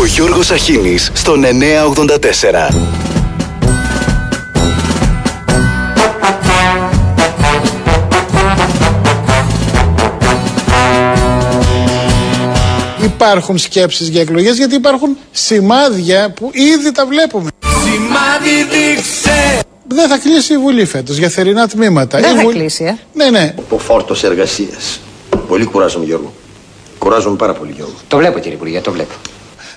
Ο 0.00 0.04
Γιώργος 0.06 0.50
Αχίνης 0.50 1.10
στον 1.14 1.44
984. 1.44 2.68
Υπάρχουν 13.04 13.58
σκέψεις 13.58 14.08
για 14.08 14.20
εκλογές 14.20 14.56
γιατί 14.56 14.74
υπάρχουν 14.74 15.16
σημάδια 15.30 16.30
που 16.36 16.50
ήδη 16.52 16.92
τα 16.92 17.06
βλέπουμε. 17.06 17.50
Σημάδι 17.84 18.62
δείξε 18.70 19.60
Δεν 19.88 20.08
θα 20.08 20.18
κλείσει 20.18 20.52
η 20.52 20.58
Βουλή 20.58 20.84
φέτος 20.84 21.16
για 21.16 21.28
θερινά 21.28 21.68
τμήματα. 21.68 22.18
Δεν 22.20 22.32
Η 22.34 22.36
θα 22.36 22.42
Βουλή- 22.42 22.58
κλείσει, 22.58 22.84
ε. 22.84 22.96
Ναι, 23.14 23.30
ναι. 23.30 23.54
Ο 23.70 23.78
φόρτος 23.78 24.24
εργασίας. 24.24 25.00
Πολύ 25.48 25.64
κουράζομαι, 25.64 26.04
Γιώργο. 26.04 26.32
Κουράζομαι 26.98 27.36
πάρα 27.36 27.52
πολύ, 27.52 27.72
Γιώργο. 27.76 27.94
Το 28.08 28.16
βλέπω 28.16 28.38
κύριε 28.38 28.54
Υπουργέ, 28.56 28.80
το 28.80 28.92
βλέπω. 28.92 29.14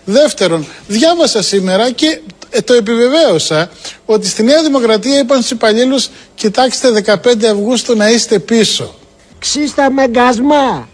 Δεύτερον, 0.06 0.66
διάβασα 0.88 1.44
σήμερα 1.44 1.92
και 1.92 2.20
ε, 2.50 2.62
το 2.62 2.74
επιβεβαίωσα 2.74 3.70
ότι 4.06 4.28
στη 4.28 4.44
Νέα 4.44 4.64
Δημοκρατία 4.64 5.20
είπαν 5.20 5.38
στους 5.38 5.52
υπαλλήλους 5.52 6.10
κοιτάξτε 6.36 7.04
15 7.24 7.44
Αυγούστου 7.52 7.96
να 7.96 8.10
είστε 8.10 8.40
πίσω. 8.40 8.96
Ξύστα 9.40 9.92
με 9.92 10.08
γκασμά. 10.08 10.88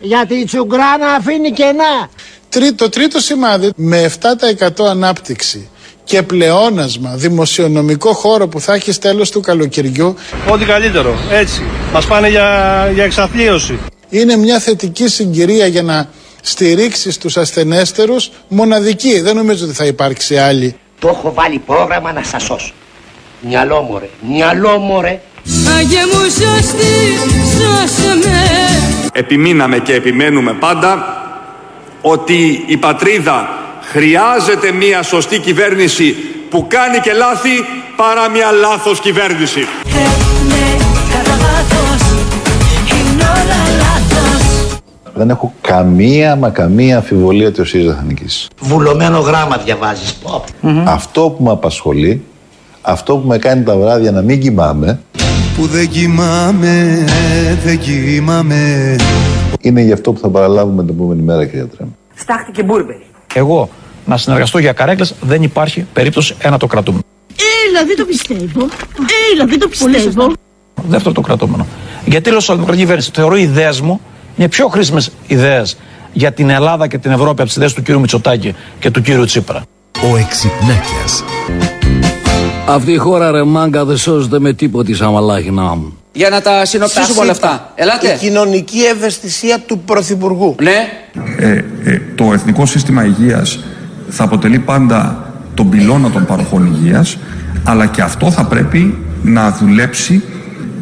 Γιατί 0.00 0.34
η 0.34 0.44
τσουγκράνα 0.44 1.06
αφήνει 1.18 1.52
κενά. 1.52 2.10
Τρί- 2.48 2.74
Το 2.74 2.88
τρίτο 2.88 3.20
σημάδι 3.20 3.70
με 3.76 4.02
7% 4.02 4.84
ανάπτυξη 4.86 5.68
και 6.04 6.22
πλεόνασμα 6.22 7.14
δημοσιονομικό 7.16 8.12
χώρο 8.12 8.48
που 8.48 8.60
θα 8.60 8.74
έχει 8.74 8.92
τέλος 8.98 9.30
του 9.30 9.40
καλοκαιριού 9.40 10.14
Ό,τι 10.50 10.64
καλύτερο. 10.64 11.18
Έτσι. 11.30 11.62
Μας 11.92 12.06
πάνε 12.06 12.28
για, 12.28 12.90
για 12.94 13.04
εξαθλίωση. 13.04 13.78
είναι 14.08 14.36
μια 14.36 14.58
θετική 14.58 15.08
συγκυρία 15.08 15.66
για 15.66 15.82
να 15.82 16.08
στηρίξεις 16.48 17.18
τους 17.18 17.36
ασθενέστερους 17.36 18.30
μοναδική. 18.48 19.20
Δεν 19.20 19.36
νομίζω 19.36 19.64
ότι 19.64 19.74
θα 19.74 19.84
υπάρξει 19.84 20.36
άλλη. 20.36 20.76
Το 20.98 21.08
έχω 21.08 21.32
βάλει 21.34 21.58
πρόγραμμα 21.58 22.12
να 22.12 22.22
σας 22.22 22.42
σώσω. 22.42 22.72
Μυαλό 23.40 23.82
μωρέ, 23.82 24.08
μυαλό 24.20 24.78
μωρέ. 24.78 25.20
Άγιε 25.78 26.06
μου 26.06 26.22
σώστη, 26.22 26.92
σώσε 27.58 28.28
με 28.28 28.38
Επιμείναμε 29.12 29.78
και 29.78 29.92
επιμένουμε 29.92 30.52
πάντα 30.52 31.22
ότι 32.00 32.64
η 32.66 32.76
πατρίδα 32.76 33.48
χρειάζεται 33.82 34.72
μια 34.72 35.02
σωστή 35.02 35.38
κυβέρνηση 35.38 36.16
που 36.50 36.66
κάνει 36.68 36.98
και 36.98 37.12
λάθη 37.12 37.64
παρά 37.96 38.28
μια 38.28 38.50
λάθος 38.50 39.00
κυβέρνηση. 39.00 39.66
Δεν 45.18 45.30
έχω 45.30 45.52
καμία 45.60 46.36
μα 46.36 46.50
καμία 46.50 46.96
αμφιβολία 46.96 47.48
ότι 47.48 47.60
ο 47.60 47.64
ΣΥΡΙΖΑ 47.64 47.94
θα 47.94 48.02
νικήσει. 48.02 48.48
Βουλωμένο 48.60 49.18
γράμμα 49.18 49.56
διαβάζεις. 49.56 50.14
Πω. 50.14 50.44
Αυτό 50.84 51.20
που 51.30 51.44
με 51.44 51.50
απασχολεί, 51.50 52.24
αυτό 52.82 53.16
που 53.16 53.28
με 53.28 53.38
κάνει 53.38 53.62
τα 53.62 53.76
βράδια 53.76 54.10
να 54.10 54.22
μην 54.22 54.40
κοιμάμαι, 54.40 55.00
Που 55.56 55.66
δεν 55.66 55.88
κοιμάμαι, 55.88 57.04
δεν 57.64 57.78
κοιμάμαι 57.78 58.96
είναι 59.60 59.80
γι' 59.80 59.92
αυτό 59.92 60.12
που 60.12 60.20
θα 60.20 60.28
παραλάβουμε 60.28 60.84
την 60.84 60.94
επόμενη 60.94 61.22
μέρα, 61.22 61.46
κυρία 61.46 61.66
Τρέμ. 61.66 61.88
Στάχτηκε 62.14 62.62
μπουρμπερι. 62.62 63.06
Εγώ 63.34 63.68
να 64.06 64.16
συνεργαστώ 64.16 64.58
για 64.58 64.72
καρέκλες 64.72 65.14
δεν 65.20 65.42
υπάρχει 65.42 65.86
περίπτωση 65.92 66.34
ένα 66.38 66.56
το 66.56 66.66
κρατούμενο. 66.66 67.02
Έλα, 67.68 67.86
δεν 67.86 67.96
το 67.96 68.04
πιστεύω. 68.04 68.68
Έλα, 69.32 69.46
δεν 69.46 69.58
το 69.58 69.68
πιστεύω. 69.68 70.32
Δεύτερο 70.88 71.14
το 71.14 71.20
κρατούμενο. 71.20 71.66
Γιατί 72.04 72.30
λέω 72.30 72.38
σοσιαλδημοκρατική 72.38 72.86
κυβέρνηση. 72.86 73.10
Θεωρώ 73.14 73.36
οι 73.36 73.42
ιδέες 73.42 73.80
μου 73.80 74.00
είναι 74.38 74.48
πιο 74.48 74.68
χρήσιμες 74.68 75.10
ιδέες 75.26 75.76
για 76.12 76.32
την 76.32 76.50
Ελλάδα 76.50 76.86
και 76.86 76.98
την 76.98 77.10
Ευρώπη 77.10 77.30
από 77.30 77.44
τις 77.44 77.56
ιδέες 77.56 77.72
του 77.72 77.82
κ. 77.82 77.88
Μητσοτάκη 77.88 78.54
και 78.78 78.90
του 78.90 79.02
κ. 79.02 79.26
Τσίπρα. 79.26 79.62
Ο 80.12 80.16
Εξυπνάκιας. 80.16 81.24
Αυτή 82.68 82.92
η 82.92 82.96
χώρα 82.96 83.30
ρε 83.30 83.44
μάγκα 83.44 83.84
δεν 83.84 83.96
σώζεται 83.96 84.38
με 84.38 84.52
τίποτη 84.52 84.94
σαν 84.94 85.12
μαλάχινά 85.12 85.62
μου. 85.62 85.96
Για 86.12 86.28
να 86.28 86.40
τα 86.40 86.64
συνοψίσουμε 86.64 87.20
όλα 87.20 87.30
αυτά. 87.30 87.72
Ελάτε. 87.74 88.16
κοινωνική 88.20 88.78
ευαισθησία 88.78 89.58
του 89.58 89.78
Πρωθυπουργού. 89.78 90.54
Ναι. 90.62 90.88
Ε, 91.38 91.62
το 92.14 92.32
Εθνικό 92.32 92.66
Σύστημα 92.66 93.04
Υγείας 93.04 93.58
θα 94.08 94.24
αποτελεί 94.24 94.58
πάντα 94.58 95.30
τον 95.54 95.68
πυλώνα 95.68 96.10
των 96.10 96.26
παροχών 96.26 96.66
υγείας 96.66 97.16
αλλά 97.64 97.86
και 97.86 98.02
αυτό 98.02 98.30
θα 98.30 98.44
πρέπει 98.44 98.98
να 99.22 99.50
δουλέψει 99.50 100.22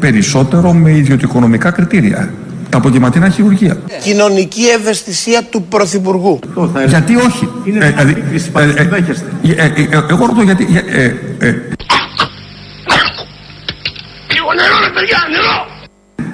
περισσότερο 0.01 0.73
με 0.73 0.91
ιδιωτικονομικά 0.91 1.71
κριτήρια. 1.71 2.31
Τα 2.77 2.83
απογευματινά 2.83 3.29
χειρουργία. 3.29 3.77
Κοινωνική 4.03 4.63
ευαισθησία 4.63 5.43
του 5.51 5.63
Πρωθυπουργού. 5.63 6.39
Γιατί 6.87 7.17
όχι; 7.17 7.49
Είναι 7.65 7.85
ε, 7.85 7.91
δηλαδή, 7.91 8.25
ε, 8.53 9.53
ε, 9.53 9.65
ε, 9.65 9.83
ε, 9.91 10.05
εγώ 10.11 10.27
ρωτώ 10.27 10.43
γιατί. 10.43 10.83
ε, 10.87 11.05
ε, 11.05 11.49
ε, 11.49 11.55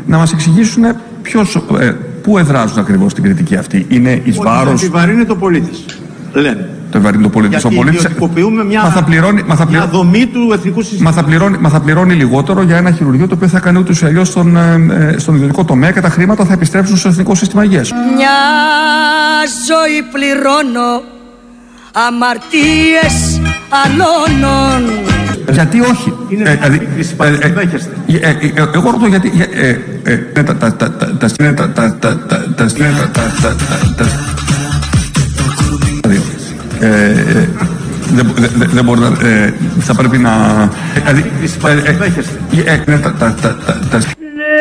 να 0.07 0.17
μας 0.19 0.33
εξηγήσουν 0.33 0.85
ποιος, 1.23 1.59
ε, 1.79 1.91
πού 2.23 2.39
εδράζουν 2.39 2.79
ακριβώς 2.79 3.15
την 3.15 3.23
κριτική 3.23 3.57
αυτή. 3.57 3.87
Είναι 3.89 4.21
εις 4.25 4.37
βάρος... 4.37 4.83
επιβαρύνει 4.83 5.25
το 5.25 5.37
πολίτης. 5.37 5.85
Λένε. 6.33 6.69
Το 6.93 6.99
ευαρύνει 6.99 7.23
το 7.23 7.29
πολίτη. 7.29 7.57
Ο 7.67 7.69
πολίτης, 7.69 8.07
μια, 8.69 8.83
μα 8.83 8.91
θα 8.91 9.03
πληρώνει, 9.03 9.43
μα 9.47 9.55
θα 9.57 9.67
πληρώνει, 9.67 9.91
δομή 9.93 10.27
του 10.27 10.51
εθνικού 10.53 10.83
συστήματος. 10.83 11.15
μα 11.17 11.23
θα 11.23 11.29
πληρώνει, 11.29 11.57
μα 11.61 11.69
θα 11.69 11.81
πληρώνει 11.81 12.15
λιγότερο 12.15 12.63
για 12.63 12.77
ένα 12.77 12.91
χειρουργείο 12.91 13.27
το 13.29 13.35
οποίο 13.35 13.49
θα 13.49 13.59
κάνει 13.61 13.79
ούτως 13.79 14.01
ή 14.01 14.07
αλλιώς 14.07 14.29
στον, 14.29 14.57
ε, 14.57 14.87
ε, 15.15 15.19
στον 15.19 15.35
ιδιωτικό 15.35 15.65
τομέα 15.65 15.91
και 15.91 16.01
τα 16.01 16.09
χρήματα 16.09 16.45
θα 16.45 16.53
επιστρέψουν 16.53 16.97
στο 16.97 17.09
εθνικό 17.09 17.35
σύστημα 17.35 17.65
υγείας. 17.65 17.91
Μια 18.17 18.37
ζωή 19.69 20.03
πληρώνω 20.13 21.03
αμαρτίες 22.09 23.41
αλώνων 23.85 24.91
Γιατί 25.51 25.81
όχι. 25.81 26.13
Είναι 26.29 26.51
ε, 26.51 26.55
δηλαδή, 26.55 26.89
ε, 27.19 27.27
ε, 27.27 27.37
ε, 28.07 28.29
ε, 28.29 28.47
ε, 28.55 28.69
εγώ 28.75 28.91
ρωτώ 28.91 29.07
γιατί. 29.07 29.29
για- 29.35 29.49
ε, 29.53 29.69
ε, 30.03 30.13
ε, 30.33 30.43
τα- 30.43 30.55
ε, 36.87 37.11
ε, 37.11 37.49
δεν 38.15 38.25
μπο- 38.27 38.33
δεν- 38.37 38.71
δεν 38.71 38.85
μπορεί 38.85 39.01
να. 39.01 39.07
ε, 39.29 39.55
Θα 39.81 39.95
πρέπει 39.95 40.19
να. 40.19 40.31
ε, 40.95 41.01
Δηλαδή. 41.01 41.31
ε, 41.65 42.61
ε, 42.61 42.73
ε, 42.73 42.93
ε, 42.95 42.99
τα- 42.99 43.15
τα- 43.19 43.35
τα- 43.43 43.59
τα- 43.67 43.79
τα- 43.91 43.99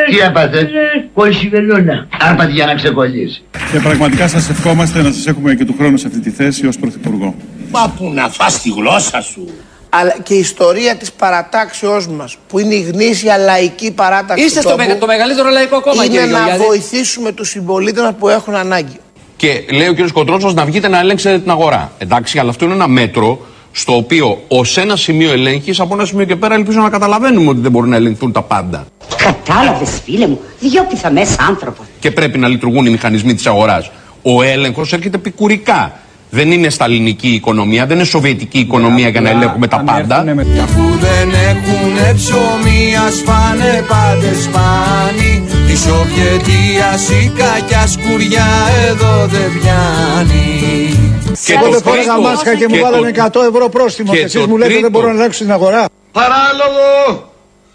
Τι 0.09 0.17
έπαθες; 0.19 0.67
Κόλληση 1.13 1.47
βελόνα. 1.49 2.07
Άρπατη 2.19 2.51
για 2.51 2.65
να 2.65 2.75
ξεκολλήσεις. 2.75 3.43
Και 3.71 3.79
πραγματικά 3.79 4.27
σας 4.27 4.49
ευχόμαστε 4.49 5.01
να 5.01 5.11
σας 5.11 5.27
έχουμε 5.27 5.55
και 5.55 5.65
του 5.65 5.75
χρόνου 5.77 5.97
σε 5.97 6.07
αυτή 6.07 6.19
τη 6.19 6.29
θέση 6.29 6.67
ως 6.67 6.77
Πρωθυπουργό. 6.77 7.35
Μα 7.71 7.93
που 7.97 8.11
να 8.13 8.29
φας 8.29 8.61
τη 8.61 8.69
γλώσσα 8.69 9.21
σου. 9.21 9.47
Αλλά 9.89 10.15
και 10.23 10.33
η 10.33 10.39
ιστορία 10.39 10.95
της 10.95 11.11
παρατάξεώς 11.11 12.07
μας 12.07 12.37
που 12.47 12.59
είναι 12.59 12.73
η 12.73 12.81
γνήσια 12.81 13.37
λαϊκή 13.37 13.91
παράταξη 13.91 14.43
Είστε 14.43 14.55
του 14.59 14.67
στο 14.67 14.69
τόπου, 14.75 14.83
μεγα- 14.87 14.99
το 14.99 15.05
μεγαλύτερο 15.05 15.49
λαϊκό 15.49 15.81
κόμμα, 15.81 16.03
είναι 16.03 16.13
κύριε 16.13 16.31
να 16.31 16.37
Γεωργιάδη. 16.37 16.63
βοηθήσουμε 16.63 17.31
τους 17.31 17.49
συμπολίτες 17.49 18.03
μας 18.03 18.13
που 18.19 18.29
έχουν 18.29 18.55
ανάγκη. 18.55 18.97
Και 19.41 19.63
λέει 19.71 19.87
ο 19.87 19.93
κ. 19.93 20.11
Κοντρότσος 20.11 20.53
να 20.53 20.65
βγείτε 20.65 20.87
να 20.87 20.99
ελέγξετε 20.99 21.39
την 21.39 21.51
αγορά. 21.51 21.91
Εντάξει, 21.97 22.39
αλλά 22.39 22.49
αυτό 22.49 22.65
είναι 22.65 22.73
ένα 22.73 22.87
μέτρο 22.87 23.39
στο 23.71 23.95
οποίο 23.95 24.41
ως 24.47 24.77
ένα 24.77 24.95
σημείο 24.95 25.31
ελέγχεις, 25.31 25.79
από 25.79 25.93
ένα 25.93 26.05
σημείο 26.05 26.25
και 26.25 26.35
πέρα 26.35 26.55
ελπίζω 26.55 26.79
να 26.79 26.89
καταλαβαίνουμε 26.89 27.49
ότι 27.49 27.59
δεν 27.59 27.71
μπορούν 27.71 27.89
να 27.89 27.95
ελεγχθούν 27.95 28.31
τα 28.31 28.41
πάντα. 28.41 28.85
Κατάλαβες, 29.17 30.01
φίλε 30.03 30.27
μου, 30.27 30.39
δυο 30.59 30.83
πιθανέ 30.89 31.21
άνθρωπος. 31.47 31.85
Και 31.99 32.11
πρέπει 32.11 32.37
να 32.37 32.47
λειτουργούν 32.47 32.85
οι 32.85 32.89
μηχανισμοί 32.89 33.33
της 33.33 33.47
αγοράς. 33.47 33.91
Ο 34.21 34.41
έλεγχος 34.41 34.93
έρχεται 34.93 35.17
επικουρικά. 35.17 35.99
Δεν 36.29 36.51
είναι 36.51 36.69
σταλινική 36.69 37.29
οικονομία, 37.29 37.85
δεν 37.85 37.95
είναι 37.95 38.05
σοβιετική 38.05 38.59
οικονομία 38.59 39.07
για 39.07 39.21
να 39.21 39.29
ελέγχουμε 39.29 39.67
τα 39.67 39.79
πάντα. 39.79 40.23
Κι 40.23 40.59
αφού 40.59 40.81
δεν 40.81 41.29
έχουνε 41.29 42.13
ψωμί 42.15 42.95
ας 43.07 43.21
φάνε 43.25 43.85
πάντες 43.87 44.49
πάνι 44.51 45.60
Τη 45.71 45.77
Σοβιετίας 45.77 47.09
η 47.09 47.31
κακιά 47.37 47.87
σκουριά 47.87 48.47
εδώ 48.87 49.25
δεν 49.27 49.59
πιάνει 49.59 50.99
Και 51.45 51.53
Εγώ 51.53 51.65
το 51.65 51.71
δεν 51.71 51.81
φόραγα 51.81 52.03
τρίτο- 52.13 52.21
μάσκα 52.21 52.55
και 52.55 52.67
μου 52.67 52.75
και 52.75 52.81
βάλανε 52.81 53.11
το- 53.11 53.39
100 53.41 53.41
ευρώ 53.49 53.69
πρόστιμο 53.69 54.11
και 54.11 54.17
και 54.17 54.23
εσείς 54.23 54.41
το 54.41 54.47
μου 54.47 54.57
λέτε 54.57 54.71
δεν 54.73 54.81
τρίτο- 54.81 54.99
μπορώ 54.99 55.11
να 55.11 55.19
ελέγξω 55.19 55.43
την 55.43 55.51
αγορά. 55.51 55.85
Παράλογο! 56.11 57.31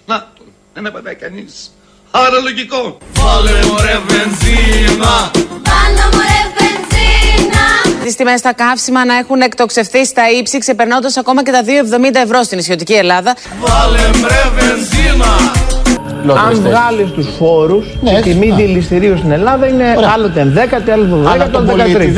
Να, 0.06 0.26
δεν 0.74 0.86
έπαθε 0.86 1.16
κανείς. 1.20 1.72
Άρα 2.10 2.38
λογικό. 2.42 2.98
Βάλε 3.12 3.50
μωρέ 3.66 3.98
βενζίνα 4.08 5.30
Τις 8.04 8.14
τιμές 8.16 8.38
στα 8.38 8.52
καύσιμα 8.52 9.04
να 9.04 9.16
έχουν 9.16 9.40
εκτοξευθεί 9.40 10.06
στα 10.06 10.22
ύψη, 10.38 10.58
ξεπερνώντας 10.58 11.16
ακόμα 11.16 11.42
και 11.42 11.50
τα 11.50 11.62
2,70 11.62 12.20
ευρώ 12.20 12.42
στην 12.42 12.56
νησιωτική 12.56 12.92
Ελλάδα. 12.92 13.36
Βάλε 13.60 14.18
μωρέ 14.18 14.44
βενζίνα 14.56 15.52
Αν 16.34 16.60
βγάλεις 16.60 17.10
τους 17.10 17.26
φόρους, 17.38 17.86
η 18.18 18.20
τιμή 18.22 18.50
δηληστηρίου 18.50 19.16
στην 19.16 19.30
Ελλάδα 19.30 19.66
είναι 19.66 19.96
άλλοτε 20.14 20.52
10, 20.54 20.92
άλλο 20.92 21.22
12, 21.24 21.30
άλλο 21.30 21.44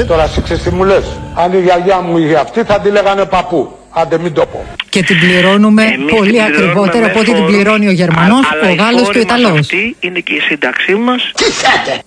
13. 0.03 0.05
Τώρα 0.07 0.27
σε 0.27 0.41
ξέρεις 0.41 0.63
τι 0.63 0.71
μου 0.71 0.85
λες. 0.85 1.05
Αν 1.35 1.53
η 1.53 1.61
γιαγιά 1.61 2.01
μου 2.01 2.19
είχε 2.19 2.35
αυτή 2.35 2.63
θα 2.63 2.81
τη 2.81 2.91
λέγανε 2.91 3.25
παππού. 3.25 3.73
Άντε 3.91 4.19
μην 4.19 4.33
το 4.33 4.47
πω. 4.47 4.65
Και 4.89 5.03
την 5.03 5.19
πληρώνουμε 5.19 5.83
Εμείς 5.85 6.15
πολύ 6.15 6.31
την 6.33 6.45
πληρώνουμε 6.45 6.71
ακριβότερα 6.71 7.05
με 7.05 7.11
από 7.11 7.19
ό,τι 7.19 7.29
την 7.31 7.39
φόρους, 7.39 7.55
πληρώνει 7.55 7.87
ο 7.89 7.91
Γερμανός, 7.91 8.45
α- 8.47 8.49
αλλά 8.53 8.69
ο 8.69 8.73
οι 8.73 8.75
Γάλλος 8.75 9.01
φόροι 9.03 9.13
και 9.13 9.19
ο 9.19 9.23
μας 9.29 9.41
Ιταλός. 9.41 9.59
αυτοί 9.59 9.97
είναι 10.01 10.21
και 10.21 10.35
η 10.35 10.41
σύνταξή 10.41 10.95
μας. 10.95 11.33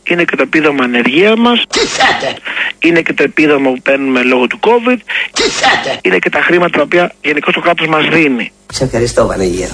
Είναι 0.09 0.24
και 0.24 0.36
το 0.36 0.42
επίδομα 0.42 0.83
ανεργία 0.83 1.36
μας. 1.38 1.63
Είναι 2.80 3.01
και 3.01 3.13
το 3.13 3.24
επίδομα 3.24 3.69
που 3.71 3.81
παίρνουμε 3.81 4.21
λόγω 4.24 4.47
του 4.47 4.59
COVID. 4.62 4.97
Είναι 6.01 6.18
και 6.18 6.30
τα 6.30 6.42
χρήματα 6.42 6.77
τα 6.77 6.83
οποία 6.83 7.12
γενικώς 7.21 7.54
το 7.54 7.59
κράτος 7.59 7.88
μας 7.88 8.06
δίνει. 8.07 8.51
Σε 8.73 8.83
ευχαριστώ 8.83 9.25
Βανεγέρο. 9.27 9.71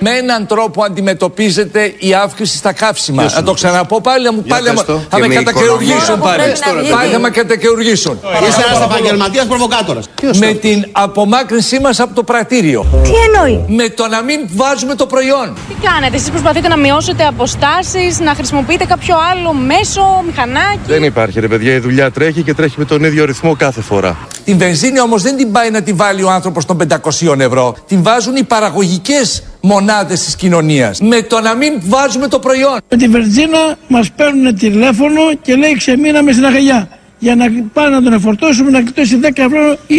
Με 0.00 0.10
έναν 0.10 0.46
τρόπο 0.46 0.82
αντιμετωπίζεται 0.84 1.94
η 1.98 2.14
αύξηση 2.14 2.56
στα 2.56 2.72
καύσιμα. 2.72 3.22
Να 3.34 3.42
το 3.42 3.52
ξαναπώ 3.52 4.00
πάλι, 4.00 4.24
να 4.24 4.32
μου 4.32 4.42
πάλι 4.48 4.68
πες 4.68 4.74
να- 4.76 4.84
το. 4.84 4.92
θα 5.10 5.16
Και 5.16 5.20
με 5.20 5.26
με 5.28 5.34
κατακαιρουργήσουν 5.34 5.96
οικονομία. 5.98 6.24
πάλι. 6.36 6.50
Πες 6.50 6.60
τώρα, 6.60 6.74
Πάλι 6.80 6.90
παιδί. 6.96 7.12
θα 7.12 7.18
με 7.18 7.30
κατακαιρουργήσουν. 7.30 8.18
Είσαι 8.48 8.62
ένας 8.70 8.84
επαγγελματίας 8.84 9.46
προβοκάτορας. 9.46 10.08
Με 10.38 10.52
την 10.52 10.84
απομάκρυνσή 10.92 11.80
μας 11.80 12.00
από 12.00 12.14
το 12.14 12.22
πρατήριο. 12.22 12.86
Τι 13.02 13.10
εννοεί; 13.26 13.64
Με 13.68 13.88
το 13.88 14.06
να 14.08 14.22
μην 14.22 14.40
βάζουμε 14.54 14.94
το 14.94 15.06
προϊόν. 15.06 15.54
Τι 15.68 15.74
κάνετε, 15.88 16.16
εσείς 16.16 16.30
προσπαθείτε 16.30 16.68
να 16.68 16.76
μειώσετε 16.76 17.24
αποστάσεις, 17.24 18.18
να 18.20 18.34
χρησιμοποιείτε 18.34 18.84
κάποιο 18.84 19.16
άλλο 19.32 19.52
μέσο, 19.52 20.22
μηχανάκι; 20.26 20.78
Δεν 20.86 21.02
υπάρχει 21.04 21.40
ρε 21.40 21.48
παιδιά, 21.48 21.72
η 21.74 21.78
δουλειά 21.78 22.10
τρέχει 22.10 22.42
και 22.42 22.54
τρέχει 22.54 22.74
με 22.78 22.84
τον 22.84 23.04
ίδιο 23.04 23.24
ρυθμό 23.24 23.56
κάθε 23.56 23.80
φορά. 23.80 24.16
Την 24.44 24.58
βενζίνη 24.58 25.00
όμως 25.00 25.22
δεν 25.22 25.36
την 25.36 25.52
πάει 25.52 25.70
να 25.70 25.82
τη 25.82 25.92
βάλει 25.92 26.22
ο 26.22 26.30
άνθρωπος 26.30 26.64
των 26.64 26.76
500 26.76 27.40
ευρώ. 27.40 27.74
Την 27.86 28.02
βάζουν 28.04 28.36
οι 28.36 28.44
παραγωγικές 28.54 29.42
μονάδες 29.60 30.18
της 30.24 30.34
κοινωνίας. 30.36 31.00
Με 31.00 31.22
το 31.22 31.40
να 31.40 31.52
μην 31.54 31.72
βάζουμε 31.94 32.26
το 32.28 32.38
προϊόν. 32.38 32.78
Με 32.88 32.96
τη 32.96 33.06
βενζίνα 33.08 33.62
μας 33.88 34.06
παίρνουν 34.16 34.58
τηλέφωνο 34.58 35.20
και 35.42 35.54
λέει 35.54 35.74
ξεμείναμε 35.82 36.32
στην 36.32 36.46
Αγελιά. 36.46 36.80
Για 37.18 37.34
να 37.40 37.44
πάμε 37.72 37.88
να 37.88 38.02
τον 38.02 38.12
εφορτώσουμε 38.12 38.70
να 38.70 38.80
κοιτώσει 38.82 39.14
10 39.22 39.28
ευρώ 39.48 39.64
ή 39.86 39.96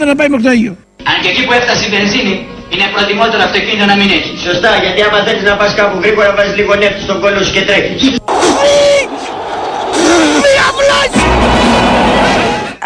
20-30 0.00 0.06
να 0.10 0.14
πάει 0.18 0.28
μέχρι 0.28 0.44
το 0.46 0.50
Αγίο. 0.50 0.74
Αν 1.10 1.16
και 1.22 1.28
εκεί 1.32 1.42
που 1.46 1.52
έφτασε 1.58 1.82
η 1.88 1.90
βενζίνη, 1.96 2.34
είναι 2.72 2.86
προτιμότερο 2.94 3.42
αυτοκίνητο 3.48 3.84
να 3.92 3.96
μην 4.00 4.08
έχει. 4.18 4.32
Σωστά, 4.48 4.70
γιατί 4.84 5.00
άμα 5.06 5.18
θέλεις 5.26 5.42
να 5.50 5.56
πας 5.60 5.74
κάπου 5.74 5.96
γρήγορα 6.02 6.30
βάζεις 6.36 6.54
λίγο 6.60 6.74
νεύτη 6.82 7.00
στον 7.06 7.20
κόλλο 7.22 7.40
σου 7.44 7.52
και 7.56 7.62
τρέχεις. 7.68 8.00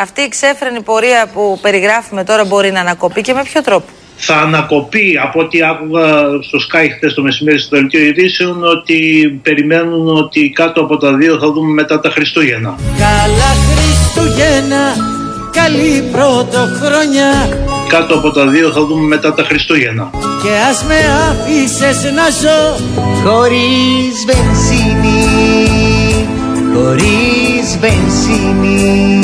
Αυτή 0.04 0.20
η 0.20 0.28
ξέφρενη 0.28 0.80
πορεία 0.82 1.26
που 1.34 1.58
περιγράφουμε 1.62 2.24
τώρα 2.24 2.44
μπορεί 2.44 2.70
να 2.72 2.80
ανακοπεί 2.80 3.20
και 3.20 3.32
με 3.32 3.42
ποιο 3.42 3.60
τρόπο; 3.62 3.86
Θα 4.24 4.36
ανακοπεί 4.36 5.18
από 5.22 5.40
ό,τι 5.40 5.62
άκουγα 5.62 6.08
στο 6.40 6.58
Sky 6.66 6.86
χθες 6.96 7.14
το 7.14 7.22
μεσημέρι 7.22 7.58
στο 7.58 7.76
δελτίο 7.76 8.00
ειδήσεων 8.00 8.64
ότι 8.64 8.98
περιμένουν 9.42 10.16
ότι 10.16 10.50
κάτω 10.50 10.80
από 10.80 10.96
τα 10.96 11.14
δύο 11.16 11.38
θα 11.38 11.52
δούμε 11.52 11.72
μετά 11.72 12.00
τα 12.00 12.10
Χριστούγεννα. 12.10 12.74
Καλά 12.98 13.50
Χριστούγεννα, 13.68 14.84
καλή 15.50 16.02
πρωτοχρονιά 16.12 17.32
Κάτω 17.88 18.14
από 18.14 18.30
τα 18.30 18.46
δύο 18.46 18.70
θα 18.70 18.84
δούμε 18.84 19.06
μετά 19.06 19.34
τα 19.34 19.42
Χριστούγεννα. 19.42 20.10
Και 20.42 20.50
ας 20.70 20.84
με 20.84 20.94
άφησες 21.30 22.12
να 22.12 22.28
ζω 22.30 22.84
Χωρίς 23.24 24.14
βενζίνη, 24.26 25.18
χωρίς 26.74 27.78
βενζίνη. 27.80 29.20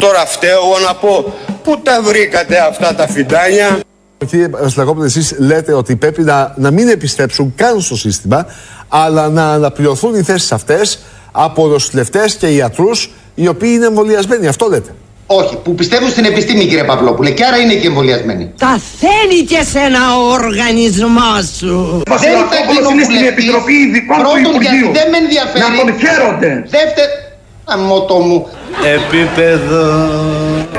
Τώρα 0.00 0.26
φταίω 0.26 0.52
εγώ 0.52 0.78
να 0.86 0.94
πω 0.94 1.34
πού 1.62 1.80
τα 1.82 2.02
βρήκατε 2.02 2.58
αυτά 2.58 2.94
τα 2.94 3.08
φιντάνια; 3.08 3.80
Κύριε 4.26 4.48
Βασιλακόπουλε, 4.48 5.06
εσείς 5.06 5.34
λέτε 5.38 5.72
ότι 5.72 5.96
πρέπει 5.96 6.22
να, 6.22 6.54
να 6.56 6.70
μην 6.70 6.88
επιστρέψουν 6.88 7.52
καν 7.56 7.80
στο 7.80 7.96
σύστημα, 7.96 8.46
αλλά 8.88 9.28
να 9.28 9.52
αναπληρωθούν 9.52 10.14
οι 10.14 10.22
θέσεις 10.22 10.52
αυτές 10.52 10.98
από 11.32 11.66
νοσηλευτές 11.66 12.34
και 12.34 12.46
ιατρούς 12.46 13.10
οι 13.34 13.48
οποίοι 13.48 13.70
είναι 13.74 13.86
εμβολιασμένοι. 13.86 14.46
Αυτό 14.46 14.66
λέτε. 14.68 14.94
Όχι, 15.26 15.56
που 15.56 15.74
πιστεύουν 15.74 16.08
στην 16.08 16.24
επιστήμη, 16.24 16.66
κύριε 16.66 16.84
Παυλόπουλε, 16.84 17.30
και 17.30 17.44
άρα 17.44 17.56
είναι 17.56 17.74
και 17.74 17.86
εμβολιασμένοι. 17.86 18.52
Τα 18.58 18.80
θέλει 18.98 19.44
και 19.44 19.62
σε 19.70 19.78
ένα 19.78 20.00
οργανισμό 20.32 21.32
σου 21.58 22.02
Δεν 22.06 22.18
θα 22.50 22.72
γίνω 22.72 22.90
είναι 22.90 23.02
στην 23.02 23.16
βουλευτής. 23.16 23.28
Επιτροπή 23.28 23.72
Ειδικών 23.72 24.16
του 24.16 24.22
Πρώτον, 24.22 24.40
Υπουργείου. 24.40 24.70
γιατί 24.70 24.98
δεν 24.98 25.10
με 25.10 25.16
ενδιαφέρει. 25.16 25.64
Να 25.64 25.70
τον 25.78 25.88
χαίρονται. 26.00 26.50
Δεύτερον, 26.76 27.16
αμότο 27.64 28.14
μου. 28.14 28.48
Επίπεδο. 28.96 29.82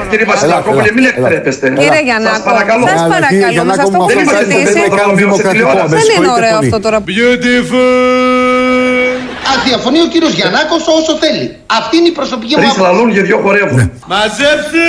Κύριε 0.09 0.25
Βασιλακόπουλε, 0.33 0.91
μην 0.97 1.05
εκτρέπεστε. 1.11 1.65
Κύριε 1.83 2.01
Γιαννάκο, 2.07 2.35
Σας 2.35 2.43
παρακαλώ. 2.51 2.83
σας 2.87 2.99
Αλλά, 3.01 3.07
παρακαλώ, 3.15 3.27
κύριε 3.29 3.45
με 3.45 3.51
Γιαννάκο, 3.55 3.81
αυτό 3.81 3.91
μου 3.91 3.97
που 3.97 4.03
αυτό 4.05 4.19
έχετε 4.19 4.45
δεν 4.45 4.57
ζητήσει. 4.57 4.79
είναι 4.79 4.95
καν 5.01 5.09
δημοκρατικό. 5.23 5.71
Με 5.73 5.81
Δεν 5.81 5.87
είναι 5.91 5.99
συγχωρείτε 6.07 6.31
ωραίο 6.39 6.55
πολύ. 6.59 6.67
αυτό 6.67 6.79
τώρα. 6.85 6.97
Α 9.51 9.53
διαφωνεί 9.69 9.99
ο 10.05 10.07
κύριο 10.13 10.29
Γιαννάκο 10.39 10.75
όσο 10.99 11.13
θέλει. 11.23 11.45
Αυτή 11.79 11.93
είναι 11.99 12.09
η 12.13 12.15
προσωπική 12.19 12.53
μου 12.55 12.61
Τρεις 12.61 12.71
άποψη. 12.73 12.85
λαλούν 12.91 13.07
και 13.15 13.21
δυο 13.27 13.37
χορεύουν. 13.45 13.79
Μαζέψτε! 14.11 14.85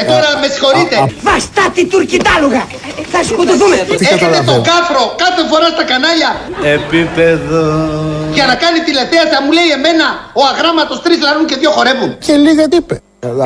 Ε, 0.00 0.02
τώρα 0.12 0.28
με 0.42 0.46
συγχωρείτε. 0.54 0.96
Βαστάτη 1.28 1.82
τουρκιτάλουγα 1.92 2.62
Θα 3.12 3.20
σκοτωθούμε 3.30 3.76
Έχετε 4.14 4.38
το 4.50 4.56
κάφρο 4.70 5.02
κάθε 5.24 5.42
φορά 5.50 5.66
στα 5.74 5.84
κανάλια 5.92 6.30
Επίπεδο. 6.76 7.62
για 8.36 8.46
να 8.50 8.54
κάνει 8.62 8.78
τηλεθέαση. 8.86 9.28
Θα 9.34 9.40
μου 9.44 9.50
λέει 9.58 9.68
εμένα 9.78 10.06
ο 10.40 10.42
αγράμματος 10.52 10.98
τρεις 11.04 11.18
λαρούν 11.26 11.44
και 11.50 11.56
δύο 11.62 11.70
χορεύουν. 11.76 12.10
Και 12.26 12.34
λίγα 12.46 12.64
τι 12.70 12.76
είπε. 12.82 12.94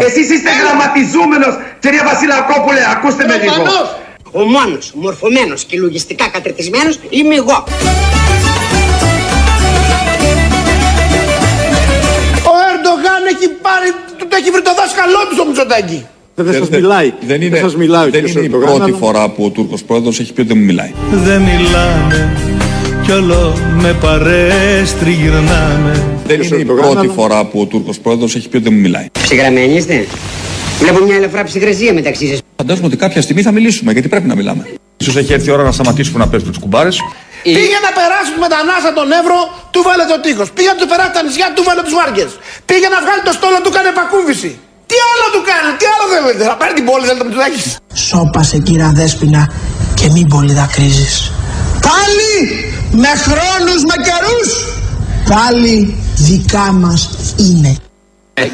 Εσείς 0.07 0.27
είστε 0.35 0.51
γραμματιζούμενος, 0.61 1.55
κυρία 1.83 2.05
Βασιλακόπουλε, 2.11 2.81
ακούστε 2.95 3.25
με 3.27 3.35
λίγο. 3.43 3.53
Προφανώς. 3.55 3.89
Ο 4.33 4.43
μόνος 4.57 4.93
μορφωμένος 4.95 5.65
και 5.65 5.79
λογιστικά 5.79 6.29
κατρετισμένος 6.33 6.95
είμαι 7.11 7.35
εγώ 7.35 7.57
Ο 12.53 12.55
Ερντογάν 12.71 13.23
έχει 13.33 13.49
πάρει, 13.67 13.89
του 14.19 14.27
το 14.31 14.37
έχει 14.41 14.51
βρει 14.51 14.63
το 14.63 14.73
δάσκαλό 14.81 15.21
του 15.29 15.35
στο 15.35 15.45
Μητσοτάκη. 15.47 16.07
Δεν 16.35 16.55
σας 16.55 16.69
μιλάει. 16.69 17.13
Δεν 17.27 17.43
είναι, 17.43 17.57
σας 17.59 17.77
μιλάει 17.77 18.01
ο 18.07 18.11
δεν 18.11 18.13
κύριος 18.13 18.31
είναι 18.33 18.41
η 18.41 18.45
Ερντογάν, 18.45 18.69
πρώτη 18.77 18.91
αλλά- 18.91 18.99
φορά 18.99 19.29
που 19.29 19.45
ο 19.45 19.49
Τούρκος 19.51 19.83
πρόεδρος 19.83 20.21
έχει 20.21 20.33
πει 20.33 20.41
ότι 20.41 20.49
δεν 20.49 20.59
μου 20.59 20.65
μιλάει. 20.65 20.93
Δεν 21.11 21.41
μιλάνε 21.41 22.33
κι 23.05 23.13
όλο 23.13 23.59
με 23.81 23.93
παρέες 24.01 24.95
τριγυρνάνε 25.01 26.05
Δεν 26.37 26.43
είναι 26.43 26.57
η 26.57 26.65
πρώτη 26.65 27.09
φορά 27.09 27.45
που 27.45 27.61
ο 27.61 27.67
Τούρκος 27.67 27.99
πρόεδρος 27.99 28.35
έχει 28.37 28.49
πει 28.49 28.57
ότι 28.57 28.65
δεν 28.65 28.75
μου 28.75 28.81
μιλάει. 28.81 29.07
Ψυγραμμένοι 29.23 29.75
είστε. 29.75 30.07
Βλέπω 30.79 31.05
μια 31.05 31.17
ελαφρά 31.17 31.43
ψυχραισία 31.45 31.93
μεταξύ 31.93 32.27
σας. 32.31 32.39
Φαντάζομαι 32.57 32.87
ότι 32.87 32.97
κάποια 33.05 33.23
στιγμή 33.27 33.43
θα 33.43 33.53
μιλήσουμε, 33.57 33.93
γιατί 33.93 34.09
πρέπει 34.09 34.29
να 34.33 34.37
μιλάμε. 34.41 34.63
Ίσως 35.03 35.17
έχει 35.17 35.33
έρθει 35.37 35.49
η 35.51 35.53
ώρα 35.57 35.65
να 35.71 35.73
σταματήσουμε 35.79 36.19
να 36.23 36.29
παίζουμε 36.31 36.51
τους 36.53 36.61
κουμπάρες. 36.65 36.97
Πήγε 37.59 37.79
να 37.87 37.91
περάσει 37.99 38.33
με 38.43 38.49
τα 38.53 38.59
ανάσα 38.63 38.91
τον 38.99 39.09
Εύρο, 39.21 39.39
του 39.73 39.81
βάλε 39.89 40.05
το 40.13 40.17
τείχος. 40.25 40.49
Πήγε 40.57 40.71
να 40.75 40.79
του 40.81 40.87
περάσει 40.93 41.13
τα 41.17 41.23
νησιά, 41.27 41.47
του 41.57 41.63
βάλε 41.69 41.83
τους 41.87 41.95
βάρκες. 42.01 42.31
Πήγε 42.69 42.89
να 42.95 42.99
βγάλει 43.05 43.23
το 43.29 43.33
στόλο, 43.39 43.59
του 43.65 43.71
έκανε 43.73 43.91
πακούβηση. 44.01 44.51
Τι 44.91 44.97
άλλο 45.13 45.27
του 45.35 45.41
κάνει, 45.51 45.71
τι 45.81 45.87
άλλο 45.93 46.05
θέλετε. 46.13 46.43
Θα 46.51 46.57
πάρει 46.61 46.73
την 46.79 46.85
πόλη, 46.89 47.05
θέλετε 47.09 47.25
με 47.29 47.33
του 47.35 47.41
Σώπασε 48.07 48.57
κύρα 48.67 48.89
Δέσποινα 48.99 49.43
και 49.99 50.07
μην 50.15 50.27
πολύ 50.35 50.53
δακρύζεις 50.61 51.15
Πάλι 51.89 52.35
με 53.03 53.13
χρόνους, 53.27 53.81
με 53.91 53.97
καιρούς 54.09 54.49
Πάλι 55.35 55.95
δικά 56.17 56.73
μας 56.73 57.11
είναι 57.37 57.77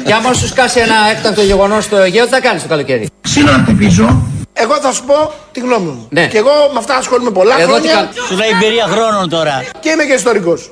Και 0.05 0.13
άμα 0.13 0.33
σου 0.33 0.47
σκάσει 0.47 0.79
ένα 0.79 0.95
έκτακτο 1.11 1.41
γεγονός 1.41 1.83
στο 1.83 1.97
Αιγαίο, 1.97 2.23
τι 2.25 2.31
θα 2.31 2.39
κάνεις 2.41 2.61
το 2.61 2.67
καλοκαίρι; 2.67 3.09
Συναντηπίζω. 3.21 4.21
Εγώ 4.53 4.75
θα 4.81 4.91
σου 4.91 5.03
πω 5.03 5.33
τη 5.51 5.59
γνώμη 5.59 5.85
μου. 5.85 6.07
Ναι. 6.09 6.27
Και 6.27 6.37
εγώ 6.37 6.51
με 6.73 6.79
αυτά 6.79 6.95
ασχολούμαι 6.95 7.31
πολλά 7.31 7.55
Εδώ 7.61 7.75
τι 7.75 7.87
χρόνια. 7.87 7.93
κάνω. 7.93 8.25
Σου 8.27 8.35
λέει 8.35 8.49
εμπειρία 8.55 8.87
χρόνων 8.93 9.29
τώρα. 9.29 9.63
Και 9.79 9.89
είμαι 9.89 10.03
και 10.03 10.13
ιστορικός. 10.13 10.71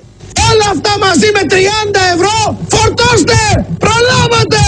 Όλα 0.51 0.67
αυτά 0.75 0.91
μαζί 1.05 1.29
με 1.33 1.41
30 1.49 1.55
ευρώ 2.15 2.35
φορτώστε! 2.73 3.37
Προλάβατε! 3.85 4.63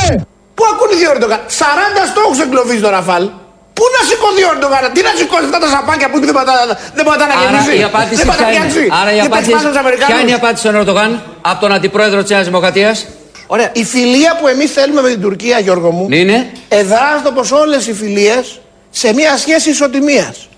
Πού 0.55 0.63
ακούνε 0.71 0.95
οι 1.01 1.05
Ερντογάν. 1.13 1.39
40 1.47 1.61
στόχους 2.11 2.39
εγκλωβίζει 2.45 2.81
το 2.81 2.89
Ραφάλ. 2.89 3.23
Πού 3.79 3.85
να 3.95 4.01
σηκωθεί 4.09 4.43
ο 4.49 4.51
Ερντογάν, 4.53 4.83
τι 4.95 5.01
να 5.07 5.11
σηκώσει 5.19 5.45
αυτά 5.49 5.59
τα 5.63 5.69
σαπάκια 5.75 6.07
που 6.11 6.17
δεν 6.29 6.35
πατά 6.39 6.53
δεν 6.97 7.05
πατά 7.09 7.25
να 7.31 7.33
Άρα 7.33 7.41
γεμίσει. 7.43 7.73
η 7.83 7.85
απάντηση 7.91 8.15
δεν 8.21 8.27
πατά 8.31 8.43
ποια 8.51 8.59
να 8.59 8.65
είναι; 8.65 8.69
φτιάξει. 8.73 8.91
Άρα 9.01 9.11
η 9.15 9.17
Και 9.19 9.27
απάντηση, 9.29 9.49
πετυχάνε 9.49 9.69
τους 9.71 9.79
Αμερικάνους. 9.83 10.09
ποια 10.11 10.17
είναι 10.21 10.31
η 10.35 10.37
απάντηση 10.41 10.61
στον 10.65 10.75
Ερντογάν; 10.79 11.09
Από 11.51 11.59
τον 11.63 11.71
αντιπρόεδρο 11.77 12.19
της 12.25 12.31
Νέας 12.35 12.45
Δημοκρατίας; 12.51 12.97
Ωραία. 13.55 13.69
Η 13.81 13.83
φιλία 13.93 14.31
που 14.39 14.45
εμείς 14.53 14.69
θέλουμε 14.77 15.01
με 15.05 15.09
την 15.15 15.21
Τουρκία, 15.25 15.57
Γιώργο 15.65 15.89
μου, 15.91 16.05
Είναι. 16.09 16.37
εδράζεται 16.79 17.29
όπως 17.33 17.47
όλες 17.51 17.81
οι 17.87 17.93
φιλίες 18.01 18.43
σε 18.89 19.13
μια 19.13 19.37
σχέση 19.37 19.69
ισοτιμίας. 19.69 20.49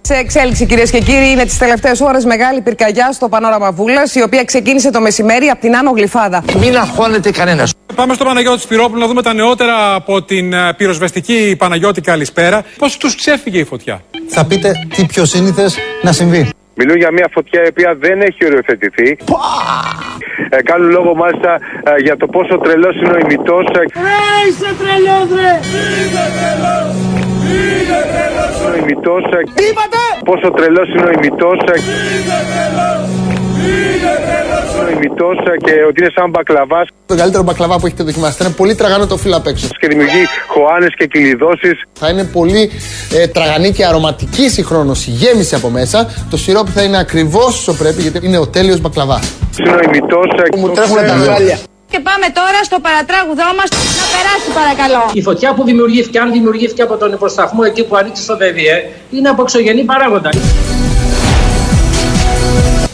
Σε 0.00 0.14
εξέλιξη, 0.14 0.66
κυρίες 0.66 0.90
και 0.90 0.98
κύριοι, 0.98 1.30
είναι 1.30 1.44
τις 1.44 1.58
τελευταίες 1.58 2.00
ώρες 2.00 2.24
μεγάλη 2.24 2.60
πυρκαγιά 2.60 3.12
στο 3.12 3.28
πανόραμα 3.28 3.70
Βούλας, 3.72 4.14
η 4.14 4.22
οποία 4.22 4.44
ξεκίνησε 4.44 4.90
το 4.90 5.00
μεσημέρι 5.00 5.46
από 5.46 5.60
την 5.60 5.76
Άνω 5.76 5.90
Γλυφάδα. 5.90 6.44
Μην 6.60 6.76
αγχώνεται 6.76 7.30
κανένας. 7.30 7.72
Πάμε 7.94 8.14
στο 8.14 8.24
Παναγιώτη 8.24 8.60
Σπυρόπουλο 8.60 9.00
να 9.00 9.06
δούμε 9.06 9.22
τα 9.22 9.34
νεότερα 9.34 9.94
από 9.94 10.22
την 10.22 10.52
ε, 10.52 10.74
πυροσβεστική 10.76 11.56
Παναγιώτη 11.58 12.00
Καλησπέρα. 12.00 12.64
Πώς 12.78 12.96
τους 12.96 13.14
ξέφυγε 13.16 13.58
η 13.58 13.64
φωτιά; 13.64 14.02
Θα 14.28 14.44
πείτε 14.44 14.86
τι 14.94 15.04
πιο 15.04 15.24
σύνηθες 15.24 15.76
να 16.02 16.12
συμβεί. 16.12 16.48
Μιλούν 16.76 16.96
για 16.96 17.12
μια 17.12 17.28
φωτιά 17.32 17.60
η 17.64 17.68
οποία 17.68 17.94
δεν 18.04 18.20
έχει 18.20 18.44
οριοθετηθεί. 18.44 19.16
Ε, 20.48 20.62
κάνουν 20.62 20.90
λόγο 20.90 21.14
μάλιστα 21.14 21.50
ε, 21.84 22.02
για 22.02 22.16
το 22.16 22.26
πόσο 22.26 22.58
τρελός 22.58 22.96
είναι 22.96 23.14
ο 23.16 23.18
ημιτός. 23.24 23.64
Είσαι 24.48 24.70
τρελός 24.80 25.26
ρε! 25.40 25.52
Ο 28.66 28.76
ημιτός, 28.80 29.24
ε, 29.24 29.40
Τι 29.54 29.64
είπατε! 29.70 30.00
πόσο 30.24 30.50
τρελός 30.50 30.88
είναι 30.88 31.06
ο 31.06 31.12
ημιτός. 31.18 31.58
Ο 31.60 31.74
ημιτό 34.94 35.28
και 35.64 35.72
ότι 35.88 36.00
είναι 36.02 36.12
σαν 36.16 36.30
μπακλαβάς. 36.30 36.86
Το 37.06 37.16
καλύτερο 37.16 37.42
μπακλαβά 37.42 37.78
που 37.78 37.86
έχετε 37.86 38.02
δοκιμάσει. 38.02 38.36
Θα 38.38 38.44
είναι 38.44 38.54
πολύ 38.54 38.74
τραγανό 38.74 39.06
το 39.06 39.16
φύλλο 39.16 39.36
απ' 39.36 39.46
έξω. 39.46 39.66
Και 39.80 39.88
δημιουργεί 39.88 40.22
χωάνες 40.46 40.92
και 40.98 41.06
κυλιδώσει. 41.06 41.70
Θα 41.92 42.08
είναι 42.08 42.24
πολύ 42.24 42.70
ε, 43.12 43.26
τραγανή 43.26 43.72
και 43.72 43.84
αρωματική 43.86 44.48
συγχρόνως 44.48 45.06
η 45.06 45.10
γέμιση 45.10 45.54
από 45.54 45.68
μέσα. 45.68 45.98
Το 46.30 46.36
σιρόπι 46.36 46.70
θα 46.70 46.82
είναι 46.82 46.98
ακριβώς 46.98 47.58
όσο 47.58 47.74
πρέπει 47.74 48.02
γιατί 48.02 48.26
είναι 48.26 48.38
ο 48.38 48.46
τέλειος 48.46 48.80
μπακλαβάς. 48.80 49.32
Είναι 49.58 49.70
ο 49.70 49.78
ημιτός. 49.86 50.26
Μου 50.56 50.68
τρέχουν 50.68 50.96
τα 50.96 51.32
χάλια. 51.32 51.58
Και 51.90 52.00
πάμε 52.00 52.26
τώρα 52.34 52.58
στο 52.62 52.78
παρατράγουδό 52.86 53.48
μας 53.58 53.68
να 54.00 54.06
περάσει 54.14 54.48
παρακαλώ. 54.60 55.10
Η 55.12 55.22
φωτιά 55.22 55.54
που 55.54 55.64
δημιουργήθηκε, 55.64 56.18
αν 56.18 56.32
δημιουργήθηκε 56.32 56.82
από 56.82 56.96
τον 56.96 57.12
υποσταθμό 57.12 57.62
εκεί 57.66 57.84
που 57.84 57.96
ανοίξει 57.96 58.22
στο 58.22 58.36
ΔΔΕ, 58.36 58.76
είναι 59.10 59.28
από 59.28 59.42
εξωγενή 59.42 59.82
παράγοντα. 59.84 60.30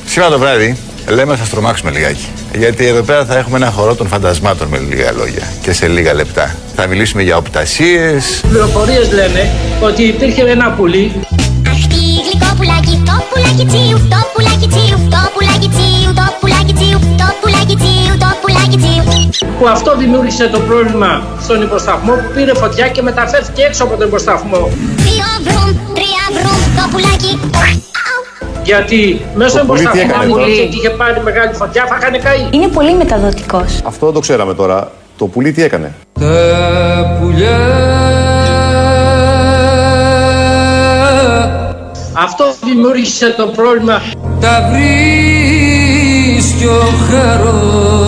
Σήμερα 0.07 0.31
το 0.31 0.39
βράδυ 0.39 0.77
λέμε 1.11 1.37
θα 1.37 1.45
στρομάξουμε 1.45 1.91
λιγάκι. 1.91 2.29
Γιατί 2.53 2.87
εδώ 2.87 3.03
πέρα 3.03 3.25
θα 3.25 3.39
έχουμε 3.39 3.57
ένα 3.57 3.71
χορό 3.71 3.95
των 3.95 4.07
φαντασμάτων 4.07 4.69
με 4.69 4.79
λίγα 4.79 5.13
λόγια 5.13 5.43
και 5.63 5.73
σε 5.73 5.87
λίγα 5.87 6.15
λεπτά. 6.15 6.55
Θα 6.77 6.87
μιλήσουμε 6.87 7.23
για 7.23 7.37
οπτασίες. 7.37 8.41
Πληροφορίες 8.49 9.13
λένε 9.13 9.51
ότι 9.81 10.03
υπήρχε 10.03 10.43
ένα 10.43 10.71
πουλί 10.71 11.13
Αχτί 11.73 12.03
γλυκό 12.27 12.51
πουλάκι, 12.57 13.03
το 13.09 13.17
πουλάκι 13.31 13.65
τσίου, 13.71 13.99
το 14.13 14.21
πουλάκι 14.33 14.67
τσίου, 14.73 14.99
το 15.15 15.21
πουλάκι 15.35 15.69
τσίου, 15.75 16.13
το 16.21 16.27
πουλάκι 16.41 16.75
τσίου, 16.79 16.99
το 17.21 17.27
πουλάκι 17.41 17.77
τσίου, 17.81 18.15
το 18.23 18.29
πουλάκι 18.41 18.77
τσίου. 18.83 19.03
που 19.59 19.69
αυτό 19.69 19.97
δημιούργησε 19.97 20.49
το 20.49 20.61
πρόβλημα 20.61 21.23
στον 21.43 21.63
υποσταθμό 21.63 22.13
που 22.13 22.31
πήρε 22.35 22.55
φωτιά 22.55 22.89
και 22.89 23.03
μεταφέρθηκε 23.03 23.63
έξω 23.63 23.85
από 23.85 23.97
τον 23.97 24.07
υποσταθμό. 24.07 24.63
Δύο 25.07 25.29
βρουμ, 25.47 25.71
τρία 25.97 26.25
βρουμ, 26.37 26.61
το 26.77 26.85
πουλάκι. 26.93 27.33
Γιατί 28.65 29.21
μέσα 29.35 29.51
στον 29.51 29.67
Το 29.67 29.73
πουλί 29.73 29.87
τι 29.89 29.99
υποσταθμό 29.99 30.15
έκανε 30.15 30.25
αν 30.25 30.31
τώρα; 30.31 30.47
είχε, 30.47 30.63
είχε 30.63 30.91
πάρει 30.91 31.21
μεγάλη 31.25 31.55
φωτιά 31.55 31.87
θα 31.87 31.99
είχαν 32.01 32.21
καεί. 32.23 32.49
Είναι 32.51 32.67
πολύ 32.69 32.95
μεταδοτικός. 32.95 33.81
Αυτό 33.85 34.07
δεν 34.07 34.15
το 34.15 34.21
ξέραμε 34.21 34.55
τώρα. 34.55 34.91
Το 35.19 35.27
πουλί 35.27 35.53
τι 35.53 35.63
έκανε. 35.63 35.95
Τα 36.21 37.19
πουλιά 37.21 37.59
Αυτό 42.13 42.45
δημιούργησε 42.65 43.35
το 43.37 43.47
πρόβλημα. 43.47 44.03
τα 44.41 44.71
βρίσκει 44.73 46.65
ο 46.65 46.83
χαρός 47.11 47.99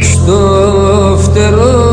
στο 0.00 0.38
φτερό 1.22 1.91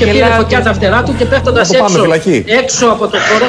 Και 0.00 0.06
πήρε 0.06 0.28
φωτιά 0.36 0.62
τα 0.62 0.72
φτερά 0.74 1.02
του 1.02 1.14
και 1.18 1.24
πέφτοντας 1.24 1.68
Να 1.68 1.74
το 1.78 1.82
πάμε 1.82 1.90
έξω, 1.94 2.02
φυλακή. 2.02 2.44
έξω 2.62 2.86
από 2.86 3.06
το 3.08 3.18
χώρο. 3.28 3.46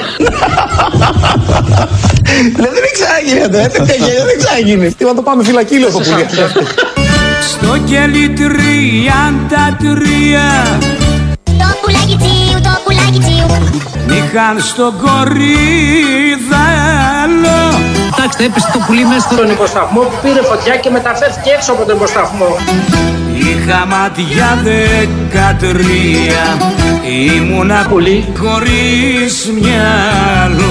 Δεν 2.55 2.69
δεν 2.73 2.91
ξαναγίνει 2.93 3.39
αυτό, 3.41 3.57
ε, 3.57 3.67
τέτοια 3.67 3.95
γέλια 3.95 4.25
δεν 4.25 4.37
ξαναγίνει. 4.37 4.93
Τι 4.93 5.03
να 5.05 5.15
το 5.15 5.21
πάμε 5.21 5.43
φυλακή, 5.43 5.79
λέω 5.79 5.91
το 5.91 5.99
πουλί. 5.99 6.25
στο 7.51 7.77
κελί 7.85 8.29
τριάντα 8.29 9.77
τρία 9.79 10.47
Το 11.45 11.67
πουλάκι 11.81 12.15
τσίου, 12.21 12.59
το 12.63 12.69
πουλάκι 12.83 13.19
τσίου. 13.19 13.47
είχαν 14.17 14.59
στον 14.59 14.93
κορίδαλο 15.03 16.49
Κοιτάξτε, 18.15 18.43
έπεσε 18.43 18.69
το 18.73 18.79
πουλί 18.87 19.05
μέσα 19.05 19.19
στον 19.31 19.49
υποσταθμό 19.49 20.01
που 20.01 20.15
πήρε 20.21 20.41
φωτιά 20.41 20.75
και 20.75 20.89
μεταφέρθηκε 20.89 21.49
έξω 21.49 21.71
από 21.71 21.85
τον 21.85 21.95
υποσταθμό. 21.95 22.55
Είχα 23.33 23.85
ματιά 23.85 24.59
δεκατρία 24.63 26.43
Ήμουνα 27.37 27.85
Πουλί. 27.89 28.33
χωρίς 28.39 29.51
μυαλό 29.61 30.69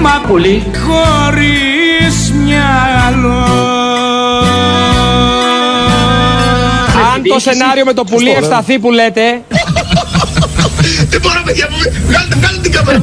Μα 0.00 0.20
Πουλί. 0.26 0.62
χωρίς 0.86 2.32
μυαλό 2.44 3.44
Αν 7.14 7.22
το 7.28 7.38
σενάριο 7.40 7.84
με 7.84 7.92
το 7.92 8.04
πουλί 8.04 8.30
ευσταθεί 8.30 8.78
που 8.78 8.90
λέτε, 8.90 9.42
Δεν 11.04 11.20
μπορώ, 11.20 11.42
παιδιά, 11.44 11.68
βγάλτε, 12.06 12.34
βγάλτε 12.36 12.60
την 12.62 12.72
κάμερα. 12.72 12.98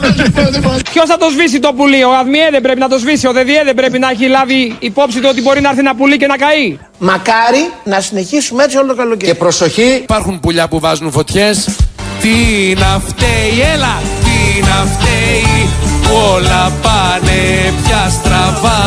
δεν 0.50 0.62
μπορώ. 0.62 0.78
ποιος 0.92 1.06
θα 1.08 1.18
το 1.18 1.30
σβήσει 1.30 1.60
το 1.60 1.74
πουλί, 1.74 2.04
ο 2.04 2.12
ΑΔΜΙΕ 2.20 2.48
δεν 2.52 2.62
πρέπει 2.62 2.80
να 2.80 2.90
το 2.90 2.98
σβήσει, 2.98 3.28
ο 3.28 3.32
ΔΔΕ 3.32 3.62
δεν 3.66 3.76
πρέπει 3.76 4.00
να 4.00 4.10
έχει 4.10 4.28
λάβει 4.28 4.76
υπόψη 4.80 5.20
του 5.20 5.28
ότι 5.32 5.42
μπορεί 5.42 5.62
να 5.62 5.70
έρθει 5.70 5.80
ένα 5.80 5.96
πουλί 5.96 6.18
και 6.18 6.28
να 6.28 6.38
καεί. 6.38 6.78
Μακάρι 6.98 7.72
να 7.84 8.02
συνεχίσουμε 8.02 8.64
έτσι 8.64 8.78
όλο 8.78 8.88
το 8.88 8.96
καλοκαίρι. 8.96 9.32
Και 9.32 9.38
προσοχή, 9.38 10.00
Υπάρχουν 10.02 10.40
πουλιά 10.40 10.68
που 10.68 10.80
βάζουν 10.80 11.12
φωτιές 11.12 11.70
Τι 12.22 12.30
να 12.80 13.02
φταίει, 13.08 13.72
έλα, 13.74 14.02
τι 14.23 14.23
να 14.62 14.86
φταίει 14.92 15.70
Όλα 16.34 16.72
πάνε 16.82 17.74
πια 17.84 18.10
στραβά 18.10 18.82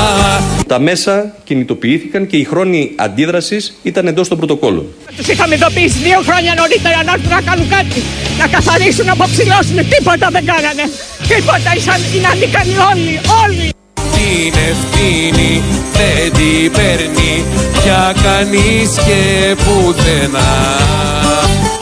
Τα 0.67 0.79
μέσα 0.79 1.35
κινητοποιήθηκαν 1.45 2.27
και 2.27 2.37
η 2.37 2.45
χρόνη 2.45 2.93
αντίδρασης 2.97 3.75
ήταν 3.83 4.07
εντός 4.07 4.29
των 4.29 4.39
πρωτοκόλων. 4.39 4.87
Τους 5.17 5.29
είχαμε 5.29 5.55
ειδοποιήσει 5.55 5.99
δύο 5.99 6.21
χρόνια 6.29 6.55
νωρίτερα 6.55 7.03
να 7.05 7.13
έρθουν 7.13 7.31
να 7.31 7.41
κάνουν 7.41 7.69
κάτι. 7.69 8.03
Να 8.39 8.47
καθαρίσουν, 8.47 9.07
να 9.07 9.13
αποψηλώσουν. 9.13 9.77
Τίποτα 9.89 10.29
δεν 10.31 10.45
κάνανε. 10.45 10.85
Τίποτα. 11.29 11.71
Ήσαν, 11.77 12.01
είναι 12.15 12.29
ανίκανοι 12.33 12.75
όλοι. 12.93 13.15
Όλοι. 13.45 13.67
Την 14.17 14.53
ευθύνη 14.71 15.63
δεν 15.97 16.33
την 16.33 16.73
παίρνει 16.73 17.45
πια 17.73 18.15
κανείς 18.27 18.91
και 19.07 19.21
πουθενά 19.65 20.51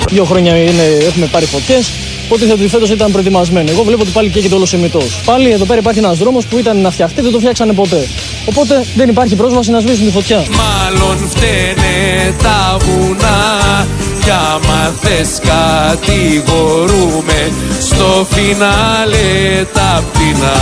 Δύο 0.09 0.25
χρόνια 0.25 0.57
είναι, 0.57 0.87
έχουμε 1.09 1.27
πάρει 1.27 1.47
φωτιές. 1.47 1.91
Οπότε 2.25 2.53
ότι 2.53 2.69
φέτος 2.69 2.91
ήταν 2.91 3.13
προετοιμασμένο. 3.13 3.71
Εγώ 3.71 3.83
βλέπω 3.83 4.03
ότι 4.03 4.11
πάλι 4.11 4.29
καίγεται 4.29 4.55
όλος 4.55 4.73
εμιτό. 4.73 5.01
Πάλι 5.25 5.51
εδώ 5.51 5.65
πέρα 5.65 5.81
υπάρχει 5.81 5.99
ένας 5.99 6.19
δρόμος 6.19 6.47
που 6.47 6.59
ήταν 6.59 6.81
να 6.81 6.91
φτιαχτεί, 6.91 7.21
δεν 7.21 7.33
το 7.33 7.39
φτιάξανε 7.39 7.73
ποτέ. 7.73 8.07
Οπότε 8.47 8.85
δεν 8.97 9.09
υπάρχει 9.09 9.35
πρόσβαση 9.35 9.71
να 9.71 9.81
σβήσουν 9.81 10.07
τη 10.07 10.13
φωτιά. 10.13 10.37
Μάλλον 10.37 11.29
φταίνε 11.29 12.35
τα 12.43 12.77
βουνά 12.79 13.87
Κι 14.25 14.31
άμα 14.31 14.95
θες 15.01 15.39
κατηγορούμε 15.43 17.53
Στο 17.81 18.27
φινάλε 18.31 19.65
τα 19.73 20.05
πτηνά 20.13 20.53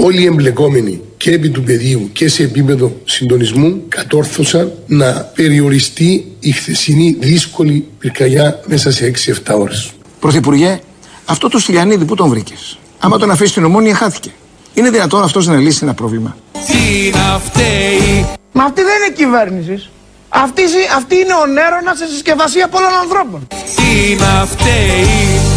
Όλοι 0.00 0.22
οι 0.22 0.26
εμπλεκόμενοι 0.26 1.00
και 1.16 1.30
επί 1.30 1.50
του 1.50 1.62
πεδίου 1.62 2.10
και 2.12 2.28
σε 2.28 2.42
επίπεδο 2.42 2.96
συντονισμού 3.04 3.82
κατόρθωσαν 3.88 4.72
να 4.86 5.12
περιοριστεί 5.34 6.32
η 6.40 6.50
χθεσινή 6.50 7.16
δύσκολη 7.20 7.86
πυρκαγιά 7.98 8.60
μέσα 8.66 8.90
σε 8.90 9.12
6-7 9.46 9.54
ώρες. 9.58 9.92
Πρωθυπουργέ, 10.20 10.80
αυτό 11.24 11.48
το 11.48 11.58
Στυλιανίδη 11.58 12.04
που 12.04 12.14
τον 12.14 12.28
βρήκες. 12.28 12.78
Άμα 12.98 13.18
τον 13.18 13.30
αφήσεις 13.30 13.50
στην 13.50 13.64
ομόνια, 13.64 13.94
χάθηκε. 13.94 14.30
Είναι 14.74 14.90
δυνατόν 14.90 15.22
αυτός 15.22 15.46
να 15.46 15.56
λύσει 15.56 15.78
ένα 15.82 15.94
πρόβλημα; 15.94 16.36
Τι 16.52 17.10
να 17.10 17.38
φταίει; 17.38 18.26
Μα 18.52 18.64
αυτή 18.64 18.82
δεν 18.82 18.94
είναι 19.02 19.14
κυβέρνησης. 19.16 19.90
Αυτή, 20.28 20.62
αυτή 20.96 21.14
είναι 21.14 21.34
ο 21.42 21.46
νέρονας 21.46 21.98
σε 21.98 22.06
συσκευασία 22.06 22.68
πολλών 22.68 22.92
ανθρώπων. 23.02 23.46
Τι 23.48 24.14
να 24.14 24.46
φταίει; 24.46 25.55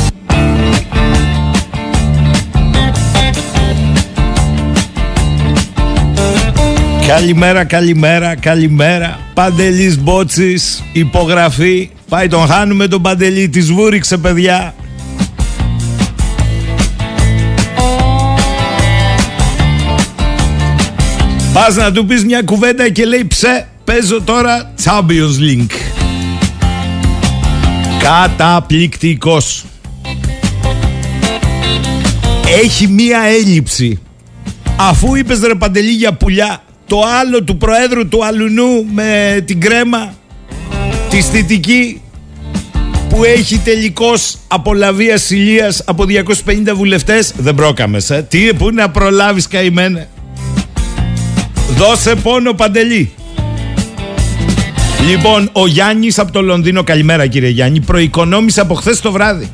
Καλημέρα, 7.10 7.64
καλημέρα, 7.64 8.36
καλημέρα. 8.36 9.20
Παντελής 9.34 10.00
Μπότσης, 10.00 10.84
υπογραφή. 10.94 11.90
Πάει 12.10 12.28
τον 12.28 12.48
χάνουμε 12.48 12.88
τον 12.88 13.02
Παντελή, 13.02 13.50
της 13.50 13.72
βούριξε 13.72 14.18
παιδιά. 14.18 14.74
Πας 21.54 21.76
να 21.76 21.92
του 21.92 22.06
πεις 22.06 22.26
μια 22.26 22.42
κουβέντα 22.42 22.90
και 22.90 23.06
λέει 23.06 23.26
ψε, 23.28 23.68
παίζω 23.84 24.22
τώρα 24.22 24.74
Champions 24.84 25.40
League. 25.42 25.72
Καταπληκτικός. 28.00 29.66
Έχει 32.64 32.88
μία 32.88 33.20
έλλειψη. 33.20 34.00
Αφού 34.76 35.16
είπες 35.16 35.40
ρε 35.40 35.56
Παντελή 35.56 35.92
για 35.92 36.14
πουλιά, 36.14 36.62
το 36.90 37.02
άλλο 37.22 37.44
του 37.44 37.58
Προέδρου 37.58 38.08
του 38.08 38.26
Αλουνού 38.26 38.86
με 38.94 39.42
την 39.46 39.62
κρέμα, 39.62 40.14
τη 41.10 41.22
θητική 41.22 42.02
που 43.10 43.24
έχει 43.24 43.58
τελικώς 43.58 44.38
απολαβή 44.48 45.12
ασυλίας 45.12 45.82
από 45.86 46.06
250 46.08 46.74
βουλευτές, 46.76 47.34
δεν 47.38 47.56
πρόκαμες, 47.56 48.10
ε. 48.10 48.26
Τι, 48.30 48.54
πού 48.54 48.70
να 48.74 48.90
προλάβεις 48.90 49.48
καημένε. 49.48 50.08
Δώσε 51.78 52.16
πόνο 52.16 52.54
Παντελή. 52.54 53.12
Λοιπόν, 55.10 55.50
ο 55.54 55.68
Γιάννης 55.68 56.20
από 56.20 56.32
το 56.32 56.42
Λονδίνο, 56.42 56.84
καλημέρα 56.84 57.28
κύριε 57.28 57.50
Γιάννη, 57.50 57.80
προοικονόμησε 57.80 58.62
από 58.62 58.74
χθες 58.74 59.02
το 59.02 59.12
βράδυ. 59.12 59.50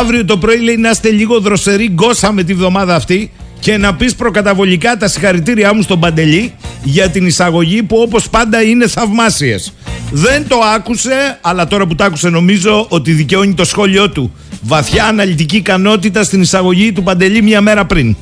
Αύριο 0.00 0.24
το 0.24 0.38
πρωί 0.38 0.58
λέει 0.58 0.76
να 0.76 0.90
είστε 0.90 1.10
λίγο 1.10 1.40
δροσεροί, 1.40 1.88
γκώσαμε 1.88 2.42
τη 2.42 2.54
βδομάδα 2.54 2.94
αυτή 2.94 3.30
και 3.62 3.76
να 3.76 3.94
πεις 3.94 4.14
προκαταβολικά 4.14 4.96
τα 4.96 5.08
συγχαρητήριά 5.08 5.74
μου 5.74 5.82
στον 5.82 6.00
Παντελή 6.00 6.52
για 6.82 7.08
την 7.08 7.26
εισαγωγή 7.26 7.82
που 7.82 7.96
όπως 7.96 8.28
πάντα 8.28 8.62
είναι 8.62 8.88
θαυμάσιες. 8.88 9.72
Δεν 10.10 10.48
το 10.48 10.56
άκουσε, 10.74 11.38
αλλά 11.40 11.66
τώρα 11.66 11.86
που 11.86 11.94
το 11.94 12.04
άκουσε 12.04 12.28
νομίζω 12.28 12.86
ότι 12.88 13.12
δικαιώνει 13.12 13.54
το 13.54 13.64
σχόλιο 13.64 14.10
του. 14.10 14.32
Βαθιά 14.62 15.04
αναλυτική 15.04 15.56
ικανότητα 15.56 16.22
στην 16.22 16.40
εισαγωγή 16.40 16.92
του 16.92 17.02
Παντελή 17.02 17.42
μια 17.42 17.60
μέρα 17.60 17.84
πριν. 17.84 18.16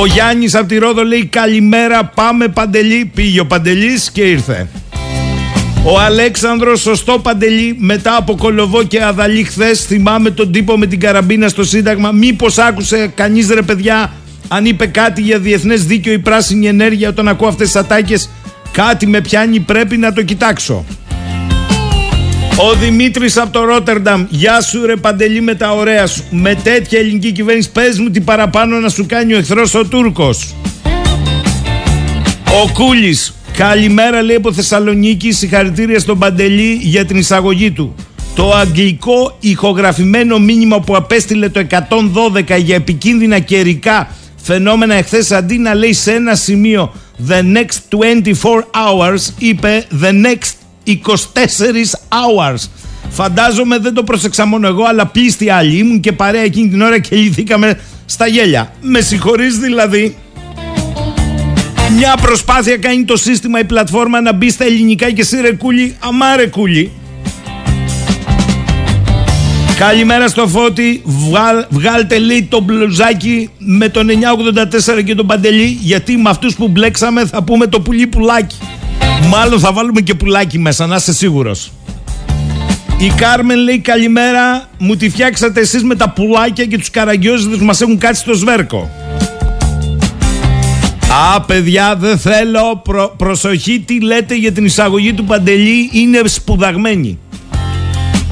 Ο 0.00 0.06
Γιάννης 0.06 0.54
από 0.54 0.66
τη 0.66 0.78
Ρόδο 0.78 1.04
λέει 1.04 1.24
καλημέρα 1.26 2.04
πάμε 2.04 2.48
Παντελή. 2.48 3.10
Πήγε 3.14 3.40
ο 3.40 3.46
Παντελής 3.46 4.10
και 4.10 4.22
ήρθε. 4.22 4.68
Ο 5.86 5.98
Αλέξανδρος 6.00 6.80
σωστό 6.80 7.18
Παντελή 7.18 7.76
μετά 7.78 8.16
από 8.16 8.36
κολοβό 8.36 8.82
και 8.82 9.04
αδαλή 9.04 9.44
χθες 9.44 9.84
θυμάμαι 9.84 10.30
τον 10.30 10.52
τύπο 10.52 10.78
με 10.78 10.86
την 10.86 11.00
καραμπίνα 11.00 11.48
στο 11.48 11.64
Σύνταγμα. 11.64 12.12
Μήπως 12.12 12.58
άκουσε 12.58 13.12
κανείς 13.14 13.48
ρε 13.48 13.62
παιδιά 13.62 14.12
αν 14.48 14.64
είπε 14.64 14.86
κάτι 14.86 15.20
για 15.20 15.38
διεθνές 15.38 15.84
δίκαιο 15.84 16.12
ή 16.12 16.18
πράσινη 16.18 16.66
ενέργεια 16.66 17.08
όταν 17.08 17.28
ακούω 17.28 17.48
αυτές 17.48 17.66
τις 17.66 17.76
ατάκες 17.76 18.30
κάτι 18.72 19.06
με 19.06 19.20
πιάνει 19.20 19.60
πρέπει 19.60 19.96
να 19.96 20.12
το 20.12 20.22
κοιτάξω. 20.22 20.84
Ο 22.56 22.74
Δημήτρης 22.74 23.36
από 23.36 23.52
το 23.52 23.64
Ρότερνταμ. 23.64 24.26
Γεια 24.28 24.60
σου, 24.60 24.86
ρε 24.86 24.96
Παντελή, 24.96 25.40
με 25.40 25.54
τα 25.54 25.70
ωραία 25.72 26.06
σου. 26.06 26.24
Με 26.30 26.54
τέτοια 26.54 26.98
ελληνική 26.98 27.32
κυβέρνηση, 27.32 27.70
πες 27.70 27.98
μου 27.98 28.10
τι 28.10 28.20
παραπάνω 28.20 28.78
να 28.78 28.88
σου 28.88 29.06
κάνει 29.06 29.34
ο 29.34 29.36
εχθρός 29.36 29.74
ο 29.74 29.84
Τούρκος. 29.84 30.54
Ο 32.46 32.72
Κούλης. 32.72 33.34
Καλημέρα, 33.56 34.22
λέει 34.22 34.36
από 34.36 34.52
Θεσσαλονίκη. 34.52 35.32
Συγχαρητήρια 35.32 35.98
στον 35.98 36.18
Παντελή 36.18 36.78
για 36.80 37.04
την 37.04 37.16
εισαγωγή 37.16 37.70
του. 37.70 37.94
Το 38.34 38.52
αγγλικό 38.52 39.36
ηχογραφημένο 39.40 40.38
μήνυμα 40.38 40.80
που 40.80 40.96
απέστειλε 40.96 41.48
το 41.48 41.66
112 41.70 42.58
για 42.58 42.74
επικίνδυνα 42.74 43.38
καιρικά 43.38 44.08
φαινόμενα 44.42 44.94
εχθές 44.94 45.32
αντί 45.32 45.58
να 45.58 45.74
λέει 45.74 45.92
σε 45.92 46.12
ένα 46.12 46.34
σημείο 46.34 46.92
The 47.28 47.40
next 47.40 47.98
24 47.98 48.32
hours 48.54 49.32
είπε 49.38 49.86
The 50.02 50.10
next 50.10 50.52
24 50.86 50.92
hours. 52.08 52.68
Φαντάζομαι 53.10 53.78
δεν 53.78 53.94
το 53.94 54.02
πρόσεξα 54.02 54.46
μόνο 54.46 54.66
εγώ, 54.66 54.84
αλλά 54.84 55.06
πλήστη 55.06 55.50
άλλοι. 55.50 55.78
Ήμουν 55.78 56.00
και 56.00 56.12
παρέα 56.12 56.42
εκείνη 56.42 56.68
την 56.68 56.82
ώρα 56.82 56.98
και 56.98 57.16
λυθήκαμε 57.16 57.78
στα 58.06 58.26
γέλια. 58.26 58.72
Με 58.80 59.00
συγχωρείς 59.00 59.58
δηλαδή. 59.58 60.16
Μια 61.96 62.16
προσπάθεια 62.22 62.76
κάνει 62.76 63.04
το 63.04 63.16
σύστημα, 63.16 63.58
η 63.58 63.64
πλατφόρμα 63.64 64.20
να 64.20 64.32
μπει 64.32 64.50
στα 64.50 64.64
ελληνικά 64.64 65.10
και 65.10 65.20
εσύ 65.20 65.40
ρε 65.40 65.52
κούλι, 65.52 65.96
αμά 66.00 66.36
ρε 66.36 66.46
κούλι. 66.46 66.92
Καλημέρα 69.78 70.28
στο 70.28 70.48
Φώτη, 70.48 71.02
Βγάλ, 71.04 71.64
βγάλτε 71.68 72.18
λέει 72.18 72.42
το 72.50 72.60
μπλουζάκι 72.60 73.50
με 73.58 73.88
τον 73.88 74.08
984 74.98 75.02
και 75.04 75.14
τον 75.14 75.26
Παντελή 75.26 75.78
γιατί 75.80 76.16
με 76.16 76.30
αυτούς 76.30 76.54
που 76.54 76.68
μπλέξαμε 76.68 77.26
θα 77.26 77.42
πούμε 77.42 77.66
το 77.66 77.80
πουλί 77.80 78.06
πουλάκι. 78.06 78.56
Μάλλον 79.28 79.60
θα 79.60 79.72
βάλουμε 79.72 80.00
και 80.00 80.14
πουλάκι 80.14 80.58
μέσα, 80.58 80.86
να 80.86 80.96
είσαι 80.96 81.14
σίγουρος. 81.14 81.72
Η 82.98 83.12
Κάρμεν 83.16 83.58
λέει 83.58 83.78
καλημέρα, 83.78 84.68
μου 84.78 84.96
τη 84.96 85.10
φτιάξατε 85.10 85.60
εσείς 85.60 85.82
με 85.82 85.94
τα 85.94 86.10
πουλάκια 86.10 86.64
και 86.64 86.78
τους 86.78 86.90
καραγκιόζιδες 86.90 87.58
που 87.58 87.64
μας 87.64 87.80
έχουν 87.80 87.98
κάτσει 87.98 88.20
στο 88.20 88.34
σβέρκο. 88.34 89.03
Α, 91.14 91.40
παιδιά, 91.40 91.96
δεν 91.96 92.18
θέλω. 92.18 92.80
Προ- 92.84 93.14
προσοχή, 93.16 93.80
τι 93.80 94.00
λέτε 94.00 94.34
για 94.34 94.52
την 94.52 94.64
εισαγωγή 94.64 95.12
του 95.12 95.24
Παντελή 95.24 95.90
είναι 95.92 96.20
σπουδαγμένη. 96.24 97.18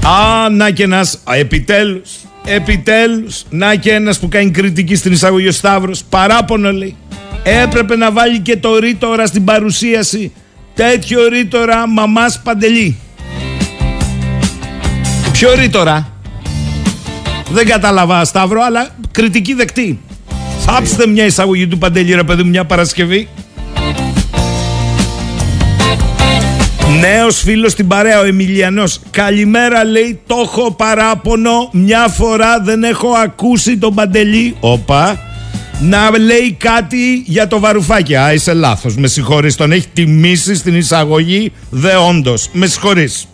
Α, 0.06 0.48
να 0.50 0.70
και 0.70 0.82
ένας, 0.82 1.18
α, 1.24 1.34
επιτέλους, 1.34 2.10
επιτέλους, 2.44 3.44
να 3.50 3.74
και 3.74 3.92
ένας 3.92 4.18
που 4.18 4.28
κάνει 4.28 4.50
κριτική 4.50 4.94
στην 4.94 5.12
εισαγωγή 5.12 5.48
ο 5.48 5.52
Σταύρος, 5.52 6.02
παράπονο 6.08 6.72
λέει. 6.72 6.96
Έπρεπε 7.42 7.96
να 7.96 8.10
βάλει 8.12 8.40
και 8.40 8.56
το 8.56 8.78
ρήτορα 8.78 9.26
στην 9.26 9.44
παρουσίαση. 9.44 10.32
Τέτοιο 10.74 11.28
ρήτορα 11.28 11.88
μαμάς 11.88 12.40
Παντελή. 12.42 12.96
Ποιο 15.32 15.54
ρήτορα; 15.54 16.12
Δεν 17.50 17.66
κατάλαβα 17.66 18.24
Σταύρο, 18.24 18.62
αλλά 18.62 18.88
κριτική 19.10 19.54
δεκτή. 19.54 19.98
Θάψτε 20.64 21.06
μια 21.06 21.24
εισαγωγή 21.24 21.66
του 21.66 21.78
Παντελή 21.78 22.14
ρε 22.14 22.22
παιδί 22.22 22.42
μου 22.42 22.48
μια 22.48 22.64
Παρασκευή. 22.64 23.28
Νέος 27.00 27.40
φίλος 27.40 27.72
στην 27.72 27.86
παρέα 27.86 28.20
ο 28.20 28.24
Εμιλιανός 28.24 29.00
Καλημέρα 29.10 29.84
λέει 29.84 30.20
το 30.26 30.36
έχω 30.44 30.72
παράπονο 30.72 31.68
Μια 31.72 32.08
φορά 32.08 32.60
δεν 32.60 32.82
έχω 32.82 33.08
ακούσει 33.08 33.78
τον 33.78 33.94
Παντελή 33.94 34.56
Όπα 34.60 35.18
να 35.84 36.18
λέει 36.18 36.56
κάτι 36.58 37.22
για 37.26 37.46
το 37.46 37.60
βαρουφάκι. 37.60 38.16
Α, 38.16 38.32
είσαι 38.32 38.52
λάθος. 38.52 38.96
Με 38.96 39.06
συγχωρείς. 39.06 39.56
Τον 39.56 39.72
έχει 39.72 39.86
τιμήσει 39.92 40.54
στην 40.54 40.76
εισαγωγή. 40.76 41.52
Δε 41.70 41.94
όντως. 41.94 42.48
Με 42.52 42.66
συγχωρείς. 42.66 43.26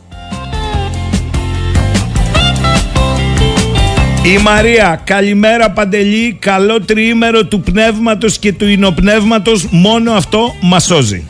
Η 4.22 4.38
Μαρία, 4.42 5.00
καλημέρα 5.04 5.70
Παντελή, 5.70 6.36
καλό 6.38 6.80
τριήμερο 6.80 7.44
του 7.44 7.60
πνεύματος 7.60 8.38
και 8.38 8.52
του 8.52 8.68
ινοπνεύματος, 8.68 9.66
μόνο 9.70 10.12
αυτό 10.12 10.54
μας 10.60 10.84
σώζει. 10.84 11.24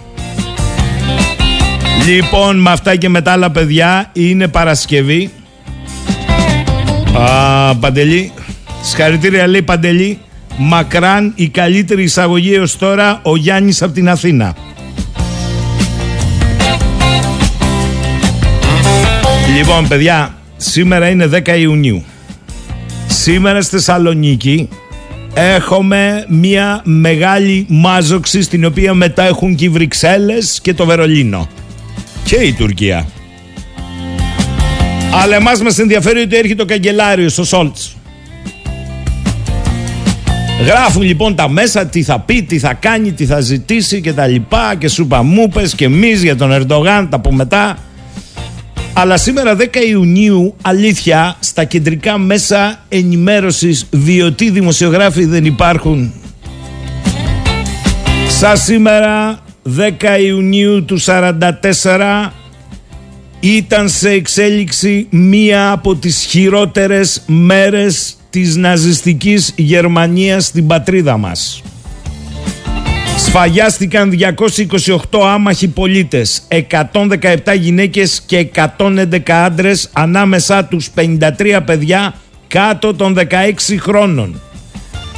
Λοιπόν, 2.07 2.61
με 2.61 2.70
αυτά 2.70 2.96
και 2.96 3.09
με 3.09 3.20
τα 3.22 3.33
άλλα 3.33 3.51
παιδιά, 3.51 4.11
είναι 4.12 4.48
Παρασκευή. 4.48 5.31
Α, 7.18 7.74
Παντελή, 7.74 8.33
συγχαρητήρια 8.83 9.46
λέει 9.46 9.62
Παντελή, 9.62 10.18
μακράν 10.57 11.33
η 11.35 11.48
καλύτερη 11.48 12.03
εισαγωγή 12.03 12.55
έως 12.55 12.79
τώρα, 12.79 13.20
ο 13.22 13.37
Γιάννης 13.37 13.83
από 13.83 13.92
την 13.92 14.09
Αθήνα. 14.09 14.57
Λοιπόν, 19.57 19.88
παιδιά, 19.88 20.35
σήμερα 20.57 21.09
είναι 21.09 21.27
10 21.27 21.59
Ιουνίου. 21.59 22.05
Σήμερα 23.31 23.61
στη 23.61 23.71
Θεσσαλονίκη 23.71 24.69
έχουμε 25.35 26.25
μια 26.29 26.81
μεγάλη 26.85 27.67
μάζοξη 27.69 28.43
στην 28.43 28.64
οποία 28.64 28.95
μετά 28.95 29.23
έχουν 29.23 29.55
και 29.55 29.64
οι 29.64 29.69
Βρυξέλλες 29.69 30.59
και 30.62 30.75
το 30.75 30.87
Βερολίνο. 30.87 31.49
Και 32.25 32.37
η 32.37 32.53
Τουρκία. 32.53 33.07
Αλλά 35.23 35.37
εμάς 35.37 35.62
μας 35.62 35.79
ενδιαφέρει 35.79 36.21
ότι 36.21 36.37
έρχεται 36.37 36.62
ο 36.62 36.64
καγκελάριος, 36.64 37.38
ο 37.38 37.45
Σόλτς. 37.45 37.97
Γράφουν 40.64 41.03
λοιπόν 41.03 41.35
τα 41.35 41.49
μέσα 41.49 41.87
τι 41.87 42.03
θα 42.03 42.21
πει, 42.21 42.43
τι 42.43 42.59
θα 42.59 42.75
κάνει, 42.75 43.12
τι 43.12 43.27
θα 43.27 43.41
ζητήσει 43.41 44.01
και 44.01 44.12
τα 44.12 44.27
λοιπά 44.27 44.75
και 44.79 44.88
σου 44.88 45.03
είπα 45.03 45.23
μου 45.23 45.49
πες 45.49 45.75
και 45.75 45.85
εμείς 45.85 46.23
για 46.23 46.37
τον 46.37 46.53
Ερντογάν, 46.53 47.09
τα 47.09 47.17
από 47.17 47.33
μετά. 47.33 47.79
Αλλά 49.00 49.16
σήμερα 49.16 49.56
10 49.56 49.64
Ιουνίου, 49.88 50.54
αλήθεια, 50.62 51.37
στα 51.40 51.64
κεντρικά 51.64 52.18
μέσα 52.18 52.84
ενημέρωσης, 52.88 53.87
διότι 53.90 54.50
δημοσιογράφοι 54.50 55.24
δεν 55.24 55.44
υπάρχουν. 55.44 56.12
Σα 58.28 58.56
σήμερα, 58.56 59.38
10 59.62 60.18
Ιουνίου 60.20 60.84
του 60.84 60.98
44, 60.98 62.32
ήταν 63.40 63.88
σε 63.88 64.11
εξέλιξη 64.11 65.06
μία 65.11 65.70
από 65.70 65.94
τις 65.94 66.24
χειρότερες 66.24 67.22
μέρες 67.26 68.16
της 68.30 68.56
ναζιστικής 68.56 69.52
Γερμανίας 69.56 70.44
στην 70.44 70.66
πατρίδα 70.66 71.16
μας. 71.16 71.62
Σφαγιάστηκαν 73.18 74.18
228 75.11 75.20
άμαχοι 75.24 75.68
πολίτες, 75.68 76.42
117 76.48 77.54
γυναίκες 77.59 78.22
και 78.26 78.38
111 78.38 79.33
άντρες, 79.33 79.90
ανάμεσά 79.92 80.64
τους 80.64 80.90
53 80.94 81.61
παιδιά 81.64 82.14
κάτω 82.46 82.94
των 82.94 83.14
16 83.14 83.78
χρόνων. 83.78 84.40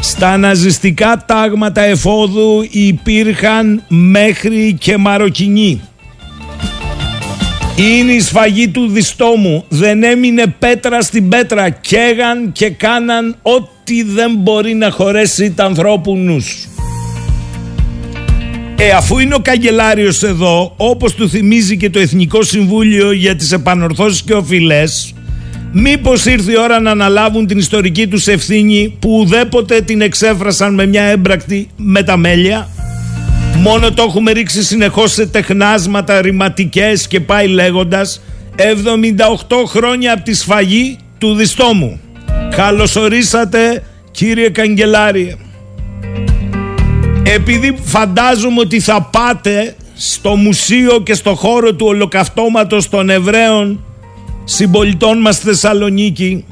Στα 0.00 0.36
ναζιστικά 0.36 1.24
τάγματα 1.26 1.80
εφόδου 1.80 2.66
υπήρχαν 2.70 3.82
μέχρι 3.88 4.76
και 4.80 4.96
Μαροκινοί. 4.96 5.80
Είναι 7.76 8.12
η 8.12 8.20
σφαγή 8.20 8.68
του 8.68 8.88
διστόμου. 8.88 9.64
Δεν 9.68 10.02
έμεινε 10.02 10.46
πέτρα 10.58 11.00
στην 11.00 11.28
πέτρα. 11.28 11.70
Καίγαν 11.70 12.52
και 12.52 12.70
κάναν 12.70 13.36
ό,τι 13.42 14.02
δεν 14.02 14.34
μπορεί 14.36 14.74
να 14.74 14.90
χωρέσει 14.90 15.52
τα 15.52 15.64
ανθρώπους 15.64 16.18
νους. 16.18 16.68
Ε, 18.82 18.90
αφού 18.90 19.18
είναι 19.18 19.34
ο 19.34 19.38
καγκελάριος 19.38 20.22
εδώ, 20.22 20.74
όπως 20.76 21.14
του 21.14 21.28
θυμίζει 21.28 21.76
και 21.76 21.90
το 21.90 21.98
Εθνικό 21.98 22.42
Συμβούλιο 22.42 23.12
για 23.12 23.36
τις 23.36 23.52
επανορθώσεις 23.52 24.22
και 24.22 24.34
οφειλές, 24.34 25.14
μήπως 25.72 26.26
ήρθε 26.26 26.52
η 26.52 26.58
ώρα 26.58 26.80
να 26.80 26.90
αναλάβουν 26.90 27.46
την 27.46 27.58
ιστορική 27.58 28.06
τους 28.06 28.26
ευθύνη 28.26 28.96
που 28.98 29.18
ουδέποτε 29.18 29.80
την 29.80 30.00
εξέφρασαν 30.00 30.74
με 30.74 30.86
μια 30.86 31.02
έμπρακτη 31.02 31.68
μεταμέλεια; 31.76 32.68
Μόνο 33.56 33.92
το 33.92 34.02
έχουμε 34.02 34.32
ρίξει 34.32 34.62
συνεχώς 34.62 35.12
σε 35.12 35.26
τεχνάσματα 35.26 36.20
ρηματικές 36.20 37.06
και 37.06 37.20
πάει 37.20 37.46
λέγοντας 37.46 38.22
78 38.56 38.62
χρόνια 39.66 40.12
από 40.12 40.22
τη 40.22 40.34
σφαγή 40.34 40.98
του 41.18 41.34
διστόμου. 41.34 42.00
Καλωσορίσατε 42.56 43.82
κύριε 44.10 44.48
Καγκελάριε. 44.48 45.36
Επειδή 47.22 47.78
φαντάζομαι 47.82 48.60
ότι 48.60 48.80
θα 48.80 49.02
πάτε 49.02 49.76
στο 49.94 50.36
μουσείο 50.36 51.00
και 51.00 51.14
στο 51.14 51.34
χώρο 51.34 51.74
του 51.74 51.86
ολοκαυτώματος 51.86 52.88
των 52.88 53.10
Εβραίων 53.10 53.84
συμπολιτών 54.44 55.18
μας 55.18 55.34
στη 55.34 55.46
Θεσσαλονίκη 55.46 56.44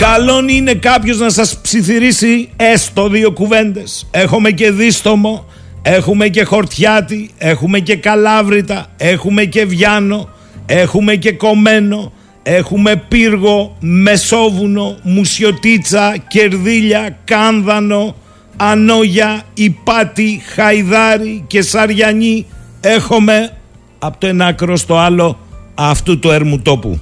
Καλόν 0.00 0.48
είναι 0.48 0.74
κάποιος 0.74 1.18
να 1.18 1.30
σας 1.30 1.58
ψιθυρίσει 1.60 2.48
έστω 2.56 3.08
δύο 3.08 3.32
κουβέντες. 3.32 4.06
Έχουμε 4.10 4.50
και 4.50 4.70
δίστομο, 4.70 5.44
έχουμε 5.82 6.28
και 6.28 6.44
χορτιάτη, 6.44 7.30
έχουμε 7.38 7.78
και 7.78 7.96
καλάβρητα, 7.96 8.86
έχουμε 8.96 9.44
και 9.44 9.64
βιάνο, 9.64 10.28
έχουμε 10.66 11.14
και 11.14 11.32
κομμένο, 11.32 12.12
έχουμε 12.42 12.96
πύργο, 13.08 13.76
μεσόβουνο, 13.80 14.96
μουσιοτίτσα, 15.02 16.16
κερδίλια, 16.28 17.18
κάνδανο, 17.24 18.14
ανόγια, 18.56 19.42
υπάτη, 19.54 20.42
χαϊδάρι 20.54 21.44
και 21.46 21.62
σαριανή. 21.62 22.46
Έχουμε 22.80 23.52
από 23.98 24.18
το 24.18 24.26
ένα 24.26 24.46
άκρο 24.46 24.76
στο 24.76 24.96
άλλο 24.96 25.38
αυτού 25.74 26.18
του 26.18 26.30
ερμουτόπου. 26.30 27.00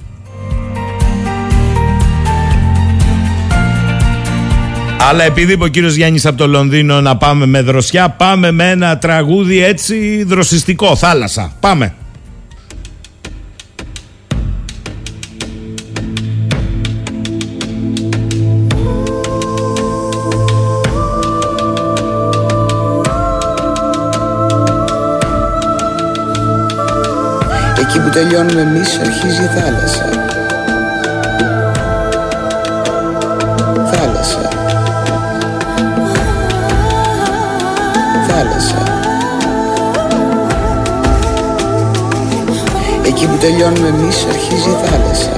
Αλλά 5.09 5.23
επειδή 5.23 5.53
είπε 5.53 5.63
ο 5.63 5.67
κύριος 5.67 5.95
Γιάννης 5.95 6.25
από 6.25 6.37
το 6.37 6.47
Λονδίνο 6.47 7.01
να 7.01 7.17
πάμε 7.17 7.45
με 7.45 7.61
δροσιά, 7.61 8.09
πάμε 8.09 8.51
με 8.51 8.69
ένα 8.69 8.97
τραγούδι 8.97 9.63
έτσι 9.63 10.23
δροσιστικό, 10.23 10.95
θάλασσα. 10.95 11.53
Πάμε. 11.59 11.93
Τελειώνουμε 28.23 28.61
εμείς 28.61 28.99
αρχίζει 28.99 29.43
η 29.43 29.49
θάλασσα. 29.55 30.05
Θάλασσα. 33.91 34.47
Θάλασσα. 38.27 38.83
Εκεί 43.05 43.25
που 43.25 43.37
τελειώνουμε 43.37 43.87
εμείς 43.87 44.25
αρχίζει 44.29 44.69
η 44.69 44.77
θάλασσα. 44.83 45.37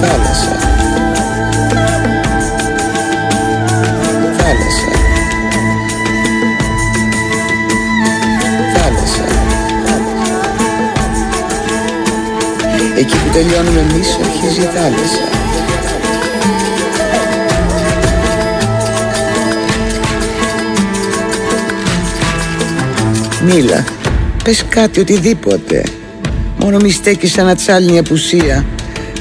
Θάλασσα 0.00 0.55
Εκεί 12.96 13.16
που 13.16 13.30
τελειώνουμε 13.32 13.80
εμείς 13.80 14.18
αρχίζει 14.24 14.60
η 14.60 14.68
θάλασσα. 14.74 15.28
Μίλα, 23.44 23.84
πες 24.44 24.64
κάτι 24.68 25.00
οτιδήποτε. 25.00 25.84
Μόνο 26.58 26.76
μη 26.76 26.90
στέκεις 26.90 27.32
σαν 27.32 27.48
ατσάλινη 27.48 27.98
απουσία. 27.98 28.64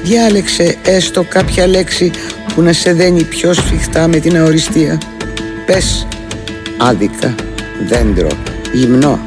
Διάλεξε 0.04 0.76
έστω 0.84 1.24
κάποια 1.24 1.68
λέξη 1.68 2.12
που 2.56 2.62
να 2.62 2.74
σε 2.74 2.94
δένει 2.94 3.24
πιο 3.24 3.54
σφιχτά 3.54 4.08
με 4.08 4.18
την 4.18 4.38
αοριστία. 4.38 4.98
Πες 5.66 6.08
άδικα, 6.78 7.36
δέντρο, 7.88 8.30
γυμνό 8.74 9.20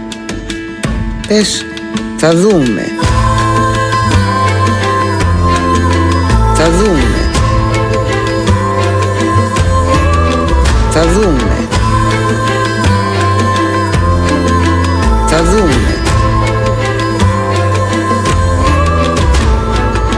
Πες 1.28 1.66
θα 2.16 2.34
δούμε 2.34 2.97
Θα 6.70 6.76
δούμε. 6.76 7.28
Θα 10.90 11.02
δούμε. 11.02 11.68
Θα 15.28 15.44
δούμε. 15.44 15.94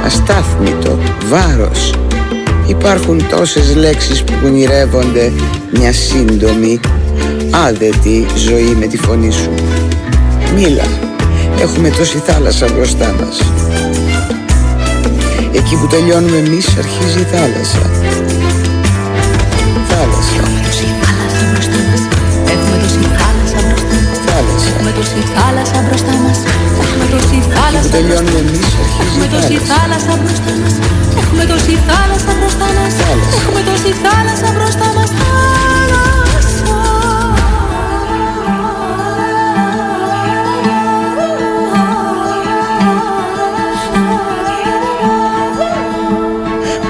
Αστάθμητο, 0.05 0.99
βάρος. 1.29 1.95
Υπάρχουν 2.67 3.29
τόσες 3.29 3.77
λέξεις 3.77 4.23
που 4.23 4.33
ονειρεύονται 4.45 5.33
μια 5.79 5.93
σύντομη, 5.93 6.81
άδετη 7.51 8.27
ζωή 8.37 8.77
με 8.79 8.87
τη 8.87 8.97
φωνή 8.97 9.33
σου. 9.33 9.51
Μίλα, 10.55 10.85
έχουμε 11.61 11.89
τόση 11.89 12.19
θάλασσα 12.19 12.67
μπροστά 12.75 13.15
μας 13.21 13.41
Εκεί 15.61 15.77
που 15.77 15.87
τελειώνουμε 15.87 16.37
εμείς 16.37 16.67
αρχίζει 16.83 17.21
η 17.21 17.27
θάλασσα 17.33 17.83
Θάλασσα 19.91 20.35
Έχουμε 20.41 20.61
τόση 20.67 20.89
θάλασσα 21.03 21.43
μπροστά 21.51 21.79
μας. 21.89 22.03
Θάλασσα 24.27 24.69
Έχουμε 24.71 24.91
τόση 24.99 25.21
θάλασσα 25.35 25.79
μπροστά 25.87 26.15
μας. 26.25 26.39
Έχουμε 26.83 27.05
τόση 27.15 27.37
Εκεί 27.37 27.39
που 27.45 27.51
θάλασσα 27.55 27.89
τελειώνουμε 27.97 28.39
εμείς 28.45 28.69
Έχουμε 29.03 29.27
αρχίζει 29.27 29.27
η 29.27 29.33
τόση 29.35 29.57
θάλασσα 29.71 29.71
θάλασσα 29.71 30.13
μπροστά 30.21 30.53
μας. 30.63 30.75
Έχουμε 31.21 31.45
τόση 31.51 31.75
θάλασσα 31.89 32.33
μπροστά 32.39 32.69
μας. 32.77 32.93
Έχουμε 33.39 33.61
τόση 33.69 33.91
θάλασσα 34.05 34.49
μπροστά 34.55 34.89
μας. 34.97 35.11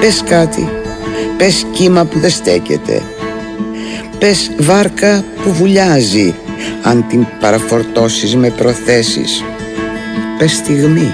Πες 0.01 0.23
κάτι. 0.29 0.69
Πες 1.37 1.65
κύμα 1.71 2.05
που 2.05 2.19
δεν 2.19 2.29
στέκεται. 2.29 3.01
Πες 4.19 4.51
βάρκα 4.57 5.23
που 5.43 5.53
βουλιάζει 5.53 6.35
Αν 6.81 7.05
την 7.07 7.25
παραφορτώσεις 7.39 8.35
με 8.35 8.49
προθέσεις. 8.49 9.43
Πες 10.37 10.51
στιγμή 10.51 11.13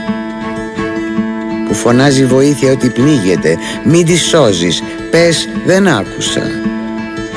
Που 1.68 1.74
φωνάζει 1.74 2.26
βοήθεια 2.26 2.72
ότι 2.72 2.90
πνίγεται 2.90 3.58
Μην 3.84 4.06
τη 4.06 4.18
σώζεις. 4.18 4.84
Πες 5.12 5.50
δεν 5.66 5.88
άκουσα. 5.88 6.42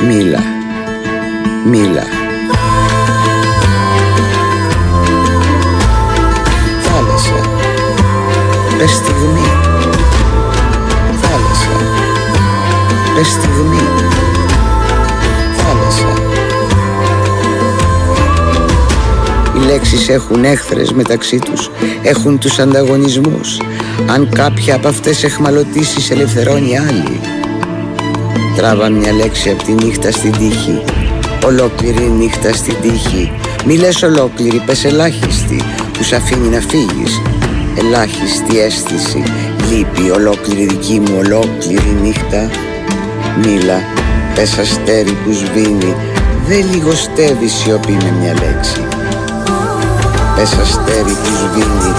Μίλα 0.07 0.43
Μίλα. 1.65 2.05
Θάλασσα. 6.83 7.51
Πες 8.79 8.91
στιγμή 8.91 9.60
Πες 13.21 13.29
στιγμή. 13.29 13.89
Θάλασσα. 15.57 16.23
Οι 19.57 19.67
λέξεις 19.67 20.09
έχουν 20.09 20.45
έχθρες 20.45 20.93
μεταξύ 20.93 21.39
τους 21.39 21.71
Έχουν 22.03 22.39
τους 22.39 22.59
ανταγωνισμούς. 22.59 23.61
Αν 24.07 24.29
κάποια 24.35 24.75
από 24.75 24.89
αυτές 24.89 25.25
εχμαλωτήσεις 25.25 26.11
ελευθερώνει 26.11 26.79
άλλη 26.79 27.21
Τράβα 28.57 28.89
μια 28.89 29.13
λέξη 29.13 29.51
από 29.51 29.63
τη 29.63 29.73
νύχτα 29.73 30.11
στην 30.11 30.33
τύχη. 30.33 30.83
Ολόκληρη 31.45 32.05
νύχτα 32.19 32.53
στην 32.53 32.75
τύχη. 32.83 33.33
Μη 33.67 33.77
λες 33.77 34.03
ολόκληρη, 34.03 34.63
πες 34.67 34.85
ελάχιστη. 34.85 35.63
Που 35.93 36.03
σ' 36.03 36.13
αφήνει 36.13 36.49
να 36.49 36.61
φύγεις. 36.61 37.21
Ελάχιστη 37.79 38.61
αίσθηση. 38.61 39.23
Λείπει 39.71 40.11
ολόκληρη 40.11 40.67
δική 40.67 41.01
μου 41.01 41.15
ολόκληρη 41.19 41.97
νύχτα 42.03 42.51
Μίλα, 43.43 43.81
πες 44.35 44.59
αστέρι 44.59 45.13
που 45.25 45.33
σβήνει 45.33 45.97
Δεν 46.47 46.65
λιγοστεύει 46.73 47.49
σιωπή 47.49 47.93
με 47.93 48.11
μια 48.21 48.33
λέξη. 48.33 48.87
Πες 50.37 50.53
αστέρι 50.63 51.15
που 51.23 51.31
σβήνει. 51.41 51.93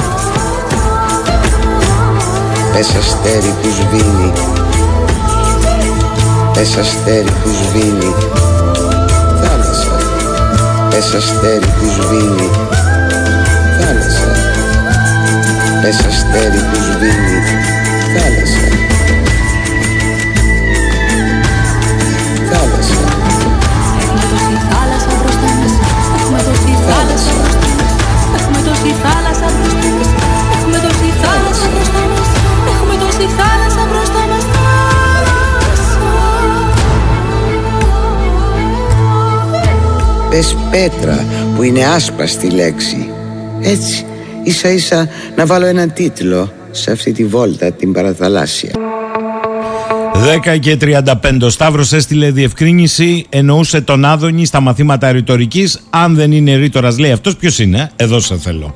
Πες 2.73 2.95
αστέρι 2.99 3.53
που 3.61 3.69
σβήνει. 3.77 4.33
Πες 6.53 6.77
αστέρι 6.77 7.31
που 7.43 7.49
σβήνει. 7.49 8.15
Θάλασσα. 9.41 9.97
Πες 10.89 11.13
αστέρι 11.13 11.65
που 11.79 11.85
σβήνει. 11.95 12.49
Θάλασσα. 13.79 14.31
Πες 15.81 15.99
αστέρι 16.09 16.61
που 16.69 16.79
σβήνει. 16.91 17.37
Θάλασσα 18.13 18.61
Θάλασσα 18.61 18.81
θάλασσα 26.91 27.31
μπροστά 27.37 27.69
μας. 27.79 27.93
Έχουμε 28.37 28.59
τόση 28.67 28.91
θάλασσα 29.03 29.47
μπροστά 29.55 29.89
μας. 29.97 30.09
Έχουμε 30.55 30.77
τόση 30.85 31.09
θάλασσα 31.21 31.67
μπροστά 31.73 32.01
μας. 32.11 32.29
Έχουμε 32.73 32.93
τόση 33.03 33.25
θάλασσα 33.37 33.83
μπροστά 33.89 34.21
μας. 34.31 34.43
Θάλασσα. 34.53 35.99
Πες 40.29 40.55
πέτρα 40.71 41.25
που 41.55 41.63
είναι 41.63 41.85
άσπαστη 41.85 42.49
λέξη 42.49 43.09
Έτσι 43.61 44.05
ίσα 44.43 44.69
ίσα 44.69 45.07
να 45.35 45.45
βάλω 45.45 45.65
έναν 45.65 45.93
τίτλο 45.93 46.51
σε 46.71 46.91
αυτή 46.91 47.11
τη 47.11 47.25
βόλτα 47.25 47.71
την 47.71 47.91
παραθαλάσσια 47.91 48.71
10 50.21 50.57
και 50.59 50.77
35. 50.81 51.41
Ο 51.41 51.49
Σταύρος 51.49 51.91
έστειλε 51.93 52.31
διευκρίνηση. 52.31 53.25
Εννοούσε 53.29 53.81
τον 53.81 54.05
Άδωνη 54.05 54.45
στα 54.45 54.59
μαθήματα 54.59 55.11
ρητορικής. 55.11 55.79
Αν 55.89 56.15
δεν 56.15 56.31
είναι 56.31 56.55
ρήτορας, 56.55 56.97
λέει 56.97 57.11
αυτός, 57.11 57.35
ποιος 57.35 57.59
είναι; 57.59 57.91
Εδώ 57.95 58.19
σε 58.19 58.37
θέλω. 58.37 58.75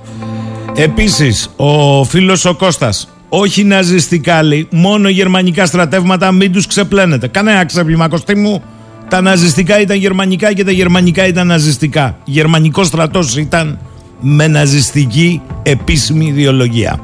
Επίσης, 0.75 1.49
ο 1.55 2.03
φίλος 2.03 2.45
ο 2.45 2.55
Κώστας 2.55 3.09
όχι 3.29 3.63
ναζιστικά 3.63 4.43
λέει, 4.43 4.67
μόνο 4.71 5.09
γερμανικά 5.09 5.65
στρατεύματα, 5.65 6.31
μην 6.31 6.51
τους 6.51 6.67
ξεπλένετε. 6.67 7.27
Κανένα 7.27 7.65
ξέπλυμα, 7.65 8.07
Κωστή 8.07 8.35
μου. 8.35 8.63
Τα 9.09 9.21
ναζιστικά 9.21 9.79
ήταν 9.81 9.97
γερμανικά 9.97 10.53
και 10.53 10.63
τα 10.63 10.71
γερμανικά 10.71 11.27
ήταν 11.27 11.47
ναζιστικά. 11.47 12.17
Γερμανικός 12.23 12.87
στρατός 12.87 13.37
ήταν 13.37 13.79
με 14.19 14.47
ναζιστική 14.47 15.41
επίσημη 15.63 16.25
ιδεολογία. 16.25 16.99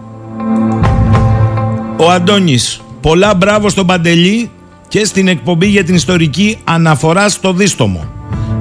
Ο 1.97 2.11
Αντώνης, 2.11 2.81
πολλά 3.01 3.35
μπράβο 3.35 3.69
στον 3.69 3.85
Παντελή 3.85 4.49
και 4.87 5.05
στην 5.05 5.27
εκπομπή 5.27 5.67
για 5.67 5.83
την 5.83 5.95
ιστορική 5.95 6.57
αναφορά 6.63 7.29
στο 7.29 7.53
δίστομο. 7.53 8.05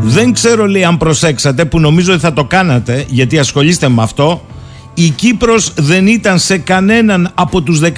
Δεν 0.01 0.33
ξέρω 0.33 0.67
λέει 0.67 0.85
αν 0.85 0.97
προσέξατε 0.97 1.65
που 1.65 1.81
νομίζω 1.81 2.13
ότι 2.13 2.21
θα 2.21 2.33
το 2.33 2.45
κάνατε 2.45 3.05
γιατί 3.09 3.39
ασχολείστε 3.39 3.89
με 3.89 4.03
αυτό 4.03 4.43
η 4.95 5.09
Κύπρος 5.09 5.73
δεν 5.77 6.07
ήταν 6.07 6.39
σε 6.39 6.59
κανέναν 6.59 7.31
από 7.35 7.63
τους 7.63 7.81
16 7.83 7.91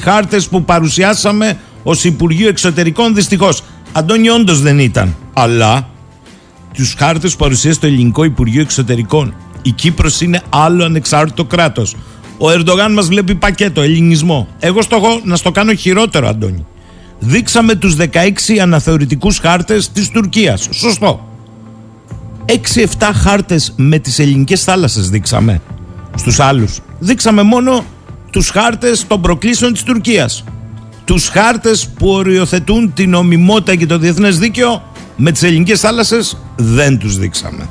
χάρτες 0.00 0.48
που 0.48 0.64
παρουσιάσαμε 0.64 1.58
ως 1.82 2.04
Υπουργείο 2.04 2.48
Εξωτερικών 2.48 3.14
δυστυχώς. 3.14 3.62
Αντώνη 3.92 4.28
όντως 4.28 4.60
δεν 4.60 4.78
ήταν. 4.78 5.16
Αλλά 5.32 5.88
τους 6.74 6.94
χάρτες 6.98 7.32
που 7.32 7.38
παρουσίασε 7.38 7.80
το 7.80 7.86
Ελληνικό 7.86 8.24
Υπουργείο 8.24 8.60
Εξωτερικών 8.60 9.34
η 9.62 9.70
Κύπρος 9.70 10.20
είναι 10.20 10.42
άλλο 10.48 10.84
ανεξάρτητο 10.84 11.44
κράτος. 11.44 11.96
Ο 12.42 12.50
Ερντογάν 12.50 12.92
μας 12.92 13.06
βλέπει 13.06 13.34
πακέτο, 13.34 13.80
ελληνισμό. 13.80 14.48
Εγώ 14.58 14.82
στο 14.82 14.96
έχω 14.96 15.20
να 15.24 15.36
στο 15.36 15.50
κάνω 15.50 15.74
χειρότερο 15.74 16.28
Αντώνη. 16.28 16.66
Δείξαμε 17.18 17.74
τους 17.74 17.96
16 17.96 18.58
αναθεωρητικούς 18.60 19.38
χάρτες 19.38 19.90
της 19.92 20.08
Τουρκίας. 20.08 20.68
Σωστό. 20.70 21.28
6-7 22.46 23.12
χάρτες 23.12 23.74
με 23.76 23.98
τις 23.98 24.18
ελληνικές 24.18 24.64
θάλασσες 24.64 25.10
δείξαμε 25.10 25.60
στους 26.14 26.40
άλλους. 26.40 26.78
Δείξαμε 26.98 27.42
μόνο 27.42 27.84
τους 28.30 28.50
χάρτες 28.50 29.06
των 29.06 29.20
προκλήσεων 29.20 29.72
της 29.72 29.82
Τουρκίας. 29.82 30.44
Τους 31.04 31.28
χάρτες 31.28 31.88
που 31.88 32.08
οριοθετούν 32.08 32.92
την 32.94 33.14
ομιμότητα 33.14 33.74
και 33.74 33.86
το 33.86 33.98
διεθνές 33.98 34.38
δίκαιο 34.38 34.82
με 35.16 35.32
τις 35.32 35.42
ελληνικές 35.42 35.80
θάλασσες 35.80 36.36
δεν 36.56 36.98
τους 36.98 37.18
δείξαμε. 37.18 37.68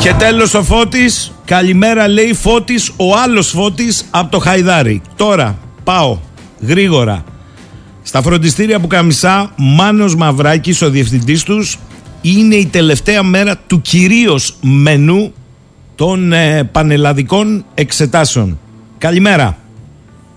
Και 0.00 0.12
τέλος 0.18 0.54
ο 0.54 0.62
Φώτης, 0.62 1.32
καλημέρα 1.46 2.08
λέει 2.08 2.34
Φώτης, 2.34 2.92
ο 2.96 3.16
άλλος 3.24 3.48
Φώτης 3.48 4.08
από 4.10 4.30
το 4.30 4.38
Χαϊδάρι. 4.38 5.02
Τώρα 5.16 5.58
πάω 5.84 6.18
γρήγορα. 6.60 7.24
Στα 8.02 8.22
φροντιστήρια 8.22 8.80
που 8.80 8.86
καμισά, 8.86 9.52
Μάνος 9.56 10.16
Μαυράκης, 10.16 10.82
ο 10.82 10.90
διευθυντής 10.90 11.42
τους, 11.42 11.78
είναι 12.22 12.54
η 12.54 12.66
τελευταία 12.66 13.22
μέρα 13.22 13.56
του 13.66 13.80
κυρίως 13.80 14.56
μενού 14.60 15.32
των 15.94 16.32
ε, 16.32 16.64
πανελλαδικών 16.64 17.64
εξετάσεων. 17.74 18.58
Καλημέρα. 18.98 19.56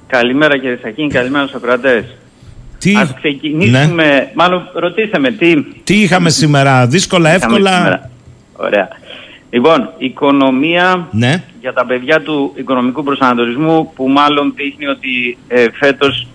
Καλημέρα 0.07 0.57
κύριε 0.59 0.79
Σακίνη, 0.81 1.09
καλημέρα 1.09 1.47
στους 1.47 1.61
ακροατές. 1.61 2.03
Τι... 2.77 2.95
Ας 2.95 3.13
ξεκινήσουμε, 3.13 4.31
μάλλον 4.35 4.61
ρωτήσαμε 4.73 5.31
τι... 5.31 5.63
Τι 5.83 6.01
είχαμε 6.01 6.29
σήμερα, 6.29 6.87
δύσκολα, 6.87 7.35
είχαμε 7.35 7.45
εύκολα; 7.45 7.75
σήμερα. 7.77 8.09
Ωραία. 8.55 8.87
Λοιπόν, 9.49 9.89
οικονομία 9.97 11.07
Ναι. 11.11 11.43
για 11.61 11.73
τα 11.73 11.85
παιδιά 11.85 12.21
του 12.21 12.53
οικονομικού 12.55 13.03
προσανατολισμού 13.03 13.91
που 13.95 14.07
μάλλον 14.07 14.53
δείχνει 14.55 14.85
ότι 14.87 15.37
ε, 15.47 15.65
φέτος 15.73 16.27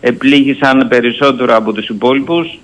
επλήγησαν 0.00 0.86
περισσότερο 0.88 1.56
από 1.56 1.72
τους 1.72 1.88
υπόλοιπους. 1.88 2.58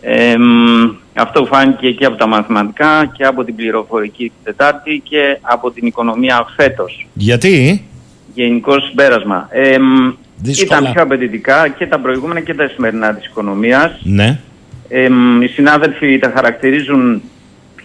Ε, 0.00 0.36
μ, 0.38 0.90
αυτό 1.14 1.44
φάνηκε 1.46 1.90
και 1.90 2.04
από 2.04 2.16
τα 2.16 2.26
μαθηματικά 2.26 3.06
και 3.16 3.24
από 3.24 3.44
την 3.44 3.54
πληροφορική 3.56 4.22
την 4.24 4.32
Τετάρτη 4.44 5.02
και 5.08 5.38
από 5.40 5.70
την 5.70 5.86
οικονομία 5.86 6.46
φέτος. 6.56 7.06
Γιατί; 7.14 7.84
Γενικός 8.34 8.84
συμπέρασμα. 8.88 9.48
Ε, 9.50 9.78
μ, 9.78 10.12
Δύσκολα. 10.36 10.78
ήταν 10.80 10.92
πιο 10.92 11.02
απαιτητικά 11.02 11.68
και 11.68 11.86
τα 11.86 11.98
προηγούμενα 12.00 12.40
και 12.40 12.54
τα 12.54 12.68
σημερινά 12.74 13.14
της 13.14 13.26
οικονομίας. 13.26 14.00
Ναι. 14.02 14.38
Ε, 14.88 15.08
μ, 15.08 15.42
οι 15.42 15.46
συνάδελφοι 15.46 16.18
τα 16.18 16.32
χαρακτηρίζουν 16.34 17.22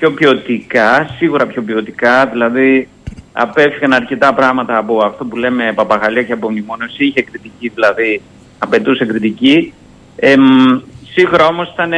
πιο 0.01 0.11
ποιοτικά, 0.11 1.15
σίγουρα 1.17 1.47
πιο 1.47 1.61
ποιοτικά, 1.61 2.25
δηλαδή 2.25 2.87
απέφυγαν 3.33 3.93
αρκετά 3.93 4.33
πράγματα 4.33 4.77
από 4.77 5.05
αυτό 5.05 5.25
που 5.25 5.37
λέμε 5.37 5.73
παπαγαλία 5.75 6.23
και 6.23 6.33
απομνημόνωση, 6.33 7.05
είχε 7.05 7.21
κριτική 7.21 7.67
δηλαδή, 7.67 8.21
απαιτούσε 8.59 9.05
κριτική. 9.05 9.73
Ε, 10.15 10.37
μ, 10.37 10.79
σίγουρα 11.13 11.45
όμως 11.45 11.71
ήταν 11.73 11.91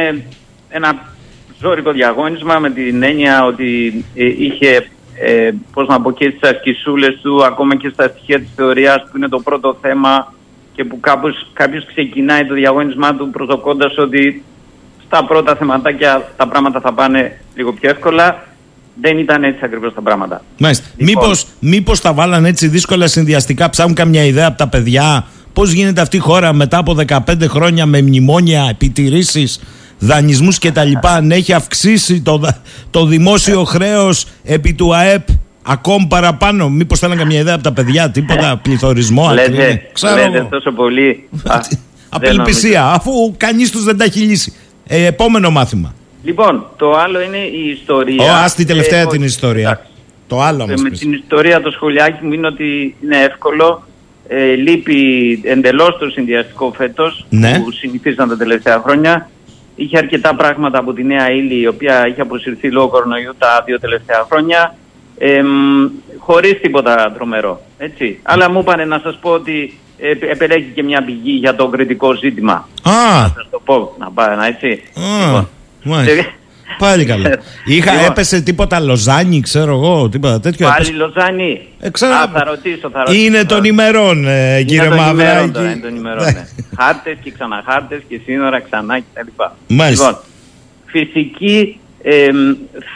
ένα 0.68 1.12
ζώρικο 1.60 1.92
διαγώνισμα 1.92 2.58
με 2.58 2.70
την 2.70 3.02
έννοια 3.02 3.44
ότι 3.44 4.04
ε, 4.14 4.24
είχε, 4.24 4.86
ε, 5.20 5.50
πώς 5.72 5.88
να 5.88 6.00
πω, 6.00 6.10
και 6.10 6.34
στις 6.36 6.50
ασκησούλες 6.50 7.20
του, 7.22 7.44
ακόμα 7.44 7.76
και 7.76 7.88
στα 7.88 8.08
στοιχεία 8.08 8.38
της 8.38 8.50
θεωρίας 8.56 9.06
που 9.10 9.16
είναι 9.16 9.28
το 9.28 9.38
πρώτο 9.38 9.78
θέμα 9.80 10.34
και 10.74 10.84
που 10.84 11.00
κάπως, 11.00 11.50
κάποιος 11.52 11.86
ξεκινάει 11.86 12.46
το 12.46 12.54
διαγώνισμά 12.54 13.14
του 13.14 13.30
προσδοκώντας 13.30 13.98
ότι 13.98 14.42
στα 15.14 15.24
πρώτα 15.24 15.54
θεματάκια 15.56 16.32
τα 16.36 16.48
πράγματα 16.48 16.80
θα 16.80 16.92
πάνε 16.92 17.40
λίγο 17.54 17.72
πιο 17.72 17.90
εύκολα. 17.90 18.44
Δεν 19.00 19.18
ήταν 19.18 19.44
έτσι 19.44 19.60
ακριβώς 19.64 19.94
τα 19.94 20.00
πράγματα. 20.00 20.44
Μάλιστα. 20.58 20.84
Λοιπόν. 20.96 21.22
Μήπως, 21.22 21.46
μήπως 21.58 22.00
τα 22.00 22.12
βάλαν 22.12 22.44
έτσι 22.44 22.68
δύσκολα 22.68 23.06
συνδυαστικά, 23.06 23.70
ψάχνουν 23.70 23.94
καμιά 23.94 24.24
ιδέα 24.24 24.46
από 24.46 24.58
τα 24.58 24.68
παιδιά. 24.68 25.26
Πώς 25.52 25.72
γίνεται 25.72 26.00
αυτή 26.00 26.16
η 26.16 26.20
χώρα 26.20 26.52
μετά 26.52 26.78
από 26.78 26.96
15 27.06 27.18
χρόνια 27.48 27.86
με 27.86 28.02
μνημόνια, 28.02 28.66
επιτηρήσεις, 28.70 29.60
δανεισμούς 29.98 30.58
κτλ. 30.58 30.92
Αν 31.02 31.30
έχει 31.30 31.52
αυξήσει 31.52 32.20
το, 32.22 32.36
δα- 32.36 32.62
το 32.90 33.06
δημόσιο 33.06 33.64
χρέος 33.64 34.26
επί 34.44 34.74
του 34.74 34.94
ΑΕΠ 34.94 35.28
ακόμη 35.62 36.06
παραπάνω; 36.08 36.68
Μήπως 36.68 36.98
θέλαν 36.98 37.18
καμιά 37.18 37.38
ιδέα 37.38 37.54
από 37.54 37.62
τα 37.62 37.72
παιδιά, 37.72 38.10
τίποτα, 38.10 38.56
πληθωρισμό, 38.62 39.26
ακρίνη. 39.26 39.56
Λέτε, 39.56 39.82
Ξέρω 39.92 40.16
λέτε 40.16 40.38
εγώ. 40.38 40.46
τόσο 40.50 40.70
πολύ. 40.72 41.28
Α, 41.46 41.58
δεν 41.60 41.78
Απελπισία, 42.08 42.80
νομίζω. 42.80 42.94
αφού 42.96 43.34
κανείς 43.36 43.70
τους 43.70 43.84
δεν 43.84 43.96
τα 43.96 44.04
έχει 44.04 44.20
λύσει. 44.20 44.52
Ε, 44.86 45.06
επόμενο 45.06 45.50
μάθημα. 45.50 45.94
Λοιπόν, 46.24 46.66
το 46.76 46.90
άλλο 46.92 47.20
είναι 47.20 47.36
η 47.36 47.68
ιστορία. 47.68 48.32
Ω, 48.32 48.34
ας 48.44 48.54
τη 48.54 48.64
τελευταία 48.64 49.00
Ε, 49.00 49.06
την 49.06 49.18
όχι, 49.20 49.24
ιστορία. 49.28 49.68
εντάξει. 49.70 49.86
Το 50.26 50.40
άλλο 50.40 50.62
Ε, 50.62 50.66
μας 50.70 50.82
με 50.82 50.88
πεις. 50.88 50.98
την 50.98 51.12
ιστορία 51.12 51.60
το 51.60 51.70
σχολιάκι 51.70 52.24
μου 52.24 52.32
είναι 52.32 52.46
ότι 52.46 52.96
είναι 53.02 53.16
εύκολο. 53.22 53.82
Ε, 54.28 54.54
λείπει 54.54 55.40
εντελώς 55.44 55.98
το 55.98 56.08
συνδυαστικό 56.10 56.72
φέτος 56.76 57.26
Ναι. 57.30 57.60
που 57.64 57.70
συνηθίζαν 57.70 58.28
τα 58.28 58.36
τελευταία 58.36 58.80
χρόνια. 58.84 59.30
Είχε 59.76 59.98
αρκετά 59.98 60.34
πράγματα 60.34 60.78
από 60.78 60.92
τη 60.92 61.04
Νέα 61.04 61.30
Ήλη 61.30 61.60
η 61.60 61.66
οποία 61.66 62.06
είχε 62.08 62.20
αποσυρθεί 62.20 62.70
λόγω 62.70 62.88
κορονοϊού 62.88 63.32
τα 63.38 63.62
δύο 63.66 63.80
τελευταία 63.80 64.26
χρόνια. 64.30 64.74
Ε, 65.18 65.42
μ, 65.42 65.88
χωρίς 66.18 66.60
τίποτα 66.60 67.12
τρομερό. 67.14 67.60
Έτσι. 67.78 68.18
Αλλά 68.22 68.50
μου 68.50 68.58
είπανε 68.60 68.84
να 68.84 68.98
σας 68.98 69.18
πω 69.20 69.30
ότι 69.30 69.78
ε, 69.78 69.83
επελέγει 70.30 70.70
και 70.74 70.82
μια 70.82 71.04
πηγή 71.04 71.30
για 71.32 71.54
το 71.56 71.68
κριτικό 71.68 72.14
ζήτημα. 72.14 72.68
Α, 72.82 72.92
Να 73.22 73.32
σας 73.34 73.46
το 73.50 73.60
πω, 73.64 73.94
να 73.98 74.10
πάει, 74.10 74.36
να 74.36 74.46
έτσι. 74.46 74.82
α, 75.34 75.44
μάλιστα. 75.82 76.24
Πάλι 76.78 77.04
καλά. 77.04 77.38
Είχα, 77.64 77.92
Λοιπόν. 77.92 78.06
έπεσε 78.10 78.40
τίποτα 78.40 78.80
Λοζάνι, 78.80 79.40
ξέρω 79.40 79.72
εγώ, 79.72 80.08
τίποτα 80.08 80.40
τέτοιο. 80.40 80.66
Πάλι 80.68 80.76
έπεσε. 80.86 80.92
Λοζάνη. 80.92 81.68
Ε, 81.80 81.90
ξέρω. 81.90 82.14
Α, 82.14 82.28
θα 82.28 82.44
ρωτήσω, 82.44 82.90
θα 82.90 82.98
ρωτήσω. 82.98 83.24
Είναι 83.24 83.44
των 83.44 83.64
ημερών, 83.64 84.26
ε, 84.26 84.50
Είναι 84.54 84.62
κύριε 84.62 84.88
των 84.88 84.92
ημερών 84.98 85.16
Μαυράκη. 85.16 85.50
τώρα, 85.50 85.70
Είναι 85.70 85.80
των 85.80 85.96
ημερών, 85.96 86.24
ναι. 86.24 86.46
Χάρτες 86.78 87.16
και 87.22 87.30
ξαναχάρτες 87.30 88.02
και 88.08 88.20
σύνορα 88.24 88.60
ξανά 88.60 88.98
κτλ. 89.00 89.42
Μάλιστα. 89.66 90.06
Λοιπόν, 90.06 90.20
φυσική 90.86 91.80
εμ, 92.02 92.36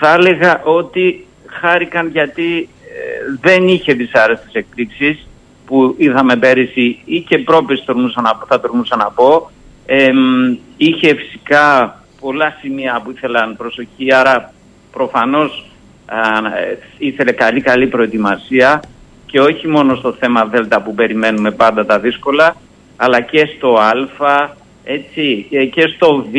θα 0.01 0.13
έλεγα 0.15 0.61
ότι 0.65 1.27
χάρηκαν 1.61 2.09
γιατί 2.13 2.69
ε, 2.83 3.39
δεν 3.41 3.69
είχε 3.69 3.93
δυσάρεστες 3.93 4.53
εκπλήξεις 4.53 5.27
που 5.69 5.95
είδαμε 5.99 6.37
πέρυσι 6.37 6.99
ή 7.05 7.21
και 7.21 7.39
πρόπες 7.39 7.85
τολμούσα 7.85 8.21
να- 8.21 8.39
θα 8.49 8.61
τολμούσα 8.61 8.97
να 8.97 9.11
πω. 9.11 9.51
Εμ, 9.87 10.17
είχε 10.77 11.15
φυσικά 11.15 11.97
πολλά 12.21 12.57
σημεία 12.61 13.01
που 13.05 13.11
ήθελαν 13.11 13.57
προσοχή, 13.57 14.15
άρα 14.15 14.53
προφανώς 14.93 15.65
α, 16.07 16.19
ε, 16.59 16.79
ήθελε 16.99 17.33
καλή 17.33 17.61
καλή 17.61 17.87
προετοιμασία 17.87 18.83
και 19.27 19.41
όχι 19.41 19.69
μόνο 19.69 19.95
στο 19.95 20.13
θέμα 20.13 20.45
Δέλτα 20.45 20.83
που 20.83 20.95
περιμένουμε 20.95 21.51
πάντα 21.51 21.87
τα 21.87 21.99
δύσκολα, 21.99 22.57
αλλά 22.97 23.21
και 23.21 23.49
στο 23.57 23.75
Α, 23.75 24.49
έτσι, 24.85 25.47
ε, 25.51 25.65
και 25.65 25.93
στο 25.97 26.17
Β, 26.17 26.33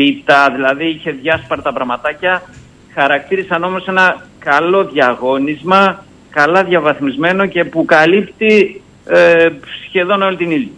δηλαδή 0.54 0.86
είχε 0.86 1.10
διάσπαρτα 1.10 1.72
πραγματάκια, 1.72 2.42
χαρακτήρισαν 2.94 3.64
όμως 3.64 3.86
ένα 3.86 4.26
καλό 4.38 4.84
διαγώνισμα, 4.84 6.04
καλά 6.30 6.64
διαβαθμισμένο 6.64 7.46
και 7.46 7.64
που 7.64 7.84
καλύπτει 7.84 8.79
ε, 9.06 9.48
σχεδόν 9.88 10.22
όλη 10.22 10.36
την 10.36 10.50
ύλη. 10.50 10.72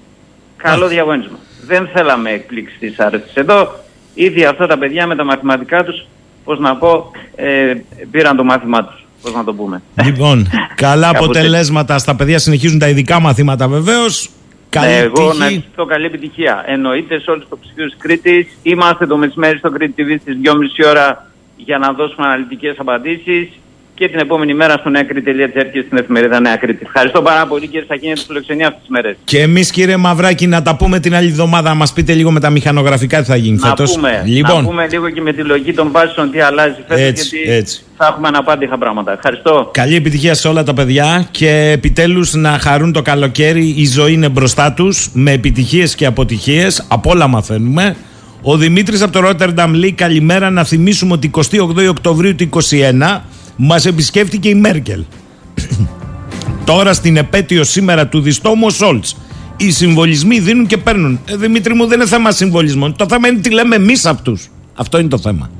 Καλό 0.57 0.89
διαγώνισμα. 0.89 1.39
Δεν 1.67 1.89
θέλαμε 1.95 2.31
εκπλήξεις 2.31 2.79
της 2.79 2.99
άρεσης. 2.99 3.35
Εδώ 3.35 3.73
ήδη 4.15 4.45
αυτά 4.45 4.67
τα 4.67 4.79
παιδιά 4.79 5.07
με 5.07 5.17
τα 5.17 5.25
μαθηματικά 5.25 5.85
τους 5.85 6.07
πώς 6.45 6.59
να 6.59 6.77
πω, 6.77 7.11
ε, 7.35 7.75
πήραν 8.11 8.37
το 8.37 8.45
μάθημά 8.45 8.85
τους, 8.85 9.07
πώς 9.23 9.35
να 9.35 9.45
το 9.45 9.55
πούμε. 9.55 9.83
Λοιπόν, 10.05 10.49
καλά 10.75 11.07
Κάπως 11.07 11.25
αποτελέσματα 11.25 11.99
στα 11.99 12.17
παιδιά 12.17 12.39
συνεχίζουν 12.39 12.79
τα 12.79 12.89
ειδικά 12.89 13.21
μαθήματα 13.21 13.69
βεβαίως. 13.69 14.31
Καλή 14.69 14.87
Ναι, 14.87 14.99
εγώ 14.99 15.29
τύχη. 15.29 15.39
να 15.39 15.47
ευχηθώ 15.47 15.85
καλή 15.85 16.07
επιτυχία. 16.07 16.65
Εννοείται 16.67 17.19
σε 17.21 17.31
όλους 17.31 17.45
τους 17.49 17.59
ψηφίους 17.61 17.97
Κρήτης. 17.99 18.47
Είμαστε 18.63 19.07
το 19.07 19.17
μεσημέρι 19.17 19.59
στο 19.59 19.71
Κρήτη 19.71 20.05
TV 20.05 20.17
στις 20.21 20.37
2.30 20.43 20.85
ώρα 20.89 21.31
για 21.57 21.79
να 21.79 21.93
δώσουμε 21.93 22.27
αναλυτικές 22.27 22.75
απαντήσεις 22.79 23.49
και 23.95 24.09
την 24.09 24.19
επόμενη 24.19 24.55
μέρα 24.55 24.77
στο 24.81 24.89
νεακρήτη.gr 24.89 25.67
και 25.73 25.83
στην 25.87 25.99
εφημερίδα 25.99 26.41
Νέα 26.41 26.57
Κρήτη. 26.57 26.83
Ευχαριστώ 26.87 27.23
πάρα 27.23 27.47
πολύ 27.47 27.67
κύριε 27.67 27.85
Σακίνη 27.89 28.07
για 28.07 28.15
τη 28.15 28.27
φιλοξενία 28.27 28.67
αυτές 28.67 28.81
τις 28.81 28.91
μέρες. 28.91 29.17
Και 29.25 29.41
εμείς, 29.41 29.71
κύριε 29.71 29.97
Μαυράκη, 29.97 30.47
να 30.47 30.63
τα 30.63 30.77
πούμε 30.77 31.01
την 31.01 31.15
άλλη 31.15 31.29
εβδομάδα. 31.29 31.69
Να 31.69 31.75
μας 31.75 31.93
πείτε 31.93 32.13
λίγο 32.13 32.31
με 32.31 32.41
τα 32.41 32.51
μηχανογραφικά 32.51 33.19
τι 33.19 33.25
θα 33.25 33.37
γίνει 33.37 33.59
Να 33.61 33.69
φέτος. 33.69 33.93
πούμε, 33.95 34.23
Λοιπόν, 34.27 34.63
να 34.63 34.69
πούμε 34.69 34.87
λίγο 34.91 35.11
και 35.11 35.21
με 35.21 35.33
τη 35.33 35.43
λογική 35.43 35.73
των 35.73 35.91
βάσεων 35.91 36.31
τι 36.31 36.41
αλλάζει 36.41 36.75
φέτος 36.89 37.05
Έτσι, 37.05 37.37
γιατί 37.37 37.53
έτσι. 37.53 37.83
θα 37.97 38.07
έχουμε 38.07 38.29
αναπάντηχα 38.29 38.79
πράγματα. 38.79 39.13
Ευχαριστώ. 39.13 39.71
καλή 39.73 39.95
επιτυχία 39.95 40.35
σε 40.35 40.49
όλα 40.49 40.63
τα 40.63 40.75
παιδιά 40.75 41.27
και 41.31 41.71
επιτέλους 41.75 42.33
να 42.35 42.59
χαρούν 42.59 42.93
το 42.93 43.03
καλοκαίρι. 43.03 43.75
Η 43.77 43.87
ζωή 43.87 44.13
είναι 44.13 44.29
μπροστά 44.29 44.73
τους 44.73 45.09
με 45.13 45.33
επιτυχίες 45.33 45.95
και 45.95 46.07
αποτυχίες. 46.07 46.85
Από 46.89 47.11
όλα 47.11 47.27
μαθαίνουμε. 47.27 47.97
Ο 48.43 48.57
Δημήτρης 48.57 49.03
από 49.03 49.13
το 49.13 49.21
Ρότερνταμ 49.21 49.73
λέει 49.75 49.93
καλημέρα 49.93 50.51
να 50.51 50.65
θυμίσουμε 50.65 51.13
ότι 51.13 51.31
28 51.35 51.89
Οκτωβρίου 51.89 52.35
του 52.35 52.49
2021 52.71 53.21
μας 53.57 53.87
επισκέφτηκε 53.87 54.49
η 54.49 54.55
Μέρκελ. 54.55 55.05
Τώρα 56.65 56.93
στην 56.93 57.17
επέτειο 57.17 57.65
σήμερα 57.65 58.07
του 58.07 58.21
διστόμου 58.21 58.71
Σόλτς. 58.71 59.17
Οι 59.57 59.71
συμβολισμοί 59.71 60.39
δίνουν 60.39 60.67
και 60.67 60.77
παίρνουν. 60.77 61.21
Ε, 61.25 61.37
Δημήτρη 61.37 61.75
μου, 61.75 61.87
δεν 61.87 62.01
είναι 62.01 62.09
θέμα 62.09 62.31
συμβολισμών. 62.31 62.97
Το 62.97 63.07
θέμα 63.09 63.29
είναι 63.29 63.41
τι 63.41 63.51
λέμε 63.51 63.77
εμείς 63.77 64.05
αυτού. 64.05 64.39
Αυτό 64.75 64.99
είναι 64.99 65.09
το 65.09 65.19
θέμα. 65.19 65.51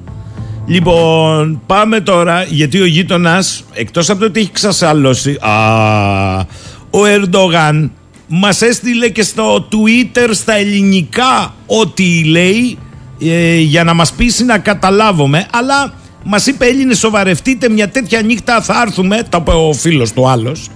Λοιπόν, 0.67 1.61
πάμε 1.67 2.01
τώρα 2.01 2.43
γιατί 2.43 2.81
ο 2.81 2.87
γείτονας, 2.87 3.65
εκτός 3.73 4.11
από 4.11 4.21
το 4.21 4.27
ότι 4.27 4.41
έχει 4.41 4.51
ξασαλώσει, 4.51 5.39
α, 5.41 6.47
ο 6.91 7.07
Ερντογάν 7.07 7.91
μας 8.29 8.63
έστειλε 8.63 9.09
και 9.09 9.23
στο 9.23 9.69
Twitter 9.71 10.29
στα 10.31 10.53
ελληνικά 10.53 11.55
ό,τι 11.67 12.25
λέει 12.25 12.79
ε, 13.21 13.59
για 13.59 13.85
να 13.85 13.95
μας 13.95 14.13
πείσει 14.13 14.45
να 14.45 14.59
καταλάβουμε. 14.59 15.47
Αλλά 15.53 15.95
μας 16.25 16.47
είπε 16.47 16.67
Έλληνες 16.67 16.99
σοβαρευτείτε 16.99 17.69
μια 17.69 17.89
τέτοια 17.89 18.23
νύχτα 18.23 18.61
θα 18.61 18.83
έρθουμε, 18.87 19.23
το 19.29 19.39
είπε 19.41 19.51
ο 19.51 19.73
φίλος 19.73 20.13
του 20.13 20.29
άλλος, 20.29 20.71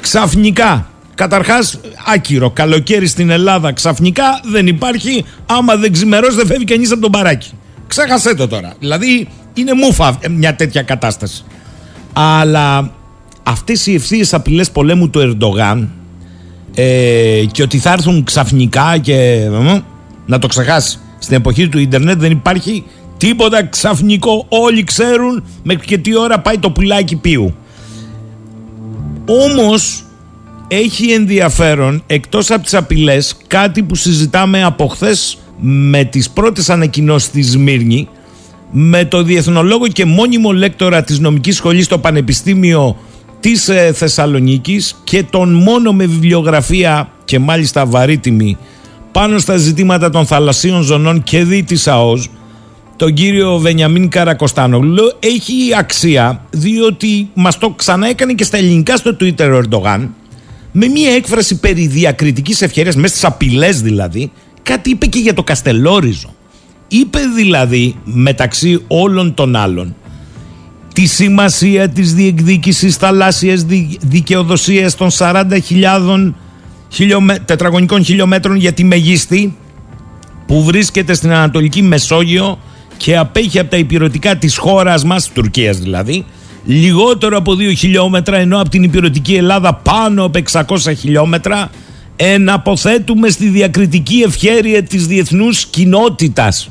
ξαφνικά. 0.00 0.86
Καταρχάς 1.14 1.80
άκυρο, 2.14 2.50
καλοκαίρι 2.50 3.06
στην 3.06 3.30
Ελλάδα 3.30 3.72
ξαφνικά 3.72 4.40
δεν 4.44 4.66
υπάρχει, 4.66 5.24
άμα 5.46 5.76
δεν 5.76 5.92
ξημερώσει 5.92 6.36
δεν 6.36 6.46
φεύγει 6.46 6.64
κανείς 6.64 6.92
από 6.92 7.00
τον 7.00 7.10
παράκι. 7.10 7.50
Ξέχασέ 7.86 8.34
το 8.34 8.48
τώρα. 8.48 8.74
Δηλαδή 8.78 9.28
είναι 9.54 9.74
μούφα 9.74 10.16
ε, 10.20 10.28
μια 10.28 10.54
τέτοια 10.54 10.82
κατάσταση. 10.82 11.44
Αλλά 12.12 12.90
αυτές 13.42 13.86
οι 13.86 13.94
ευθείες 13.94 14.34
απειλές 14.34 14.70
πολέμου 14.70 15.10
του 15.10 15.20
Ερντογάν 15.20 15.90
ε, 16.74 17.44
και 17.50 17.62
ότι 17.62 17.78
θα 17.78 17.92
έρθουν 17.92 18.24
ξαφνικά 18.24 18.98
και 18.98 19.14
ε, 19.14 19.82
να 20.26 20.38
το 20.38 20.46
ξεχάσει. 20.46 20.98
Στην 21.18 21.36
εποχή 21.36 21.68
του 21.68 21.78
ίντερνετ 21.78 22.20
δεν 22.20 22.30
υπάρχει 22.30 22.84
τίποτα 23.26 23.66
ξαφνικό. 23.66 24.46
Όλοι 24.48 24.84
ξέρουν 24.84 25.44
μέχρι 25.62 25.86
και 25.86 25.98
τι 25.98 26.16
ώρα 26.16 26.40
πάει 26.40 26.58
το 26.58 26.70
πουλάκι 26.70 27.16
πίου. 27.16 27.54
Όμως 29.26 30.04
έχει 30.68 31.12
ενδιαφέρον 31.12 32.02
εκτός 32.06 32.50
από 32.50 32.62
τις 32.62 32.74
απειλές 32.74 33.36
κάτι 33.46 33.82
που 33.82 33.94
συζητάμε 33.94 34.64
από 34.64 34.86
χθες 34.86 35.38
με 35.60 36.04
τις 36.04 36.30
πρώτες 36.30 36.70
ανακοινώσεις 36.70 37.30
της 37.30 37.50
Σμύρνη 37.50 38.08
με 38.70 39.04
το 39.04 39.22
διεθνολόγο 39.22 39.86
και 39.86 40.04
μόνιμο 40.04 40.52
λέκτορα 40.52 41.02
της 41.02 41.18
νομικής 41.18 41.56
σχολής 41.56 41.84
στο 41.84 41.98
Πανεπιστήμιο 41.98 42.96
της 43.40 43.68
ε, 43.68 43.92
Θεσσαλονίκης 43.94 45.00
και 45.04 45.22
τον 45.22 45.52
μόνο 45.52 45.92
με 45.92 46.06
βιβλιογραφία 46.06 47.12
και 47.24 47.38
μάλιστα 47.38 47.86
βαρύτιμη 47.86 48.56
πάνω 49.12 49.38
στα 49.38 49.56
ζητήματα 49.56 50.10
των 50.10 50.26
θαλασσίων 50.26 50.82
ζωνών 50.82 51.22
και 51.22 51.44
δι 51.44 51.62
της 51.62 51.88
ΑΟΣ 51.88 52.28
τον 52.96 53.14
κύριο 53.14 53.58
Βενιαμίν 53.58 54.08
Καρακοστάνογλου 54.08 55.12
έχει 55.20 55.54
αξία 55.78 56.44
διότι 56.50 57.28
μας 57.34 57.58
το 57.58 57.70
ξαναέκανε 57.70 58.32
και 58.32 58.44
στα 58.44 58.56
ελληνικά 58.56 58.96
στο 58.96 59.16
Twitter 59.20 59.50
ο 59.52 59.56
Ερντογάν 59.56 60.08
με 60.72 60.86
μια 60.86 61.10
έκφραση 61.12 61.60
περί 61.60 61.86
διακριτικής 61.86 62.62
ευκαιρίας 62.62 62.96
μέσα 62.96 63.08
στις 63.08 63.24
απειλές 63.24 63.80
δηλαδή 63.82 64.30
κάτι 64.62 64.90
είπε 64.90 65.06
και 65.06 65.18
για 65.18 65.34
το 65.34 65.42
Καστελόριζο. 65.42 66.34
Είπε 66.88 67.18
δηλαδή 67.36 67.94
μεταξύ 68.04 68.84
όλων 68.86 69.34
των 69.34 69.56
άλλων 69.56 69.96
τη 70.94 71.06
σημασία 71.06 71.88
της 71.88 72.14
διεκδίκησης 72.14 72.96
θαλάσσιας 72.96 73.62
δι- 73.62 73.98
δικαιοδοσίας 74.00 74.94
των 74.94 75.08
40.000 75.18 76.32
χιλιομέ- 76.88 77.40
τετραγωνικών 77.44 78.04
χιλιόμετρων 78.04 78.56
για 78.56 78.72
τη 78.72 78.84
μεγίστη 78.84 79.56
που 80.46 80.62
βρίσκεται 80.64 81.14
στην 81.14 81.32
Ανατολική 81.32 81.82
Μεσόγειο 81.82 82.58
και 83.02 83.16
απέχει 83.16 83.58
από 83.58 83.70
τα 83.70 83.76
υπηρετικά 83.76 84.36
της 84.36 84.56
χώρας 84.56 85.04
μας, 85.04 85.30
Τουρκίας 85.32 85.78
δηλαδή, 85.78 86.24
λιγότερο 86.64 87.36
από 87.36 87.54
2 87.54 87.74
χιλιόμετρα, 87.76 88.36
ενώ 88.36 88.60
από 88.60 88.68
την 88.68 88.82
υπηρετική 88.82 89.34
Ελλάδα 89.34 89.74
πάνω 89.74 90.24
από 90.24 90.38
600 90.38 90.94
χιλιόμετρα, 90.98 91.70
εναποθέτουμε 92.16 93.28
στη 93.28 93.48
διακριτική 93.48 94.22
ευχέρεια 94.26 94.82
της 94.82 95.06
διεθνούς 95.06 95.66
κοινότητας. 95.66 96.70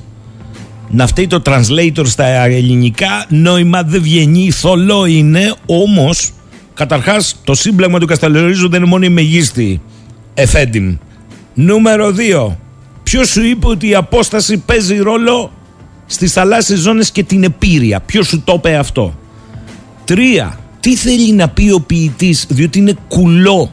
Να 0.89 1.07
φταίει 1.07 1.27
το 1.27 1.41
translator 1.45 2.03
στα 2.03 2.25
ελληνικά, 2.25 3.25
νόημα 3.29 3.83
δεν 3.83 4.01
βγαίνει, 4.01 4.51
θολό 4.51 5.05
είναι, 5.05 5.53
όμως, 5.65 6.31
καταρχάς 6.73 7.35
το 7.43 7.53
σύμπλεγμα 7.53 7.99
του 7.99 8.05
Κασταλερίζου 8.05 8.69
δεν 8.69 8.81
είναι 8.81 8.89
μόνο 8.89 9.05
η 9.05 9.09
μεγίστη, 9.09 9.81
εφέντιμ. 10.33 10.95
Νούμερο 11.53 12.11
2. 12.11 12.57
Ποιος 13.03 13.29
σου 13.29 13.43
είπε 13.43 13.67
ότι 13.67 13.87
η 13.87 13.95
απόσταση 13.95 14.57
παίζει 14.57 14.97
ρόλο; 14.97 15.51
Στις 16.11 16.31
θαλάσσιες 16.31 16.79
ζώνες 16.79 17.11
και 17.11 17.23
την 17.23 17.43
επίρρεια. 17.43 17.99
Ποιος 17.99 18.27
σου 18.27 18.41
το 18.41 18.53
είπε 18.57 18.75
αυτό; 18.75 19.13
Τρία. 20.05 20.59
Τι 20.79 20.95
θέλει 20.95 21.33
να 21.33 21.49
πει 21.49 21.71
ο 21.71 21.79
ποιητής, 21.79 22.45
διότι 22.49 22.79
είναι 22.79 22.93
κουλό. 23.07 23.71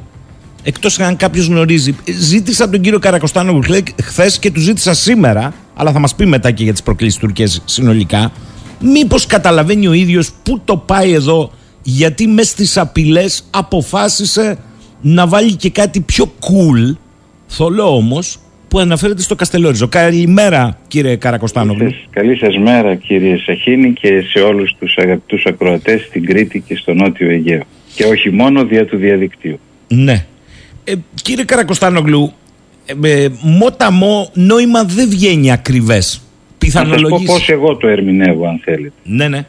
Εκτός 0.62 0.98
αν 0.98 1.16
κάποιος 1.16 1.46
γνωρίζει. 1.46 1.96
Ζήτησα 2.18 2.64
από 2.64 2.72
τον 2.72 2.80
κύριο 2.80 2.98
Καρακοστάνο 2.98 3.60
χθες 4.02 4.38
και 4.38 4.50
του 4.50 4.60
ζήτησα 4.60 4.94
σήμερα, 4.94 5.54
αλλά 5.74 5.92
θα 5.92 5.98
μας 5.98 6.14
πει 6.14 6.26
μετά 6.26 6.50
και 6.50 6.62
για 6.62 6.72
τις 6.72 6.82
προκλήσεις 6.82 7.18
Τουρκία 7.18 7.50
συνολικά. 7.64 8.32
Μήπως 8.80 9.26
καταλαβαίνει 9.26 9.86
ο 9.86 9.92
ίδιος 9.92 10.30
πού 10.42 10.60
το 10.64 10.76
πάει 10.76 11.12
εδώ, 11.12 11.52
γιατί 11.82 12.26
μες 12.26 12.48
στις 12.48 12.76
απειλές 12.76 13.42
αποφάσισε 13.50 14.58
να 15.00 15.26
βάλει 15.26 15.54
και 15.54 15.70
κάτι 15.70 16.00
πιο 16.00 16.32
cool, 16.40 16.96
θολό 17.46 17.96
όμως, 17.96 18.38
που 18.68 18.78
αναφέρεται 18.78 19.22
στο 19.22 19.34
Καστελόριζο. 19.34 19.88
Καλημέρα, 19.88 20.78
κύριε 20.88 21.16
Καρακοστάνογλου. 21.16 21.94
Καλή 22.10 22.36
σας 22.36 22.58
μέρα 22.58 22.94
κύριε 22.94 23.36
Σαχίνη 23.36 23.92
και 23.92 24.20
σε 24.20 24.38
όλους 24.38 24.74
τους 24.78 24.94
αγαπητούς 24.96 25.44
ακροατές 25.46 26.02
στην 26.02 26.26
Κρήτη 26.26 26.60
και 26.60 26.76
στο 26.76 26.94
Νότιο 26.94 27.30
Αιγαίο. 27.30 27.62
Και 27.94 28.04
όχι 28.04 28.30
μόνο 28.30 28.64
δια 28.64 28.86
του 28.86 28.96
διαδικτύου. 28.96 29.58
Ναι. 29.88 30.26
Ε, 30.84 30.92
κύριε 31.22 31.44
Καρακοστάνογλου, 31.44 32.32
ε, 32.86 33.22
ε, 33.22 33.28
μόταμο 33.42 34.30
νόημα 34.34 34.84
δεν 34.84 35.08
βγαίνει 35.08 35.52
ακριβές. 35.52 36.22
Να 36.64 36.70
σας 36.70 36.84
πω 36.84 36.88
Πιθανολογείς. 36.88 37.30
πώς 37.30 37.48
εγώ 37.48 37.76
το 37.76 37.88
ερμηνεύω 37.88 38.46
αν 38.46 38.60
θέλετε. 38.64 38.92
Ναι, 39.02 39.28
ναι. 39.28 39.46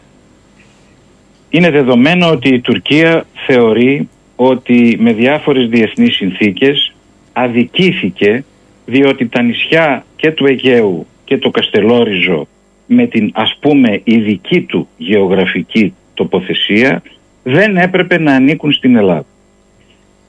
Είναι 1.50 1.70
δεδομένο 1.70 2.30
ότι 2.30 2.54
η 2.54 2.60
Τουρκία 2.60 3.26
θεωρεί 3.46 4.10
ότι 4.36 4.98
με 5.00 5.14
διάφορες 5.14 5.68
διεθνείς 5.68 6.16
συνθήκες 6.16 6.94
αδικήθηκε 7.34 8.44
διότι 8.90 9.28
τα 9.28 9.42
νησιά 9.42 10.06
και 10.16 10.32
του 10.32 10.46
Αιγαίου 10.46 11.08
και 11.26 11.38
το 11.38 11.50
Καστελόριζο 11.50 12.48
με 12.86 13.08
την 13.08 13.32
ας 13.34 13.58
πούμε 13.60 14.02
ειδική 14.04 14.62
του 14.62 14.88
γεωγραφική 14.98 15.94
τοποθεσία 16.14 17.02
δεν 17.44 17.78
έπρεπε 17.78 18.20
να 18.20 18.34
ανήκουν 18.34 18.72
στην 18.72 18.96
Ελλάδα. 18.96 19.26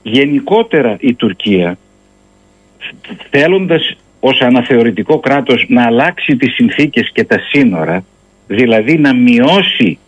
Γενικότερα 0.03 0.97
η 0.99 1.13
Τουρκία 1.13 1.77
θέλοντας 3.29 3.97
ως 4.19 4.41
αναθεωρητικό 4.41 5.19
κράτος 5.19 5.65
να 5.67 5.85
αλλάξει 5.85 6.35
τις 6.35 6.53
συνθήκες 6.53 7.11
και 7.13 7.23
τα 7.23 7.39
σύνορα 7.39 8.03
δηλαδή 8.47 8.97
να 8.97 9.15
μειώσει 9.15 9.99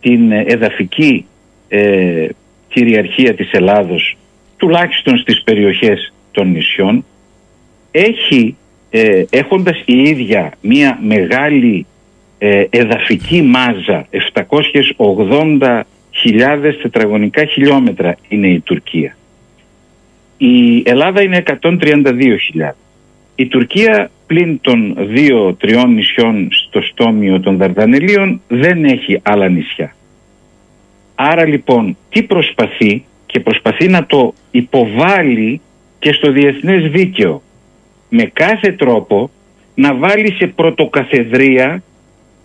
την 0.00 0.32
ε, 0.32 0.44
εδαφική 0.46 1.26
ε, 1.68 2.28
κυριαρχία 2.68 3.34
της 3.34 3.52
Ελλάδος 3.52 4.16
τουλάχιστον 4.56 5.18
στις 5.18 5.42
περιοχές 5.42 6.12
των 6.30 6.50
νησιών 6.50 7.04
έχει 7.96 8.56
ε, 8.90 9.24
έχοντας 9.30 9.82
η 9.84 10.02
ίδια 10.02 10.52
μια 10.60 10.98
μεγάλη 11.02 11.86
ε, 12.38 12.64
εδαφική 12.70 13.42
μάζα 13.42 14.06
780.000 14.96 15.82
τετραγωνικά 16.82 17.44
χιλιόμετρα 17.44 18.16
είναι 18.28 18.48
η 18.48 18.60
Τουρκία 18.60 19.16
η 20.36 20.82
Ελλάδα 20.84 21.22
είναι 21.22 21.42
132.000 21.62 22.70
Η 23.34 23.46
Τουρκία 23.46 24.10
πλην 24.26 24.60
των 24.60 24.96
δύο-τριών 24.98 25.94
νησιών 25.94 26.48
στο 26.50 26.80
στόμιο 26.80 27.40
των 27.40 27.56
Δαρδανελίων 27.56 28.40
δεν 28.48 28.84
έχει 28.84 29.20
άλλα 29.22 29.48
νησιά. 29.48 29.94
Άρα 31.14 31.46
λοιπόν 31.46 31.96
τι 32.08 32.22
προσπαθεί 32.22 33.04
και 33.26 33.40
προσπαθεί 33.40 33.88
να 33.88 34.06
το 34.06 34.34
υποβάλει 34.50 35.60
και 35.98 36.12
στο 36.12 36.32
διεθνές 36.32 36.90
δίκαιο 36.90 37.42
με 38.08 38.24
κάθε 38.24 38.72
τρόπο 38.72 39.30
να 39.74 39.94
βάλει 39.94 40.32
σε 40.32 40.46
πρωτοκαθεδρία 40.46 41.82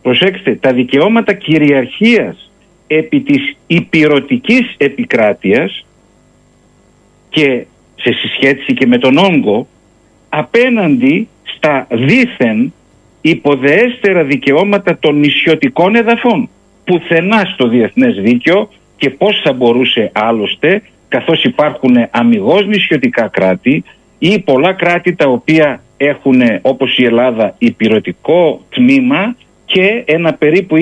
προσέξτε 0.02 0.56
τα 0.56 0.74
δικαιώματα 0.74 1.34
κυριαρχίας 1.34 2.52
επί 2.88 3.20
της 3.20 3.56
υπηρωτικής 3.68 4.76
επικράτειας 4.78 5.86
και 7.30 7.66
σε 7.96 8.14
συσχέτιση 8.14 8.74
και 8.74 8.88
με 8.88 8.98
τον 8.98 9.18
όγκο 9.18 9.68
απέναντι 10.30 11.28
στα 11.44 11.88
δήθεν 11.90 12.74
υποδεέστερα 13.22 14.24
δικαιώματα 14.24 14.98
των 14.98 15.20
νησιωτικών 15.20 15.96
εδαφών. 15.96 16.50
Πουθενά 16.84 17.46
στο 17.54 17.68
διεθνές 17.68 18.16
δίκαιο 18.16 18.70
και 18.98 19.10
πώς 19.10 19.42
θα 19.44 19.54
μπορούσε 19.54 20.12
άλλωστε 20.14 20.82
καθώς 21.08 21.44
υπάρχουν 21.44 21.96
αμυγός 22.12 22.66
νησιωτικά 22.66 23.28
κράτη 23.28 23.84
ή 24.24 24.40
πολλά 24.40 24.74
κράτη 24.74 25.16
τα 25.16 25.30
οποία 25.30 25.82
έχουν 25.98 26.42
όπως 26.62 26.98
η 26.98 27.04
Ελλάδα 27.04 27.56
υπηρετικό 27.58 28.62
τμήμα 28.70 29.36
και 29.66 30.04
ένα 30.06 30.34
περίπου 30.34 30.78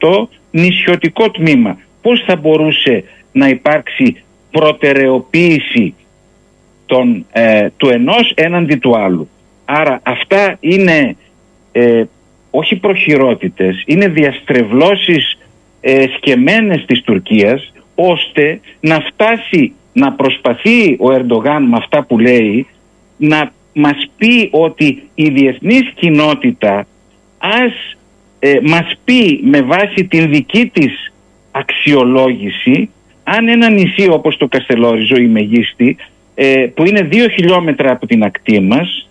20% 0.00 0.26
νησιωτικό 0.50 1.30
τμήμα. 1.30 1.78
Πώς 2.02 2.24
θα 2.26 2.36
μπορούσε 2.36 3.04
να 3.32 3.48
υπάρξει 3.48 4.22
προτεραιοποίηση 4.50 5.94
των, 6.86 7.26
ε, 7.32 7.68
του 7.76 7.88
ενός 7.88 8.32
έναντι 8.34 8.76
του 8.76 8.96
άλλου; 8.96 9.28
Άρα 9.64 10.00
αυτά 10.02 10.56
είναι 10.60 11.16
ε, 11.72 12.02
όχι 12.50 12.76
προχειρότητες, 12.76 13.82
είναι 13.86 14.08
διαστρεβλώσεις 14.08 15.38
ε, 15.80 16.04
σκεμμένες 16.16 16.84
της 16.86 17.02
Τουρκίας 17.02 17.72
ώστε 17.94 18.60
να 18.80 19.00
φτάσει 19.00 19.72
να 19.92 20.12
προσπαθεί 20.12 20.96
ο 20.98 21.12
Ερντογάν 21.12 21.62
με 21.62 21.76
αυτά 21.76 22.04
που 22.04 22.18
λέει 22.18 22.66
να 23.16 23.52
μας 23.72 24.10
πει 24.16 24.48
ότι 24.52 25.02
η 25.14 25.28
διεθνής 25.28 25.92
κοινότητα 25.94 26.86
ας 27.38 27.96
ε, 28.38 28.58
μας 28.62 28.92
πει 29.04 29.40
με 29.42 29.62
βάση 29.62 30.06
την 30.08 30.30
δική 30.30 30.66
της 30.66 31.12
αξιολόγηση 31.50 32.90
αν 33.24 33.48
ένα 33.48 33.70
νησί 33.70 34.08
όπως 34.10 34.36
το 34.36 34.48
Καστελόριζο 34.48 35.16
η 35.16 35.26
Μεγίστη 35.26 35.96
ε, 36.34 36.66
που 36.74 36.84
είναι 36.86 37.02
δύο 37.02 37.28
χιλιόμετρα 37.28 37.92
από 37.92 38.06
την 38.06 38.22
ακτή 38.22 38.60
μας 38.60 39.08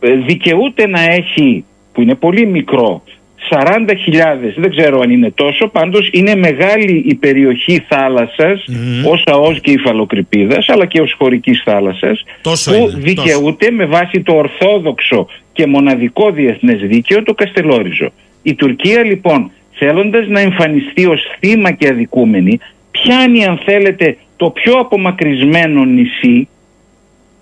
ε, 0.00 0.14
δικαιούται 0.14 0.86
να 0.86 1.00
έχει 1.00 1.64
που 1.92 2.02
είναι 2.02 2.14
πολύ 2.14 2.46
μικρό 2.46 3.02
40.000 3.50 4.52
δεν 4.56 4.70
ξέρω 4.70 5.00
αν 5.00 5.10
είναι 5.10 5.30
τόσο 5.30 5.68
πάντως 5.68 6.08
είναι 6.12 6.34
μεγάλη 6.34 7.04
η 7.06 7.14
περιοχή 7.14 7.84
θάλασσας 7.88 8.64
mm. 8.68 9.10
ως 9.10 9.22
ΑΟΣ 9.26 9.60
και 9.60 9.70
υφαλοκρηπίδας 9.70 10.68
αλλά 10.68 10.86
και 10.86 11.00
ως 11.00 11.14
χωρικής 11.18 11.62
θάλασσας 11.64 12.24
Τόσο 12.42 12.70
που 12.70 12.76
είναι, 12.76 12.92
δικαιούται 12.96 13.70
με 13.70 13.86
βάση 13.86 14.22
το 14.22 14.32
ορθόδοξο 14.32 15.26
και 15.52 15.66
μοναδικό 15.66 16.30
διεθνές 16.30 16.80
δίκαιο 16.80 17.22
το 17.22 17.34
Καστελόριζο. 17.34 18.12
Η 18.42 18.54
Τουρκία 18.54 19.04
λοιπόν 19.04 19.50
θέλοντας 19.72 20.26
να 20.28 20.40
εμφανιστεί 20.40 21.06
ως 21.06 21.20
θύμα 21.38 21.70
και 21.72 21.88
αδικούμενη 21.88 22.58
πιάνει 22.90 23.44
αν 23.44 23.60
θέλετε 23.64 24.16
το 24.36 24.50
πιο 24.50 24.72
απομακρυσμένο 24.72 25.84
νησί 25.84 26.48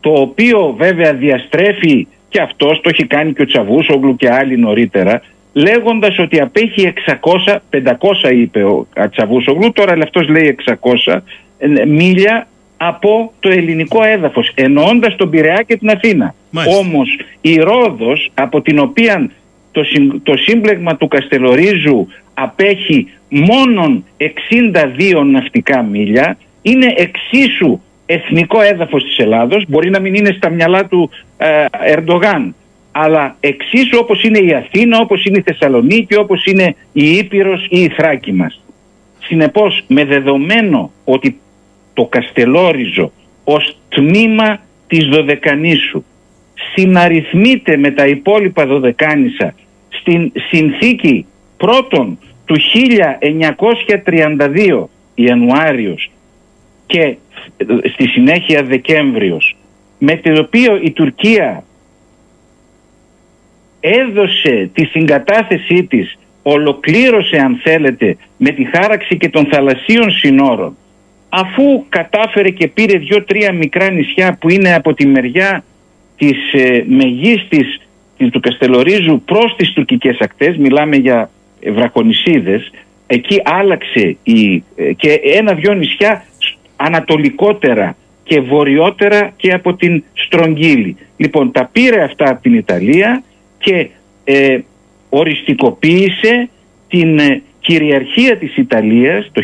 το 0.00 0.10
οποίο 0.10 0.74
βέβαια 0.78 1.14
διαστρέφει 1.14 2.06
και 2.28 2.40
αυτός 2.40 2.80
το 2.80 2.88
έχει 2.88 3.06
κάνει 3.06 3.32
και 3.32 3.42
ο 3.42 3.44
Τσαβούσογλου 3.44 4.16
και 4.16 4.30
άλλοι 4.30 4.56
νωρίτερα 4.56 5.22
λέγοντας 5.54 6.18
ότι 6.18 6.40
απέχει 6.40 6.92
600, 7.46 7.56
500 7.70 8.32
είπε 8.32 8.64
ο 8.64 8.86
Τσαβούσογλου 9.10 9.72
τώρα 9.72 9.92
αλλά 9.92 10.02
αυτός 10.02 10.28
λέει 10.28 10.56
600 11.06 11.20
ε, 11.58 11.84
μίλια 11.84 12.46
από 12.76 13.32
το 13.40 13.48
ελληνικό 13.48 14.02
έδαφος 14.02 14.52
εννοώντας 14.54 15.16
τον 15.16 15.30
Πειραιά 15.30 15.62
και 15.66 15.76
την 15.76 15.90
Αθήνα. 15.90 16.34
Μάλιστα. 16.50 16.78
Όμως 16.78 17.18
η 17.40 17.56
Ρόδος 17.56 18.30
από 18.34 18.60
την 18.60 18.78
οποία 18.78 19.30
το, 19.72 19.84
συμ- 19.84 20.22
το 20.22 20.36
σύμπλεγμα 20.36 20.96
του 20.96 21.08
Καστελορίζου 21.08 22.06
απέχει 22.34 23.08
μόνον 23.28 24.04
62 25.20 25.24
ναυτικά 25.26 25.82
μίλια 25.82 26.36
είναι 26.62 26.94
εξίσου 26.96 27.80
εθνικό 28.06 28.60
έδαφος 28.60 29.04
της 29.04 29.18
Ελλάδος 29.18 29.64
μπορεί 29.68 29.90
να 29.90 30.00
μην 30.00 30.14
είναι 30.14 30.34
στα 30.36 30.48
μυαλά 30.50 30.86
του 30.86 31.10
ε, 31.36 31.64
Ερντογάν 31.96 32.54
αλλά 32.96 33.36
εξίσου 33.40 33.98
όπως 34.00 34.22
είναι 34.22 34.38
η 34.38 34.52
Αθήνα, 34.52 34.98
όπως 34.98 35.24
είναι 35.24 35.38
η 35.38 35.42
Θεσσαλονίκη, 35.42 36.16
όπως 36.16 36.44
είναι 36.44 36.76
η 36.92 37.16
Ήπειρος 37.16 37.66
ή 37.70 37.80
η 37.80 37.88
Θράκη 37.88 38.32
μας. 38.32 38.62
Συνεπώς 39.18 39.84
με 39.88 40.04
δεδομένο 40.04 40.92
ότι 41.04 41.40
το 41.94 42.04
Καστελόριζο 42.04 43.12
ως 43.44 43.76
τμήμα 43.88 44.60
της 44.86 45.04
Δωδεκανήσου 45.04 46.04
συναριθμείται 46.74 47.76
με 47.76 47.90
τα 47.90 48.06
υπόλοιπα 48.06 48.66
Δωδεκάνησα 48.66 49.54
στην 49.88 50.32
συνθήκη 50.50 51.26
πρώτον 51.56 52.18
του 52.44 52.56
1932 54.04 54.84
Ιανουάριος 55.14 56.10
και 56.86 57.00
ε, 57.00 57.16
στη 57.92 58.08
συνέχεια 58.08 58.62
Δεκέμβριος 58.62 59.56
με 59.98 60.16
το 60.16 60.40
οποίο 60.40 60.80
η 60.82 60.90
Τουρκία 60.90 61.64
έδωσε 63.86 64.70
τη 64.74 64.84
συγκατάθεσή 64.84 65.84
της 65.84 66.18
ολοκλήρωσε 66.42 67.36
αν 67.36 67.60
θέλετε 67.62 68.16
με 68.36 68.50
τη 68.50 68.64
χάραξη 68.64 69.16
και 69.16 69.28
των 69.28 69.46
θαλασσίων 69.46 70.10
συνόρων 70.10 70.76
αφού 71.28 71.84
κατάφερε 71.88 72.50
και 72.50 72.68
πήρε 72.68 72.98
δύο-τρία 72.98 73.52
μικρά 73.52 73.90
νησιά 73.90 74.36
που 74.40 74.50
είναι 74.50 74.74
από 74.74 74.94
τη 74.94 75.06
μεριά 75.06 75.64
της 76.16 76.52
ε, 76.52 76.84
μεγίστης 76.86 77.80
της, 78.16 78.30
του 78.30 78.40
Καστελορίζου 78.40 79.22
προς 79.24 79.54
τις 79.56 79.72
τουρκικές 79.72 80.18
ακτές, 80.20 80.56
μιλάμε 80.56 80.96
για 80.96 81.30
ε, 81.60 81.70
βραχονισίδες, 81.70 82.70
εκεί 83.06 83.40
άλλαξε 83.44 84.16
η, 84.22 84.64
ε, 84.76 84.92
και 84.92 85.20
ένα-δυο 85.34 85.74
νησιά 85.74 86.24
σ- 86.38 86.56
ανατολικότερα 86.76 87.96
και 88.22 88.40
βορειότερα 88.40 89.32
και 89.36 89.52
από 89.52 89.74
την 89.74 90.04
Στρογγύλη. 90.14 90.96
Λοιπόν, 91.16 91.52
τα 91.52 91.68
πήρε 91.72 92.02
αυτά 92.02 92.30
από 92.30 92.42
την 92.42 92.54
Ιταλία 92.54 93.22
και 93.64 93.88
ε, 94.24 94.58
οριστικοποίησε 95.08 96.48
την 96.88 97.18
ε, 97.18 97.42
κυριαρχία 97.60 98.38
της 98.38 98.56
Ιταλίας 98.56 99.30
το 99.32 99.42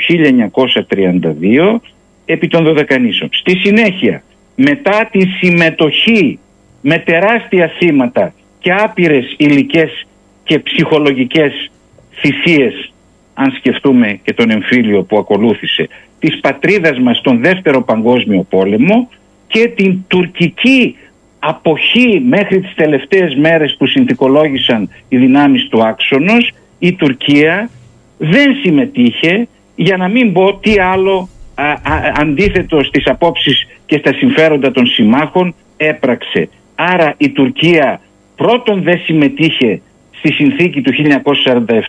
1932 0.90 1.76
επί 2.24 2.48
των 2.48 2.64
Δωδεκανήσων. 2.64 3.28
Στη 3.32 3.56
συνέχεια, 3.56 4.22
μετά 4.54 5.08
τη 5.12 5.20
συμμετοχή 5.26 6.38
με 6.80 6.98
τεράστια 6.98 7.72
θύματα 7.78 8.34
και 8.58 8.72
άπειρες 8.72 9.34
υλικές 9.36 10.06
και 10.44 10.58
ψυχολογικές 10.58 11.70
θυσίες 12.10 12.92
αν 13.34 13.52
σκεφτούμε 13.58 14.20
και 14.22 14.34
τον 14.34 14.50
εμφύλιο 14.50 15.02
που 15.02 15.18
ακολούθησε 15.18 15.88
της 16.18 16.40
πατρίδας 16.40 16.98
μας 16.98 17.16
στον 17.16 17.40
δεύτερο 17.40 17.82
παγκόσμιο 17.82 18.46
πόλεμο 18.50 19.08
και 19.46 19.68
την 19.68 20.04
τουρκική 20.08 20.96
αποχή 21.40 22.22
μέχρι 22.28 22.60
τις 22.60 22.74
τελευταίες 22.74 23.34
μέρες 23.34 23.76
που 23.78 23.86
συνθηκολόγησαν 23.86 24.90
οι 25.08 25.16
δυνάμεις 25.16 25.68
του 25.68 25.84
άξονος 25.84 26.52
η 26.78 26.92
Τουρκία 26.92 27.70
δεν 28.18 28.54
συμμετείχε 28.62 29.48
για 29.74 29.96
να 29.96 30.08
μην 30.08 30.32
πω 30.32 30.54
τι 30.54 30.78
άλλο 30.78 31.28
α, 31.54 31.70
α, 31.70 31.78
αντίθετο 32.14 32.82
στις 32.82 33.06
απόψεις 33.06 33.66
και 33.86 33.98
στα 33.98 34.12
συμφέροντα 34.12 34.70
των 34.70 34.86
συμμάχων 34.86 35.54
έπραξε. 35.76 36.48
Άρα 36.74 37.14
η 37.16 37.30
Τουρκία 37.30 38.00
πρώτον 38.36 38.82
δεν 38.82 38.98
συμμετείχε 38.98 39.80
στη 40.10 40.32
συνθήκη 40.32 40.80
του 40.80 40.92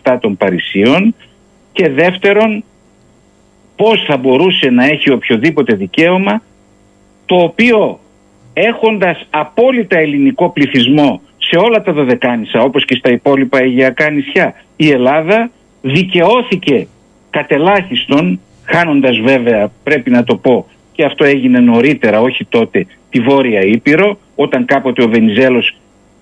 1947 0.04 0.16
των 0.20 0.36
Παρισίων 0.36 1.14
και 1.72 1.88
δεύτερον 1.88 2.64
πώς 3.76 4.04
θα 4.06 4.16
μπορούσε 4.16 4.70
να 4.70 4.84
έχει 4.84 5.10
οποιοδήποτε 5.10 5.74
δικαίωμα 5.74 6.42
το 7.26 7.36
οποίο 7.36 8.00
έχοντας 8.52 9.26
απόλυτα 9.30 9.98
ελληνικό 9.98 10.50
πληθυσμό 10.50 11.20
σε 11.38 11.56
όλα 11.56 11.82
τα 11.82 11.92
Δωδεκάνησα 11.92 12.60
όπως 12.60 12.84
και 12.84 12.94
στα 12.94 13.10
υπόλοιπα 13.10 13.58
Αιγαιακά 13.58 14.10
νησιά 14.10 14.54
η 14.76 14.90
Ελλάδα 14.90 15.50
δικαιώθηκε 15.80 16.86
κατελάχιστον 17.30 18.40
χάνοντας 18.64 19.18
βέβαια 19.18 19.72
πρέπει 19.82 20.10
να 20.10 20.24
το 20.24 20.36
πω 20.36 20.66
και 20.92 21.04
αυτό 21.04 21.24
έγινε 21.24 21.58
νωρίτερα 21.58 22.20
όχι 22.20 22.44
τότε 22.44 22.86
τη 23.10 23.20
Βόρεια 23.20 23.60
Ήπειρο 23.60 24.18
όταν 24.34 24.64
κάποτε 24.64 25.02
ο 25.02 25.08
Βενιζέλος 25.08 25.76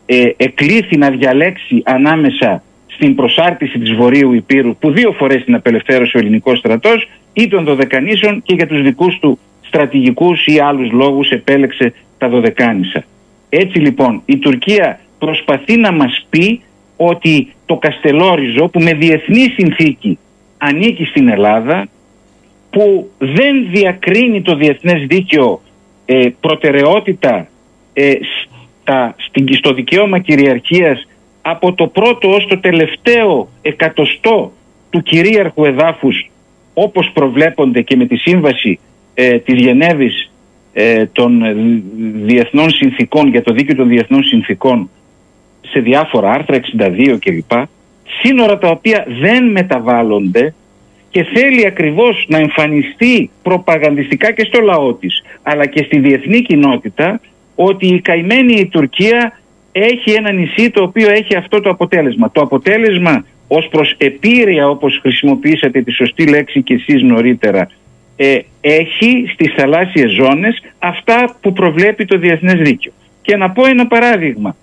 ε, 0.07 0.31
εκλήθη 0.37 0.97
να 0.97 1.11
διαλέξει 1.11 1.83
ανάμεσα 1.85 2.63
στην 2.87 3.15
προσάρτηση 3.15 3.79
της 3.79 3.93
Βορείου 3.93 4.33
Υπήρου 4.33 4.77
που 4.77 4.91
δύο 4.91 5.13
φορές 5.13 5.45
την 5.45 5.55
απελευθέρωσε 5.55 6.17
ο 6.17 6.21
ελληνικός 6.21 6.59
στρατός 6.59 7.09
ή 7.33 7.49
των 7.49 7.65
Δωδεκανήσων 7.65 8.43
και 8.43 8.55
για 8.55 8.67
τους 8.67 8.83
δικούς 8.83 9.19
του 9.19 9.39
στρατηγικούς 9.61 10.47
ή 10.47 10.59
άλλους 10.59 10.91
λόγους 10.93 11.31
επέλεξε 11.31 11.93
τα 12.21 12.29
Δωδεκάνησα. 12.29 13.05
Έτσι 13.49 13.79
λοιπόν 13.79 14.23
η 14.25 14.39
Τουρκία 14.39 15.01
προσπαθεί 15.19 15.77
να 15.77 15.93
μας 15.93 16.27
πει 16.31 16.61
ότι 16.97 17.53
το 17.67 17.77
Καστελόριζο 17.77 18.69
που 18.69 18.81
με 18.81 18.93
διεθνή 18.93 19.55
συνθήκη 19.57 20.19
ανήκει 20.59 21.05
στην 21.05 21.29
Ελλάδα 21.29 21.89
που 22.71 23.11
δεν 23.19 23.71
διακρίνει 23.71 24.43
το 24.43 24.55
διεθνές 24.57 25.07
δίκαιο 25.07 25.61
ε, 26.07 26.29
προτεραιότητα 26.41 27.49
ε, 27.93 28.13
στα, 28.81 29.15
στην, 29.19 29.55
στο 29.55 29.73
δικαίωμα 29.73 30.19
κυριαρχίας 30.19 31.07
από 31.43 31.73
το 31.73 31.87
πρώτο 31.87 32.35
ως 32.35 32.47
το 32.47 32.59
τελευταίο 32.59 33.49
εκατοστό 33.63 34.53
του 34.91 35.03
κυρίαρχου 35.03 35.65
εδάφους 35.65 36.31
όπως 36.75 37.11
προβλέπονται 37.15 37.83
και 37.83 37.97
με 37.97 38.07
τη 38.07 38.17
σύμβαση 38.17 38.79
ε, 39.15 39.39
της 39.39 39.61
Γενέβης 39.63 40.30
ε, 40.73 41.07
των 41.07 41.43
ε, 41.43 41.55
διεθνών 42.25 42.71
συνθήκων 42.71 43.29
για 43.29 43.43
το 43.43 43.53
δίκαιο 43.53 43.75
των 43.75 43.89
διεθνών 43.89 44.23
συνθήκων 44.23 44.91
σε 45.61 45.81
διάφορα 45.81 46.31
άρθρα 46.31 46.61
62 46.79 47.17
κλπ. 47.21 47.51
Σύνορα 48.23 48.59
τα 48.59 48.69
οποία 48.69 49.07
δεν 49.21 49.51
μεταβάλλονται 49.51 50.55
και 51.11 51.23
θέλει 51.23 51.67
ακριβώς 51.67 52.25
να 52.29 52.39
εμφανιστεί 52.39 53.31
προπαγανδιστικά 53.43 54.33
και 54.33 54.45
στο 54.45 54.61
λαό 54.61 54.95
της 54.95 55.23
αλλά 55.43 55.67
και 55.67 55.83
στη 55.83 55.99
διεθνή 55.99 56.43
κοινότητα 56.43 57.21
ότι 57.55 57.87
η 57.87 58.01
καημένη 58.01 58.53
η 58.53 58.67
Τουρκία 58.67 59.41
έχει 59.73 60.11
ένα 60.11 60.33
νησί 60.33 60.71
το 60.71 60.83
οποίο 60.83 61.11
έχει 61.11 61.37
αυτό 61.37 61.61
το 61.61 61.71
αποτέλεσμα. 61.71 62.31
Το 62.31 62.41
αποτέλεσμα 62.41 63.25
ως 63.49 63.69
προς 63.69 63.95
επίρρεια 63.99 64.69
όπως 64.69 64.99
χρησιμοποιήσατε 65.03 65.83
τη 65.83 65.93
σωστή 65.93 66.29
λέξη 66.29 66.63
και 66.63 66.75
εσείς 66.75 67.03
νωρίτερα 67.03 67.69
ε, 68.17 68.39
έχει 68.61 69.31
στις 69.33 69.55
θαλάσσιες 69.57 70.13
ζώνες 70.13 70.63
αυτά 70.79 71.37
που 71.41 71.53
προβλέπει 71.53 72.05
το 72.05 72.19
διεθνές 72.19 72.55
δίκαιο. 72.55 72.93
Και 73.23 73.37
να 73.37 73.51
πω 73.51 73.67
ένα 73.67 73.87
παράδειγμα 73.87 74.57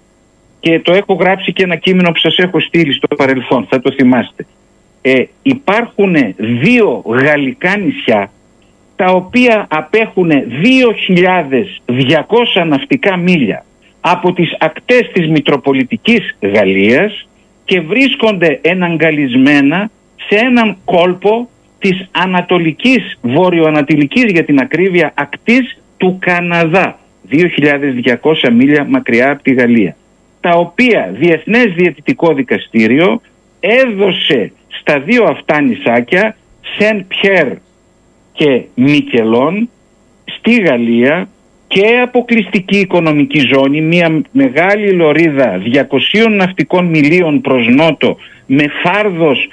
και 0.60 0.80
το 0.80 0.94
έχω 0.94 1.14
γράψει 1.14 1.54
και 1.54 1.64
ένα 1.64 1.76
κείμενο 1.76 2.12
που 2.12 2.20
σας 2.20 2.38
έχω 2.38 2.60
στείλει 2.60 2.94
στο 2.94 3.16
παρελθόν, 3.16 3.68
θα 3.70 3.82
το 3.82 3.92
θυμάστε. 3.92 4.46
Ε, 5.02 5.24
υπάρχουν 5.42 6.16
δύο 6.38 7.04
γαλλικά 7.06 7.78
νησιά 7.78 8.32
τα 8.96 9.06
οποία 9.06 9.68
απέχουν 9.70 10.30
2.200 10.30 12.66
ναυτικά 12.68 13.18
μίλια 13.18 13.66
από 14.00 14.34
τις 14.34 14.56
ακτές 14.60 15.10
της 15.14 15.28
Μητροπολιτικής 15.28 16.38
Γαλλίας 16.42 17.28
και 17.66 17.82
βρίσκονται 17.82 18.60
εναγκαλισμένα 18.62 19.90
σε 20.28 20.36
έναν 20.36 20.78
κόλπο 20.86 21.50
της 21.80 22.08
ανατολικής, 22.12 23.18
βορειοανατολικής 23.22 24.32
για 24.32 24.44
την 24.44 24.60
ακρίβεια 24.60 25.14
ακτής 25.16 25.78
του 25.98 26.18
Καναδά 26.20 27.00
2.200 27.32 28.52
μίλια 28.54 28.86
μακριά 28.90 29.32
από 29.32 29.44
τη 29.44 29.54
Γαλλία 29.54 29.96
τα 30.40 30.50
οποία 30.50 31.16
Διεθνές 31.20 31.74
Διαιτητικό 31.76 32.34
Δικαστήριο 32.34 33.22
έδωσε 33.60 34.52
στα 34.68 35.00
δύο 35.00 35.24
αυτά 35.24 35.62
νησάκια 35.62 36.36
Σεν 36.78 37.08
Πιέρ 37.08 37.48
και 38.34 38.62
Μικελόν 38.76 39.70
στη 40.26 40.62
Γαλλία 40.62 41.30
και 41.68 42.00
αποκλειστική 42.04 42.80
οικονομική 42.80 43.40
ζώνη, 43.54 43.82
μια 43.82 44.22
μεγάλη 44.32 44.92
λωρίδα 44.92 45.62
200 46.16 46.30
ναυτικών 46.30 46.86
μιλίων 46.86 47.42
προς 47.42 47.68
νότο 47.68 48.18
με 48.46 48.66
φάρδος 48.84 49.50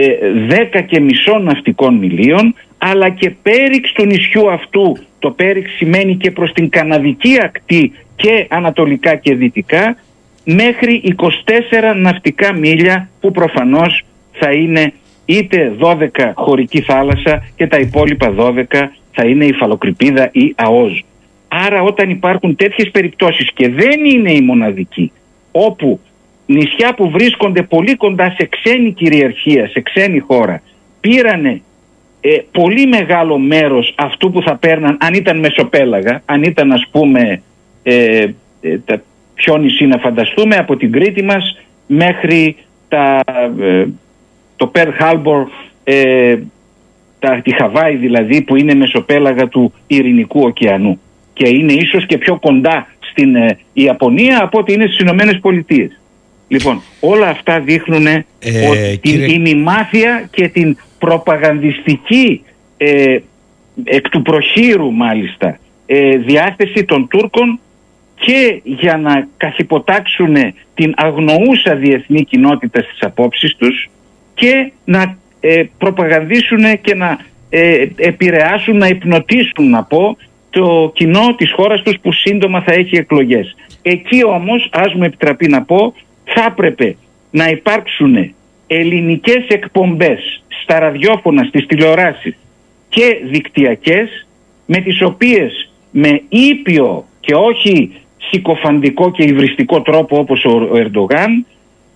ε, 0.00 0.68
10 0.72 0.84
και 0.86 1.00
μισό 1.00 1.38
ναυτικών 1.38 1.94
μιλίων 1.94 2.54
αλλά 2.78 3.08
και 3.08 3.30
πέριξ 3.30 3.92
του 3.92 4.04
νησιού 4.04 4.50
αυτού 4.50 4.96
το 5.18 5.30
πέριξ 5.30 5.70
σημαίνει 5.76 6.16
και 6.16 6.30
προς 6.30 6.52
την 6.52 6.68
καναδική 6.68 7.38
ακτή 7.42 7.92
και 8.16 8.46
ανατολικά 8.50 9.14
και 9.14 9.34
δυτικά 9.34 9.96
μέχρι 10.44 11.14
24 11.16 11.96
ναυτικά 11.96 12.52
μίλια 12.52 13.08
που 13.20 13.30
προφανώς 13.30 14.04
θα 14.32 14.52
είναι 14.52 14.92
είτε 15.24 15.76
12 15.80 16.06
χωρική 16.34 16.80
θάλασσα 16.80 17.46
και 17.56 17.66
τα 17.66 17.78
υπόλοιπα 17.78 18.34
12 18.38 18.64
θα 19.12 19.24
είναι 19.26 19.44
η 19.44 19.52
φαλοκρηπίδα 19.52 20.28
ή 20.32 20.54
αόζ. 20.56 20.98
Άρα 21.48 21.82
όταν 21.82 22.10
υπάρχουν 22.10 22.56
τέτοιες 22.56 22.90
περιπτώσεις 22.90 23.50
και 23.54 23.68
δεν 23.68 24.04
είναι 24.04 24.32
η 24.32 24.40
μοναδική 24.40 25.12
όπου 25.52 26.00
νησιά 26.52 26.94
που 26.94 27.10
βρίσκονται 27.10 27.62
πολύ 27.62 27.96
κοντά 27.96 28.34
σε 28.36 28.48
ξένη 28.50 28.92
κυριαρχία, 28.92 29.68
σε 29.68 29.80
ξένη 29.80 30.18
χώρα 30.18 30.62
πήρανε 31.00 31.62
ε, 32.20 32.36
πολύ 32.52 32.86
μεγάλο 32.86 33.38
μέρος 33.38 33.94
αυτού 33.96 34.30
που 34.30 34.42
θα 34.42 34.56
παίρναν 34.56 34.96
αν 35.00 35.14
ήταν 35.14 35.38
μεσοπέλαγα, 35.38 36.22
αν 36.24 36.42
ήταν 36.42 36.72
ας 36.72 36.86
πούμε 36.90 37.42
ε, 37.82 38.26
ε, 38.60 38.78
τα, 38.78 39.02
ποιο 39.34 39.56
νησί 39.56 39.86
να 39.86 39.98
φανταστούμε 39.98 40.56
από 40.56 40.76
την 40.76 40.92
Κρήτη 40.92 41.22
μας 41.22 41.58
μέχρι 41.86 42.56
τα, 42.88 43.20
ε, 43.60 43.86
το 44.56 44.66
Περ 44.66 44.92
Χάλμπορ 44.92 45.48
ε, 45.84 46.38
τα, 47.18 47.40
τη 47.44 47.54
Χαβάη 47.54 47.96
δηλαδή 47.96 48.42
που 48.42 48.56
είναι 48.56 48.74
μεσοπέλαγα 48.74 49.48
του 49.48 49.72
Ειρηνικού 49.86 50.40
ωκεανού 50.40 51.00
και 51.32 51.48
είναι 51.48 51.72
ίσως 51.72 52.06
και 52.06 52.18
πιο 52.18 52.38
κοντά 52.38 52.86
στην 53.10 53.34
ε, 53.34 53.58
Ιαπωνία 53.72 54.42
από 54.42 54.58
ότι 54.58 54.72
είναι 54.72 54.86
στις 54.86 54.98
Ηνωμένες 54.98 55.38
Πολιτείες. 55.40 55.99
Λοιπόν, 56.52 56.82
όλα 57.00 57.28
αυτά 57.28 57.60
δείχνουν 57.60 58.06
ε, 58.06 58.24
ότι 58.68 58.98
κύριε... 59.02 59.26
την 59.26 59.34
ημιμάθεια 59.34 60.28
και 60.30 60.48
την 60.48 60.76
προπαγανδιστική 60.98 62.42
ε, 62.76 63.18
εκ 63.84 64.08
του 64.08 64.22
προχείρου 64.22 64.92
μάλιστα 64.92 65.58
διάθεση 66.26 66.84
των 66.84 67.08
Τούρκων 67.08 67.60
και 68.14 68.60
για 68.64 68.96
να 68.96 69.28
καχυποτάξουν 69.36 70.36
την 70.74 70.94
αγνοούσα 70.96 71.74
διεθνή 71.76 72.24
κοινότητα 72.24 72.80
στις 72.80 73.02
απόψεις 73.02 73.56
τους 73.56 73.90
και 74.34 74.72
να 74.84 75.18
ε, 75.40 75.62
προπαγανδίσουν 75.78 76.80
και 76.80 76.94
να 76.94 77.18
ε, 77.50 77.86
επηρεάσουν, 77.96 78.76
να 78.76 78.86
υπνοτίσουν 78.86 79.70
να 79.70 79.82
πω 79.82 80.16
το 80.50 80.92
κοινό 80.94 81.34
της 81.34 81.52
χώρας 81.52 81.82
τους 81.82 81.98
που 82.02 82.12
σύντομα 82.12 82.62
θα 82.62 82.72
έχει 82.72 82.96
εκλογές. 82.96 83.56
Εκεί 83.82 84.24
όμως, 84.24 84.68
ας 84.72 84.94
μου 84.94 85.04
επιτραπεί 85.04 85.48
να 85.48 85.62
πω, 85.62 85.94
θα 86.34 86.44
έπρεπε 86.44 86.96
να 87.30 87.48
υπάρξουν 87.48 88.34
ελληνικές 88.66 89.46
εκπομπές 89.48 90.42
στα 90.62 90.78
ραδιόφωνα, 90.78 91.44
στις 91.44 91.66
τηλεοράσεις 91.66 92.36
και 92.88 93.20
δικτυακές 93.30 94.26
με 94.66 94.80
τις 94.80 95.02
οποίες 95.02 95.70
με 95.90 96.22
ήπιο 96.28 97.04
και 97.20 97.34
όχι 97.34 97.92
συκοφαντικό 98.30 99.10
και 99.10 99.24
υβριστικό 99.24 99.82
τρόπο 99.82 100.18
όπως 100.18 100.44
ο 100.44 100.76
Ερντογάν 100.76 101.46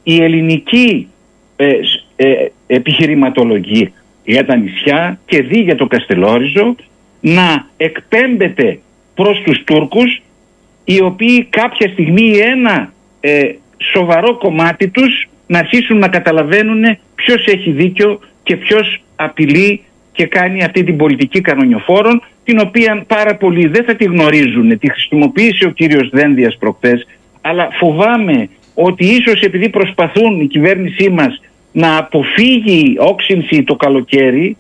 η 0.03 0.23
ελληνική 0.23 1.09
ε, 1.57 1.71
ε, 2.17 2.47
επιχειρηματολογία 2.67 3.91
για 4.25 4.47
τα 4.47 4.57
νησιά 4.57 5.21
και 5.27 5.43
δι 5.43 5.61
για 5.61 5.77
το 5.77 5.87
Καστελόριζο 5.87 6.75
να 7.21 7.69
εκπέμπεται 7.77 8.79
προς 9.15 9.43
τους 9.45 9.65
Τούρκους 9.65 10.23
οι 10.85 11.03
οποίοι 11.03 11.45
κάποια 11.45 11.89
στιγμή 11.89 12.31
ένα 12.37 12.93
ε, 13.21 13.53
σοβαρό 13.93 14.37
κομμάτι 14.37 14.89
τους 14.89 15.29
να 15.47 15.59
αρχίσουν 15.59 15.99
να 15.99 16.09
καταλαβαίνουν 16.09 16.83
ποιος 17.15 17.47
έχει 17.47 17.71
δίκιο 17.71 18.21
και 18.43 18.57
ποιος 18.57 19.03
απειλεί 19.17 19.83
και 20.13 20.27
κάνει 20.27 20.65
αυτή 20.65 20.85
την 20.85 20.97
πολιτική 20.97 21.41
κανονιοφόρων 21.41 22.23
την 22.45 22.59
οποία 22.61 23.05
πάρα 23.07 23.37
πολλοί 23.37 23.67
δεν 23.67 23.85
θα 23.85 23.95
τη 23.97 24.05
γνωρίζουν. 24.05 24.79
Τη 24.79 24.91
χρησιμοποίησε 24.91 25.67
ο 25.67 25.71
κύριος 25.71 26.09
Δένδιας 26.13 26.57
προχθές 26.59 27.07
αλλά 27.41 27.69
φοβάμαι 27.73 28.49
ότι 28.75 29.05
ίσως 29.05 29.41
επειδή 29.41 29.69
προσπαθούν 29.69 30.41
η 30.41 30.47
κυβέρνησή 30.47 31.11
μας 31.11 31.41
να 31.73 31.97
αποφύγει 31.97 32.97
όξυνση 32.99 33.63
το 33.63 33.75
καλοκαίρι 33.75 34.57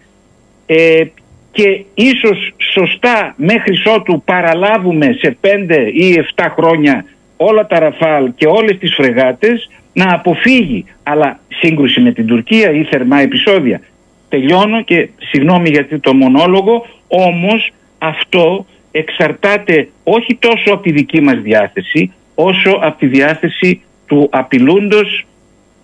ε, 0.67 1.05
και 1.51 1.85
ίσως 1.95 2.55
σωστά 2.73 3.35
μέχρι 3.37 3.75
ότου 3.97 4.23
παραλάβουμε 4.25 5.17
σε 5.21 5.37
5 5.41 5.49
ή 5.95 6.15
7 6.35 6.47
χρόνια 6.57 7.05
όλα 7.37 7.67
τα 7.67 7.79
ραφάλ 7.79 8.33
και 8.35 8.47
όλες 8.47 8.79
τις 8.79 8.95
φρεγάτες 8.95 9.71
να 9.93 10.15
αποφύγει 10.15 10.85
αλλά 11.03 11.41
σύγκρουση 11.49 12.01
με 12.01 12.13
την 12.13 12.27
Τουρκία 12.27 12.71
ή 12.71 12.85
θερμά 12.85 13.21
επεισόδια. 13.21 13.81
Τελειώνω 14.29 14.83
και 14.83 15.09
συγγνώμη 15.19 15.69
γιατί 15.69 15.99
το 15.99 16.15
μονόλογο 16.15 16.87
όμως 17.09 17.73
αυτό 17.99 18.67
εξαρτάται 18.91 19.89
όχι 20.05 20.35
τόσο 20.35 20.73
από 20.73 20.83
τη 20.83 20.93
δική 20.93 21.21
μας 21.21 21.39
διάθεση 21.39 22.13
όσο 22.35 22.79
από 22.81 22.99
τη 22.99 23.07
διάθεση 23.07 23.83
του 24.07 24.29
απειλούντος 24.33 25.27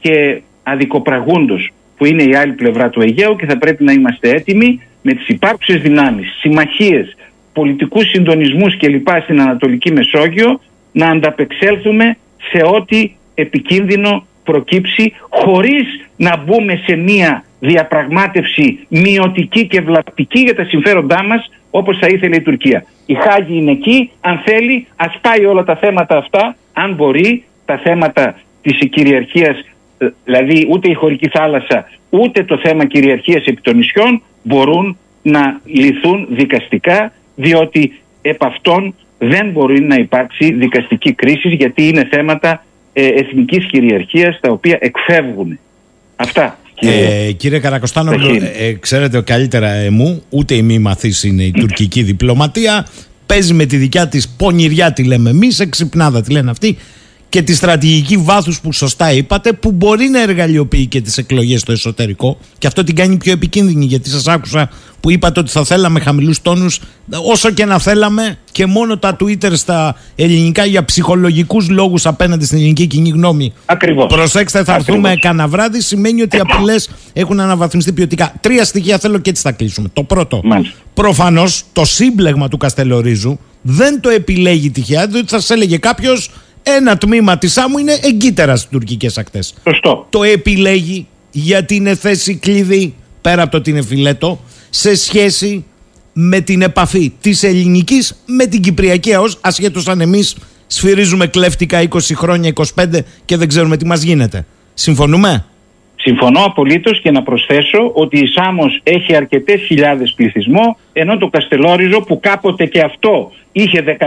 και 0.01 0.43
αδικοπραγούντος 0.63 1.71
που 1.97 2.05
είναι 2.05 2.23
η 2.23 2.35
άλλη 2.35 2.53
πλευρά 2.53 2.91
του 2.91 3.01
Αιγαίου 3.01 3.37
και 3.37 3.47
θα 3.47 3.59
πρέπει 3.59 3.85
να 3.85 3.93
είμαστε 3.93 4.31
έτοιμοι 4.31 4.81
με 5.03 5.13
τις 5.13 5.29
υπάρχουσες 5.29 5.81
δυνάμεις, 5.81 6.37
συμμαχίες, 6.41 7.17
πολιτικούς 7.53 8.09
συντονισμούς 8.09 8.77
κλπ. 8.77 9.09
στην 9.23 9.41
Ανατολική 9.41 9.93
Μεσόγειο 9.93 10.61
να 10.93 11.07
ανταπεξέλθουμε 11.07 12.17
σε 12.53 12.63
ό,τι 12.65 13.11
επικίνδυνο 13.35 14.27
προκύψει 14.45 15.13
χωρίς 15.29 15.87
να 16.17 16.37
μπούμε 16.37 16.83
σε 16.87 16.97
μία 16.97 17.45
διαπραγμάτευση 17.61 18.87
μειωτική 18.89 19.67
και 19.67 19.81
βλαπτική 19.81 20.41
για 20.41 20.55
τα 20.55 20.65
συμφέροντά 20.65 21.25
μας 21.25 21.51
όπως 21.71 21.99
θα 21.99 22.07
ήθελε 22.07 22.37
η 22.37 22.43
Τουρκία. 22.43 22.85
Η 23.07 23.15
Χάγη 23.15 23.57
είναι 23.57 23.71
εκεί, 23.71 24.11
αν 24.21 24.43
θέλει 24.45 24.87
ας 24.97 25.19
πάει 25.21 25.45
όλα 25.45 25.65
τα 25.65 25.77
θέματα 25.77 26.17
αυτά, 26.17 26.57
αν 26.73 26.95
μπορεί 26.95 27.45
τα 27.65 27.79
θέματα 27.79 28.35
της 28.63 28.89
κυριαρχίας, 28.89 29.57
ε, 29.99 30.09
δηλαδή 30.25 30.67
ούτε 30.71 30.91
η 30.91 30.95
χωρική 30.95 31.29
θάλασσα, 31.29 31.89
ούτε 32.11 32.45
το 32.45 32.59
θέμα 32.59 32.85
κυριαρχίας 32.85 33.45
επί 33.45 33.61
των 33.61 33.77
νησιών 33.77 34.23
μπορούν 34.43 34.99
να 35.23 35.61
λυθούν 35.65 36.27
δικαστικά, 36.31 37.13
διότι 37.35 38.01
επ' 38.23 38.45
αυτών 38.45 38.95
δεν 39.23 39.51
μπορεί 39.51 39.81
να 39.81 39.95
υπάρξει 39.95 40.53
δικαστική 40.53 41.13
κρίση 41.13 41.49
γιατί 41.49 41.89
είναι 41.89 42.09
θέματα 42.11 42.65
ε, 42.93 43.07
εθνικής 43.07 43.67
κυριαρχίας 43.67 44.39
τα 44.41 44.51
οποία 44.51 44.79
εκφεύγουν. 44.81 45.59
Αυτά. 46.17 46.59
Ε, 46.75 47.33
κύριε 47.33 47.59
Καρακοστάνογλου, 47.59 48.27
Ταχύν. 48.27 48.43
ε, 48.43 48.73
ξέρετε 48.73 49.21
καλύτερα 49.21 49.69
εμού, 49.69 50.23
ούτε 50.29 50.55
η 50.55 50.63
μη 50.63 50.79
μαθής 50.79 51.25
είναι 51.25 51.43
η 51.43 51.51
τουρκική 51.51 52.03
διπλωματία. 52.03 52.87
Παίζει 53.27 53.53
με 53.55 53.65
τη 53.67 53.77
δικιά 53.77 54.09
της 54.09 54.29
πονηριά, 54.29 54.93
τη 54.93 55.05
λέμε 55.05 55.31
εμείς, 55.31 55.61
εξυπνάδα 55.61 56.23
τη 56.23 56.33
λένε 56.33 56.51
αυτοί, 56.51 56.77
και 57.31 57.43
τη 57.43 57.55
στρατηγική 57.55 58.17
βάθους 58.17 58.61
που 58.61 58.73
σωστά 58.73 59.13
είπατε, 59.13 59.53
που 59.53 59.73
μπορεί 59.73 60.09
να 60.09 60.23
εργαλειοποιεί 60.23 60.87
και 60.87 61.01
τις 61.01 61.19
εκλογές 61.19 61.61
στο 61.61 61.73
εσωτερικό. 61.73 62.39
Και 62.59 62.67
αυτό 62.67 62.85
την 62.85 62.95
κάνει 62.95 63.17
πιο 63.17 63.33
επικίνδυνη, 63.33 63.85
γιατί 63.85 64.11
σας 64.11 64.29
άκουσα 64.29 64.71
που 65.01 65.11
είπατε 65.11 65.41
ότι 65.41 65.51
θα 65.51 65.65
θέλαμε 65.65 66.01
χαμηλούς 66.01 66.43
τόνους, 66.43 66.81
όσο 67.25 67.51
και 67.51 67.65
να 67.65 67.79
θέλαμε, 67.79 68.39
και 68.53 68.67
μόνο 68.67 68.99
τα 68.99 69.17
Twitter 69.21 69.51
στα 69.53 69.97
ελληνικά 70.17 70.65
για 70.65 70.85
ψυχολογικούς 70.85 71.69
λόγους 71.69 72.07
απέναντι 72.07 72.45
στην 72.45 72.59
ελληνική 72.59 72.87
κοινή 72.87 73.09
γνώμη. 73.09 73.53
Ακριβώς. 73.67 74.07
Προσέξτε, 74.07 74.65
θα 74.65 74.75
έρθουμε 74.75 74.99
Ακριβώς. 74.99 75.21
κανένα 75.21 75.49
βράδυ, 75.49 75.81
σημαίνει 75.81 76.23
ότι 76.23 76.37
οι 76.37 76.41
απειλές 76.41 76.91
έχουν 77.13 77.41
αναβαθμιστεί 77.41 77.93
ποιοτικά. 77.93 78.33
Τρία 78.41 78.65
στοιχεία 78.65 78.99
θέλω 78.99 79.19
και 79.19 79.31
έτσι 79.31 79.43
θα 79.43 79.53
κλείσουμε. 79.53 79.89
Το 79.93 80.03
πρώτο. 80.03 80.43
Προφανώς 80.95 81.63
το 81.73 81.85
σύμπλεγμα 81.85 82.49
του 82.49 82.57
Καστελορίζου 82.57 83.39
δεν 83.63 84.01
το 84.01 84.09
επιλέγει 84.09 84.71
τυχαία, 84.71 85.07
διότι 85.07 85.29
θα 85.29 85.41
σα 85.41 85.55
έλεγε 85.55 85.77
κάποιος 85.77 86.31
ένα 86.63 86.99
τμήμα 86.99 87.39
της 87.39 87.57
άμμου 87.57 87.79
είναι 87.79 87.99
εγκύτερα 88.03 88.57
στις 88.57 88.71
τουρκικές 88.71 89.19
ακτές. 89.19 89.55
Σωστό. 89.69 90.07
Το 90.11 90.23
επιλέγει 90.23 91.07
γιατί 91.31 91.75
είναι 91.75 91.95
θέση 91.95 92.35
κλειδί, 92.35 92.95
πέρα 93.21 93.43
από 93.43 93.51
το 93.51 93.57
ότι 93.57 93.71
είναι 93.71 93.83
φιλέτο, 93.83 94.41
σε 94.71 94.97
σχέση 94.97 95.65
με 96.13 96.41
την 96.41 96.63
επαφή 96.63 97.13
της 97.21 97.43
ελληνικής 97.43 98.23
με 98.27 98.47
την 98.47 98.61
κυπριακή 98.61 99.15
ΑΟΣ, 99.15 99.39
ασχέτως 99.41 99.89
αν 99.89 100.01
εμείς 100.01 100.37
σφυρίζουμε 100.67 101.27
κλέφτικα 101.27 101.89
20 101.89 101.99
χρόνια, 102.15 102.53
25 102.75 102.99
και 103.25 103.37
δεν 103.37 103.49
ξέρουμε 103.49 103.77
τι 103.77 103.87
μας 103.87 104.03
γίνεται. 104.03 104.47
Συμφωνούμε; 104.75 105.45
Συμφωνώ 106.03 106.45
απολύτως 106.45 107.01
και 107.01 107.11
να 107.11 107.23
προσθέσω 107.23 107.91
ότι 107.95 108.19
η 108.19 108.27
Σάμος 108.27 108.81
έχει 108.83 109.17
αρκετές 109.17 109.61
χιλιάδες 109.61 110.13
πληθυσμό 110.17 110.77
ενώ 110.93 111.19
το 111.19 111.29
Καστελόριζο 111.29 112.01
που 112.01 112.21
κάποτε 112.21 112.67
και 112.67 112.81
αυτό 112.81 113.33
είχε 113.53 113.97
14.000 113.99 114.07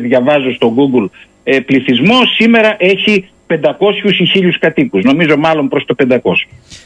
διαβάζω 0.00 0.54
στο 0.54 0.74
Google 0.76 1.08
ε, 1.44 1.60
πληθυσμό 1.60 2.16
σήμερα 2.36 2.76
έχει 2.78 3.28
500 3.46 3.54
ή 4.18 4.28
1000 4.34 4.50
κατοίκους. 4.60 5.04
Νομίζω 5.04 5.36
μάλλον 5.36 5.68
προς 5.68 5.84
το 5.84 5.94
500. 6.08 6.16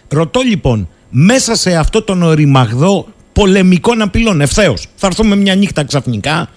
Ρωτώ 0.08 0.40
λοιπόν, 0.40 0.88
μέσα 1.10 1.54
σε 1.54 1.76
αυτό 1.76 2.02
τον 2.02 2.22
οριμαγδό 2.22 3.06
πολεμικών 3.32 4.02
απειλών, 4.02 4.40
ευθέως, 4.40 4.86
θα 4.94 5.06
έρθουμε 5.06 5.36
μια 5.36 5.54
νύχτα 5.54 5.84
ξαφνικά, 5.84 6.50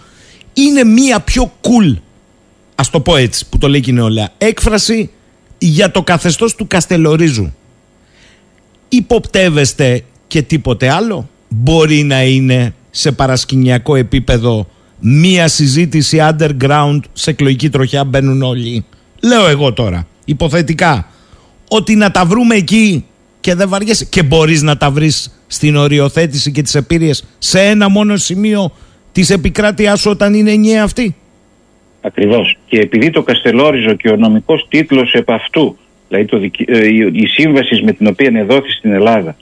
είναι 0.53 0.83
μια 0.83 1.19
πιο 1.19 1.51
cool, 1.61 1.97
ας 2.75 2.89
το 2.89 2.99
πω 2.99 3.15
έτσι, 3.15 3.49
που 3.49 3.57
το 3.57 3.67
λέει 3.67 3.79
και 3.79 3.91
η 3.91 3.93
νεολαία, 3.93 4.29
έκφραση 4.37 5.09
για 5.57 5.91
το 5.91 6.03
καθεστώς 6.03 6.55
του 6.55 6.67
Καστελορίζου. 6.67 7.53
Υποπτεύεστε 8.89 10.03
και 10.27 10.41
τίποτε 10.41 10.89
άλλο. 10.89 11.29
Μπορεί 11.49 12.03
να 12.03 12.23
είναι 12.23 12.73
σε 12.89 13.11
παρασκηνιακό 13.11 13.95
επίπεδο 13.95 14.67
μία 14.99 15.47
συζήτηση 15.47 16.17
underground 16.21 16.99
σε 17.13 17.29
εκλογική 17.29 17.69
τροχιά 17.69 18.03
μπαίνουν 18.03 18.41
όλοι. 18.41 18.85
Λέω 19.23 19.47
εγώ 19.47 19.73
τώρα, 19.73 20.07
υποθετικά, 20.25 21.09
ότι 21.67 21.95
να 21.95 22.11
τα 22.11 22.25
βρούμε 22.25 22.55
εκεί 22.55 23.05
και 23.39 23.55
δεν 23.55 23.69
βαριέσαι 23.69 24.05
και 24.05 24.23
μπορείς 24.23 24.61
να 24.61 24.77
τα 24.77 24.91
βρεις 24.91 25.31
στην 25.47 25.75
οριοθέτηση 25.75 26.51
και 26.51 26.61
τις 26.61 26.75
επίρειες 26.75 27.23
σε 27.37 27.61
ένα 27.61 27.89
μόνο 27.89 28.17
σημείο 28.17 28.71
της 29.11 29.29
επικράτειάς 29.29 29.99
σου 29.99 30.09
όταν 30.09 30.33
είναι 30.33 30.51
ενιαία 30.51 30.83
αυτή. 30.83 31.15
Ακριβώς. 32.05 32.57
Και 32.67 32.79
επειδή 32.79 33.09
το 33.09 33.23
Καστελόριζο 33.23 33.93
και 33.93 34.09
ο 34.09 34.15
νομικός 34.15 34.65
τίτλος 34.69 35.13
επ' 35.13 35.31
αυτού, 35.31 35.77
δηλαδή 36.07 36.25
το, 36.25 36.37
δικαι- 36.37 36.69
ε, 36.69 36.87
η, 36.87 37.11
η 37.13 37.27
σύμβασης 37.27 37.81
με 37.81 37.91
την 37.91 38.07
οποία 38.07 38.31
εδόθη 38.35 38.71
στην 38.71 38.91
Ελλάδα, 38.91 39.35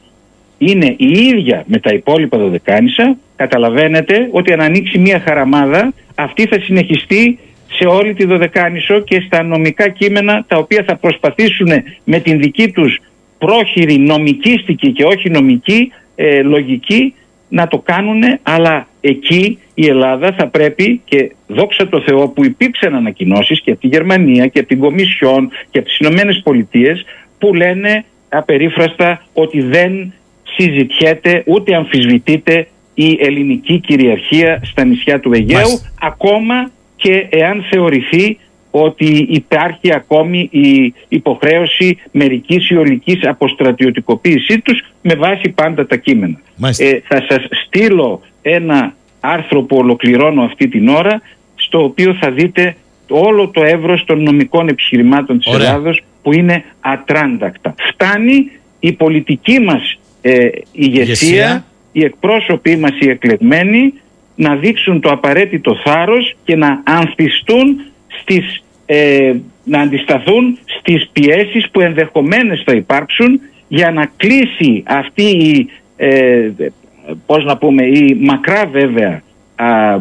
είναι 0.57 0.95
η 0.97 1.11
ίδια 1.11 1.63
με 1.67 1.79
τα 1.79 1.93
υπόλοιπα 1.93 2.37
δωδεκάνησα, 2.37 3.17
καταλαβαίνετε 3.35 4.27
ότι 4.31 4.53
αν 4.53 4.61
ανοίξει 4.61 4.97
μια 4.97 5.19
χαραμάδα, 5.19 5.93
αυτή 6.15 6.45
θα 6.45 6.59
συνεχιστεί 6.59 7.39
σε 7.73 7.87
όλη 7.87 8.13
τη 8.13 8.25
Δωδεκάνησο 8.25 8.99
και 8.99 9.23
στα 9.25 9.43
νομικά 9.43 9.89
κείμενα 9.89 10.45
τα 10.47 10.57
οποία 10.57 10.83
θα 10.87 10.95
προσπαθήσουν 10.95 11.69
με 12.03 12.19
την 12.19 12.39
δική 12.39 12.71
τους 12.71 13.01
πρόχειρη 13.37 13.97
νομικίστικη 13.97 14.91
και 14.91 15.03
όχι 15.03 15.29
νομική 15.29 15.91
ε, 16.15 16.41
λογική 16.41 17.13
να 17.49 17.67
το 17.67 17.79
κάνουν 17.79 18.23
αλλά 18.43 18.87
εκεί 19.01 19.59
η 19.73 19.87
Ελλάδα 19.87 20.33
θα 20.37 20.47
πρέπει 20.47 21.01
και 21.05 21.35
δόξα 21.47 21.87
τω 21.87 22.01
Θεώ 22.01 22.27
που 22.27 22.45
υπήρξαν 22.45 22.95
ανακοινώσεις 22.95 23.61
και 23.61 23.71
από 23.71 23.79
τη 23.79 23.87
Γερμανία 23.87 24.47
και 24.47 24.59
από 24.59 24.67
την 24.67 24.79
Κομισιόν 24.79 25.49
και 25.71 25.79
από 25.79 25.87
τις 25.87 25.97
Ηνωμένες 25.97 26.41
Πολιτείες 26.43 27.05
που 27.37 27.53
λένε 27.53 28.05
απερίφραστα 28.29 29.25
ότι 29.33 29.61
δεν 29.61 30.13
συζητιέται 30.43 31.43
ούτε 31.45 31.75
αμφισβητείται 31.75 32.67
η 32.93 33.17
ελληνική 33.21 33.79
κυριαρχία 33.79 34.59
στα 34.63 34.85
νησιά 34.85 35.19
του 35.19 35.33
Αιγαίου 35.33 35.57
Μάλιστα. 35.57 35.93
ακόμα 36.01 36.71
και 36.95 37.27
εάν 37.29 37.65
θεωρηθεί 37.71 38.37
ότι 38.71 39.27
υπάρχει 39.29 39.93
ακόμη 39.93 40.49
η 40.51 40.93
υποχρέωση 41.07 41.97
μερικής 42.11 42.69
ή 42.69 42.75
ολικής 42.75 43.27
αποστρατιωτικοποίησής 43.27 44.61
τους 44.63 44.83
με 45.01 45.15
βάση 45.15 45.49
πάντα 45.49 45.85
τα 45.85 45.95
κείμενα. 45.95 46.39
Ε, 46.77 46.99
θα 47.07 47.25
σας 47.29 47.47
στείλω 47.65 48.21
ένα 48.41 48.93
άρθρο 49.25 49.61
που 49.61 49.77
ολοκληρώνω 49.77 50.41
αυτή 50.43 50.67
την 50.67 50.87
ώρα 50.87 51.21
στο 51.55 51.83
οποίο 51.83 52.17
θα 52.21 52.31
δείτε 52.31 52.75
όλο 53.09 53.49
το 53.49 53.63
εύρος 53.63 54.03
των 54.05 54.23
νομικών 54.23 54.67
επιχειρημάτων 54.67 55.37
της 55.37 55.53
Ωραία. 55.53 55.67
Ελλάδος 55.67 56.01
που 56.21 56.33
είναι 56.33 56.63
ατράντακτα. 56.79 57.75
Φτάνει 57.91 58.51
η 58.79 58.91
πολιτική 58.91 59.59
μας 59.59 59.99
ε, 60.21 60.47
ηγεσία, 60.71 61.03
Ηγεσία. 61.03 61.65
οι 61.91 62.03
εκπρόσωποι 62.03 62.77
μας 62.77 62.91
οι 62.99 63.09
εκλεγμένοι 63.09 63.93
να 64.35 64.55
δείξουν 64.55 64.99
το 64.99 65.09
απαραίτητο 65.09 65.75
θάρρος 65.83 66.35
και 66.43 66.55
να 66.55 66.81
ανθιστούν 66.83 67.79
στις, 68.07 68.63
ε, 68.85 69.33
να 69.63 69.79
αντισταθούν 69.79 70.57
στις 70.65 71.09
πιέσεις 71.13 71.69
που 71.71 71.81
ενδεχομένως 71.81 72.63
θα 72.65 72.73
υπάρξουν 72.73 73.39
για 73.67 73.91
να 73.91 74.11
κλείσει 74.17 74.83
αυτή 74.85 75.23
η, 75.23 75.69
ε, 75.97 76.49
πώς 77.25 77.45
να 77.45 77.57
πούμε, 77.57 77.85
η 77.85 78.17
μακρά 78.21 78.65
βέβαια 78.71 79.21
α, 79.55 79.93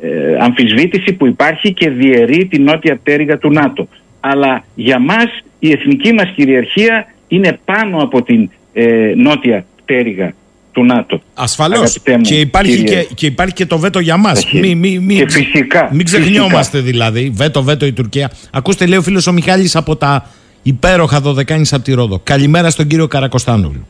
ε, 0.00 0.36
αμφισβήτηση 0.40 1.12
που 1.12 1.26
υπάρχει 1.26 1.72
και 1.72 1.90
διαιρεί 1.90 2.46
την 2.46 2.62
νότια 2.62 2.96
πτέρυγα 2.96 3.38
του 3.38 3.52
ΝΑΤΟ. 3.52 3.88
Αλλά 4.20 4.64
για 4.74 4.98
μας 4.98 5.24
η 5.58 5.70
εθνική 5.70 6.12
μας 6.12 6.32
κυριαρχία 6.34 7.06
είναι 7.28 7.58
πάνω 7.64 8.02
από 8.02 8.22
την 8.22 8.50
ε, 8.72 9.12
νότια 9.16 9.64
πτέρυγα 9.84 10.34
του 10.72 10.84
ΝΑΤΟ. 10.84 11.22
Ασφαλώς. 11.34 11.78
Αγαπητέ 11.78 12.16
μου, 12.16 12.22
Και, 12.22 12.40
υπάρχει 12.40 12.76
κύριε. 12.76 13.02
και, 13.02 13.14
και 13.14 13.26
υπάρχει 13.26 13.54
και 13.54 13.66
το 13.66 13.78
βέτο 13.78 13.98
για 13.98 14.16
μας. 14.16 14.44
Έχει. 14.44 14.58
Μη, 14.58 14.74
μη, 14.74 14.98
μη, 14.98 15.14
Και 15.14 15.28
φυσικά, 15.28 15.88
Μην 15.92 16.04
ξεχνιόμαστε 16.04 16.80
δηλαδή. 16.80 17.30
Βέτο, 17.34 17.62
βέτο 17.62 17.86
η 17.86 17.92
Τουρκία. 17.92 18.30
Ακούστε, 18.52 18.86
λέει 18.86 18.98
ο 18.98 19.02
φίλος 19.02 19.26
ο 19.26 19.32
Μιχάλης 19.32 19.76
από 19.76 19.96
τα 19.96 20.30
υπέροχα 20.62 21.20
δωδεκάνησα 21.20 21.76
από 21.76 21.84
τη 21.84 21.92
Ρόδο. 21.92 22.20
Καλημέρα 22.24 22.70
στον 22.70 22.86
κύριο 22.86 23.06
Καρακοστάνογλου. 23.06 23.86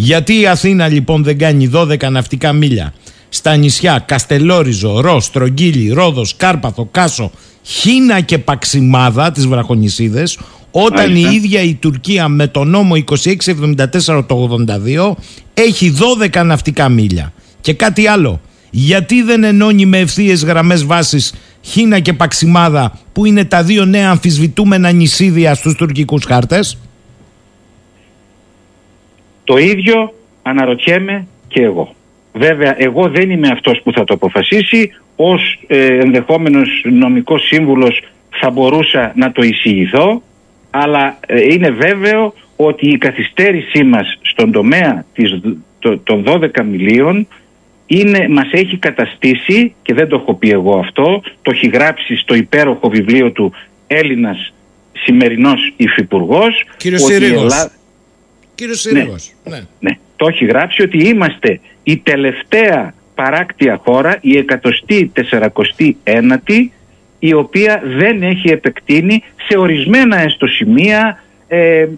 Γιατί 0.00 0.40
η 0.40 0.46
Αθήνα 0.46 0.88
λοιπόν 0.88 1.22
δεν 1.22 1.38
κάνει 1.38 1.70
12 1.74 2.10
ναυτικά 2.10 2.52
μίλια; 2.52 2.92
Στα 3.28 3.56
νησιά 3.56 4.04
Καστελόριζο, 4.06 5.00
Ρος, 5.00 5.24
Στρογγύλι, 5.24 5.92
Ρόδος, 5.92 6.36
Κάρπαθο, 6.36 6.88
Κάσο, 6.90 7.30
Χίνα 7.62 8.20
και 8.20 8.38
Παξιμάδα, 8.38 9.30
τις 9.30 9.46
βραχονισίδες, 9.46 10.38
όταν 10.70 11.10
Μάλιστα. 11.10 11.30
η 11.30 11.34
ίδια 11.34 11.62
η 11.62 11.74
Τουρκία 11.74 12.28
με 12.28 12.46
το 12.46 12.64
νόμο 12.64 12.94
2674 12.94 14.24
το 14.26 14.64
82 14.68 15.16
έχει 15.54 15.94
12 16.20 16.44
ναυτικά 16.44 16.88
μίλια. 16.88 17.32
Και 17.60 17.72
κάτι 17.72 18.06
άλλο. 18.06 18.40
Γιατί 18.70 19.22
δεν 19.22 19.44
ενώνει 19.44 19.86
με 19.86 19.98
ευθείες 19.98 20.44
γραμμές 20.44 20.84
βάσης 20.84 21.34
Χίνα 21.60 21.98
και 21.98 22.12
Παξιμάδα, 22.12 22.98
που 23.12 23.24
είναι 23.24 23.44
τα 23.44 23.62
δύο 23.62 23.84
νέα 23.84 24.10
αμφισβητούμενα 24.10 24.90
νησίδια 24.90 25.54
στους 25.54 25.74
τουρκικούς 25.74 26.24
χάρτες; 26.24 26.78
Το 29.48 29.56
ίδιο 29.56 30.12
αναρωτιέμαι 30.42 31.26
και 31.48 31.62
εγώ. 31.62 31.94
Βέβαια, 32.32 32.74
εγώ 32.78 33.08
δεν 33.08 33.30
είμαι 33.30 33.48
αυτός 33.48 33.80
που 33.84 33.92
θα 33.92 34.04
το 34.04 34.14
αποφασίσει. 34.14 34.90
Ως 35.16 35.58
ε, 35.66 35.86
ενδεχόμενος 35.86 36.68
νομικός 36.84 37.46
σύμβουλος 37.46 38.02
θα 38.40 38.50
μπορούσα 38.50 39.12
να 39.16 39.32
το 39.32 39.42
εισηγηθώ. 39.42 40.22
Αλλά 40.70 41.18
ε, 41.26 41.42
είναι 41.52 41.70
βέβαιο 41.70 42.34
ότι 42.56 42.88
η 42.90 42.98
καθυστέρησή 42.98 43.84
μας 43.84 44.18
στον 44.22 44.52
τομέα 44.52 45.04
της, 45.14 45.30
δ- 45.42 45.56
το- 45.78 45.98
των 45.98 46.24
12 46.26 46.62
μιλίων 46.64 47.26
είναι, 47.86 48.28
μας 48.28 48.48
έχει 48.52 48.76
καταστήσει 48.76 49.74
και 49.82 49.94
δεν 49.94 50.08
το 50.08 50.16
έχω 50.16 50.34
πει 50.34 50.50
εγώ 50.50 50.78
αυτό 50.78 51.22
το 51.42 51.50
έχει 51.54 51.68
γράψει 51.68 52.16
στο 52.16 52.34
υπέροχο 52.34 52.88
βιβλίο 52.88 53.30
του 53.32 53.52
Έλληνας 53.86 54.52
σημερινός 54.92 55.72
υφυπουργός 55.76 56.64
Κύριο 56.76 56.98
ότι 57.04 57.12
η 57.12 57.16
Συρίγος. 57.16 57.40
Ελλάδα- 57.42 57.70
Κύριος 58.58 58.80
Συρίγος. 58.80 59.32
Ναι. 59.44 59.60
ναι, 59.80 59.98
το 60.16 60.26
έχει 60.26 60.44
γράψει 60.44 60.82
ότι 60.82 60.98
είμαστε 60.98 61.60
η 61.82 61.96
τελευταία 61.96 62.94
παράκτια 63.14 63.80
χώρα, 63.84 64.18
η 64.20 64.44
149η, 66.04 66.68
η 67.18 67.32
οποία 67.32 67.82
δεν 67.96 68.22
έχει 68.22 68.48
επεκτείνει 68.48 69.22
σε 69.48 69.58
ορισμένα 69.58 70.18
έστω 70.18 70.46
σημεία 70.46 71.22
ε, 71.48 71.80
ε, 71.80 71.88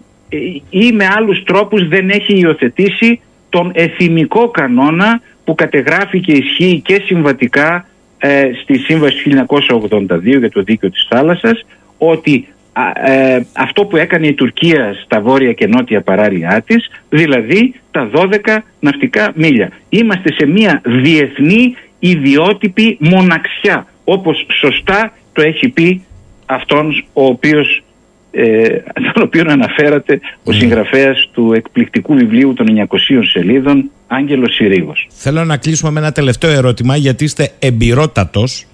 ή 0.69 0.91
με 0.91 1.07
άλλους 1.15 1.43
τρόπους 1.43 1.87
δεν 1.87 2.09
έχει 2.09 2.39
υιοθετήσει 2.39 3.21
τον 3.49 3.71
εθιμικό 3.73 4.49
κανόνα 4.49 5.21
που 5.43 5.55
κατεγράφει 5.55 6.19
και 6.19 6.31
ισχύει 6.31 6.81
και 6.85 7.01
συμβατικά 7.05 7.87
ε, 8.17 8.49
στη 8.61 8.77
Σύμβαση 8.77 9.29
του 9.29 9.45
1982 9.47 10.21
για 10.21 10.51
το 10.51 10.61
δίκαιο 10.61 10.89
της 10.89 11.07
θάλασσας 11.09 11.65
ότι 11.97 12.47
α, 12.73 13.11
ε, 13.11 13.45
αυτό 13.53 13.85
που 13.85 13.97
έκανε 13.97 14.27
η 14.27 14.33
Τουρκία 14.33 14.95
στα 15.03 15.21
βόρεια 15.21 15.53
και 15.53 15.67
νότια 15.67 16.01
παράλια 16.01 16.63
της, 16.65 16.89
δηλαδή 17.09 17.73
τα 17.91 18.09
12 18.13 18.57
ναυτικά 18.79 19.31
μίλια. 19.35 19.71
Είμαστε 19.89 20.33
σε 20.33 20.45
μια 20.45 20.81
διεθνή 20.85 21.75
ιδιότυπη 21.99 22.97
μοναξιά, 22.99 23.87
όπως 24.03 24.45
σωστά 24.59 25.13
το 25.33 25.41
έχει 25.41 25.69
πει 25.69 26.05
αυτόν 26.45 27.05
ο 27.13 27.25
οποίος 27.25 27.83
ε, 28.31 28.67
τον 29.13 29.23
οποίο 29.23 29.43
αναφέρατε 29.47 30.19
ο 30.43 30.51
συγγραφέας 30.51 31.29
του 31.33 31.53
εκπληκτικού 31.55 32.13
βιβλίου 32.13 32.53
των 32.53 32.67
900 32.89 32.97
σελίδων 33.31 33.89
Άγγελος 34.07 34.53
Συρίγος. 34.55 35.07
Θέλω 35.09 35.45
να 35.45 35.57
κλείσουμε 35.57 35.91
με 35.91 35.99
ένα 35.99 36.11
τελευταίο 36.11 36.51
ερώτημα 36.51 36.95
γιατί 36.95 37.23
είστε 37.23 37.51
εμπειρότατος. 37.59 38.65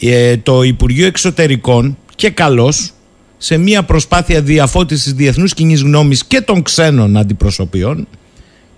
Ε, 0.00 0.36
το 0.36 0.62
Υπουργείο 0.62 1.06
Εξωτερικών 1.06 1.96
και 2.14 2.30
καλώς 2.30 2.92
σε 3.42 3.56
μια 3.56 3.82
προσπάθεια 3.82 4.42
διαφώτισης 4.42 5.12
διεθνούς 5.12 5.54
κοινής 5.54 5.82
γνώμης 5.82 6.24
και 6.24 6.40
των 6.40 6.62
ξένων 6.62 7.16
αντιπροσωπείων 7.16 8.08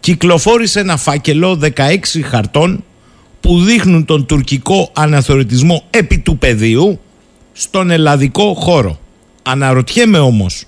κυκλοφόρησε 0.01 0.81
ένα 0.81 0.97
φάκελο 0.97 1.61
16 1.77 1.97
χαρτών 2.23 2.85
που 3.41 3.61
δείχνουν 3.61 4.05
τον 4.05 4.27
τουρκικό 4.27 4.91
αναθεωρητισμό 4.93 5.85
επί 5.91 6.19
του 6.19 6.39
πεδίου 6.39 7.01
στον 7.53 7.91
ελλαδικό 7.91 8.55
χώρο. 8.55 8.99
Αναρωτιέμαι 9.43 10.19
όμως, 10.19 10.65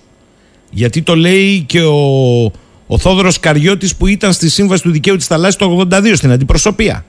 γιατί 0.70 1.02
το 1.02 1.16
λέει 1.16 1.64
και 1.66 1.82
ο, 1.82 2.44
ο 2.86 2.98
Θόδωρος 2.98 3.40
Καριώτης 3.40 3.96
που 3.96 4.06
ήταν 4.06 4.32
στη 4.32 4.48
Σύμβαση 4.48 4.82
του 4.82 4.90
Δικαίου 4.90 5.16
της 5.16 5.26
Θαλάσσης 5.26 5.56
το 5.56 5.86
82 5.90 6.12
στην 6.14 6.30
αντιπροσωπεία. 6.30 7.04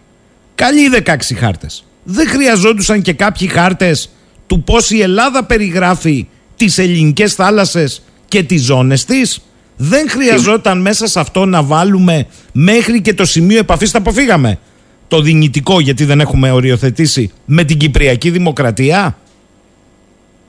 Καλοί 0.56 0.82
οι 0.82 0.90
16 1.06 1.16
χάρτες. 1.36 1.86
Δεν 2.04 2.28
χρειαζόντουσαν 2.28 3.02
και 3.02 3.14
κάποιοι 3.14 3.48
χάρτες 3.48 4.10
του 4.48 4.64
πώς 4.64 4.92
η 4.92 5.02
Ελλάδα 5.02 5.44
περιγράφει 5.44 6.28
τις 6.56 6.78
ελληνικές 6.78 7.34
θάλασσες 7.34 8.02
και 8.28 8.44
τις 8.44 8.64
ζώνες 8.64 9.06
της. 9.06 9.42
Δεν 9.78 10.10
χρειαζόταν 10.10 10.82
μέσα 10.82 11.08
σε 11.08 11.20
αυτό 11.20 11.46
να 11.46 11.64
βάλουμε 11.64 12.28
μέχρι 12.52 13.02
και 13.02 13.14
το 13.14 13.26
σημείο 13.26 13.58
επαφής, 13.58 13.92
τα 13.92 13.98
αποφύγαμε. 13.98 14.60
Το 15.08 15.22
δυνητικό 15.22 15.80
γιατί 15.80 16.06
δεν 16.06 16.20
έχουμε 16.20 16.52
οριοθετήσει 16.52 17.32
με 17.46 17.64
την 17.64 17.78
Κυπριακή 17.78 18.30
Δημοκρατία. 18.30 19.18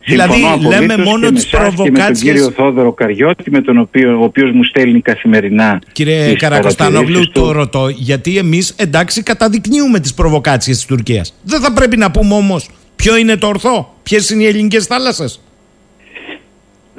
Δηλαδή 0.05 0.33
Συμφωνώ 0.33 0.69
λέμε 0.69 0.95
απολύτως 0.95 1.05
μόνο 1.05 1.27
και 1.27 1.33
με 1.33 1.33
τις 1.33 1.45
εσάς 1.45 1.53
Και 1.53 1.59
με 1.59 1.71
τον 1.71 1.77
προβοκάτσιες 1.77 2.33
κύριο 2.33 2.51
Θόδωρο 2.51 2.93
Καριώτη, 2.93 3.51
με 3.51 3.61
τον 3.61 3.79
οποίο, 3.79 4.21
ο 4.21 4.25
οποίος 4.25 4.51
μου 4.51 4.65
στέλνει 4.65 5.01
καθημερινά 5.01 5.81
Κύριε 5.93 6.25
τις 6.25 6.37
Καρακοστανόγλου, 6.37 7.01
παρατηρήσεις 7.03 7.33
το 7.33 7.41
του. 7.41 7.53
ρωτώ 7.53 7.89
γιατί 7.89 8.39
εμείς 8.39 8.75
εντάξει 8.77 9.23
καταδεικνύουμε 9.23 10.01
τις 10.01 10.15
προβοκάτσιες 10.15 10.77
της 10.77 10.87
Τουρκίας. 10.87 11.35
Δεν 11.43 11.61
θα 11.61 11.73
πρέπει 11.73 11.97
να 11.97 12.11
πούμε 12.11 12.35
όμως 12.35 12.69
ποιο 12.97 13.17
είναι 13.17 13.37
το 13.37 13.47
ορθό, 13.47 13.95
ποιες 14.03 14.31
είναι 14.31 14.43
οι 14.43 14.47
ελληνικές 14.47 14.87
θάλασσες. 14.87 15.41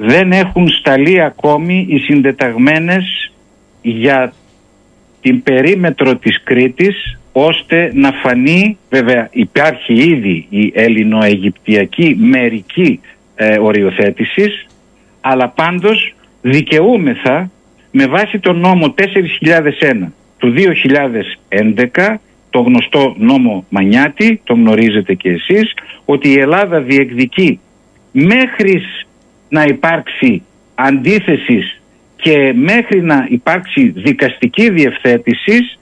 Δεν 0.00 0.32
έχουν 0.32 0.68
σταλεί 0.68 1.22
ακόμη 1.22 1.86
οι 1.88 1.98
συντεταγμένες 1.98 3.32
για 3.82 4.32
την 5.20 5.42
περίμετρο 5.42 6.16
της 6.16 6.42
Κρήτης 6.42 7.18
ώστε 7.32 7.90
να 7.94 8.12
φανεί, 8.12 8.78
βέβαια 8.90 9.28
υπάρχει 9.32 9.92
ήδη 9.92 10.46
η 10.48 10.72
ελληνοαιγυπτιακή 10.74 12.16
μερική 12.20 13.00
ε, 13.34 13.58
οριοθέτησης 13.58 14.66
αλλά 15.20 15.48
πάντως 15.48 16.14
δικαιούμεθα 16.40 17.50
με 17.90 18.06
βάση 18.06 18.38
τον 18.38 18.58
νόμο 18.60 18.94
4001 18.96 19.02
του 20.38 20.54
2011 21.94 22.14
το 22.50 22.60
γνωστό 22.60 23.14
νόμο 23.18 23.64
Μανιάτη, 23.68 24.40
το 24.44 24.54
γνωρίζετε 24.54 25.14
και 25.14 25.30
εσείς, 25.30 25.74
ότι 26.04 26.28
η 26.28 26.40
Ελλάδα 26.40 26.80
διεκδικεί 26.80 27.60
μέχρι 28.12 28.82
να 29.48 29.64
υπάρξει 29.64 30.42
αντίθεσης 30.74 31.80
και 32.16 32.52
μέχρι 32.56 33.02
να 33.02 33.26
υπάρξει 33.30 33.92
δικαστική 33.96 34.70
διευθέτησης 34.70 35.78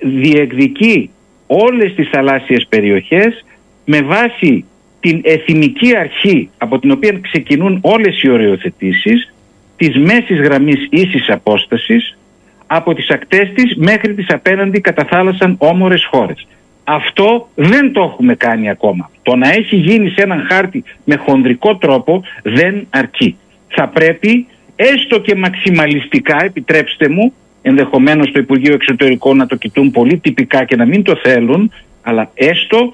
διεκδικεί 0.00 1.10
όλες 1.46 1.94
τις 1.94 2.08
θαλάσσιες 2.08 2.66
περιοχές 2.68 3.44
με 3.84 4.02
βάση 4.02 4.64
την 5.00 5.20
εθνική 5.24 5.96
αρχή 5.96 6.50
από 6.58 6.78
την 6.78 6.90
οποία 6.90 7.18
ξεκινούν 7.20 7.78
όλες 7.82 8.22
οι 8.22 8.30
οριοθετήσεις 8.30 9.34
της 9.76 9.96
μέσης 9.98 10.40
γραμμής 10.40 10.86
ίσης 10.90 11.28
απόστασης 11.28 12.18
από 12.66 12.94
τις 12.94 13.10
ακτές 13.10 13.52
της 13.54 13.74
μέχρι 13.76 14.14
τις 14.14 14.30
απέναντι 14.30 14.80
κατά 14.80 15.04
θάλασσαν 15.04 15.54
όμορες 15.58 16.06
χώρες. 16.10 16.46
Αυτό 16.84 17.48
δεν 17.54 17.92
το 17.92 18.02
έχουμε 18.02 18.34
κάνει 18.34 18.70
ακόμα. 18.70 19.10
Το 19.22 19.36
να 19.36 19.48
έχει 19.48 19.76
γίνει 19.76 20.08
σε 20.10 20.22
έναν 20.22 20.46
χάρτη 20.50 20.84
με 21.04 21.16
χονδρικό 21.16 21.76
τρόπο 21.76 22.22
δεν 22.42 22.86
αρκεί. 22.90 23.36
Θα 23.68 23.88
πρέπει 23.88 24.46
έστω 24.76 25.20
και 25.20 25.34
μαξιμαλιστικά, 25.34 26.44
επιτρέψτε 26.44 27.08
μου, 27.08 27.32
ενδεχομένως 27.62 28.32
το 28.32 28.38
Υπουργείο 28.38 28.74
Εξωτερικών 28.74 29.36
να 29.36 29.46
το 29.46 29.56
κοιτούν 29.56 29.90
πολύ 29.90 30.18
τυπικά 30.18 30.64
και 30.64 30.76
να 30.76 30.84
μην 30.86 31.02
το 31.02 31.16
θέλουν, 31.22 31.72
αλλά 32.02 32.30
έστω 32.34 32.92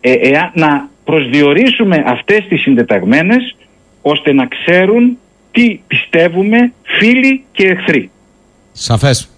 ε, 0.00 0.12
εάν- 0.12 0.50
να 0.54 0.88
προσδιορίσουμε 1.04 2.02
αυτές 2.06 2.46
τις 2.48 2.60
συντεταγμένες 2.60 3.56
ώστε 4.02 4.32
να 4.32 4.46
ξέρουν 4.46 5.18
τι 5.50 5.80
πιστεύουμε 5.86 6.72
φίλοι 6.82 7.44
και 7.52 7.66
εχθροί. 7.66 8.10
Σαφές. 8.72 9.30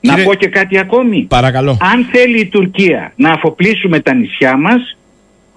Να 0.00 0.22
πω 0.22 0.34
και 0.34 0.48
κάτι 0.48 0.78
ακόμη. 0.78 1.26
Παρακαλώ. 1.28 1.76
Αν 1.92 2.04
θέλει 2.04 2.40
η 2.40 2.46
Τουρκία 2.46 3.12
να 3.16 3.30
αφοπλίσουμε 3.30 4.00
τα 4.00 4.14
νησιά 4.14 4.56
μας, 4.56 4.96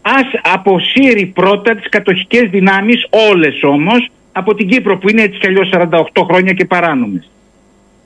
ας 0.02 0.54
αποσύρει 0.54 1.26
πρώτα 1.26 1.76
τις 1.76 1.90
κατοχικές 1.90 2.50
δυνάμεις, 2.50 3.08
όλες 3.32 3.64
όμως, 3.64 4.10
από 4.32 4.56
την 4.56 4.68
Κύπρο 4.68 4.98
που 4.98 5.10
είναι 5.10 5.22
έτσι 5.22 5.40
κι 5.40 5.48
αλλιώς 5.48 5.70
48 5.70 6.24
χρόνια 6.24 6.54
και 6.54 6.66
παράνομες. 6.66 7.30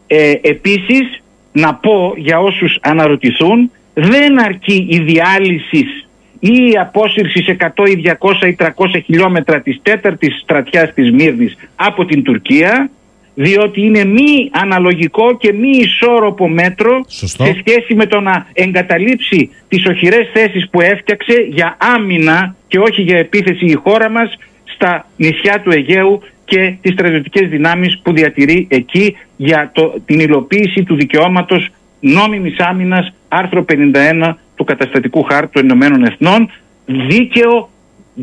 Ε, 0.08 0.34
επίσης, 0.42 1.22
να 1.52 1.74
πω 1.74 2.14
για 2.18 2.40
όσους 2.40 2.78
αναρωτηθούν, 2.82 3.72
δεν 3.94 4.40
αρκεί 4.40 4.88
η 4.90 5.00
διάλυσης 5.00 6.08
ή 6.40 6.70
η 6.72 6.78
απόσυρση 6.80 7.44
σε 7.44 7.52
100 7.52 7.86
ή 7.86 7.96
200 7.96 8.48
ή 8.48 8.56
300 8.60 9.00
χιλιόμετρα 9.06 9.62
της 9.62 9.80
τέταρτης 9.82 10.40
στρατιάς 10.42 10.94
της 10.94 11.12
Μύρνης 11.12 11.56
από 11.76 12.06
την 12.06 12.24
Τουρκία, 12.24 12.90
διότι 13.36 13.82
είναι 13.82 14.06
μη 14.06 14.50
αναλογικό 14.52 15.38
και 15.38 15.54
μη 15.54 15.70
ισόρροπο 15.70 16.50
μέτρο 16.50 17.04
σε 17.08 17.28
σχέση 17.66 17.96
με 17.96 18.06
το 18.06 18.20
να 18.20 18.48
εγκαταλείψει 18.54 19.50
τις 19.68 19.86
οχυρές 19.86 20.30
θέσεις 20.34 20.70
που 20.70 20.82
έφτιαξε 20.82 21.48
για 21.50 21.78
άμυνα 21.80 22.56
και 22.68 22.80
όχι 22.80 23.02
για 23.02 23.18
επίθεση 23.18 23.66
η 23.66 23.74
χώρα 23.74 24.10
μας 24.10 24.38
στα 24.64 25.08
νησιά 25.18 25.62
του 25.62 25.72
Αιγαίου 25.72 26.22
και 26.46 26.76
τις 26.82 26.94
στρατιωτικές 26.94 27.50
δυνάμεις 27.50 28.00
που 28.04 28.14
διατηρεί 28.14 28.68
εκεί 28.70 29.18
για 29.38 29.72
το, 29.74 29.94
την 30.06 30.20
υλοποίηση 30.20 30.84
του 30.84 30.96
δικαιώματος 30.96 31.70
νόμιμης 32.00 32.60
άμυνας 32.60 33.14
άρθρο 33.28 33.66
51 33.70 34.34
του 34.56 34.64
καταστατικού 34.64 35.24
χάρτη 35.24 35.52
των 35.52 35.64
Ηνωμένων 35.64 36.04
Εθνών 36.04 36.50
δίκαιο 36.86 37.70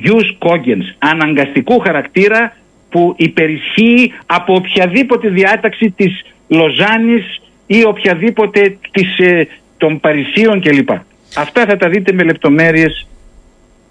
jus 0.04 0.48
cogens 0.48 0.94
αναγκαστικού 0.98 1.78
χαρακτήρα 1.78 2.56
που 2.90 3.14
υπερισχύει 3.16 4.12
από 4.26 4.54
οποιαδήποτε 4.54 5.28
διάταξη 5.28 5.90
της 5.90 6.22
Λοζάνης 6.48 7.40
ή 7.66 7.84
οποιαδήποτε 7.84 8.78
της, 8.90 9.18
ε, 9.18 9.48
των 9.76 10.00
Παρισίων 10.00 10.60
κλπ. 10.60 10.88
Αυτά 11.36 11.66
θα 11.66 11.76
τα 11.76 11.88
δείτε 11.88 12.12
με 12.12 12.22
λεπτομέρειες 12.22 13.06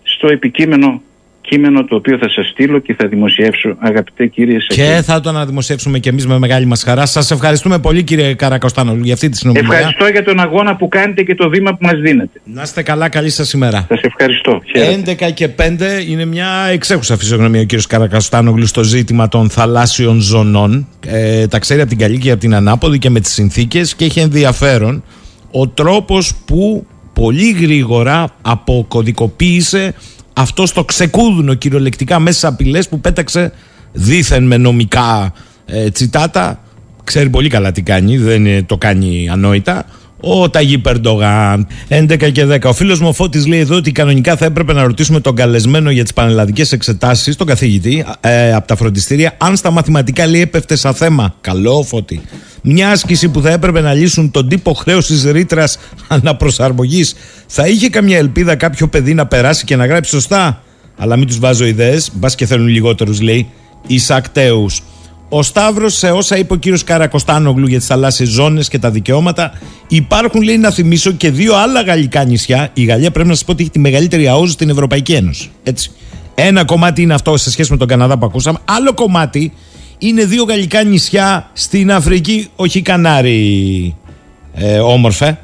στο 0.04 0.28
επικείμενο 0.28 1.02
κείμενο 1.50 1.86
το 1.86 1.96
οποίο 1.96 2.18
θα 2.18 2.30
σας 2.30 2.48
στείλω 2.48 2.80
και 2.80 2.96
θα 3.00 3.08
δημοσιεύσω 3.08 3.76
αγαπητέ 3.80 4.28
κύριε 4.28 4.60
Σακέλη. 4.60 4.96
Και 4.96 5.02
θα 5.02 5.20
το 5.20 5.30
αναδημοσιεύσουμε 5.30 6.00
και 6.00 6.10
εμείς 6.10 6.28
με 6.28 6.40
μεγάλη 6.40 6.66
μας 6.66 6.84
χαρά. 6.84 7.06
Σας 7.06 7.32
ευχαριστούμε 7.32 7.80
πολύ, 7.80 8.04
κύριε 8.04 8.34
Καρακοστάνογλου, 8.34 9.04
για 9.04 9.14
αυτή 9.14 9.30
τη 9.30 9.38
συνομιλία. 9.38 9.78
Ευχαριστώ 9.78 10.08
για 10.08 10.24
τον 10.24 10.40
αγώνα 10.40 10.76
που 10.76 10.88
κάνετε 10.88 11.24
και 11.24 11.36
το 11.36 11.50
βήμα 11.50 11.72
που 11.72 11.78
μας 11.82 12.00
δίνετε. 12.00 12.42
Να 12.44 12.62
είστε 12.62 12.84
καλά, 12.84 13.10
καλή 13.10 13.30
σας 13.30 13.54
ημέρα. 13.54 13.86
Σας 13.90 14.02
ευχαριστώ. 14.02 14.62
Χαίρετε. 14.66 15.28
11 15.30 15.32
και 15.34 15.48
5 15.48 15.62
είναι 16.08 16.26
μια 16.26 16.48
εξέχουσα 16.72 17.18
φυσιογνωμία 17.18 17.62
ο 17.62 17.64
κύριος 17.64 17.88
Καρακαστάνογλου 17.88 18.66
στο 18.66 18.84
ζήτημα 18.84 19.28
των 19.28 19.50
θαλάσσιων 19.50 20.20
ζωνών. 20.20 20.88
Ε, 21.08 21.48
τα 21.48 21.60
ξέρει 21.60 21.80
από 21.80 21.90
την 21.90 21.98
καλή 21.98 22.18
και 22.18 22.32
από 22.32 22.40
την 22.40 22.56
ανάποδη 22.56 22.98
και 22.98 23.10
με 23.10 23.20
τις 23.20 23.34
συνθήκες 23.34 23.96
και 23.96 24.06
έχει 24.06 24.20
ενδιαφέρον 24.20 25.04
ο 25.52 25.68
τρόπος 25.68 26.36
που 26.46 26.88
πολύ 27.14 27.52
γρήγορα 27.52 28.30
αποκωδικοποίησε 28.42 29.94
αυτό 30.40 30.66
στο 30.66 30.86
ξεκούδουνο 30.86 31.54
κυριολεκτικά 31.54 32.20
μέσα 32.20 32.40
σε 32.40 32.48
απειλές 32.48 32.90
που 32.90 33.00
πέταξε 33.00 33.52
δήθεν 33.92 34.44
με 34.44 34.58
νομικά 34.58 35.34
ε, 35.66 35.90
τσιτάτα. 35.90 36.60
Ξέρει 37.04 37.30
πολύ 37.30 37.50
καλά 37.50 37.72
τι 37.72 37.82
κάνει, 37.82 38.18
δεν 38.18 38.46
ε, 38.46 38.64
το 38.64 38.78
κάνει 38.78 39.30
ανόητα 39.32 39.86
ο 40.22 40.50
Ταγί 40.50 40.78
Περντογάν. 40.78 41.68
11 41.90 42.32
και 42.32 42.46
10. 42.46 42.60
Ο 42.64 42.74
φίλος 42.74 43.00
μου 43.00 43.08
ο 43.08 43.14
Φώτης 43.14 43.48
λέει 43.48 43.60
εδώ 43.60 43.76
ότι 43.76 43.92
κανονικά 43.92 44.36
θα 44.36 44.46
έπρεπε 44.46 44.74
να 44.74 44.84
ρωτήσουμε 44.84 45.20
τον 45.20 45.36
καλεσμένο 45.36 45.92
για 45.92 46.04
τις 46.04 46.14
πανελλαδικές 46.14 46.72
εξετάσεις, 46.72 47.36
τον 47.36 47.48
καθηγητή, 47.48 48.06
ε, 48.22 48.54
από 48.54 48.68
τα 48.68 48.76
φροντιστήρια, 48.76 49.36
αν 49.38 49.56
στα 49.56 49.72
μαθηματικά 49.72 50.28
λέει 50.28 50.42
έπεφτε 50.42 50.76
σαν 50.76 50.94
θέμα. 50.94 51.36
Καλό, 51.42 51.84
Φώτη. 51.84 52.22
Μια 52.62 52.90
άσκηση 52.90 53.30
που 53.30 53.42
θα 53.42 53.52
έπρεπε 53.52 53.82
να 53.82 53.94
λύσουν 53.94 54.32
τον 54.32 54.50
τύπο 54.50 54.74
χρέωσης 54.74 55.24
ρήτρας 55.24 55.80
αναπροσαρμογής. 56.08 57.16
Θα 57.48 57.68
είχε 57.68 57.90
καμιά 57.90 58.18
ελπίδα 58.18 58.56
κάποιο 58.56 58.88
παιδί 58.88 59.14
να 59.14 59.26
περάσει 59.26 59.66
και 59.66 59.76
να 59.76 59.86
γράψει 59.86 60.12
σωστά. 60.12 60.64
Αλλά 60.98 61.16
μην 61.16 61.28
τους 61.28 61.40
βάζω 61.40 61.66
ιδέες, 61.66 62.10
μπας 62.14 62.36
και 62.36 62.46
θέλουν 62.46 62.68
λιγότερους, 62.68 63.22
λέει. 63.22 63.50
Ισακτέους. 63.88 64.82
Ο 65.30 65.44
Σταύρος, 65.44 65.98
σε 65.98 66.12
όσα 66.12 66.38
είπε 66.38 66.54
ο 66.54 66.56
κύριος 66.56 66.84
Καρακοστάνογλου 66.84 67.68
για 67.68 67.78
τις 67.78 67.88
θαλάσσιες 67.88 68.30
ζώνες 68.30 68.68
και 68.68 68.80
τα 68.80 68.92
δικαιώματα, 68.92 69.52
υπάρχουν, 69.88 70.42
λέει, 70.42 70.58
να 70.58 70.72
θυμίσω 70.72 71.12
και 71.12 71.32
δύο 71.32 71.56
άλλα 71.56 71.82
γαλλικά 71.82 72.24
νησιά. 72.24 72.70
Η 72.74 72.84
Γαλλία 72.84 73.12
πρέπει 73.12 73.28
να 73.28 73.34
σας 73.34 73.44
πω 73.44 73.52
ότι 73.52 73.62
έχει 73.62 73.72
τη 73.72 73.80
μεγαλύτερη 73.80 74.28
ΑΟΖ 74.28 74.52
στην 74.52 74.70
Ευρωπαϊκή 74.70 75.14
Ένωση. 75.14 75.50
Έτσι. 75.64 75.92
Ένα 76.36 76.66
κομμάτι 76.66 77.02
είναι 77.02 77.14
αυτό 77.14 77.38
σε 77.38 77.52
σχέση 77.52 77.72
με 77.72 77.78
τον 77.78 77.88
Καναδά 77.88 78.18
που 78.18 78.26
ακούσαμε. 78.26 78.60
Άλλο 78.66 78.94
κομμάτι 78.94 79.54
είναι 79.98 80.26
δύο 80.26 80.44
γαλλικά 80.44 80.84
νησιά 80.84 81.50
στην 81.54 81.92
Αφρική, 81.92 82.48
όχι 82.56 82.82
Κανάρι 82.82 83.96
ε, 84.54 84.80
όμορφε. 84.80 85.40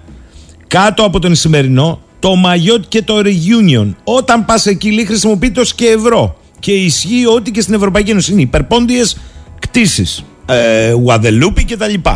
Κάτω 0.67 1.03
από 1.03 1.19
τον 1.19 1.31
Ισημερινό, 1.31 2.01
το 2.19 2.35
Μαγιότ 2.35 2.83
και 2.87 3.01
το 3.01 3.15
Reunion. 3.17 3.93
Όταν 4.03 4.45
πας 4.45 4.65
εκεί, 4.65 4.91
λέει, 4.91 5.05
χρησιμοποιεί 5.05 5.51
το 5.51 5.61
και 5.75 5.85
ευρώ. 5.85 6.37
Και 6.59 6.71
ισχύει 6.71 7.25
ότι 7.25 7.51
και 7.51 7.61
στην 7.61 7.73
Ευρωπαϊκή 7.73 8.11
Ένωση 8.11 8.31
είναι 8.31 8.41
υπερπόντιες 8.41 9.17
κτίσεις, 9.59 10.25
ε, 10.45 10.91
Γουαδελούπη 10.91 11.63
κτλ. 11.63 12.09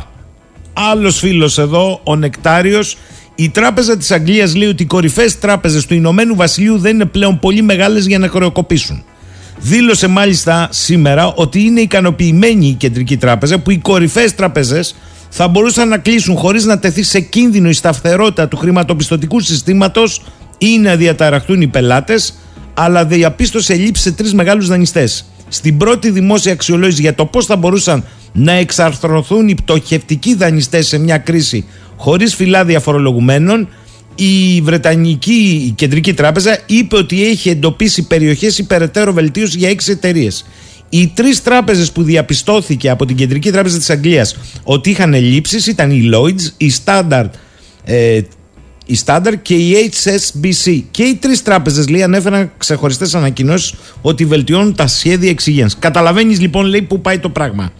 Άλλος 0.74 1.18
φίλος 1.18 1.58
εδώ, 1.58 2.02
ο 2.04 2.16
Νεκτάριος, 2.16 2.98
η 3.36 3.50
τράπεζα 3.50 3.98
της 3.98 4.12
Αγγλίας 4.12 4.56
λέει 4.56 4.68
ότι 4.68 4.84
οι 4.84 4.86
κορυφαίες 4.86 5.40
τράπεζες 5.40 5.86
του 5.86 5.94
Ηνωμένου 5.94 6.36
Βασιλείου 6.36 6.78
δεν 6.78 6.96
είναι 6.96 7.06
πλέον 7.06 7.40
πολύ 7.40 7.62
μεγάλες 7.62 8.06
για 8.06 8.20
να 8.20 8.28
χρεοκοπήσουν. 8.28 9.04
Δήλωσε 9.60 10.08
μάλιστα 10.08 10.68
σήμερα 10.72 11.34
ότι 11.36 11.60
είναι 11.62 11.82
ικανοποιημένη 11.82 12.68
η 12.68 12.74
κεντρική 12.74 13.18
τράπεζα 13.18 13.60
που 13.60 13.72
οι 13.72 13.78
κορυφαίες 13.78 14.36
τράπεζες 14.36 14.96
θα 15.30 15.48
μπορούσαν 15.48 15.88
να 15.88 15.98
κλείσουν 15.98 16.36
χωρίς 16.36 16.66
να 16.66 16.80
τεθεί 16.80 17.04
σε 17.04 17.20
κίνδυνο 17.20 17.70
η 17.70 17.74
σταθερότητα 17.74 18.48
του 18.48 18.58
χρηματοπιστωτικού 18.58 19.40
συστήματος 19.40 20.22
ή 20.58 20.78
να 20.78 20.96
διαταραχτούν 20.96 21.62
οι 21.62 21.68
πελάτες, 21.68 22.34
αλλά 22.74 23.06
διαπίστωσε 23.06 23.74
λήψη 23.74 24.02
σε 24.02 24.12
τρεις 24.12 24.34
μεγάλους 24.34 24.68
δανειστές 24.68 25.26
στην 25.50 25.78
πρώτη 25.78 26.10
δημόσια 26.10 26.52
αξιολόγηση 26.52 27.02
για 27.02 27.16
το 27.16 27.26
πώς 27.26 27.46
θα 27.46 27.56
μπορούσαν 27.56 28.06
να 28.32 28.52
εξαρθρωθούν 28.52 29.48
οι 29.48 29.56
πτωχευτικοί 29.56 30.36
δανειστές 30.36 30.88
σε 30.88 30.98
μια 30.98 31.18
κρίση 31.18 31.66
χωρίς 32.00 32.36
φυλάδια 32.36 32.80
φορολογουμένων, 32.80 33.68
η 34.16 34.62
Βρετανική 34.62 35.74
Κεντρική 35.76 36.14
Τράπεζα 36.14 36.60
είπε 36.66 36.96
ότι 36.96 37.28
έχει 37.28 37.50
εντοπίσει 37.50 38.08
περιοχές 38.08 38.58
υπεραιτέρω 38.58 39.14
βελτίωση 39.14 39.58
για 39.58 39.70
έξι 39.70 39.92
εταιρείες. 39.92 40.46
Οι 40.90 41.08
τρεις 41.08 41.44
τράπεζες 41.44 41.92
που 41.92 42.04
διαπιστώθηκε 42.04 42.90
από 42.90 43.06
την 43.06 43.16
Κεντρική 43.16 43.52
Τράπεζα 43.52 43.78
της 43.78 43.90
Αγγλίας 43.90 44.38
ότι 44.64 44.90
είχαν 44.90 45.14
ελλείψεις 45.14 45.68
ήταν 45.68 45.92
η 45.92 46.10
Lloyds, 46.14 46.54
η 46.58 46.72
Standard 46.86 47.30
ε, 47.84 48.22
η 48.90 49.00
Standard 49.06 49.34
και 49.42 49.54
η 49.54 49.92
HSBC. 49.92 50.82
Και 50.92 51.04
οι 51.04 51.16
τρεις 51.16 51.42
τράπεζες 51.42 51.90
λέει 51.90 52.04
ανέφεραν 52.04 52.52
ξεχωριστές 52.58 53.16
ανακοινώσεις 53.16 53.74
ότι 54.02 54.26
βελτιώνουν 54.26 54.76
τα 54.76 54.88
σχέδια 54.88 55.30
εξυγένσης. 55.30 55.80
Καταλαβαίνεις 55.80 56.40
λοιπόν 56.40 56.66
λέει 56.66 56.82
που 56.82 57.02
πάει 57.02 57.20
το 57.20 57.30
πράγμα. 57.30 57.72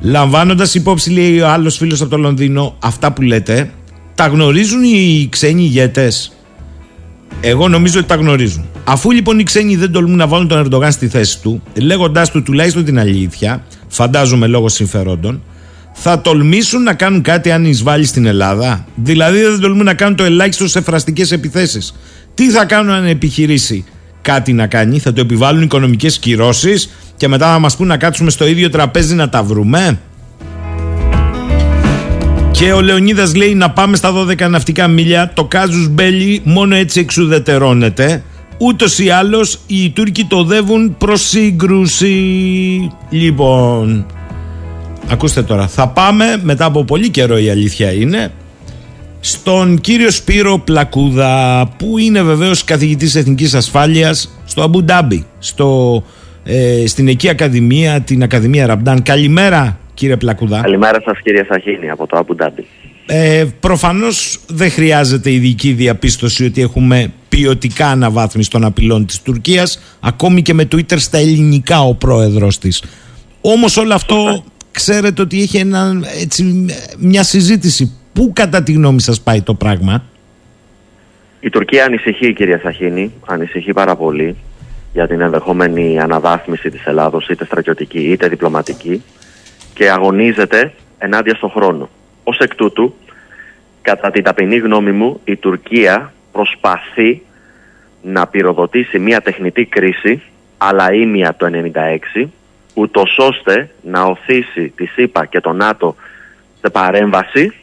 Λαμβάνοντας 0.00 0.74
υπόψη, 0.74 1.10
λέει 1.10 1.40
ο 1.40 1.48
άλλος 1.48 1.76
φίλος 1.76 2.00
από 2.00 2.10
το 2.10 2.16
Λονδίνο, 2.16 2.76
αυτά 2.78 3.12
που 3.12 3.22
λέτε, 3.22 3.70
τα 4.14 4.26
γνωρίζουν 4.26 4.82
οι 4.82 5.28
ξένοι 5.30 5.62
ηγέτες; 5.62 6.32
Εγώ 7.40 7.68
νομίζω 7.68 7.98
ότι 7.98 8.08
τα 8.08 8.14
γνωρίζουν. 8.14 8.64
Αφού 8.84 9.10
λοιπόν 9.10 9.38
οι 9.38 9.42
ξένοι 9.42 9.76
δεν 9.76 9.92
τολμούν 9.92 10.16
να 10.16 10.26
βάλουν 10.26 10.48
τον 10.48 10.58
Ερντογάν 10.58 10.92
στη 10.92 11.08
θέση 11.08 11.40
του, 11.40 11.62
λέγοντάς 11.80 12.30
του 12.30 12.42
τουλάχιστον 12.42 12.84
την 12.84 12.98
αλήθεια, 12.98 13.64
φαντάζομαι 13.88 14.46
λόγω 14.46 14.68
συμφερόντων, 14.68 15.42
θα 15.92 16.20
τολμήσουν 16.20 16.82
να 16.82 16.94
κάνουν 16.94 17.22
κάτι 17.22 17.50
αν 17.50 17.64
εισβάλλει 17.64 18.04
στην 18.04 18.26
Ελλάδα; 18.26 18.86
Δηλαδή 18.94 19.40
δεν 19.40 19.60
τολμούν 19.60 19.84
να 19.84 19.94
κάνουν 19.94 20.16
το 20.16 20.24
ελάχιστο 20.24 20.68
σε 20.68 20.80
φραστικές 20.80 21.32
επιθέσεις. 21.32 21.94
Τι 22.34 22.50
θα 22.50 22.64
κάνουν 22.64 22.92
αν 22.92 23.06
επιχειρήσει 23.06 23.84
κάτι 24.22 24.52
να 24.52 24.66
κάνει, 24.66 24.98
θα 24.98 25.12
το 25.12 25.20
επιβάλλουν 25.20 25.62
οικονομικές 25.62 26.18
κυρώσεις 26.18 26.90
και 27.16 27.28
μετά 27.28 27.52
θα 27.52 27.58
μας 27.58 27.76
πούν 27.76 27.86
να 27.86 27.96
κάτσουμε 27.96 28.30
στο 28.30 28.46
ίδιο 28.46 28.70
τραπέζι 28.70 29.14
να 29.14 29.28
τα 29.28 29.42
βρούμε; 29.42 30.00
Και 32.50 32.72
ο 32.72 32.80
Λεωνίδας 32.80 33.34
λέει 33.34 33.54
να 33.54 33.70
πάμε 33.70 33.96
στα 33.96 34.12
12 34.12 34.48
ναυτικά 34.48 34.88
μίλια, 34.88 35.32
το 35.34 35.44
casus 35.44 35.88
belli 35.88 36.40
μόνο 36.44 36.74
έτσι 36.74 37.00
εξουδετερώνεται. 37.00 38.22
Ούτως 38.58 38.98
ή 38.98 39.08
άλλως 39.10 39.58
οι 39.66 39.90
Τούρκοι 39.90 40.24
οδεύουν 40.24 40.96
προς 40.98 41.20
σύγκρουση. 41.20 42.16
Λοιπόν, 43.10 44.06
Ακούστε 45.12 45.42
τώρα, 45.42 45.66
θα 45.66 45.88
πάμε 45.88 46.40
μετά 46.42 46.64
από 46.64 46.84
πολύ 46.84 47.08
καιρό 47.08 47.38
η 47.38 47.50
αλήθεια 47.50 47.92
είναι 47.92 48.32
στον 49.20 49.80
κύριο 49.80 50.10
Σπύρο 50.10 50.58
Πλακούδα 50.58 51.68
που 51.78 51.98
είναι 51.98 52.22
βεβαίως 52.22 52.64
καθηγητής 52.64 53.14
εθνικής 53.14 53.54
ασφάλειας 53.54 54.38
στο 54.44 54.62
Άμπου 54.62 54.89
Ντάμπι, 54.89 55.26
στο, 55.38 56.02
ε, 56.44 56.86
στην 56.86 57.08
εκεί 57.08 57.28
Ακαδημία, 57.28 58.00
την 58.00 58.22
Ακαδημία 58.22 58.66
Ραμπντάν. 58.66 59.02
Καλημέρα 59.02 59.78
κύριε 59.94 60.16
Πλακούδα. 60.16 60.60
Καλημέρα 60.60 61.00
σας 61.04 61.18
κύριε 61.22 61.44
Σαχίνη 61.48 61.90
από 61.90 62.06
το 62.06 62.16
Αμπουντάμπι. 62.16 62.66
Ε, 63.06 63.44
προφανώς 63.60 64.40
δεν 64.46 64.70
χρειάζεται 64.70 65.30
ειδική 65.30 65.72
διαπίστωση 65.72 66.44
ότι 66.44 66.62
έχουμε 66.62 67.12
ποιοτικά 67.28 67.86
αναβάθμιση 67.86 68.50
των 68.50 68.64
απειλών 68.64 69.06
της 69.06 69.22
Τουρκίας 69.22 69.98
ακόμη 70.00 70.42
και 70.42 70.54
με 70.54 70.68
Twitter 70.72 70.96
στα 70.98 71.18
ελληνικά 71.18 71.80
ο 71.80 71.94
πρόεδρος 71.94 72.58
της. 72.58 72.82
Όμως 73.40 73.76
όλο 73.76 73.94
αυτό 73.94 74.44
ξέρετε 74.72 75.22
ότι 75.22 75.42
έχει 75.42 75.56
ένα, 75.56 76.00
έτσι, 76.20 76.66
μια 76.98 77.22
συζήτηση. 77.22 77.92
Πού 78.12 78.32
κατά 78.34 78.62
τη 78.62 78.72
γνώμη 78.72 79.00
σας 79.00 79.20
πάει 79.20 79.42
το 79.42 79.54
πράγμα; 79.54 80.04
Η 81.40 81.50
Τουρκία 81.50 81.84
ανησυχεί 81.84 82.32
κυρία 82.32 82.58
Σαχίνη, 82.58 83.12
ανησυχεί 83.26 83.72
πάρα 83.72 83.96
πολύ 83.96 84.36
για 84.92 85.06
την 85.06 85.20
ενδεχόμενη 85.20 86.00
αναβάθμιση 86.00 86.70
της 86.70 86.84
Ελλάδος 86.84 87.28
είτε 87.28 87.44
στρατιωτική 87.44 88.00
είτε 88.00 88.28
διπλωματική 88.28 89.02
και 89.74 89.90
αγωνίζεται 89.90 90.72
ενάντια 90.98 91.34
στον 91.34 91.50
χρόνο. 91.50 91.88
Ως 92.24 92.38
εκ 92.38 92.54
τούτου, 92.54 92.94
κατά 93.82 94.10
την 94.10 94.22
ταπεινή 94.22 94.56
γνώμη 94.56 94.92
μου, 94.92 95.20
η 95.24 95.36
Τουρκία 95.36 96.12
προσπαθεί 96.32 97.22
να 98.02 98.26
πυροδοτήσει 98.26 98.98
μια 98.98 99.20
τεχνητή 99.20 99.64
κρίση 99.64 100.22
αλλά 100.58 100.92
ήμια 100.92 101.34
το 101.36 101.50
1996 102.24 102.28
ούτως 102.74 103.16
ώστε 103.18 103.70
να 103.82 104.02
οθήσει 104.02 104.72
τη 104.76 104.86
ΣΥΠΑ 104.86 105.26
και 105.26 105.40
το 105.40 105.52
ΝΑΤΟ 105.52 105.96
σε 106.60 106.70
παρέμβαση 106.70 107.54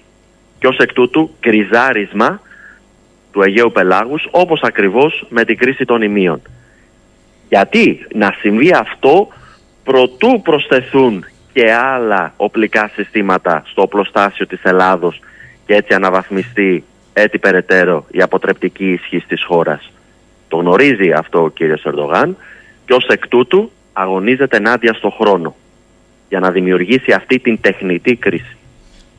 και 0.60 0.68
ως 0.68 0.78
εκ 0.78 0.94
τούτου 0.94 1.36
κρυζάρισμα 1.40 2.42
του 3.32 3.42
Αιγαίου 3.42 3.72
Πελάγους 3.72 4.28
όπως 4.32 4.62
ακριβώς 4.62 5.26
με 5.30 5.46
την 5.46 5.58
κρίση 5.58 5.86
των 5.86 6.02
ημείων. 6.02 6.42
Γιατί 7.50 8.08
να 8.14 8.36
συμβεί 8.40 8.72
αυτό 8.74 9.28
προτού 9.84 10.42
προσθεθούν 10.42 11.26
και 11.54 11.74
άλλα 11.74 12.34
οπλικά 12.38 12.92
συστήματα 12.94 13.64
στο 13.66 13.82
οπλοστάσιο 13.82 14.48
της 14.48 14.60
Ελλάδος 14.64 15.20
και 15.66 15.76
έτσι 15.76 15.94
αναβαθμιστεί 15.94 16.84
έτσι 17.14 17.38
περαιτέρω 17.38 18.06
η 18.12 18.22
αποτρεπτική 18.22 18.92
ισχύ 18.92 19.24
της 19.28 19.44
χώρας. 19.44 19.92
Το 20.48 20.58
γνωρίζει 20.58 21.12
αυτό 21.12 21.44
ο 21.44 21.50
κύριος 21.50 21.86
Ερντογάν 21.86 22.38
και 22.86 22.94
ως 22.94 23.06
εκ 23.08 23.28
τούτου 23.28 23.72
αγωνίζεται 23.94 24.58
ενάντια 24.58 24.94
στο 24.94 25.10
χρόνο 25.20 25.56
για 26.30 26.40
να 26.40 26.52
δημιουργήσει 26.52 27.12
αυτή 27.12 27.40
την 27.40 27.62
τεχνητή 27.62 28.16
κρίση. 28.16 28.58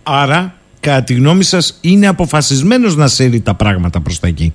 Άρα, 0.02 0.54
κατά 0.80 1.02
τη 1.02 1.14
γνώμη 1.14 1.42
σας, 1.42 1.78
είναι 1.82 2.06
αποφασισμένος 2.06 2.96
να 2.96 3.06
σέρει 3.06 3.40
τα 3.40 3.54
πράγματα 3.54 4.00
προς 4.00 4.20
τα 4.20 4.26
εκεί. 4.26 4.52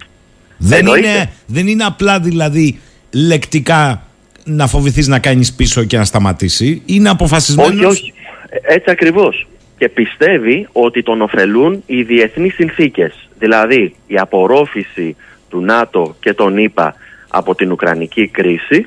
Δεν 0.57 0.85
είναι, 0.85 1.31
δεν 1.45 1.67
είναι 1.67 1.83
απλά 1.83 2.19
δηλαδή 2.19 2.79
λεκτικά 3.11 4.01
να 4.43 4.67
φοβηθείς 4.67 5.07
να 5.07 5.19
κάνεις 5.19 5.53
πίσω 5.53 5.83
και 5.83 5.97
να 5.97 6.05
σταματήσει. 6.05 6.81
Είναι 6.85 7.09
αποφασισμένος... 7.09 7.73
Όχι, 7.73 7.85
όχι. 7.85 8.13
Έτσι 8.61 8.91
ακριβώς. 8.91 9.47
Και 9.77 9.89
πιστεύει 9.89 10.67
ότι 10.71 11.03
τον 11.03 11.21
ωφελούν 11.21 11.83
οι 11.85 12.03
διεθνείς 12.03 12.53
συνθήκες. 12.53 13.29
Δηλαδή 13.39 13.95
η 14.07 14.17
απορρόφηση 14.17 15.15
του 15.49 15.61
ΝΑΤΟ 15.61 16.15
και 16.19 16.33
των 16.33 16.57
ΗΠΑ 16.57 16.95
από 17.27 17.55
την 17.55 17.71
Ουκρανική 17.71 18.27
κρίση 18.27 18.85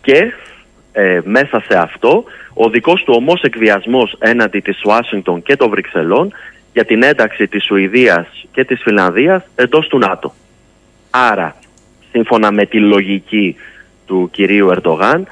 και 0.00 0.32
ε, 0.98 1.20
μέσα 1.24 1.62
σε 1.68 1.78
αυτό 1.78 2.24
ο 2.54 2.68
δικός 2.68 3.02
του 3.04 3.14
ομός 3.16 3.42
εκβιασμός 3.42 4.16
έναντι 4.18 4.60
της 4.60 4.84
Ουάσιγκτον 4.84 5.42
και 5.42 5.56
των 5.56 5.70
Βρυξελών 5.70 6.32
για 6.72 6.84
την 6.84 7.02
ένταξη 7.02 7.46
της 7.46 7.64
Σουηδίας 7.64 8.46
και 8.52 8.64
της 8.64 8.82
Φιλανδίας 8.82 9.42
εντός 9.54 9.86
του 9.86 9.98
ΝΑΤΟ. 9.98 10.34
Άρα, 11.10 11.56
σύμφωνα 12.10 12.52
με 12.52 12.66
τη 12.66 12.78
λογική 12.78 13.56
του 14.06 14.28
κυρίου 14.32 14.68
Ερντογάν, 14.70 15.26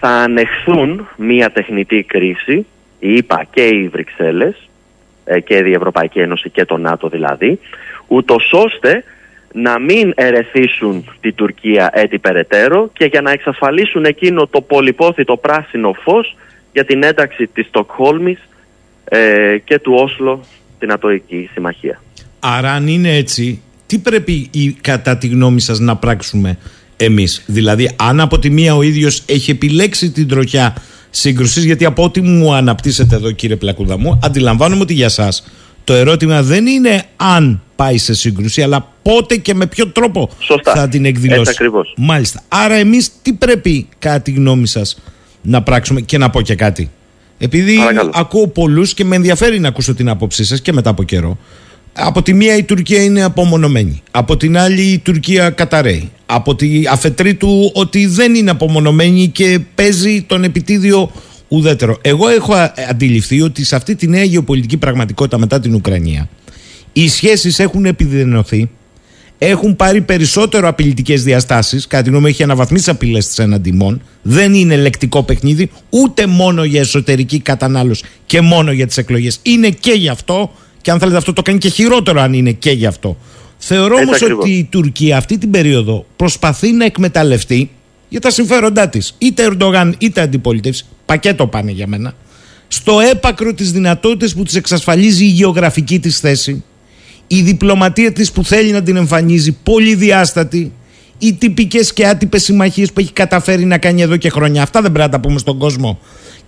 θα 0.00 0.08
ανεχθούν 0.08 1.08
μία 1.16 1.50
τεχνητή 1.50 2.02
κρίση, 2.02 2.66
η 2.98 3.14
ΙΠΑ 3.14 3.46
και 3.50 3.66
οι 3.66 3.88
Βρυξέλλες, 3.88 4.68
ε, 5.24 5.40
και 5.40 5.54
η 5.54 5.72
Ευρωπαϊκή 5.72 6.18
Ένωση 6.18 6.50
και 6.50 6.64
το 6.64 6.76
ΝΑΤΟ 6.76 7.08
δηλαδή, 7.08 7.60
ούτως 8.06 8.52
ώστε 8.52 9.04
να 9.52 9.78
μην 9.78 10.12
ερεθίσουν 10.14 11.04
την 11.20 11.34
Τουρκία 11.34 11.90
έτσι 11.92 12.18
περαιτέρω 12.18 12.90
και 12.92 13.04
για 13.04 13.20
να 13.20 13.30
εξασφαλίσουν 13.30 14.04
εκείνο 14.04 14.46
το 14.46 14.60
πολυπόθητο 14.60 15.36
πράσινο 15.36 15.92
φως 16.02 16.36
για 16.72 16.84
την 16.84 17.02
ένταξη 17.02 17.46
της 17.46 17.66
Στοκχόλμης 17.66 18.38
ε, 19.04 19.58
και 19.64 19.78
του 19.78 19.92
Όσλο 19.94 20.44
στην 20.76 20.92
Ατοική 20.92 21.50
Συμμαχία. 21.52 22.02
Άρα 22.38 22.72
αν 22.72 22.88
είναι 22.88 23.16
έτσι, 23.16 23.62
τι 23.86 23.98
πρέπει 23.98 24.48
η, 24.52 24.72
κατά 24.72 25.18
τη 25.18 25.26
γνώμη 25.26 25.60
σας 25.60 25.78
να 25.78 25.96
πράξουμε 25.96 26.58
εμείς; 26.96 27.44
Δηλαδή 27.46 27.90
αν 27.96 28.20
από 28.20 28.38
τη 28.38 28.50
μία 28.50 28.74
ο 28.74 28.82
ίδιος 28.82 29.22
έχει 29.26 29.50
επιλέξει 29.50 30.10
την 30.10 30.28
τροχιά 30.28 30.74
σύγκρουσης, 31.10 31.64
γιατί 31.64 31.84
από 31.84 32.02
ό,τι 32.02 32.20
μου 32.20 32.54
αναπτύσσετε 32.54 33.14
εδώ 33.14 33.32
κύριε 33.32 33.56
Πλακούδα 33.56 33.98
μου, 33.98 34.18
αντιλαμβάνομαι 34.22 34.82
ότι 34.82 34.94
για 34.94 35.08
σας 35.08 35.44
το 35.88 35.94
ερώτημα 35.94 36.42
δεν 36.42 36.66
είναι 36.66 37.04
αν 37.16 37.62
πάει 37.76 37.98
σε 37.98 38.14
σύγκρουση, 38.14 38.62
αλλά 38.62 38.92
πότε 39.02 39.36
και 39.36 39.54
με 39.54 39.66
ποιο 39.66 39.86
τρόπο 39.88 40.28
θα 40.62 40.88
την 40.88 41.04
εκδηλώσει. 41.04 41.40
Έτσι 41.40 41.52
ακριβώς. 41.54 41.94
Μάλιστα. 41.96 42.42
Άρα 42.48 42.74
εμείς 42.74 43.10
τι 43.22 43.32
πρέπει 43.32 43.88
κατά 43.98 44.20
τη 44.20 44.30
γνώμη 44.30 44.66
σας 44.66 44.98
να 45.42 45.62
πράξουμε; 45.62 46.00
Και 46.00 46.18
να 46.18 46.30
πω 46.30 46.40
και 46.40 46.54
κάτι. 46.54 46.90
Επειδή 47.38 47.76
Παρακαλώ. 47.76 48.10
ακούω 48.14 48.46
πολλούς 48.46 48.94
και 48.94 49.04
με 49.04 49.16
ενδιαφέρει 49.16 49.58
να 49.60 49.68
ακούσω 49.68 49.94
την 49.94 50.08
άποψή 50.08 50.44
σας 50.44 50.60
και 50.60 50.72
μετά 50.72 50.90
από 50.90 51.02
καιρό. 51.02 51.38
Από 51.92 52.22
τη 52.22 52.34
μία 52.34 52.56
η 52.56 52.62
Τουρκία 52.62 53.02
είναι 53.02 53.22
απομονωμένη. 53.22 54.02
Από 54.10 54.36
την 54.36 54.58
άλλη 54.58 54.82
η 54.82 54.98
Τουρκία 54.98 55.50
καταραίει. 55.50 56.10
Από 56.26 56.54
τη 56.54 56.82
αφετρή 56.90 57.34
του 57.34 57.70
ότι 57.74 58.06
δεν 58.06 58.34
είναι 58.34 58.50
απομονωμένη 58.50 59.28
και 59.28 59.60
παίζει 59.74 60.22
τον 60.22 60.44
επιτίδιο 60.44 61.10
ουδέτερο. 61.48 61.98
Εγώ 62.02 62.28
έχω 62.28 62.52
α- 62.52 62.72
αντιληφθεί 62.90 63.40
ότι 63.42 63.64
σε 63.64 63.76
αυτή 63.76 63.94
τη 63.94 64.08
νέα 64.08 64.24
γεωπολιτική 64.24 64.76
πραγματικότητα 64.76 65.38
μετά 65.38 65.60
την 65.60 65.74
Ουκρανία 65.74 66.28
οι 66.92 67.08
σχέσεις 67.08 67.58
έχουν 67.58 67.84
επιδεινωθεί 67.84 68.70
έχουν 69.40 69.76
πάρει 69.76 70.00
περισσότερο 70.00 70.68
απειλητικές 70.68 71.22
διαστάσεις. 71.22 71.86
Κατά 71.86 72.02
τη 72.02 72.08
γνώμη 72.08 72.22
μου, 72.24 72.28
έχει 72.28 72.42
αναβαθμίσει 72.42 72.90
απειλές 72.90 73.26
της 73.26 73.38
εναντιμών. 73.38 74.02
Δεν 74.22 74.54
είναι 74.54 74.76
λεκτικό 74.76 75.22
παιχνίδι, 75.22 75.70
ούτε 75.90 76.26
μόνο 76.26 76.64
για 76.64 76.80
εσωτερική 76.80 77.40
κατανάλωση 77.40 78.04
και 78.26 78.40
μόνο 78.40 78.72
για 78.72 78.86
τις 78.86 78.96
εκλογές. 78.96 79.38
Είναι 79.42 79.68
και 79.70 79.92
γι' 79.92 80.08
αυτό, 80.08 80.52
και 80.80 80.90
αν 80.90 80.98
θέλετε, 80.98 81.16
αυτό 81.16 81.32
το 81.32 81.42
κάνει 81.42 81.58
και 81.58 81.68
χειρότερο 81.68 82.20
αν 82.20 82.32
είναι 82.32 82.52
και 82.52 82.70
γι' 82.70 82.86
αυτό. 82.86 83.16
Θεωρώ 83.58 83.94
Έτσι 83.94 84.04
όμως 84.06 84.22
ακριβώς. 84.22 84.44
ότι 84.44 84.52
η 84.52 84.64
Τουρκία 84.64 85.16
αυτή 85.16 85.38
την 85.38 85.50
περίοδο 85.50 86.06
προσπαθεί 86.16 86.72
να 86.72 86.84
εκμεταλλευτεί 86.84 87.70
για 88.08 88.20
τα 88.20 88.30
συμφέροντά 88.30 88.88
της. 88.88 89.14
Είτε 89.18 89.44
Ερντογάν 89.50 89.94
είτε 89.98 90.20
αντιπολίτευση, 90.20 90.84
πακέτο 91.08 91.46
πάνε 91.46 91.70
για 91.70 91.86
μένα, 91.86 92.14
στο 92.68 93.00
έπακρο 93.00 93.54
τις 93.54 93.72
δυνατότητες 93.72 94.34
που 94.34 94.42
τη 94.42 94.56
εξασφαλίζει 94.56 95.24
η 95.24 95.28
γεωγραφική 95.28 95.98
της 95.98 96.18
θέση, 96.18 96.64
η 97.26 97.42
διπλωματία 97.42 98.12
της 98.12 98.32
που 98.32 98.44
θέλει 98.44 98.70
να 98.72 98.82
την 98.82 98.96
εμφανίζει 98.96 99.52
πολυδιάστατη, 99.52 100.72
οι 101.18 101.32
τυπικές 101.32 101.92
και 101.92 102.06
άτυπες 102.06 102.42
συμμαχίες 102.42 102.92
που 102.92 103.00
έχει 103.00 103.12
καταφέρει 103.12 103.64
να 103.64 103.78
κάνει 103.78 104.02
εδώ 104.02 104.16
και 104.16 104.30
χρόνια. 104.30 104.62
Αυτά 104.62 104.82
δεν 104.82 104.92
πρέπει 104.92 105.10
να 105.10 105.12
τα 105.12 105.20
πούμε 105.20 105.38
στον 105.38 105.58
κόσμο. 105.58 105.98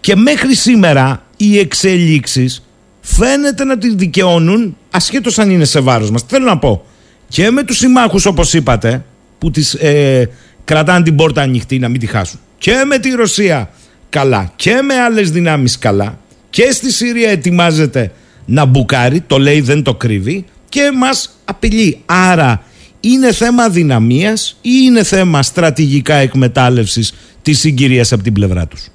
Και 0.00 0.16
μέχρι 0.16 0.54
σήμερα 0.54 1.22
οι 1.36 1.58
εξελίξεις 1.58 2.66
φαίνεται 3.00 3.64
να 3.64 3.78
τις 3.78 3.94
δικαιώνουν 3.94 4.76
ασχέτως 4.90 5.38
αν 5.38 5.50
είναι 5.50 5.64
σε 5.64 5.80
βάρος 5.80 6.10
μας. 6.10 6.22
Θέλω 6.26 6.44
να 6.44 6.58
πω 6.58 6.84
και 7.28 7.50
με 7.50 7.62
τους 7.62 7.76
συμμάχους 7.76 8.26
όπως 8.26 8.54
είπατε 8.54 9.04
που 9.38 9.50
τις 9.50 9.74
ε, 9.74 10.28
κρατάνε 10.64 11.04
την 11.04 11.16
πόρτα 11.16 11.42
ανοιχτή 11.42 11.78
να 11.78 11.88
μην 11.88 12.00
τη 12.00 12.06
χάσουν 12.06 12.40
και 12.58 12.84
με 12.86 12.98
τη 12.98 13.10
Ρωσία 13.10 13.70
καλά 14.10 14.52
και 14.56 14.80
με 14.82 14.94
άλλες 14.94 15.30
δυνάμεις 15.30 15.78
καλά 15.78 16.18
και 16.50 16.70
στη 16.70 16.92
Συρία 16.92 17.30
ετοιμάζεται 17.30 18.12
να 18.46 18.64
μπουκάρει, 18.64 19.20
το 19.20 19.38
λέει 19.38 19.60
δεν 19.60 19.82
το 19.82 19.94
κρύβει 19.94 20.44
και 20.68 20.90
μας 20.94 21.40
απειλεί. 21.44 22.02
Άρα 22.06 22.62
είναι 23.00 23.32
θέμα 23.32 23.68
δυναμίας 23.68 24.58
ή 24.62 24.70
είναι 24.84 25.04
θέμα 25.04 25.42
στρατηγικά 25.42 26.14
εκμετάλλευσης 26.14 27.34
της 27.42 27.58
συγκυρίας 27.58 28.12
από 28.12 28.22
την 28.22 28.32
πλευρά 28.32 28.66
τους; 28.66 28.88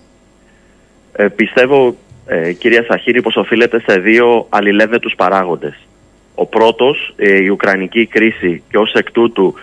Ε, 1.12 1.28
πιστεύω, 1.28 1.96
ε, 2.26 2.54
κυρία 2.54 2.84
Σαχύρη, 2.88 3.22
πως 3.22 3.36
οφείλεται 3.36 3.84
σε 3.88 4.00
δύο 4.00 4.48
αλληλεύθετους 4.50 5.14
παράγοντες. 5.16 5.88
Ο 6.36 6.46
πρώτος, 6.46 7.14
ε, 7.16 7.44
η 7.44 7.48
Ουκρανική 7.48 8.06
κρίση 8.06 8.64
και 8.70 8.78
ως 8.78 8.94
εκ 8.94 9.12
τούτου 9.12 9.54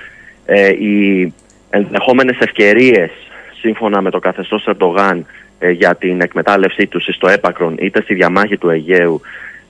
ε, 0.45 0.69
οι 0.69 1.33
ενδεχόμενες 1.71 2.39
ευκαιρίες 2.39 3.11
σύμφωνα 3.61 4.01
με 4.03 4.11
το 4.11 4.19
καθεστώς 4.19 4.65
Ερντογάν 4.67 5.19
ε, 5.19 5.25
για 5.71 5.95
την 5.95 6.21
εκμετάλλευσή 6.21 6.87
τους 6.87 7.09
στο 7.13 7.29
έπακρον 7.29 7.75
είτε 7.79 8.03
στη 8.03 8.15
διαμάχη 8.15 8.57
του 8.57 8.71
Αιγαίου 8.71 9.21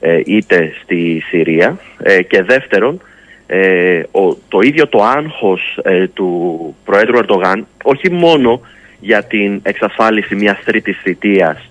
ε, 0.01 0.21
είτε 0.25 0.73
στη 0.83 1.23
Συρία. 1.29 1.79
Ε, 2.03 2.23
και 2.23 2.43
δεύτερον 2.43 3.01
ε, 3.47 4.03
ο, 4.11 4.35
το 4.35 4.61
ίδιο 4.61 4.89
το 4.89 5.03
άγχος 5.03 5.79
ε, 5.83 6.07
του 6.07 6.77
Προέδρου 6.85 7.19
Ερντογάν 7.19 7.67
όχι 7.83 8.11
μόνο 8.11 8.61
για 9.01 9.25
την 9.25 9.61
εξασφάλιση 9.63 10.35
μιας 10.35 10.59
τρίτης 10.65 10.99
θητείας 11.03 11.71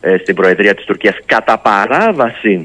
ε, 0.00 0.16
στην 0.16 0.34
Προεδρία 0.34 0.74
της 0.74 0.84
Τουρκίας 0.84 1.16
κατά 1.26 1.58
παράβαση 1.58 2.64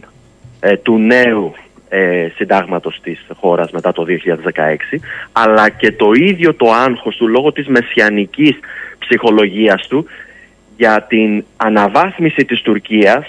ε, 0.60 0.78
του 0.78 0.97
νέου 0.97 1.53
ε, 1.89 2.28
συντάγματος 2.36 2.99
της 3.01 3.26
χώρας 3.39 3.72
μετά 3.72 3.91
το 3.91 4.05
2016 4.08 4.97
αλλά 5.32 5.70
και 5.70 5.91
το 5.91 6.12
ίδιο 6.12 6.53
το 6.53 6.72
άγχος 6.72 7.16
του 7.16 7.28
λόγω 7.28 7.51
της 7.51 7.68
μεσιανικής 7.68 8.60
ψυχολογίας 8.99 9.88
του 9.88 10.05
για 10.78 11.06
την 11.10 11.44
αναβάθμιση 11.58 12.46
της 12.46 12.62
Τουρκίας 12.62 13.26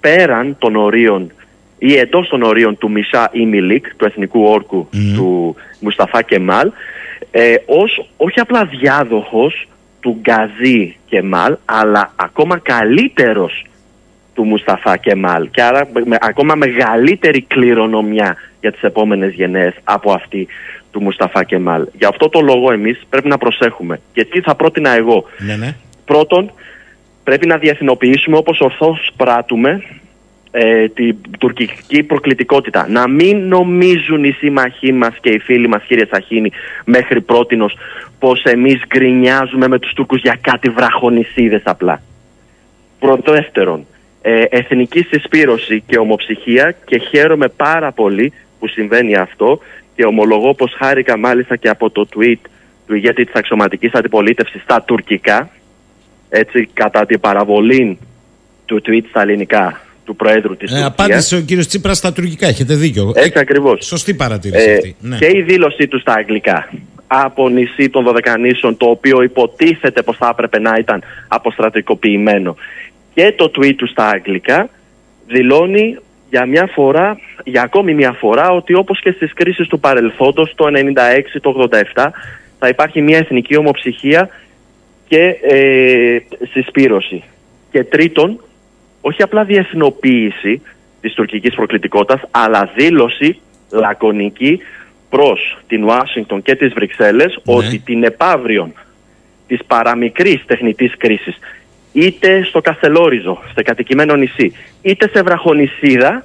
πέραν 0.00 0.56
των 0.58 0.76
ορίων 0.76 1.32
ή 1.78 1.96
εντός 1.96 2.28
των 2.28 2.42
ορίων 2.42 2.78
του 2.78 2.90
Μισά 2.90 3.30
Ιμιλίκ, 3.32 3.96
του 3.96 4.04
εθνικού 4.04 4.42
όρκου 4.44 4.88
του 5.14 5.56
Μουσταφά 5.80 6.22
Κεμάλ, 6.22 6.72
ε, 7.30 7.54
ως 7.66 8.08
όχι 8.16 8.40
απλά 8.40 8.64
διάδοχος 8.64 9.68
του 10.00 10.20
Γκαζί 10.20 10.96
Κεμάλ, 11.08 11.56
αλλά 11.64 12.12
ακόμα 12.16 12.58
καλύτερος 12.58 13.64
του 14.34 14.44
Μουσταφά 14.44 14.96
Κεμάλ 14.96 15.50
και 15.50 15.62
άρα 15.62 15.88
με, 16.04 16.16
ακόμα 16.20 16.54
μεγαλύτερη 16.54 17.42
κληρονομιά 17.42 18.36
για 18.60 18.72
τις 18.72 18.82
επόμενες 18.82 19.32
γενναίες 19.32 19.74
από 19.84 20.12
αυτή 20.12 20.46
του 20.90 21.02
Μουσταφά 21.02 21.44
Κεμάλ. 21.44 21.86
Γι' 21.98 22.04
αυτό 22.04 22.28
το 22.28 22.40
λόγο 22.40 22.72
εμείς 22.72 23.06
πρέπει 23.08 23.28
να 23.28 23.38
προσέχουμε. 23.38 24.00
Και 24.12 24.24
τι 24.24 24.40
θα 24.40 24.54
πρότεινα 24.54 24.90
εγώ. 24.90 25.24
Ναι, 25.38 25.56
ναι. 25.56 25.74
Πρώτον, 26.04 26.52
πρέπει 27.26 27.46
να 27.46 27.56
διεθνοποιήσουμε 27.56 28.36
όπως 28.36 28.60
ορθώς 28.60 29.10
πράττουμε 29.16 29.82
ε, 30.50 30.88
την 30.88 31.16
τουρκική 31.38 32.02
προκλητικότητα. 32.02 32.88
Να 32.88 33.08
μην 33.08 33.48
νομίζουν 33.48 34.24
οι 34.24 34.30
σύμμαχοί 34.30 34.92
μας 34.92 35.14
και 35.20 35.30
οι 35.30 35.38
φίλοι 35.38 35.68
μας 35.68 35.82
κύριε 35.86 36.06
Σαχίνη 36.10 36.50
μέχρι 36.84 37.20
πρότινος 37.20 37.76
πως 38.18 38.42
εμείς 38.42 38.82
γκρινιάζουμε 38.86 39.68
με 39.68 39.78
τους 39.78 39.92
Τούρκους 39.92 40.20
για 40.20 40.38
κάτι 40.40 40.68
βραχονισίδες 40.68 41.62
απλά. 41.64 42.02
Πρωτδεύτερον, 42.98 43.86
ε, 44.22 44.42
εθνική 44.48 45.02
συσπήρωση 45.02 45.82
και 45.86 45.98
ομοψυχία 45.98 46.74
και 46.84 46.98
χαίρομαι 46.98 47.48
πάρα 47.48 47.92
πολύ 47.92 48.32
που 48.58 48.68
συμβαίνει 48.68 49.16
αυτό 49.16 49.60
και 49.96 50.04
ομολογώ 50.04 50.54
πως 50.54 50.74
χάρηκα 50.78 51.18
μάλιστα 51.18 51.56
και 51.56 51.68
από 51.68 51.90
το 51.90 52.08
tweet 52.16 52.40
του 52.86 52.94
ηγέτη 52.94 53.24
της 53.24 53.34
αξιωματικής 53.34 53.92
αντιπολίτευσης 53.92 54.62
στα 54.62 54.82
τουρκικά 54.82 55.50
έτσι 56.28 56.68
κατά 56.72 57.06
την 57.06 57.20
παραβολή 57.20 57.98
του 58.64 58.82
tweet 58.86 59.02
στα 59.08 59.20
ελληνικά 59.22 59.80
του 60.04 60.16
Προέδρου 60.16 60.56
της 60.56 60.70
Ε, 60.70 60.74
Τουρκίας. 60.74 60.86
απάντησε 60.98 61.36
ο 61.36 61.40
κύριος 61.40 61.66
Τσίπρας 61.66 61.96
στα 61.96 62.12
τουρκικά, 62.12 62.46
έχετε 62.46 62.74
δίκιο. 62.74 63.12
Έτσι 63.14 63.38
ακριβώς. 63.38 63.86
Σωστή 63.86 64.14
παρατήρηση 64.14 64.70
Ε, 64.70 64.74
αυτή. 64.74 64.96
Ναι. 65.00 65.16
Και 65.16 65.26
η 65.34 65.42
δήλωσή 65.42 65.88
του 65.88 66.00
στα 66.00 66.12
αγγλικά 66.14 66.68
από 67.06 67.48
νησί 67.48 67.88
των 67.90 68.04
Δωδεκανήσων 68.04 68.76
το 68.76 68.86
οποίο 68.86 69.22
υποτίθεται 69.22 70.02
πως 70.02 70.16
θα 70.16 70.28
έπρεπε 70.32 70.58
να 70.58 70.76
ήταν 70.78 71.02
αποστρατικοποιημένο 71.28 72.56
και 73.14 73.34
το 73.36 73.50
tweet 73.56 73.74
του 73.76 73.86
στα 73.88 74.08
αγγλικά 74.08 74.68
δηλώνει 75.26 75.96
για 76.30 76.46
μια 76.46 76.68
φορά, 76.74 77.18
για 77.44 77.62
ακόμη 77.62 77.94
μια 77.94 78.12
φορά 78.12 78.50
ότι 78.50 78.74
όπως 78.74 79.00
και 79.00 79.10
στις 79.10 79.32
κρίσεις 79.32 79.66
του 79.68 79.80
παρελθόντος 79.80 80.52
το 80.56 80.66
96, 80.66 81.40
το 81.40 81.68
87 81.94 82.10
θα 82.58 82.68
υπάρχει 82.68 83.02
μια 83.02 83.18
εθνική 83.18 83.56
ομοψυχία 83.56 84.28
και 85.08 85.36
ε, 85.42 86.18
συσπήρωση. 86.50 87.22
Και 87.70 87.84
τρίτον, 87.84 88.40
όχι 89.00 89.22
απλά 89.22 89.44
διεθνοποίηση 89.44 90.62
της 91.00 91.14
τουρκικής 91.14 91.54
προκλητικότητας, 91.54 92.20
αλλά 92.30 92.70
δήλωση 92.76 93.40
λακωνική 93.70 94.60
προς 95.08 95.58
την 95.66 95.84
Ουάσιγκτον 95.84 96.42
και 96.42 96.54
τις 96.54 96.72
Βρυξέλλες 96.72 97.38
ότι 97.44 97.78
την 97.78 98.04
επαύριον 98.04 98.72
της 99.46 99.64
παραμικρής 99.66 100.44
τεχνητής 100.46 100.96
κρίσης 100.96 101.38
είτε 101.92 102.42
στο 102.42 102.60
Καστελόριζο, 102.60 103.42
στο 103.50 103.62
κατοικημένο 103.62 104.16
νησί, 104.16 104.52
είτε 104.82 105.08
σε 105.08 105.22
βραχονισίδα 105.22 106.24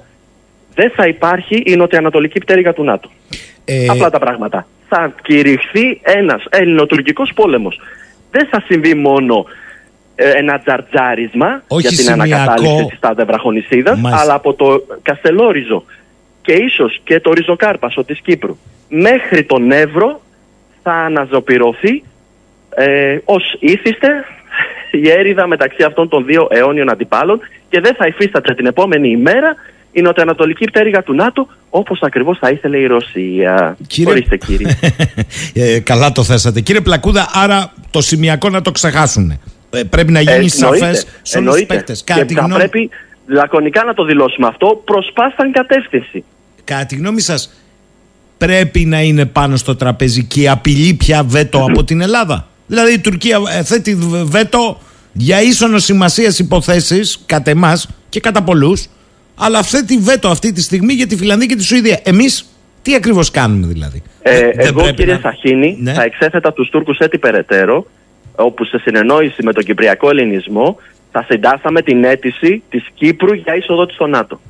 δεν 0.74 0.90
θα 0.90 1.06
υπάρχει 1.06 1.62
η 1.66 1.76
νοτιοανατολική 1.76 2.38
πτέρυγα 2.38 2.72
του 2.72 2.84
ΝΑΤΟ. 2.84 3.10
Ε, 3.64 3.86
Απλά 3.88 4.10
τα 4.10 4.18
πράγματα. 4.18 4.66
Θα 4.88 5.14
κηρυχθεί 5.22 6.00
ένας 6.02 6.44
ελληνοτουρκικός 6.50 7.32
πόλεμος. 7.34 7.80
Δεν 8.32 8.46
θα 8.50 8.62
συμβεί 8.66 8.94
μόνο 8.94 9.44
ε, 10.14 10.30
ένα 10.30 10.58
τζαρτζάρισμα 10.58 11.62
Όχι 11.68 11.80
για 11.80 11.90
την 11.90 11.98
σημειακό. 11.98 12.34
ανακατάληψη 12.42 12.86
της 12.86 12.98
τάδε 12.98 13.24
βραχονισίδας, 13.24 13.98
Μάλιστα. 13.98 14.22
αλλά 14.24 14.34
από 14.34 14.54
το 14.54 14.86
Καστελόριζο 15.02 15.84
και 16.42 16.52
ίσως 16.52 17.00
και 17.04 17.20
το 17.20 17.32
Ριζοκάρπασο 17.32 18.04
της 18.04 18.20
Κύπρου 18.20 18.56
μέχρι 18.88 19.44
τον 19.44 19.70
Εύρο 19.72 20.20
θα 20.82 20.92
αναζωπηρωθεί 20.92 22.02
ε, 22.76 23.18
ως 23.24 23.56
ήθιστε 23.58 24.24
η 24.90 25.10
έρηδα 25.10 25.46
μεταξύ 25.46 25.82
αυτών 25.82 26.08
των 26.08 26.24
δύο 26.24 26.48
αιώνιων 26.50 26.90
αντιπάλων 26.90 27.40
και 27.68 27.80
δεν 27.80 27.94
θα 27.94 28.06
υφίσταται 28.06 28.54
την 28.54 28.66
επόμενη 28.66 29.08
ημέρα 29.10 29.54
η 29.92 30.00
νοτιοανατολική 30.02 30.64
πτέρυγα 30.64 31.02
του 31.02 31.14
ΝΑΤΟ 31.14 31.48
όπως 31.70 32.00
ακριβώς 32.02 32.38
θα 32.38 32.50
ήθελε 32.50 32.78
η 32.78 32.86
Ρωσία. 32.86 33.76
Κύριε- 33.86 34.10
Ορίστε 34.12 34.36
κύριε. 34.36 34.66
ε, 35.74 35.78
καλά 35.80 36.12
το 36.12 36.22
θέσατε. 36.24 36.60
Κύριε 36.60 36.80
Πλακούδα, 36.80 37.28
άρα 37.32 37.72
το 37.90 38.00
σημειακό 38.00 38.48
να 38.48 38.62
το 38.62 38.70
ξεχάσουν. 38.70 39.38
Ε, 39.70 39.82
πρέπει 39.82 40.12
να 40.12 40.20
γίνει 40.20 40.44
Ε, 40.44 40.48
σαφές 40.48 40.80
εννοείται, 40.80 40.94
σε 40.94 41.06
όλους 41.06 41.20
τους 41.22 41.34
εννοείται. 41.34 41.74
παίκτες. 41.74 41.98
Και 42.04 42.12
Κατά 42.12 42.24
τη 42.24 42.34
θα 42.34 42.40
γνώμη, 42.40 42.60
πρέπει 42.60 42.88
λακωνικά 43.26 43.84
να 43.84 43.94
το 43.94 44.04
δηλώσουμε 44.04 44.46
αυτό 44.46 44.82
προς 44.84 45.10
πάσαν 45.14 45.52
κατεύθυνση. 45.52 46.24
κατά 46.64 46.86
τη 46.86 46.96
γνώμη 46.96 47.20
σας, 47.20 47.50
πρέπει 48.38 48.84
να 48.84 49.00
είναι 49.02 49.26
πάνω 49.26 49.56
στο 49.56 49.76
τραπέζι 49.76 50.24
και 50.24 50.40
η 50.40 50.48
απειλή 50.48 50.94
πια 50.94 51.22
βέτο 51.24 51.64
από 51.70 51.84
την 51.84 52.00
Ελλάδα; 52.00 52.46
Δηλαδή 52.66 52.92
η 52.92 52.98
Τουρκία 52.98 53.38
ε, 53.58 53.62
θέτει 53.62 53.94
βέτο 54.24 54.80
για 55.12 55.42
ίσονο 55.42 55.78
σημασίας 55.78 56.38
υποθέσεις 56.38 57.22
κατά 57.26 57.50
εμάς 57.50 57.88
και 58.08 58.20
κατά 58.20 58.42
πολλούς, 58.42 58.86
αλλά 59.34 59.62
θέτει 59.62 59.96
βέτο 59.98 60.28
αυτή 60.28 60.52
τη 60.52 60.60
στιγμή 60.62 60.92
για 60.92 61.06
τη 61.06 61.16
Φιλανδία 61.16 61.46
και 61.46 61.56
τη 61.56 61.62
Σουηδία. 61.64 62.00
Εμείς 62.02 62.46
τι 62.82 62.94
ακριβώς 62.94 63.30
κάνουμε 63.30 63.66
δηλαδή; 63.66 64.02
Ε, 64.22 64.40
Δεν- 64.40 64.52
δεν 64.56 64.66
εγώ 64.66 64.80
πρέπει 64.80 64.96
κύριε 64.96 65.14
να- 65.14 65.20
Σαχίνη 65.20 65.76
Ναι. 65.80 65.92
θα 65.92 66.02
εξέθετα 66.02 66.52
τους 66.52 66.68
Τούρκους 66.70 66.98
έτσι 66.98 67.18
περαιτέρω 67.18 67.86
όπου 68.36 68.64
σε 68.64 68.78
συνεννόηση 68.78 69.42
με 69.42 69.52
τον 69.52 69.64
Κυπριακό 69.64 70.10
Ελληνισμό 70.10 70.76
θα 71.12 71.24
συντάσαμε 71.28 71.82
την 71.82 72.04
αίτηση 72.04 72.62
της 72.70 72.84
Κύπρου 72.94 73.34
για 73.34 73.56
είσοδο 73.56 73.86
της 73.86 73.94
στο 73.94 74.06
ΝΑΤΟ. 74.06 74.40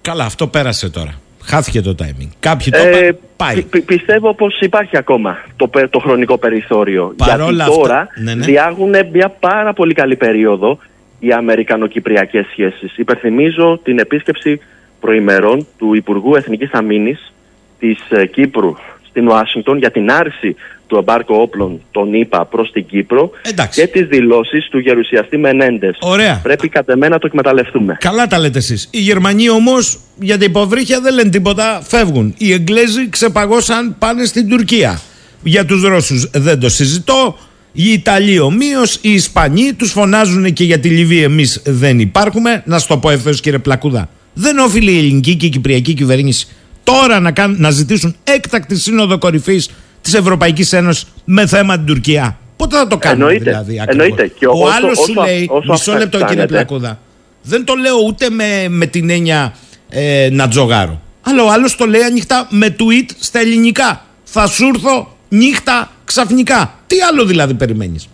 Καλά, 0.00 0.24
αυτό 0.24 0.46
πέρασε 0.46 0.90
τώρα. 0.90 1.14
Χάθηκε 1.42 1.80
το 1.80 1.94
timing. 2.02 2.28
Κάποιοι 2.40 2.72
το 2.72 2.78
Ε, 2.78 2.98
είπαν, 3.06 3.18
πάει. 3.36 3.54
πι- 3.54 3.66
πι- 3.70 3.84
πιστεύω 3.84 4.34
πως 4.34 4.60
υπάρχει 4.60 4.96
ακόμα 4.96 5.38
το, 5.56 5.68
πε- 5.68 5.88
το 5.90 5.98
χρονικό 5.98 6.38
περιθώριο. 6.38 7.14
Παρόλα 7.16 7.44
γιατί 7.50 7.60
αυτά- 7.60 7.74
τώρα 7.74 8.08
ναι, 8.22 8.34
ναι. 8.34 8.44
διάγουν 8.44 8.94
μια 9.12 9.28
πάρα 9.28 9.72
πολύ 9.72 9.94
καλή 9.94 10.16
περίοδο 10.16 10.78
οι 11.20 11.32
Αμερικανοκυπριακές 11.32 12.46
σχέσεις. 12.50 12.96
Υπερθυμίζω 12.96 13.80
την 13.82 13.98
επίσκεψη 13.98 14.60
προημερών 15.00 15.66
του 15.78 15.94
Υπουργού 15.94 16.34
Εθνικής 16.34 16.70
Αμήνης 16.72 17.32
της 17.78 17.98
ε, 18.08 18.26
Κύπρου 18.26 18.74
στην 19.08 19.28
Ουάσιγκτον 19.28 19.78
για 19.78 19.90
την 19.90 20.10
άρση 20.10 20.56
του 20.86 20.96
εμπάρκου 20.96 21.34
όπλων 21.34 21.80
των 21.90 22.14
ΗΠΑ 22.14 22.44
προς 22.44 22.72
την 22.72 22.86
Κύπρο 22.86 23.30
και 23.72 23.86
τις 23.86 24.06
δηλώσεις 24.06 24.68
του 24.68 24.78
γερουσιαστή 24.78 25.36
Μενέντες. 25.36 25.96
Ωραία. 26.00 26.40
Πρέπει 26.42 26.68
κατ' 26.68 26.88
εμέ 26.88 27.08
να 27.08 27.18
το 27.18 27.26
εκμεταλλευτούμε. 27.26 27.96
Καλά 28.00 28.26
τα 28.26 28.38
λέτε 28.38 28.58
εσείς. 28.58 28.88
Οι 28.90 29.00
Γερμανοί 29.00 29.50
όμως 29.50 29.98
για 30.18 30.38
τα 30.38 30.44
υποβρύχια 30.44 31.00
δεν 31.00 31.14
λένε 31.14 31.30
τίποτα, 31.30 31.82
φεύγουν. 31.82 32.34
Οι 32.38 32.52
Εγγλέζοι 32.52 33.08
ξεπαγώσαν, 33.08 33.96
πάνε 33.98 34.24
στην 34.24 34.48
Τουρκία. 34.48 35.00
Για 35.42 35.64
τους 35.64 35.82
Ρώσους 35.82 36.30
δεν 36.30 36.60
το 36.60 36.68
συζητώ. 36.68 37.38
Οι 37.72 37.92
Ιταλοί 37.92 38.38
ομοίως, 38.38 38.98
οι 39.00 39.12
Ισπανοί 39.12 39.72
τους 39.72 39.90
φωνάζουν 39.90 40.52
και 40.52 40.64
για 40.64 40.78
τη 40.80 40.88
Λιβύη. 40.88 41.20
Εμείς 41.24 41.60
δεν 41.64 41.98
υπάρχουμε. 42.00 42.62
Να 42.66 42.78
σου 42.78 42.86
το 42.86 42.98
πω 42.98 43.10
ευθέως, 43.10 43.40
κύριε 43.40 43.58
Πλακούδα. 43.58 44.08
Δεν 44.34 44.58
όφιλε 44.58 44.90
η 44.90 44.98
ελληνική 44.98 45.36
και 45.36 45.46
η 45.46 45.48
κυπριακή 45.48 45.94
κυβέρνηση 45.94 46.46
τώρα 46.84 47.20
να, 47.20 47.30
κάνουν, 47.32 47.56
να 47.60 47.70
ζητήσουν 47.70 48.16
έκτακτη 48.24 48.78
σύνοδο 48.78 49.18
κορυφής 49.18 49.70
της 50.00 50.14
Ευρωπαϊκής 50.14 50.72
Ένωσης 50.72 51.04
με 51.24 51.46
θέμα 51.46 51.76
την 51.76 51.86
Τουρκία. 51.86 52.38
Πότε 52.56 52.76
θα 52.76 52.86
το 52.86 52.96
κάνουν 52.98 53.20
Εννοείται. 53.20 53.44
δηλαδή 53.50 53.80
ακριβώς; 53.80 54.06
Εννοείται. 54.06 54.32
Και 54.38 54.46
Ο 54.46 54.50
όσο- 54.52 54.72
άλλος 54.76 54.98
σου 54.98 55.04
όσο- 55.18 55.22
λέει, 55.24 55.48
όσο 55.50 55.72
μισό 55.72 55.92
λεπτό 55.92 56.06
κύριε 56.08 56.22
αυξάνεται. 56.24 56.46
Πλακούδα, 56.52 56.98
δεν 57.42 57.64
το 57.64 57.74
λέω 57.74 57.94
ούτε 58.06 58.30
με, 58.30 58.66
με 58.68 58.86
την 58.86 59.10
έννοια 59.10 59.54
ε, 59.88 60.28
να 60.32 60.48
τζογάρω. 60.48 61.00
Αλλά 61.22 61.42
ο 61.42 61.50
άλλος 61.50 61.76
το 61.76 61.84
λέει 61.86 62.02
ανοιχτά 62.02 62.46
με 62.50 62.76
tweet 62.78 63.10
στα 63.18 63.38
ελληνικά. 63.38 64.04
Θα 64.24 64.46
σου 64.46 64.66
έρθω 64.74 65.16
νύχτα 65.30 65.90
ξαφνικά. 66.04 66.74
Τι 66.86 66.96
άλλο 67.00 67.24
δηλαδή 67.24 67.54
περιμένεις; 67.54 68.08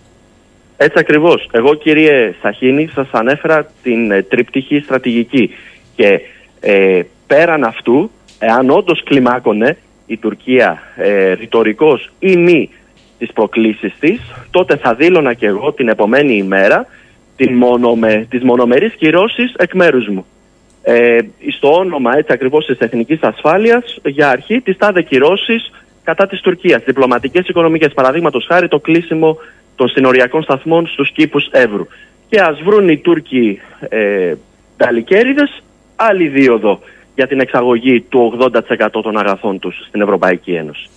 Έτσι 0.77 0.99
ακριβώς. 0.99 1.49
Εγώ 1.51 1.75
κύριε 1.75 2.35
Σαχίνη 2.43 2.89
σας 2.95 3.09
ανέφερα 3.11 3.71
την 3.83 4.11
ε, 4.11 4.23
τριπτυχή 4.23 4.81
στρατηγική 4.81 5.51
και 5.95 6.21
ε, 6.61 7.03
πέραν 7.27 7.65
αυτού, 7.65 8.11
εάν 8.39 8.71
όντως 8.71 9.03
κλιμάκωνε 9.03 9.77
η 10.07 10.17
Τουρκία 10.17 10.83
ε, 10.97 11.33
ρητορικός 11.33 12.11
ή 12.19 12.37
μη 12.37 12.71
τις 13.19 13.33
προκλήσεις 13.33 13.93
της, 14.01 14.21
τότε 14.51 14.77
θα 14.77 14.95
δήλωνα 14.95 15.35
και 15.35 15.47
εγώ 15.47 15.73
την 15.73 15.89
επομένη 15.89 16.37
ημέρα 16.37 16.87
την 17.37 17.55
μονομε, 17.55 18.27
τις 18.31 18.43
μονομερείς 18.43 18.95
κυρώσεις 18.95 19.55
εκ 19.57 19.75
μέρους 19.75 20.09
μου. 20.09 20.27
Ε, 20.83 21.19
στο 21.57 21.73
όνομα 21.73 22.17
έτσι 22.17 22.33
ακριβώς 22.33 22.67
της 22.67 22.79
εθνικής 22.79 23.23
ασφάλειας 23.23 23.99
για 24.05 24.29
αρχή 24.29 24.61
τις 24.61 24.77
τάδε 24.77 25.03
κυρώσεις 25.03 25.71
κατά 26.07 26.27
της 26.27 26.41
Τουρκίας. 26.41 26.83
Διπλωματικές 26.85 27.49
οικονομικές 27.49 27.93
παραδείγματος 27.93 28.47
χάρη 28.49 28.69
το 28.69 28.79
κλείσιμο 28.79 29.39
των 29.77 29.89
συνοριακών 29.89 30.43
σταθμών 30.43 30.87
στους 30.87 31.11
κήπους 31.13 31.49
Εύρου. 31.51 31.87
Και 32.29 32.41
ας 32.41 32.61
βρουν 32.65 32.89
οι 32.89 32.99
Τούρκοι 32.99 33.61
ε, 33.89 34.35
ταλικέριδες 34.77 35.63
άλλη 35.97 36.29
δίωδο 36.29 36.81
για 37.15 37.27
την 37.27 37.41
εξαγωγή 37.41 38.01
του 38.01 38.39
80% 38.41 38.89
των 38.91 39.19
αγαθών 39.19 39.59
τους 39.59 39.85
στην 39.89 40.01
Ευρωπαϊκή 40.01 40.53
Ένωση. 40.53 40.89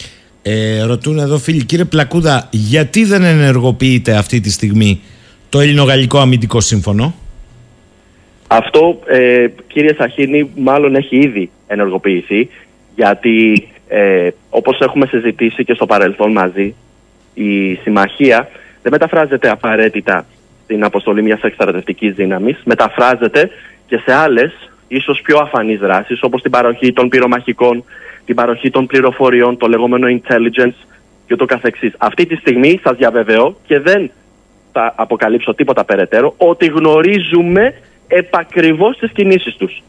Ε, 0.42 0.84
ρωτούν 0.84 1.20
εδώ 1.20 1.38
φίλοι, 1.38 1.66
κύριε 1.66 1.86
Πλακούδα, 1.86 2.48
γιατί 2.52 3.06
δεν 3.06 3.24
ενεργοποιείται 3.24 4.16
αυτή 4.16 4.40
τη 4.40 4.52
στιγμή 4.52 5.02
το 5.50 5.60
Ελληνογαλλικό 5.60 6.18
Αμυντικό 6.20 6.60
Σύμφωνο; 6.60 7.14
Αυτό, 8.48 9.00
ε, 9.06 9.46
κύριε 9.68 9.94
Σαχίνη, 9.98 10.50
μάλλον 10.56 10.96
έχει 10.96 11.18
ήδη 11.18 11.50
ενεργοποιηθεί, 11.68 12.50
γιατί 12.96 13.68
ε, 13.92 14.30
όπως 14.50 14.80
έχουμε 14.80 15.06
συζητήσει 15.06 15.64
και 15.64 15.74
στο 15.74 15.86
παρελθόν 15.86 16.32
μαζί, 16.32 16.76
η 17.34 17.76
συμμαχία 17.76 18.50
δεν 18.82 18.92
μεταφράζεται 18.92 19.50
απαραίτητα 19.50 20.26
στην 20.64 20.84
αποστολή 20.84 21.22
μιας 21.22 21.42
εξτρατευτικής 21.42 22.14
δύναμης, 22.14 22.62
μεταφράζεται 22.64 23.50
και 23.88 23.98
σε 23.98 24.14
άλλες, 24.14 24.72
ίσως 24.88 25.22
πιο 25.22 25.38
αφανείς 25.38 25.80
δράσεις, 25.80 26.22
όπως 26.22 26.42
την 26.42 26.52
παροχή 26.52 26.94
των 26.94 27.10
πυρομαχικών, 27.10 27.84
την 28.26 28.36
παροχή 28.36 28.70
των 28.70 28.86
πληροφοριών, 28.86 29.58
το 29.58 29.68
λεγόμενο 29.68 30.08
intelligence 30.08 30.88
και 31.28 31.36
το 31.36 31.46
καθεξής. 31.46 31.94
Αυτή 31.98 32.26
τη 32.26 32.36
στιγμή 32.36 32.80
σας 32.84 32.98
διαβεβαιώ 32.98 33.58
και 33.66 33.80
δεν 33.80 34.12
θα 34.72 34.94
αποκαλύψω 34.96 35.54
τίποτα 35.54 35.86
περαιτέρω, 35.86 36.34
ότι 36.38 36.66
γνωρίζουμε 36.66 37.74
επακριβώς 38.08 38.98
τις 38.98 39.12
κινήσεις 39.12 39.56
τους. 39.56 39.82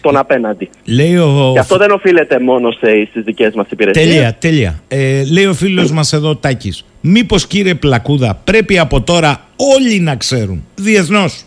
Τον 0.00 0.16
απέναντι. 0.16 0.68
Λέει 0.84 1.16
ο... 1.16 1.50
Και 1.52 1.58
αυτό 1.58 1.76
δεν 1.76 1.90
οφείλεται 1.90 2.40
μόνο 2.40 2.70
σε, 2.70 3.06
στις 3.10 3.22
δικές 3.24 3.54
μας 3.54 3.66
υπηρεσίες. 3.70 4.06
Τέλεια, 4.06 4.34
τέλεια. 4.34 4.82
Ε, 4.88 5.24
λέει 5.24 5.46
ο 5.46 5.54
φίλος 5.54 5.90
μας 5.90 6.12
εδώ, 6.12 6.36
Τάκης. 6.36 6.84
Μήπως 7.00 7.46
κύριε 7.46 7.74
Πλακούδα, 7.74 8.40
πρέπει 8.44 8.78
από 8.78 9.00
τώρα 9.00 9.44
όλοι 9.56 10.00
να 10.00 10.16
ξέρουν 10.16 10.64
διεθνώς 10.74 11.44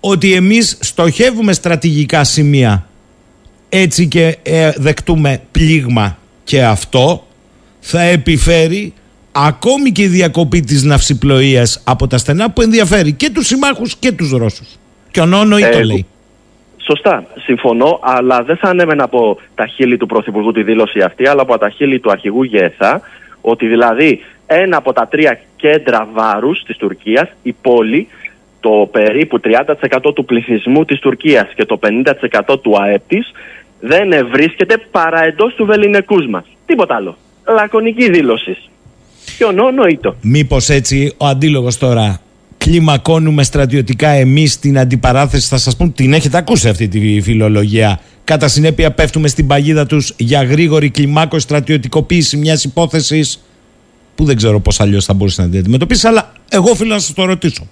ότι 0.00 0.34
εμείς 0.34 0.78
στοχεύουμε 0.80 1.52
στρατηγικά 1.52 2.24
σημεία 2.24 2.88
έτσι 3.68 4.08
και 4.08 4.38
ε, 4.42 4.70
δεκτούμε 4.76 5.40
πλήγμα 5.50 6.18
και 6.44 6.64
αυτό 6.64 7.26
θα 7.80 8.00
επιφέρει 8.00 8.92
ακόμη 9.32 9.92
και 9.92 10.02
η 10.02 10.06
διακοπή 10.06 10.60
της 10.60 10.82
ναυσιπλοείας 10.82 11.80
από 11.84 12.06
τα 12.06 12.18
στενά 12.18 12.50
που 12.50 12.62
ενδιαφέρει 12.62 13.12
και 13.12 13.30
τους 13.30 13.46
συμμάχους 13.46 13.96
και 13.96 14.12
τους 14.12 14.30
Ρώσους. 14.30 14.68
Και 15.10 15.20
ο 15.20 15.26
Νόνο 15.26 15.58
ή 15.58 15.60
το 15.60 15.78
Ε, 15.78 15.84
λέει. 15.84 16.06
Σωστά, 16.86 17.26
συμφωνώ, 17.38 17.98
αλλά 18.02 18.42
δεν 18.42 18.56
θα 18.56 18.68
ανέμενα 18.68 19.04
από 19.04 19.38
τα 19.54 19.66
χείλη 19.66 19.96
του 19.96 20.06
Πρωθυπουργού 20.06 20.52
τη 20.52 20.62
δήλωση 20.62 21.00
αυτή, 21.00 21.28
αλλά 21.28 21.42
από 21.42 21.58
τα 21.58 21.68
χείλη 21.70 21.98
του 21.98 22.10
αρχηγού 22.10 22.42
ΓΕΘΑ, 22.42 23.00
ότι 23.40 23.66
δηλαδή 23.66 24.20
ένα 24.46 24.76
από 24.76 24.92
τα 24.92 25.08
τρία 25.10 25.40
κέντρα 25.56 26.08
βάρους 26.12 26.62
της 26.62 26.76
Τουρκίας, 26.76 27.28
η 27.42 27.52
πόλη, 27.52 28.08
το 28.60 28.88
περίπου 28.92 29.40
30% 29.40 30.14
του 30.14 30.24
πληθυσμού 30.24 30.84
της 30.84 30.98
Τουρκίας 30.98 31.48
και 31.54 31.64
το 31.64 31.78
50% 32.48 32.60
του 32.60 32.82
ΑΕΠ 32.82 33.08
της, 33.08 33.32
δεν 33.80 34.28
βρίσκεται 34.30 34.76
παρά 34.90 35.24
εντός 35.24 35.54
του 35.54 35.64
βεληνικούς 35.64 36.26
μας. 36.26 36.44
Τίποτα 36.66 36.94
άλλο. 36.94 37.16
Λακωνική 37.48 38.10
δήλωση. 38.10 38.56
Και 39.38 39.44
ο 39.44 39.70
νοήτο. 39.70 40.16
Μήπως 40.20 40.68
έτσι 40.68 41.14
ο 41.18 41.26
αντίλογος 41.26 41.78
τώρα 41.78 42.20
κλιμακώνουμε 42.64 43.42
στρατιωτικά 43.42 44.08
εμείς 44.08 44.58
την 44.58 44.78
αντιπαράθεση 44.78 45.48
θα 45.48 45.56
σας 45.56 45.76
πούν 45.76 45.92
την 45.92 46.12
έχετε 46.12 46.36
ακούσει 46.36 46.68
αυτή 46.68 46.88
τη 46.88 47.20
φιλολογία 47.20 48.00
κατά 48.24 48.48
συνέπεια 48.48 48.90
πέφτουμε 48.90 49.28
στην 49.28 49.46
παγίδα 49.46 49.86
τους 49.86 50.14
για 50.16 50.42
γρήγορη 50.42 50.90
κλιμάκωση 50.90 51.44
στρατιωτικοποίηση 51.44 52.36
μιας 52.36 52.64
υπόθεσης 52.64 53.44
που 54.14 54.24
δεν 54.24 54.36
ξέρω 54.36 54.60
πώς 54.60 54.80
αλλιώς 54.80 55.04
θα 55.04 55.14
μπορούσε 55.14 55.42
να 55.42 55.48
την 55.48 55.58
αντιμετωπίσει 55.58 56.06
αλλά 56.06 56.32
εγώ 56.50 56.70
οφείλω 56.70 56.94
να 56.94 56.98
σας 56.98 57.14
το 57.14 57.24
ρωτήσω 57.24 57.66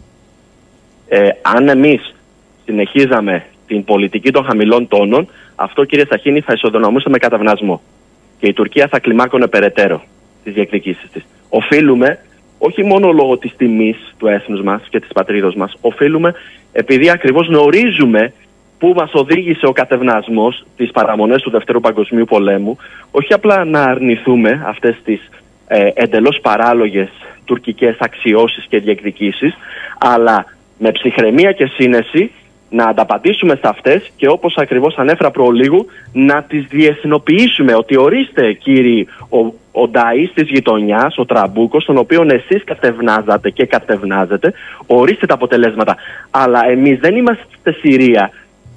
ε, 1.08 1.28
αν 1.42 1.68
εμείς 1.68 2.14
συνεχίζαμε 2.64 3.44
την 3.66 3.84
πολιτική 3.84 4.30
των 4.30 4.44
χαμηλών 4.44 4.88
τόνων, 4.88 5.28
αυτό 5.54 5.84
κύριε 5.84 6.04
Σαχίνη 6.08 6.40
θα 6.40 6.52
ισοδυναμούσε 6.52 7.08
με 7.08 7.18
καταυνασμό. 7.18 7.82
Και 8.38 8.46
η 8.46 8.52
Τουρκία 8.52 8.88
θα 8.88 8.98
κλιμάκωνε 8.98 9.46
περαιτέρω 9.46 10.02
τις 10.44 10.52
διεκδικήσεις 10.52 11.10
της. 11.12 11.24
Οφείλουμε, 11.48 12.18
όχι 12.64 12.84
μόνο 12.84 13.12
λόγω 13.12 13.38
της 13.38 13.56
τιμής 13.56 14.14
του 14.18 14.26
έθνους 14.26 14.62
μας 14.62 14.82
και 14.88 15.00
της 15.00 15.08
πατρίδα 15.12 15.52
μας, 15.56 15.74
οφείλουμε 15.80 16.34
επειδή 16.72 17.10
ακριβώς 17.10 17.46
γνωρίζουμε 17.46 18.32
πού 18.78 18.92
μας 18.96 19.10
οδήγησε 19.14 19.66
ο 19.66 19.72
κατευνασμός 19.72 20.64
τι 20.76 20.86
παραμονές 20.86 21.42
του 21.42 21.50
Δευτέρου 21.50 21.80
Παγκοσμίου 21.80 22.24
Πολέμου, 22.24 22.76
όχι 23.10 23.32
απλά 23.32 23.64
να 23.64 23.82
αρνηθούμε 23.82 24.62
αυτές 24.66 24.96
τις 25.04 25.28
ε, 25.66 25.88
εντελώς 25.94 26.38
παράλογες 26.42 27.08
τουρκικές 27.44 27.96
αξιώσεις 27.98 28.66
και 28.68 28.78
διεκδικήσεις, 28.78 29.54
αλλά 29.98 30.44
με 30.78 30.90
ψυχραιμία 30.90 31.52
και 31.52 31.66
σύνεση 31.66 32.30
να 32.70 32.84
ανταπαντήσουμε 32.84 33.54
σε 33.54 33.68
αυτές 33.68 34.12
και 34.16 34.28
όπως 34.28 34.56
ακριβώς 34.56 34.94
ανέφερα 34.96 35.30
προλίγου 35.30 35.86
να 36.12 36.42
τις 36.42 36.66
διεθνοποιήσουμε 36.70 37.74
ότι 37.74 37.96
ορίστε 37.96 38.52
κύριοι 38.52 39.08
ο, 39.28 39.52
ο 39.72 39.90
Νταΐς 39.92 40.30
της 40.34 40.48
γειτονιάς, 40.48 41.18
ο 41.18 41.24
Τραμπούκος, 41.24 41.84
τον 41.84 41.96
οποίο 41.96 42.26
εσείς 42.30 42.64
κατευνάζατε 42.64 43.50
και 43.50 43.66
κατευνάζετε, 43.66 44.52
ορίστε 44.86 45.26
τα 45.26 45.34
αποτελέσματα. 45.34 45.96
Αλλά 46.30 46.60
εμείς 46.70 46.98
δεν 46.98 47.16
είμαστε 47.16 47.44
Συρία, 47.80 48.30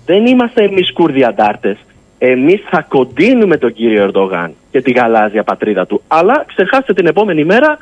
δεν 0.05 0.26
είμαστε 0.26 0.63
εμείς 0.63 0.93
Κούρδοι 0.93 1.23
αντάρτες. 1.23 1.77
Εμείς 2.17 2.61
θα 2.69 2.81
κοντίνουμε 2.88 3.57
τον 3.57 3.73
κύριο 3.73 4.01
Ερντογάν 4.03 4.53
και 4.72 4.81
τη 4.81 4.91
γαλάζια 4.91 5.43
πατρίδα 5.43 5.85
του. 5.85 6.01
Αλλά 6.07 6.45
ξεχάστε 6.47 6.93
την 6.93 7.05
επόμενη 7.07 7.43
μέρα, 7.45 7.77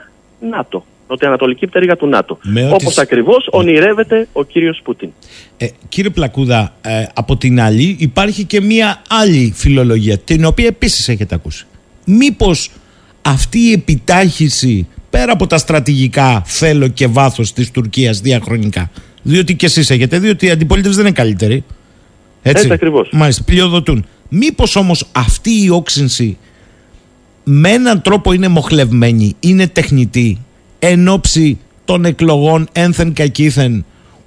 ΝΑΤΟ 0.49 0.85
νοτιοανατολική 1.07 1.68
πτέρυγα 1.68 1.95
του 1.95 2.07
ΝΑΤΟ. 2.07 2.38
Με 2.44 2.65
Όπως 2.65 2.85
ό,τι- 2.85 3.02
ακριβώς 3.02 3.48
ονειρεύεται 3.52 4.27
ο 4.34 4.44
κύριος 4.44 4.80
Πούτιν. 4.84 5.10
Ε, 5.57 5.68
κύριε 5.90 6.10
Πλακούδα, 6.10 6.73
ε, 6.81 7.03
από 7.14 7.38
την 7.38 7.61
άλλη 7.61 7.95
υπάρχει 7.99 8.44
και 8.44 8.61
μία 8.61 9.02
άλλη 9.10 9.53
φιλολογία, 9.56 10.18
την 10.18 10.45
οποία 10.45 10.68
επίσης 10.68 11.07
έχετε 11.10 11.35
ακούσει. 11.35 11.65
Μήπως 12.06 12.72
αυτή 13.26 13.60
η 13.60 13.72
επιτάχυση, 13.72 14.88
πέρα 15.10 15.32
από 15.32 15.48
τα 15.48 15.58
στρατηγικά 15.58 16.41
φέλο 16.45 16.88
και 16.88 17.08
βάθος 17.08 17.54
της 17.54 17.72
Τουρκίας 17.72 18.20
διαχρονικά, 18.20 18.91
διότι 19.22 19.56
και 19.56 19.66
εσείς 19.66 19.90
έχετε 19.90 20.20
δει 20.20 20.30
ότι 20.30 20.45
η 20.45 20.50
αντιπολίτευση 20.50 20.98
δεν 20.98 21.06
είναι 21.06 21.16
καλύτερη. 21.16 21.64
Έτσι 22.41 22.72
ακριβώς. 22.72 23.10
Μάλιστα, 23.12 23.44
πλειοδοτούν. 23.44 24.06
Μήπως 24.30 24.76
όμως 24.76 25.08
αυτή 25.12 25.64
η 25.64 25.70
όξυνση 25.70 26.38
με 27.44 27.70
έναν 27.70 28.02
τρόπο 28.02 28.34
είναι 28.34 28.48
μοχλευμένη, 28.48 29.36
είναι 29.40 29.68
τεχνητή, 29.68 30.40
εν 30.80 31.08
ώψη 31.08 31.60
των 31.86 32.06
εκλογών 32.06 32.68
ένθεν 32.72 33.14
κακήθεν, 33.14 33.86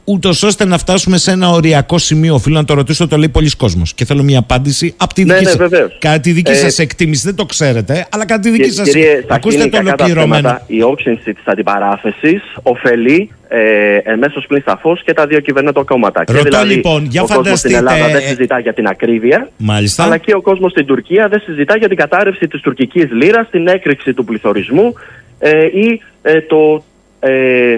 ούτως 0.08 0.42
ώστε 0.42 0.64
να 0.64 0.78
φτάσουμε 0.78 1.16
σε 1.18 1.30
ένα 1.30 1.48
οριακό 1.50 1.98
σημείο. 1.98 2.34
Οφείλω 2.34 2.56
να 2.56 2.64
το 2.64 2.74
ρωτήσω, 2.74 3.08
το 3.08 3.16
λέει 3.16 3.28
πολλοί 3.28 3.50
κόσμος. 3.56 3.94
Και 3.94 4.04
θέλω 4.04 4.22
μια 4.22 4.38
απάντηση 4.38 4.94
από 4.96 5.14
τη 5.14 5.24
Ναι, 5.24 5.32
δική 5.32 5.44
ναι, 5.44 5.50
σας- 5.50 5.58
βεβαίως. 5.68 5.96
Κατά 6.00 6.20
τη 6.20 6.30
δική 6.32 6.50
Ε, 6.50 6.54
σας 6.54 6.78
εκτίμηση, 6.78 7.22
δεν 7.26 7.34
το 7.34 7.44
ξέρετε, 7.44 8.06
αλλά 8.10 8.26
κατά 8.26 8.40
τη 8.40 8.50
δική 8.50 8.62
Κύριε- 8.62 8.76
σας. 8.78 8.88
Κύριε 8.88 9.24
Ακούστε 9.28 9.58
Σαχίνη, 9.58 9.70
το 9.70 9.76
κακά 9.76 9.94
τα 9.96 10.04
ολοκληρωμένο. 10.04 10.42
ψέματα, 10.48 10.64
η 10.66 10.82
όξυνση 10.82 11.32
της 11.34 11.42
αντιπαράθεσης 11.46 12.42
ωφελεί 12.62 13.30
ε, 13.48 13.96
εμέσως 14.12 14.44
πλην 14.48 14.62
σαφώ 14.66 14.98
και 15.04 15.12
τα 15.12 15.26
δύο 15.26 15.40
κυβερνώτα 15.40 15.82
κόμματα. 15.82 16.24
Και 16.24 16.32
Ρωτώ 16.32 16.44
δηλαδή, 16.44 16.74
λοιπόν, 16.74 17.06
για 17.10 17.22
ο 17.22 17.26
κόσμος 17.26 17.58
στην 17.58 17.70
φανταστείτε, 17.70 17.94
Ελλάδα 18.00 18.18
δεν 18.18 18.26
ε, 18.26 18.28
συζητά 18.28 18.58
για 18.58 18.72
την 18.74 18.86
ακρίβεια, 18.86 19.48
Μάλιστα. 19.56 20.04
αλλά 20.04 20.16
και 20.18 20.34
ο 20.34 20.40
κόσμος 20.40 20.70
στην 20.70 20.86
Τουρκία 20.86 21.28
δεν 21.28 21.40
συζητά 21.40 21.76
για 21.76 21.88
την 21.88 21.96
κατάρρευση 21.96 22.46
της 22.48 22.60
τουρκικής 22.60 23.10
λίρας, 23.12 23.48
την 23.50 23.66
έκρηξη 23.68 24.14
του 24.14 24.24
πληθωρισμού 24.24 24.94
ε, 25.38 25.64
ή 25.66 26.00
ε, 26.22 26.40
το 26.40 26.84
ε, 27.20 27.76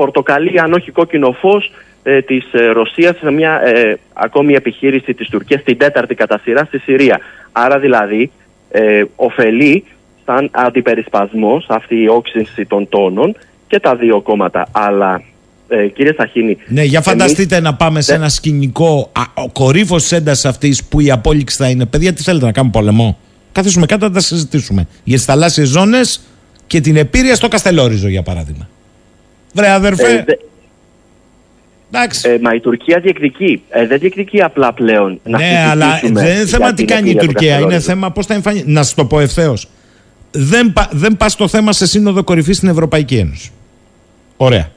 πορτοκαλί, 0.00 0.60
αν 0.60 0.72
όχι 0.72 0.90
κόκκινο 0.90 1.32
φως 1.32 1.72
ε, 2.02 2.22
της 2.22 2.44
ε, 2.52 2.66
Ρωσίας 2.66 3.16
σε 3.18 3.30
μια 3.30 3.60
ε, 3.64 3.98
ακόμη 4.12 4.54
επιχείρηση 4.54 5.14
της 5.14 5.28
Τουρκίας, 5.28 5.62
την 5.62 5.78
τέταρτη 5.78 6.14
κατά 6.14 6.40
σειρά 6.42 6.64
στη 6.64 6.78
Συρία. 6.78 7.20
Άρα 7.52 7.78
δηλαδή 7.78 8.30
ε, 8.70 9.02
ωφελεί 9.16 9.84
σαν 10.24 10.48
αντιπερισπασμός 10.52 11.66
αυτή 11.68 12.02
η 12.02 12.08
όξυνση 12.08 12.66
των 12.66 12.88
τόνων 12.88 13.36
και 13.66 13.80
τα 13.80 13.96
δύο 13.96 14.20
κόμματα. 14.20 14.66
Αλλά 14.72 15.22
ε, 15.68 15.86
κύριε 15.86 16.14
Σαχίνη. 16.16 16.56
Ναι, 16.66 16.82
για 16.82 17.00
φανταστείτε 17.00 17.60
να 17.60 17.74
πάμε 17.74 18.00
σε 18.00 18.14
ένα 18.14 18.28
σκηνικό, 18.28 19.10
α, 19.12 19.22
ο 19.34 19.48
κορύφος 19.48 20.02
της 20.02 20.12
έντασης 20.12 20.44
αυτής 20.44 20.84
που 20.84 21.00
η 21.00 21.10
απόλυξη 21.10 21.56
θα 21.56 21.68
είναι. 21.68 21.86
Παιδιά, 21.86 22.12
τι 22.12 22.22
θέλετε 22.22 22.44
να 22.44 22.52
κάνουμε 22.52 22.72
πολεμό. 22.72 23.18
Καθίσουμε 23.52 23.86
κάτω 23.86 24.06
να 24.06 24.12
τα 24.12 24.20
συζητήσουμε. 24.20 24.86
Για 25.04 25.16
τις 25.16 25.24
θαλάσσιες 25.24 25.68
ζώνες 25.68 26.20
και 26.66 26.80
την 26.80 26.96
επίρρεια 26.96 27.34
στο 27.34 27.48
Καστελόριζο, 27.48 28.08
για 28.08 28.22
παράδειγμα. 28.22 28.68
Βρε, 29.54 29.70
αδερφέ. 29.70 30.12
Ε, 30.12 30.24
δε- 30.26 30.34
Ε, 32.22 32.38
μα 32.42 32.54
η 32.54 32.60
Τουρκία 32.60 33.00
διεκδικεί. 33.00 33.62
Ε, 33.68 33.86
δεν 33.86 33.98
διεκδικεί 33.98 34.42
απλά 34.42 34.72
πλέον 34.72 35.20
να 35.24 35.38
ναι, 35.38 35.66
αλλά 35.70 35.84
συζητήσουμε 35.84 36.20
δεν 36.22 36.36
είναι 36.36 36.46
θέμα 36.46 36.64
για 36.64 36.74
τι 36.74 36.84
την 36.84 36.86
κάνει 36.86 37.08
η 37.08 37.10
επίρρεια 37.10 37.20
του 37.20 37.32
Τουρκία. 37.32 37.48
Είναι 37.48 37.56
Καστελόριζου. 37.56 37.86
θέμα 37.88 38.10
πώς 38.10 38.26
θα 38.26 38.34
εμφανίσει. 38.34 38.64
Να 38.66 38.82
σου 38.82 38.94
το 38.94 39.04
πω 39.04 39.20
ευθέως. 39.20 39.68
Δεν, 40.30 40.72
πα, 40.72 40.88
δεν 40.92 41.16
πας 41.16 41.32
στο 41.32 41.48
θέμα 41.48 41.72
σε 41.72 41.86
σύνοδο 41.86 42.24
κορυφής 42.24 42.56
στην 42.56 42.68
Ευρωπαϊκή 42.68 43.16
Ένωση. 43.16 43.50
Ωραία. 44.36 44.70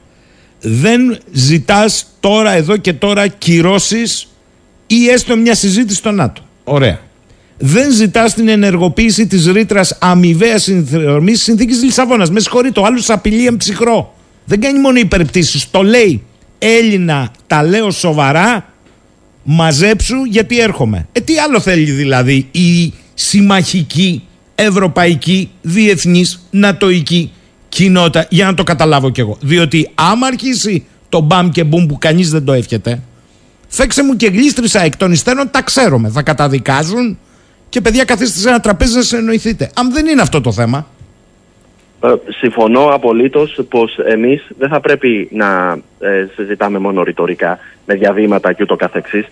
Δεν 0.60 1.18
ζητάς 1.32 2.06
τώρα, 2.20 2.52
εδώ 2.52 2.76
και 2.76 2.92
τώρα, 2.92 3.26
κυρώσεις 3.26 4.28
ή 4.86 5.08
έστω 5.08 5.36
μια 5.36 5.54
συζήτηση 5.54 5.98
στο 5.98 6.10
ΝΑΤΟ. 6.10 6.42
Ωραία. 6.64 6.98
Δεν 7.58 7.90
ζητάς 7.92 8.34
την 8.34 8.48
ενεργοποίηση 8.48 9.26
της 9.26 9.46
ρήτρας 9.46 9.96
αμοιβαίας 10.00 10.62
συνδρομή 10.62 11.34
συνθήκης 11.34 11.82
Λισαβόνας. 11.82 12.30
Με 12.30 12.40
συγχωρείτε, 12.40 12.80
ο 12.80 12.84
άλλος 12.84 13.10
απειλεί 13.10 13.46
εμψυχρό. 13.46 14.14
Δεν 14.44 14.60
κάνει 14.60 14.80
μόνο 14.80 14.98
υπερπτήσεις. 14.98 15.70
Το 15.70 15.82
λέει 15.82 16.22
Έλληνα, 16.58 17.30
τα 17.46 17.62
λέω 17.62 17.90
σοβαρά, 17.90 18.72
μαζέψου 19.42 20.24
γιατί 20.24 20.60
έρχομαι. 20.60 21.06
Ε, 21.12 21.20
τι 21.20 21.38
άλλο 21.38 21.60
θέλει 21.60 21.90
δηλαδή 21.90 22.48
η 22.50 22.92
συμμαχική, 23.14 24.22
ευρωπαϊκή, 24.54 25.50
διεθνής, 25.62 26.46
νατοική 26.50 27.32
κοινότητα 27.68 28.26
για 28.30 28.44
να 28.44 28.54
το 28.54 28.62
καταλάβω 28.62 29.10
κι 29.10 29.20
εγώ. 29.20 29.38
Διότι 29.40 29.90
άμα 29.94 30.26
αρχίσει 30.26 30.84
το 31.08 31.20
μπαμ 31.20 31.50
και 31.50 31.64
μπουμ 31.64 31.86
που 31.86 31.98
κανείς 31.98 32.30
δεν 32.30 32.44
το 32.44 32.52
εύχεται, 32.52 33.02
φέξε 33.68 34.02
μου 34.02 34.16
και 34.16 34.26
γλίστρισα 34.26 34.82
εκ 34.82 34.96
των 34.96 35.12
υστέρων, 35.12 35.50
τα 35.50 35.62
ξέρουμε. 35.62 36.08
Θα 36.08 36.22
καταδικάζουν 36.22 37.18
και 37.68 37.80
παιδιά 37.80 38.04
καθίστε 38.04 38.40
σε 38.40 38.48
ένα 38.48 38.60
τραπέζι 38.60 38.96
να 38.96 39.02
συνεννοηθείτε. 39.02 39.70
Αν 39.74 39.92
δεν 39.92 40.06
είναι 40.06 40.22
αυτό 40.22 40.40
το 40.40 40.52
θέμα. 40.52 40.86
Ε, 42.04 42.14
συμφωνώ 42.28 42.88
απολύτως 42.88 43.60
πως 43.68 43.98
εμείς 43.98 44.46
δεν 44.58 44.68
θα 44.68 44.80
πρέπει 44.80 45.28
να 45.32 45.78
ε, 45.98 46.26
συζητάμε 46.34 46.78
μόνο 46.78 47.02
ρητορικά 47.02 47.58
με 47.86 47.94
διαβήματα 47.94 48.52
και 48.52 48.62
ούτω 48.62 48.76
καθεξής. 48.76 49.26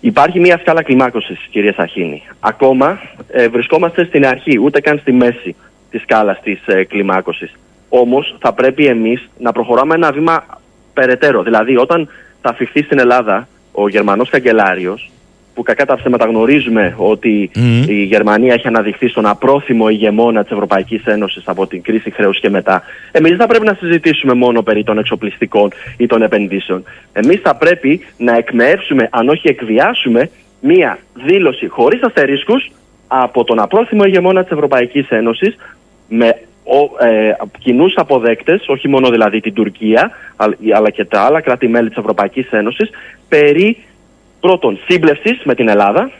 Υπάρχει 0.00 0.40
μια 0.40 0.58
σκάλα 0.58 0.82
κλιμάκωσης, 0.82 1.38
κύριε 1.50 1.72
Σαχίνη. 1.72 2.22
Ακόμα 2.40 3.00
ε, 3.30 3.48
βρισκόμαστε 3.48 4.04
στην 4.04 4.26
αρχή, 4.26 4.58
ούτε 4.62 4.80
καν 4.80 4.98
στη 4.98 5.12
μέση 5.12 5.56
της 5.90 6.02
σκάλας 6.02 6.40
της 6.40 6.66
ε, 6.66 6.84
κλιμάκωσης. 6.84 7.52
Όμως 7.88 8.36
θα 8.40 8.52
πρέπει 8.52 8.86
εμείς 8.86 9.28
να 9.38 9.52
προχωράμε 9.52 9.94
ένα 9.94 10.12
βήμα 10.12 10.46
περαιτέρω. 10.94 11.42
Δηλαδή, 11.42 11.76
όταν 11.76 12.08
θα 12.40 12.50
αφηχθεί 12.50 12.82
στην 12.82 12.98
Ελλάδα 12.98 13.48
ο 13.72 13.88
Γερμανός 13.88 14.30
καγκελάριος, 14.30 15.10
που 15.56 15.62
κακά 15.62 15.84
τα 15.86 15.96
ψέματα 15.96 16.24
γνωρίζουμε 16.26 16.94
ότι 16.96 17.50
η 17.86 18.02
Γερμανία 18.02 18.54
έχει 18.54 18.66
αναδειχθεί 18.66 19.08
στον 19.08 19.26
απρόθυμο 19.26 19.88
ηγεμόνα 19.88 20.42
της 20.42 20.52
Ευρωπαϊκής 20.52 21.04
Ένωσης 21.04 21.42
από 21.46 21.66
την 21.66 21.82
κρίση 21.82 22.10
χρέους 22.10 22.40
και 22.40 22.50
μετά. 22.50 22.82
Εμείς 23.12 23.30
δεν 23.30 23.38
θα 23.40 23.46
πρέπει 23.46 23.64
να 23.64 23.74
συζητήσουμε 23.74 24.34
μόνο 24.34 24.62
περί 24.62 24.84
των 24.84 24.98
εξοπλιστικών 24.98 25.72
ή 25.96 26.06
των 26.06 26.22
επενδύσεων. 26.22 26.84
Εμείς 27.12 27.40
θα 27.42 27.56
πρέπει 27.56 28.00
να 28.16 28.36
εκμεύσουμε, 28.36 29.08
αν 29.10 29.28
όχι 29.28 29.48
εκβιάσουμε, 29.48 30.30
μία 30.60 30.98
δήλωση 31.26 31.66
χωρίς 31.68 32.02
αστερίσκους 32.02 32.70
από 33.06 33.44
τον 33.44 33.58
απρόθυμο 33.60 34.04
ηγεμόνα 34.04 34.42
της 34.42 34.52
Ευρωπαϊκής 34.52 35.08
Ένωσης 35.08 35.56
με 36.08 36.38
ο, 36.64 37.04
ε, 37.06 37.32
κοινούς 37.58 37.92
αποδέκτες, 37.96 38.64
όχι 38.66 38.88
μόνο 38.88 39.10
δηλαδή 39.10 39.40
την 39.40 39.54
Τουρκία, 39.54 40.10
αλλά- 40.36 40.56
αλλά 40.72 40.90
και 40.90 41.04
τα 41.04 41.20
άλλα 41.20 41.40
κράτη-μέλη 41.40 41.88
της 41.88 41.98
Ευρωπαϊκής 41.98 42.50
Ένωσης, 42.50 42.90
περί 43.28 43.76
πρώτον 44.40 44.78
σύμπλευσης 44.88 45.40
με 45.44 45.54
την 45.54 45.68
Ελλάδα, 45.68 46.10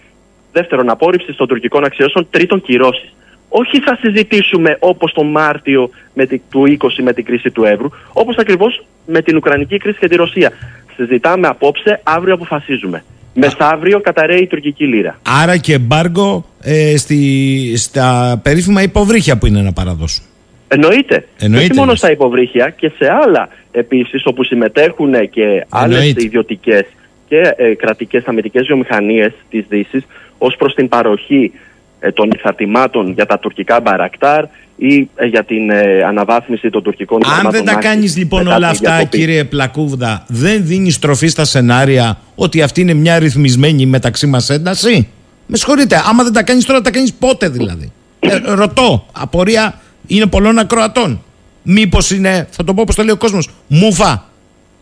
δεύτερον 0.53 0.91
απόρριψη 0.91 1.33
των 1.33 1.47
τουρκικών 1.47 1.85
αξιώσεων, 1.85 2.27
τρίτον 2.31 2.63
κυρώσεις. 2.63 3.15
Όχι 3.49 3.81
θα 3.81 3.99
συζητήσουμε 4.01 4.77
όπως 4.81 5.13
τον 5.13 5.27
Μάρτιο 5.27 5.91
με 6.15 6.27
τη, 6.27 6.39
του 6.51 6.77
20 6.81 6.89
με 7.03 7.13
την 7.13 7.25
κρίση 7.25 7.51
του 7.51 7.65
Εύρου, 7.65 7.89
όπως 8.13 8.37
ακριβώς 8.37 8.85
με 9.07 9.23
την 9.23 9.37
Ουκρανική 9.37 9.79
κρίση 9.79 9.99
και 9.99 10.09
τη 10.09 10.17
Ρωσία. 10.17 10.53
Συζητάμε 10.97 11.47
απόψε, 11.47 12.01
αύριο 12.03 12.35
αποφασίζουμε. 12.35 13.05
Μεθαύριο 13.35 14.01
καταραίει 14.01 14.41
η 14.41 14.47
τουρκική 14.47 14.85
λίρα. 14.85 15.19
Άρα 15.43 15.57
και 15.57 15.73
εμπάργκο 15.73 16.45
ε, 16.63 16.97
στη, 16.97 17.73
στα 17.77 18.41
περίφημα 18.43 18.83
υποβρύχια 18.83 19.39
που 19.39 19.47
είναι 19.47 19.61
να 19.61 19.73
παραδώσουν. 19.73 20.25
Εννοείται. 20.69 21.27
Εννοείται, 21.39 21.65
Όχι 21.65 21.75
μόνο 21.75 21.91
λες. 21.91 21.99
στα 21.99 22.11
υποβρύχια 22.11 22.71
και 22.71 22.93
σε 22.99 23.13
άλλα 23.25 23.49
επίσης 23.71 24.27
όπου 24.27 24.45
συμμετέχουν 24.45 25.31
και 25.31 25.67
άλλες 25.69 25.99
Εννοείται. 25.99 26.87
Ιδιωτικέ 27.29 27.55
και 27.57 27.65
ε, 27.65 27.75
κρατικές 27.75 28.25
αμυντικές 28.27 28.67
βιομηχανίες 28.67 29.33
της 29.51 29.65
Δύσης 29.69 30.07
ως 30.39 30.57
προς 30.57 30.75
την 30.75 30.89
παροχή 30.89 31.53
ε, 32.01 32.13
των 32.13 32.31
εξαρτημάτων 32.35 33.13
για 33.13 33.27
τα 33.27 33.39
τουρκικά 33.39 33.81
μπαρακτάρ 33.81 34.45
ή 34.77 35.09
ε, 35.15 35.27
για 35.27 35.45
την 35.45 35.71
ε, 35.71 36.03
αναβάθμιση 36.03 36.71
των 36.71 36.83
τουρκικών 36.83 37.21
Αν 37.25 37.33
δεν 37.33 37.43
τα 37.43 37.51
διπλωμάτων 37.51 37.81
κάνεις 37.81 38.05
άξης 38.05 38.17
λοιπόν 38.17 38.43
μετά 38.43 38.57
όλα 38.57 38.71
την 38.71 38.77
αυτά, 38.77 38.97
διακοπή. 38.97 39.19
κύριε 39.19 39.45
Πλακούβδα, 39.45 40.25
δεν 40.29 40.67
δίνεις 40.67 40.99
τροφή 40.99 41.27
στα 41.27 41.45
σενάρια 41.45 42.19
ότι 42.35 42.63
αυτή 42.63 42.81
είναι 42.81 42.95
μια 42.95 43.19
ρυθμισμένη 43.19 43.87
μεταξύ 43.87 44.27
μας 44.27 44.51
ένταση; 44.51 45.09
Με 45.47 45.57
συγχωρείτε, 45.57 46.03
άμα 46.09 46.23
δεν 46.23 46.33
τα 46.33 46.43
κάνεις 46.43 46.65
τώρα, 46.65 46.81
τα 46.81 46.91
κάνεις 46.91 47.13
πότε 47.13 47.49
δηλαδή; 47.49 47.93
Ε, 48.21 48.39
ρωτώ, 48.45 49.07
απορία 49.13 49.81
είναι 50.07 50.27
πολλών 50.27 50.59
ακροατών. 50.59 51.21
Μήπως 51.63 52.11
είναι, 52.11 52.49
θα 52.51 52.65
το 52.65 52.75
πω 52.75 52.81
όπως 52.83 52.95
το 52.95 53.03
λέει 53.03 53.13
ο 53.15 53.17
κόσμος, 53.17 53.51
μουφα. 53.67 54.29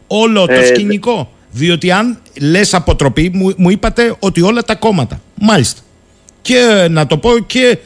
Όλο 0.07 0.47
το 0.47 0.53
Ε, 0.53 0.65
σκηνικό. 0.65 1.33
Διότι 1.56 1.90
αν 1.90 2.18
λες 2.40 2.74
αποτροπή, 2.74 3.31
μου, 3.35 3.52
μου 3.56 3.70
είπατε 3.70 4.16
ότι 4.18 4.40
όλα 4.40 4.62
τα 4.62 4.74
κόμματα. 4.74 5.20
Μάλιστα. 5.40 5.81
Και 6.43 6.56
ε, 6.56 6.89
να 6.89 7.06
το 7.06 7.16
πω 7.18 7.39
και 7.39 7.78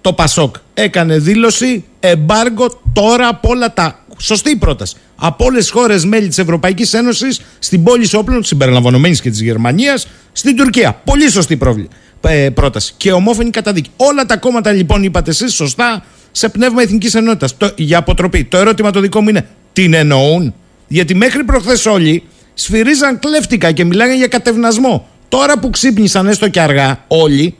το 0.00 0.12
Πασόκ 0.12 0.56
έκανε 0.74 1.18
δήλωση 1.18 1.84
εμπάργκο 2.00 2.80
τώρα 2.92 3.28
από 3.28 3.48
όλα 3.48 3.72
τα. 3.72 4.04
Σωστή 4.18 4.50
η 4.50 4.56
πρόταση. 4.56 4.96
Από 5.16 5.44
όλες 5.44 5.60
τις 5.62 5.70
χώρες 5.70 6.04
μέλη 6.04 6.28
της 6.28 6.38
Ευρωπαϊκής 6.38 6.94
Ένωσης 6.94 7.40
στην 7.58 7.82
πόλη 7.82 8.08
όπλων, 8.14 8.44
συμπεριλαμβανομένης 8.44 9.20
και 9.20 9.30
της 9.30 9.40
Γερμανίας, 9.40 10.06
στην 10.32 10.56
Τουρκία. 10.56 11.00
Πολύ 11.04 11.30
σωστή 11.30 11.56
πρόβλη- 11.56 11.88
ε, 12.20 12.50
πρόταση. 12.50 12.94
Και 12.96 13.12
ομόφωνη 13.12 13.50
καταδίκη. 13.50 13.90
Όλα 13.96 14.26
τα 14.26 14.36
κόμματα 14.36 14.72
λοιπόν, 14.72 15.02
είπατε 15.02 15.30
εσείς 15.30 15.54
σωστά, 15.54 16.04
σε 16.32 16.48
πνεύμα 16.48 16.82
εθνικής 16.82 17.14
ενότητας. 17.14 17.56
Για 17.76 17.98
αποτροπή. 17.98 18.44
Το 18.44 18.56
ερώτημα 18.56 18.90
το 18.90 19.00
δικό 19.00 19.20
μου 19.20 19.28
είναι, 19.28 19.48
την 19.72 19.94
εννοούν; 19.94 20.54
Γιατί 20.88 21.14
μέχρι 21.14 21.44
προχθές 21.44 21.86
όλοι 21.86 22.22
σφυρίζαν 22.62 23.18
κλέφτικα 23.18 23.72
και 23.72 23.84
μιλάγαν 23.84 24.16
για 24.16 24.26
κατευνασμό. 24.26 25.08
Τώρα 25.28 25.58
που 25.58 25.70
ξύπνησαν 25.70 26.26
έστω 26.26 26.48
και 26.48 26.60
αργά 26.60 27.04
όλοι, 27.08 27.56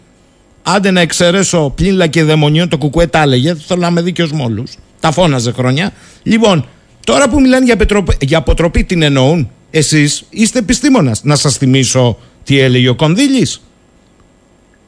Άντε 0.62 0.90
να 0.90 1.00
εξαιρέσω 1.00 1.72
πλήνλα 1.76 2.06
και 2.06 2.22
δαιμονιών, 2.24 2.68
το 2.68 2.78
κουκουέ 2.78 3.06
τα 3.06 3.22
έλεγε. 3.22 3.54
Θέλω 3.54 3.80
να 3.80 3.86
είμαι 3.86 4.02
δίκαιο 4.02 4.28
με 4.32 4.42
όλου. 4.42 4.64
Τα 5.00 5.10
φώναζε 5.12 5.52
χρόνια. 5.52 5.92
Λοιπόν, 6.22 6.66
τώρα 7.06 7.28
που 7.28 7.40
μιλάνε 7.40 7.64
για, 7.64 7.76
πετροπ- 7.76 8.24
για 8.24 8.38
αποτροπή, 8.38 8.84
την 8.84 9.02
εννοούν. 9.02 9.50
Εσείς 9.70 10.24
είστε 10.30 10.58
επιστήμονας. 10.58 11.22
Να 11.24 11.36
σας 11.36 11.56
θυμίσω 11.56 12.18
τι 12.44 12.58
έλεγε 12.60 12.88
ο 12.88 12.94
Κονδύλης. 12.94 13.62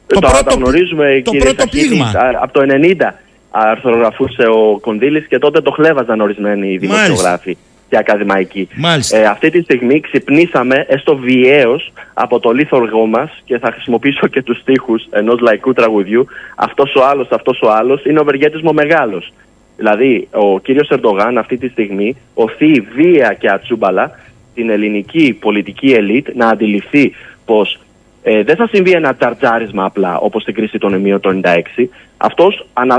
Το, 0.07 0.15
Το 0.15 0.19
το, 0.19 0.27
πρώτο- 0.31 0.55
γνωρίζουμε, 0.55 1.21
το 1.25 1.31
κύριε 1.31 1.45
πρώτο 1.45 1.61
Σαχίνη, 1.61 1.87
πλήγμα. 1.87 2.05
α, 2.05 2.29
Από 2.41 2.53
το 2.53 2.61
90 2.61 3.13
αρθρογραφούσε 3.51 4.41
ο 4.43 4.79
Κονδύλης 4.79 5.27
και 5.27 5.37
τότε 5.39 5.61
το 5.61 5.71
χλέβαζαν 5.71 6.21
ορισμένοι 6.21 6.77
δημοσιογράφοι 6.77 7.57
και 7.91 7.97
ακαδημαϊκοί. 7.97 8.67
Μάλιστα. 8.75 9.17
Ε, 9.17 9.25
αυτή 9.25 9.49
τη 9.49 9.61
στιγμή 9.61 9.99
ξυπνήσαμε 9.99 10.85
έστω 10.87 11.15
βιαίως 11.17 11.91
από 12.13 12.39
το 12.39 12.51
λίθοργό 12.51 13.05
μας 13.05 13.29
και 13.45 13.57
θα 13.57 13.71
χρησιμοποιήσω 13.71 14.27
και 14.27 14.41
τους 14.43 14.57
στίχους 14.59 15.07
ενός 15.09 15.39
λαϊκού 15.39 15.73
τραγουδιού 15.73 16.25
αυτός 16.55 16.95
ο 16.95 17.05
άλλος, 17.05 17.27
αυτός 17.31 17.61
ο 17.61 17.71
άλλος 17.71 18.05
είναι 18.05 18.19
ο 18.19 18.23
Βεργέτης 18.23 18.61
μου 18.61 18.69
ο 18.71 18.73
μεγάλος. 18.73 19.33
Δηλαδή 19.77 20.27
ο 20.31 20.59
κύριος 20.59 20.89
Ερντογάν 20.89 21.37
αυτή 21.37 21.57
τη 21.57 21.67
στιγμή 21.67 22.15
οθεί 22.33 22.79
βία 22.95 23.33
και 23.39 23.49
ατσούμπαλα 23.49 24.11
την 24.53 24.69
ελληνική 24.69 25.37
πολιτική 25.41 25.91
ελίτ 25.91 26.27
να 26.35 26.47
αντιληφθεί 26.47 27.13
πως 27.45 27.79
ε, 28.23 28.43
δεν 28.43 28.55
θα 28.55 28.67
συμβεί 28.67 28.91
ένα 28.91 29.15
ταρτζάρισμα 29.15 29.85
απλά 29.85 30.17
όπω 30.17 30.39
στην 30.39 30.53
κρίση 30.53 30.77
των 30.77 30.93
ΕΜΗων 30.93 31.19
το 31.19 31.39
96. 31.43 31.57
Αυτό 32.17 32.51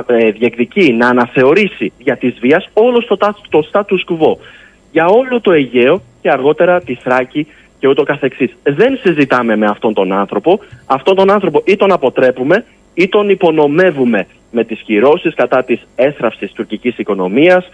ε, 0.07 0.31
διεκδικεί 0.31 0.93
να 0.93 1.09
αναθεωρήσει 1.09 1.93
για 1.99 2.17
τη 2.17 2.29
βία 2.41 2.65
όλο 2.73 3.05
το, 3.05 3.17
τα- 3.17 3.37
το 3.49 3.69
status 3.73 4.13
quo. 4.15 4.37
Για 4.93 5.07
όλο 5.07 5.41
το 5.41 5.53
Αιγαίο 5.53 6.03
και 6.23 6.31
αργότερα 6.31 6.81
τη 6.81 6.95
Θράκη 6.95 7.47
και 7.79 7.89
ούτω 7.89 8.03
καθεξής. 8.03 8.57
Δεν 8.63 8.99
συζητάμε 9.03 9.57
με 9.57 9.67
αυτόν 9.67 9.95
τον 9.95 10.13
άνθρωπο. 10.13 10.61
Αυτόν 10.87 11.15
τον 11.15 11.31
άνθρωπο 11.31 11.63
ή 11.65 11.77
τον 11.77 11.93
αποτρέπουμε 11.93 12.65
ή 12.95 13.09
τον 13.09 13.29
υπονομεύουμε 13.29 14.27
με 14.51 14.65
τις 14.65 14.81
κυρώσεις 14.81 15.35
κατά 15.35 15.65
της 15.65 15.81
έθραυσης 15.95 16.53
τουρκικής 16.53 16.99
οικονομίας, 16.99 17.69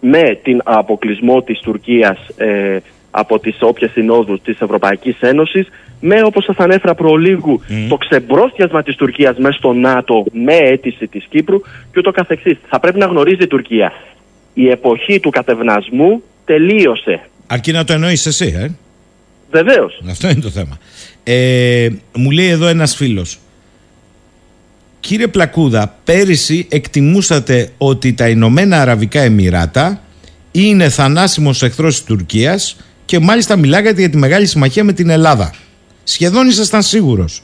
με 0.00 0.38
την 0.42 0.60
αποκλεισμό 0.64 1.42
της 1.42 1.60
Τουρκίας 1.60 2.18
ε, 2.36 2.78
από 3.10 3.38
τις 3.38 3.56
όποιες 3.60 3.90
συνόδους 3.90 4.40
της 4.42 4.60
Ευρωπαϊκής 4.60 5.20
Ένωσης, 5.20 5.68
με 6.00 6.22
όπως 6.24 6.44
σας 6.44 6.56
ανέφερα 6.56 6.94
προλίγου 6.94 7.60
το 7.88 7.96
ξεμπρόστιασμα 7.96 8.82
της 8.82 8.96
Τουρκίας 8.96 9.36
μέσα 9.38 9.56
στο 9.58 9.72
ΝΑΤΟ 9.72 10.24
με 10.32 10.56
αίτηση 10.56 11.06
της 11.06 11.26
Κύπρου 11.28 11.60
και 11.60 11.98
ούτω 11.98 12.10
καθεξής. 12.10 12.58
Θα 12.68 12.80
πρέπει 12.80 12.98
να 12.98 13.06
γνωρίζει 13.06 13.42
η 13.42 13.46
Τουρκία. 13.46 13.92
Η 14.58 14.68
εποχή 14.68 15.20
του 15.20 15.30
κατευνασμού 15.30 16.22
τελείωσε. 16.44 17.28
Αρκεί 17.46 17.72
να 17.72 17.84
το 17.84 17.92
εννοείς 17.92 18.26
εσύ, 18.26 18.54
ε; 18.58 18.68
Βεβαίως. 19.50 20.00
Αυτό 20.10 20.28
είναι 20.28 20.40
το 20.40 20.50
θέμα. 20.50 20.78
Ε, 21.24 21.88
μου 22.16 22.30
λέει 22.30 22.48
εδώ 22.48 22.66
ένας 22.66 22.94
φίλος. 22.96 23.38
Κύριε 25.00 25.26
Πλακούδα, 25.26 25.98
πέρυσι 26.04 26.66
εκτιμούσατε 26.70 27.70
ότι 27.78 28.14
τα 28.14 28.28
Ηνωμένα 28.28 28.80
Αραβικά 28.80 29.20
Εμμυράτα 29.20 30.00
είναι 30.52 30.88
θανάσιμος 30.88 31.62
εχθρός 31.62 31.94
της 31.94 32.04
Τουρκίας 32.04 32.76
και 33.04 33.18
μάλιστα 33.18 33.56
μιλάγατε 33.56 34.00
για 34.00 34.10
τη 34.10 34.16
μεγάλη 34.16 34.46
συμμαχία 34.46 34.84
με 34.84 34.92
την 34.92 35.10
Ελλάδα. 35.10 35.54
Σχεδόν 36.04 36.48
ήσασταν 36.48 36.82
σίγουρος. 36.82 37.42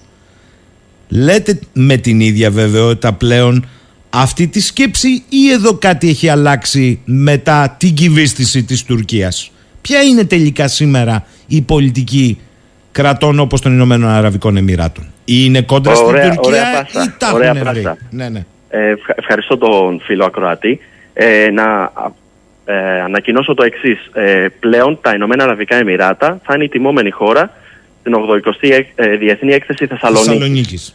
Λέτε 1.09 1.59
με 1.73 1.97
την 1.97 2.21
ίδια 2.21 2.51
βεβαιότητα 2.51 3.13
πλέον 3.13 3.69
αυτή 4.15 4.47
τη 4.49 4.61
σκέψη 4.61 5.09
ή 5.29 5.51
εδώ 5.53 5.75
κάτι 5.75 6.09
έχει 6.09 6.29
αλλάξει 6.29 7.01
μετά 7.05 7.77
την 7.79 7.95
κυβίστηση 7.95 8.63
της 8.65 8.85
Τουρκίας; 8.85 9.51
Ποια 9.81 10.03
είναι 10.03 10.25
τελικά 10.25 10.69
σήμερα 10.69 11.27
η 11.47 11.61
πολιτική 11.63 12.41
κρατών 12.93 13.39
όπως 13.39 13.61
των 13.61 13.73
Ηνωμένων 13.73 14.11
Αραβικών 14.11 14.57
Εμμυράτων; 14.57 15.05
Ή 15.25 15.35
είναι 15.45 15.61
κόντρα 15.63 15.95
στην 15.95 16.07
Ωραία- 16.07 16.23
Τουρκία 16.35 16.43
ωραία 16.51 16.83
πάσα. 16.83 17.05
ή 17.05 17.15
τα 17.19 17.31
Ωραία 17.33 17.51
έχουν 17.57 17.69
βρει; 17.73 17.83
πάσα. 17.83 17.97
Ναι, 18.11 18.29
ναι. 18.29 18.45
Ε, 18.69 18.89
ευχα- 18.91 19.15
ευχαριστώ 19.19 19.59
τον 19.59 20.01
φίλο 20.05 20.25
Ακροατή. 20.25 20.81
Ε, 21.15 21.51
να 21.51 21.93
ε, 22.65 23.01
ανακοινώσω 23.01 23.55
το 23.55 23.63
εξής. 23.65 24.11
Ε, 24.13 24.47
πλέον 24.61 24.99
τα 25.03 25.13
Ηνωμένα 25.15 25.45
Αραβικά 25.45 25.77
Εμμυράτα 25.77 26.41
θα 26.45 26.55
είναι 26.55 26.65
η 26.65 26.69
τιμόμενη 26.69 27.11
χώρα 27.11 27.53
στην 28.01 28.15
80η 28.15 28.71
έκ- 28.73 28.93
ε, 28.95 29.17
Διεθνή 29.17 29.53
Έκθεση 29.53 29.87
Θεσσαλονίκης. 29.87 30.27
Θεσσαλονίκης. 30.33 30.95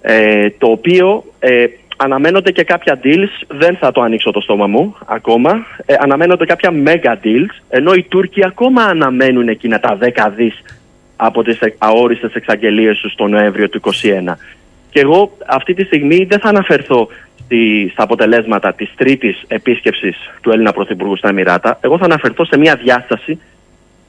Ε, 0.00 0.50
το 0.58 0.66
οποίο 0.66 1.24
ε, 1.38 1.64
αναμένονται 1.96 2.50
και 2.50 2.64
κάποια 2.64 3.00
deals, 3.04 3.46
δεν 3.48 3.76
θα 3.76 3.92
το 3.92 4.00
ανοίξω 4.00 4.30
το 4.30 4.40
στόμα 4.40 4.66
μου 4.66 4.96
ακόμα, 5.06 5.66
ε, 5.86 5.94
αναμένονται 5.98 6.44
κάποια 6.44 6.72
mega 6.86 7.12
deals, 7.24 7.62
ενώ 7.68 7.92
οι 7.92 8.02
Τούρκοι 8.02 8.44
ακόμα 8.46 8.82
αναμένουν 8.82 9.48
εκείνα 9.48 9.80
τα 9.80 9.98
10 10.00 10.32
δις 10.36 10.62
από 11.16 11.42
τις 11.42 11.60
ε- 11.60 11.74
αόριστες 11.78 12.34
εξαγγελίες 12.34 12.98
τους 12.98 13.14
το 13.14 13.26
Νοέμβριο 13.26 13.68
του 13.68 13.80
2021. 13.80 14.38
Και 14.90 15.00
εγώ 15.00 15.36
αυτή 15.46 15.74
τη 15.74 15.84
στιγμή 15.84 16.24
δεν 16.24 16.38
θα 16.38 16.48
αναφερθώ 16.48 17.08
στη, 17.44 17.88
στα 17.92 18.02
αποτελέσματα 18.02 18.72
της 18.72 18.92
τρίτης 18.96 19.42
επίσκεψης 19.46 20.16
του 20.40 20.50
Έλληνα 20.50 20.72
Πρωθυπουργού 20.72 21.16
στα 21.16 21.28
Εμμυράτα. 21.28 21.78
Εγώ 21.80 21.98
θα 21.98 22.04
αναφερθώ 22.04 22.44
σε 22.44 22.58
μια 22.58 22.76
διάσταση 22.76 23.40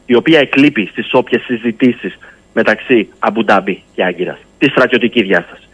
η 0.06 0.16
οποία 0.16 0.40
εκλείπει 0.40 0.88
στις 0.92 1.14
όποιες 1.14 1.42
συζητήσεις 1.42 2.18
μεταξύ 2.54 3.10
Αμπουντάμπη 3.20 3.84
και 3.94 4.04
Άγκυρας. 4.04 4.38
Τη 4.58 4.70
στρατιωτική 4.70 5.22
διάσταση. 5.22 5.65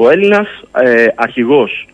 Ο 0.00 0.10
Έλληνας 0.10 0.48
ε, 0.72 1.06
αρχηγός 1.14 1.86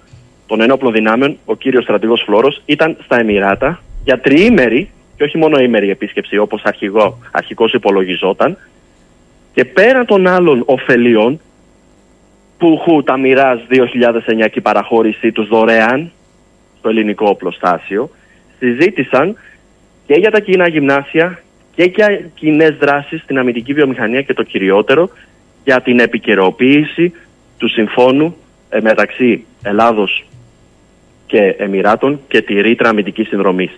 των 0.47 0.61
ενόπλων 0.61 0.93
δυνάμεων, 0.93 1.39
ο 1.45 1.57
κύριος 1.57 1.85
στρατηγός 1.85 2.23
Φλόρος, 2.27 2.63
ήταν 2.67 2.97
στα 3.05 3.21
Εμμυράτα 3.21 3.83
για 4.05 4.21
τριήμερη 4.21 4.91
και 5.17 5.25
όχι 5.25 5.39
μόνο 5.39 5.59
ήμερη 5.59 5.91
επίσκεψη 5.91 6.39
όπως 6.39 6.63
αρχηγό, 6.63 7.19
αρχικώς 7.33 7.73
υπολογιζόταν. 7.73 8.57
Και 9.55 9.65
πέραν 9.65 10.07
των 10.07 10.27
άλλων 10.27 10.63
ωφελιών 10.67 11.41
που 12.59 12.79
χου 12.83 13.03
τα 13.03 13.17
μοιράζ 13.17 13.61
2009 13.71 14.49
και 14.51 14.59
η 14.59 14.61
παραχώρησή 14.61 15.33
τους 15.33 15.49
δωρεάν 15.49 16.11
στο 16.79 16.89
ελληνικό 16.89 17.27
οπλοστάσιο 17.29 18.11
συζήτησαν 18.59 19.37
και 20.07 20.15
για 20.15 20.31
τα 20.31 20.41
κοινά 20.41 20.69
γυμνάσια 20.69 21.43
και 21.75 21.93
για 21.95 22.21
κοινές 22.35 22.77
δράσεις 22.77 23.23
στην 23.23 23.39
αμυντική 23.39 23.73
βιομηχανία 23.73 24.23
και 24.23 24.35
το 24.35 24.43
κυριότερο 24.43 25.11
για 25.65 25.81
την 25.81 25.99
επικαιροποίηση 25.99 27.13
του 27.65 27.71
συμφώνου 27.71 28.37
ε, 28.69 28.81
μεταξύ 28.81 29.45
Ελλάδος 29.63 30.25
και 31.27 31.55
Εμμυράτων 31.59 32.21
και 32.29 32.43
τη 32.43 32.61
ρήτρα 32.61 32.89
αμυντικής 32.89 33.29
συνδρομής. 33.29 33.71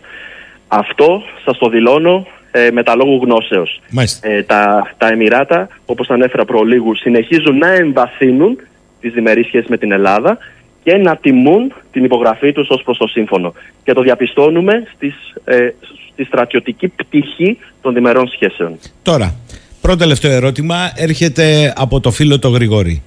Αυτό 0.68 1.22
σας 1.44 1.58
το 1.58 1.68
δηλώνω 1.68 2.26
ε, 2.50 2.70
με 2.70 2.82
τα 2.82 2.96
λόγου 2.96 3.20
γνώσεως. 3.24 3.80
Ε, 4.20 4.42
τα, 4.42 4.92
τα 4.98 5.08
Εμμυράτα, 5.08 5.68
όπως 5.86 6.08
ανέφερα 6.10 6.44
προλίγους, 6.44 6.98
συνεχίζουν 6.98 7.58
να 7.58 7.68
εμβαθύνουν 7.68 8.58
τις 9.00 9.12
διμερείς 9.12 9.46
σχέσεις 9.46 9.68
με 9.68 9.78
την 9.78 9.92
Ελλάδα 9.92 10.38
και 10.82 10.96
να 10.96 11.16
τιμούν 11.16 11.72
την 11.92 12.04
υπογραφή 12.04 12.52
τους 12.52 12.68
ως 12.68 12.82
προς 12.82 12.98
το 12.98 13.06
σύμφωνο. 13.06 13.54
Και 13.84 13.92
το 13.92 14.02
διαπιστώνουμε 14.02 14.72
στις, 14.94 15.14
ε, 15.44 15.68
στη 16.12 16.24
στρατιωτική 16.24 16.88
πτυχή 16.88 17.58
των 17.82 17.94
διμερών 17.94 18.28
σχέσεων. 18.28 18.78
Τώρα, 19.02 19.34
πρώτο 19.80 19.98
τελευταίο 19.98 20.30
ερώτημα 20.30 20.92
έρχεται 20.94 21.72
από 21.76 22.00
το 22.00 22.10
φίλο 22.10 22.38
το 22.38 22.48
Γρηγόρη. 22.48 23.02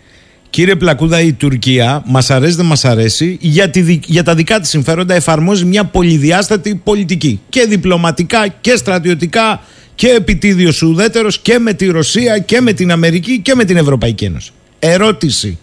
Κύριε 0.49 0.75
Πλακούδα, 0.75 1.21
η 1.21 1.33
Τουρκία, 1.33 2.03
μας 2.05 2.29
αρέσει 2.29 2.55
δεν 2.55 2.65
μας 2.65 2.85
αρέσει, 2.85 3.37
για, 3.41 3.69
τη, 3.69 3.81
δι- 3.81 4.03
για 4.07 4.23
τα 4.23 4.35
δικά 4.35 4.59
της 4.59 4.69
συμφέροντα 4.69 5.13
εφαρμόζει 5.13 5.65
μια 5.65 5.83
πολυδιάστατη 5.85 6.75
πολιτική. 6.83 7.39
Και 7.49 7.65
διπλωματικά 7.69 8.47
και 8.61 8.75
στρατιωτικά 8.75 9.61
και 9.95 10.07
επιτίδιο 10.07 10.71
ουδέτερος 10.83 11.39
και 11.39 11.59
με 11.59 11.73
τη 11.73 11.85
Ρωσία 11.85 12.39
και 12.39 12.61
με 12.61 12.73
την 12.73 12.91
Αμερική 12.91 13.39
και 13.39 13.55
με 13.55 13.63
την 13.65 13.77
Ευρωπαϊκή 13.77 14.25
Ένωση. 14.25 14.51
Ερώτηση. 14.79 15.57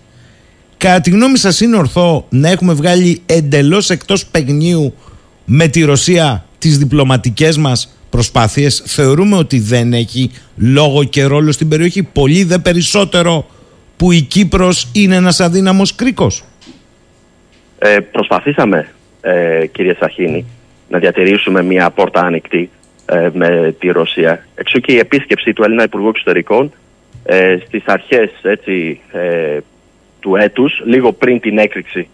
κατά 0.76 1.00
τη 1.00 1.10
γνώμη 1.10 1.38
σας 1.38 1.60
είναι 1.60 1.76
ορθό 1.76 2.26
να 2.28 2.48
έχουμε 2.48 2.72
βγάλει 2.72 3.22
εντελώς 3.26 3.90
εκτός 3.90 4.26
παιγνίου 4.26 4.94
με 5.44 5.68
τη 5.68 5.82
Ρωσία 5.82 6.44
τις 6.58 6.78
διπλωματικές 6.78 7.56
μας 7.56 7.88
προσπάθειες; 8.10 8.82
Θεωρούμε 8.86 9.36
ότι 9.36 9.58
δεν 9.60 9.92
έχει 9.92 10.30
λόγο 10.56 11.04
και 11.04 11.24
ρόλο 11.24 11.52
στην 11.52 11.68
περιοχή. 11.68 12.02
Πολύ 12.02 12.44
δε 12.44 12.58
περισσότερο 12.58 13.46
που 13.97 14.12
η 14.12 14.20
Κύπρος 14.20 14.90
είναι 14.94 15.14
ένας 15.14 15.40
αδύναμος 15.40 15.94
κρίκος. 15.94 16.44
Ε, 17.78 17.98
προσπαθήσαμε, 18.01 18.89
ε, 19.20 19.66
κύριε 19.66 19.94
Σαχίνη, 20.01 20.47
να 20.89 20.98
διατηρήσουμε 20.98 21.62
μια 21.62 21.90
πόρτα 21.90 22.20
ανοιχτή 22.20 22.70
ε, 23.06 23.28
με 23.32 23.74
τη 23.78 23.89
Ρωσία. 23.89 24.47
Εξού 24.55 24.81
και 24.81 24.93
η 24.93 24.98
επίσκεψη 24.98 25.52
του 25.52 25.62
Έλληνα 25.62 25.82
Υπουργού 25.82 26.09
Εξωτερικών 26.09 26.73
ε, 27.24 27.56
στις 27.66 27.82
αρχές 27.86 28.31
έτσι, 28.43 29.01
ε, 29.12 29.59
του 30.20 30.36
έτους, 30.36 30.82
λίγο 30.85 31.12
πριν 31.12 31.40
την 31.40 31.59
έκρηξη 31.59 32.09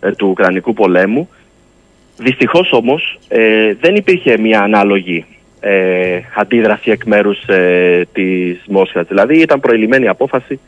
ε, 0.00 0.10
του 0.10 0.28
Ουκρανικού 0.28 0.72
πολέμου. 0.72 1.28
Δυστυχώς 2.16 2.72
όμως 2.72 3.18
ε, 3.28 3.74
δεν 3.80 3.94
υπήρχε 3.94 4.38
μια 4.38 4.60
ανάλογη 4.60 5.24
ε, 5.60 6.20
αντίδραση 6.36 6.90
εκ 6.90 7.04
μέρους 7.04 7.42
ε, 7.46 8.08
της 8.12 8.62
Μόσχας. 8.68 9.06
Δηλαδή 9.06 9.40
ήταν 9.40 9.60
προηλημένη 9.60 10.08
απόφαση 10.08 10.52
ε, 10.52 10.60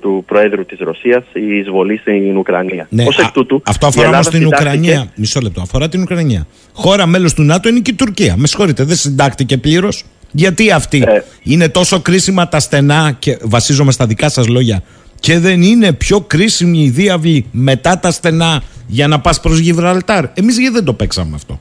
του 0.00 0.24
Προέδρου 0.26 0.64
της 0.66 0.78
Ρωσίας 0.78 1.24
η 1.32 1.56
εισβολή 1.58 1.96
στην 1.96 2.36
Ουκρανία. 2.36 2.86
Ναι, 2.90 3.04
Ως 3.06 3.18
εκ 3.18 3.24
α- 3.24 3.30
τούτου, 3.34 3.62
αυτό 3.66 3.86
η 3.86 3.88
αφορά 3.88 4.08
όμως 4.08 4.18
Ελλάδα 4.26 4.38
την 4.38 4.40
συντάχθηκε- 4.58 4.88
Ουκρανία. 4.88 5.12
Μισό 5.16 5.40
λεπτό. 5.40 5.60
Αφορά 5.60 5.88
την 5.88 6.00
Ουκρανία. 6.02 6.46
Χώρα 6.72 7.06
μέλος 7.06 7.34
του 7.34 7.42
ΝΑΤΟ 7.42 7.68
είναι 7.68 7.80
και 7.80 7.90
η 7.90 7.94
Τουρκία. 7.94 8.34
Με 8.36 8.46
συγχωρείτε, 8.46 8.84
δεν 8.84 8.96
συντάχθηκε 8.96 9.56
πλήρως. 9.58 10.04
Γιατί 10.30 10.70
αυτή 10.70 11.04
Ε. 11.06 11.22
είναι 11.42 11.68
τόσο 11.68 12.00
κρίσιμα 12.00 12.48
τα 12.48 12.60
στενά 12.60 13.16
και 13.18 13.38
βασίζομαι 13.42 13.92
στα 13.92 14.06
δικά 14.06 14.28
σας 14.28 14.46
λόγια. 14.48 14.82
Και 15.20 15.38
δεν 15.38 15.62
είναι 15.62 15.92
πιο 15.92 16.20
κρίσιμη 16.20 16.82
η 16.82 16.88
διάβλη 16.90 17.46
μετά 17.52 17.98
τα 17.98 18.10
στενά 18.10 18.62
για 18.86 19.08
να 19.08 19.20
πας 19.20 19.40
προς 19.40 19.58
Γιβραλτάρ. 19.58 20.24
Εμείς 20.34 20.58
γιατί 20.58 20.74
δεν 20.74 20.84
το 20.84 20.92
παίξαμε 20.92 21.34
αυτό; 21.34 21.60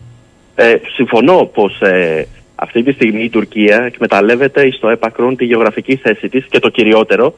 Ε, 0.55 0.73
συμφωνώ 0.95 1.49
πως 1.53 1.81
ε, 1.81 2.27
αυτή 2.55 2.83
τη 2.83 2.91
στιγμή 2.91 3.23
η 3.23 3.29
Τουρκία 3.29 3.83
εκμεταλλεύεται 3.85 4.71
στο 4.71 4.89
έπακρον 4.89 5.35
τη 5.35 5.45
γεωγραφική 5.45 5.95
θέση 5.95 6.29
της 6.29 6.45
και 6.49 6.59
το 6.59 6.69
κυριότερο 6.69 7.35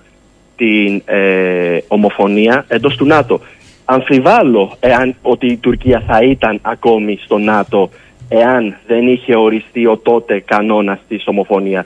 την 0.60 1.02
ε, 1.06 1.78
ομοφωνία 1.88 2.66
εντός 2.68 2.96
του 2.96 3.06
ΝΑΤΟ. 3.06 3.40
Αμφιβάλλω 3.86 4.78
εάν 4.80 5.16
ότι 5.22 5.48
η 5.48 5.58
Τουρκία 5.58 6.04
θα 6.08 6.24
ήταν 6.24 6.60
ακόμη 6.62 7.20
στο 7.24 7.38
ΝΑΤΟ 7.38 7.90
εάν 8.30 8.76
δεν 8.88 9.08
είχε 9.08 9.36
οριστεί 9.36 9.86
ο 9.86 9.98
τότε 9.98 10.40
κανόνας 10.40 11.00
της 11.08 11.28
ομοφωνίας. 11.28 11.86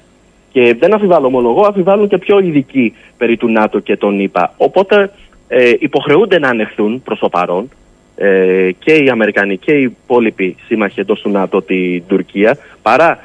Και 0.51 0.75
δεν 0.79 0.93
αμφιβάλλω 0.93 1.29
μόνο 1.29 1.49
εγώ, 1.49 1.65
αμφιβάλλουν 1.65 2.07
και 2.07 2.17
πιο 2.17 2.39
ειδικοί 2.39 2.93
περί 3.17 3.37
του 3.37 3.51
ΝΑΤΟ 3.51 3.79
και 3.79 3.97
των 3.97 4.19
ΗΠΑ. 4.19 4.53
Οπότε 4.57 5.11
ε, 5.47 5.73
υποχρεούνται 5.79 6.39
να 6.39 6.49
ανεχθούν 6.49 7.01
προς 7.03 7.19
το 7.19 7.29
παρόν 7.29 7.69
ε, 8.15 8.69
και 8.79 8.93
οι 8.93 9.09
Αμερικανοί 9.09 9.57
και 9.57 9.71
οι 9.71 9.81
υπόλοιποι 9.81 10.55
σύμμαχοι 10.65 10.99
εντός 10.99 11.21
του 11.21 11.29
ΝΑΤΟ 11.29 11.61
την 11.61 12.03
Τουρκία 12.07 12.57
παρά 12.81 13.19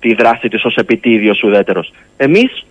τη 0.00 0.14
δράση 0.14 0.48
της 0.48 0.64
ως 0.64 0.76
επιτίδιος 0.76 1.42
ουδέτερος. 1.42 1.92
Εμείς 2.16 2.64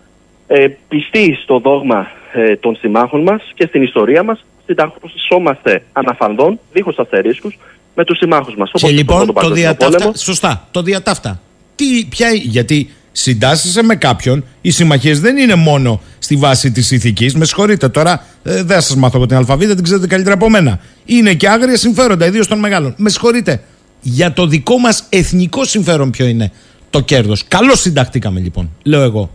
ε, 0.48 0.68
πιστοί 0.88 1.38
στο 1.44 1.60
δόγμα 1.60 2.08
ε, 2.34 2.56
των 2.56 2.76
συμμάχων 2.76 3.22
μας 3.22 3.42
και 3.54 3.66
στην 3.68 3.84
ιστορία 3.84 4.24
μας 4.24 4.46
συνταγωνόμαστε 4.66 5.84
αναφανδόν, 5.92 6.60
δίχως 6.74 6.98
αστερίσκους, 6.98 7.58
με 7.96 8.04
τους 8.04 8.18
συμμάχους 8.18 8.56
μας. 8.56 8.72
Και 8.72 8.80
Όπως 8.86 8.98
λοιπόν 8.98 9.16
στον 9.16 9.28
το 9.28 9.34
Πρώτο 9.34 9.48
Παγκόσμιο 9.48 9.70
διατάφτα. 9.70 9.98
Πόλεμο. 9.98 10.16
Σωστά, 10.16 10.68
το 10.72 10.82
διατάφτα. 10.82 11.42
Τι, 11.76 12.06
ποια, 12.10 12.30
γιατί 12.34 12.90
συντάσσεσαι 13.12 13.84
με 13.84 13.96
κάποιον, 13.96 14.46
οι 14.62 14.72
συμμαχίες 14.72 15.20
δεν 15.20 15.38
είναι 15.38 15.56
μόνο 15.56 16.02
στη 16.20 16.36
βάση 16.36 16.72
της 16.72 16.92
ηθικής. 16.92 17.36
Με 17.36 17.46
συγχωρείτε 17.46 17.90
τώρα, 17.90 18.26
ε, 18.44 18.64
δεν 18.64 18.82
σας 18.82 18.96
μάθω 18.96 19.18
από 19.18 19.26
την 19.26 19.38
αλφαβήτα, 19.38 19.76
την 19.76 19.84
ξέρετε 19.84 20.08
καλύτερα 20.08 20.36
από 20.36 20.50
μένα. 20.50 20.80
Είναι 21.06 21.34
και 21.34 21.50
άγρια 21.50 21.78
συμφέροντα, 21.78 22.26
ιδίως 22.26 22.48
των 22.48 22.60
μεγάλων. 22.60 22.94
Με 22.98 23.10
συγχωρείτε. 23.10 23.64
Για 24.02 24.34
το 24.34 24.48
δικό 24.48 24.78
μας 24.78 25.04
εθνικό 25.10 25.66
συμφέρον, 25.66 26.10
ποιο 26.10 26.26
είναι 26.26 26.52
το 26.90 27.00
κέρδος. 27.02 27.48
Καλώς 27.48 27.80
συνταχτήκαμε 27.80 28.40
λοιπόν, 28.40 28.70
λέω 28.84 29.02
εγώ. 29.02 29.32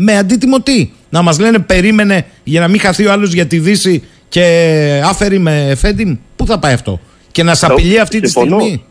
Με 0.00 0.16
αντίτιμο 0.16 0.60
τι, 0.60 0.90
να 1.10 1.22
μας 1.22 1.40
λένε 1.40 1.58
περίμενε 1.58 2.26
για 2.44 2.60
να 2.60 2.68
μην 2.68 2.80
χαθεί 2.80 3.06
ο 3.06 3.12
άλλος 3.12 3.32
για 3.32 3.46
τη 3.46 3.58
Δύση 3.58 4.04
και 4.28 4.42
άφερη 5.04 5.38
με 5.38 5.74
Φέντιμ. 5.76 6.16
Πού 6.36 6.46
θα 6.46 6.58
πάει 6.58 6.72
αυτό; 6.72 7.00
Και 7.32 7.42
να 7.42 7.54
σ' 7.54 7.64
απειλεί 7.64 8.00
αυτή 8.00 8.20
τη 8.20 8.28
Συμφωνώ. 8.28 8.60
στιγμή; 8.60 8.84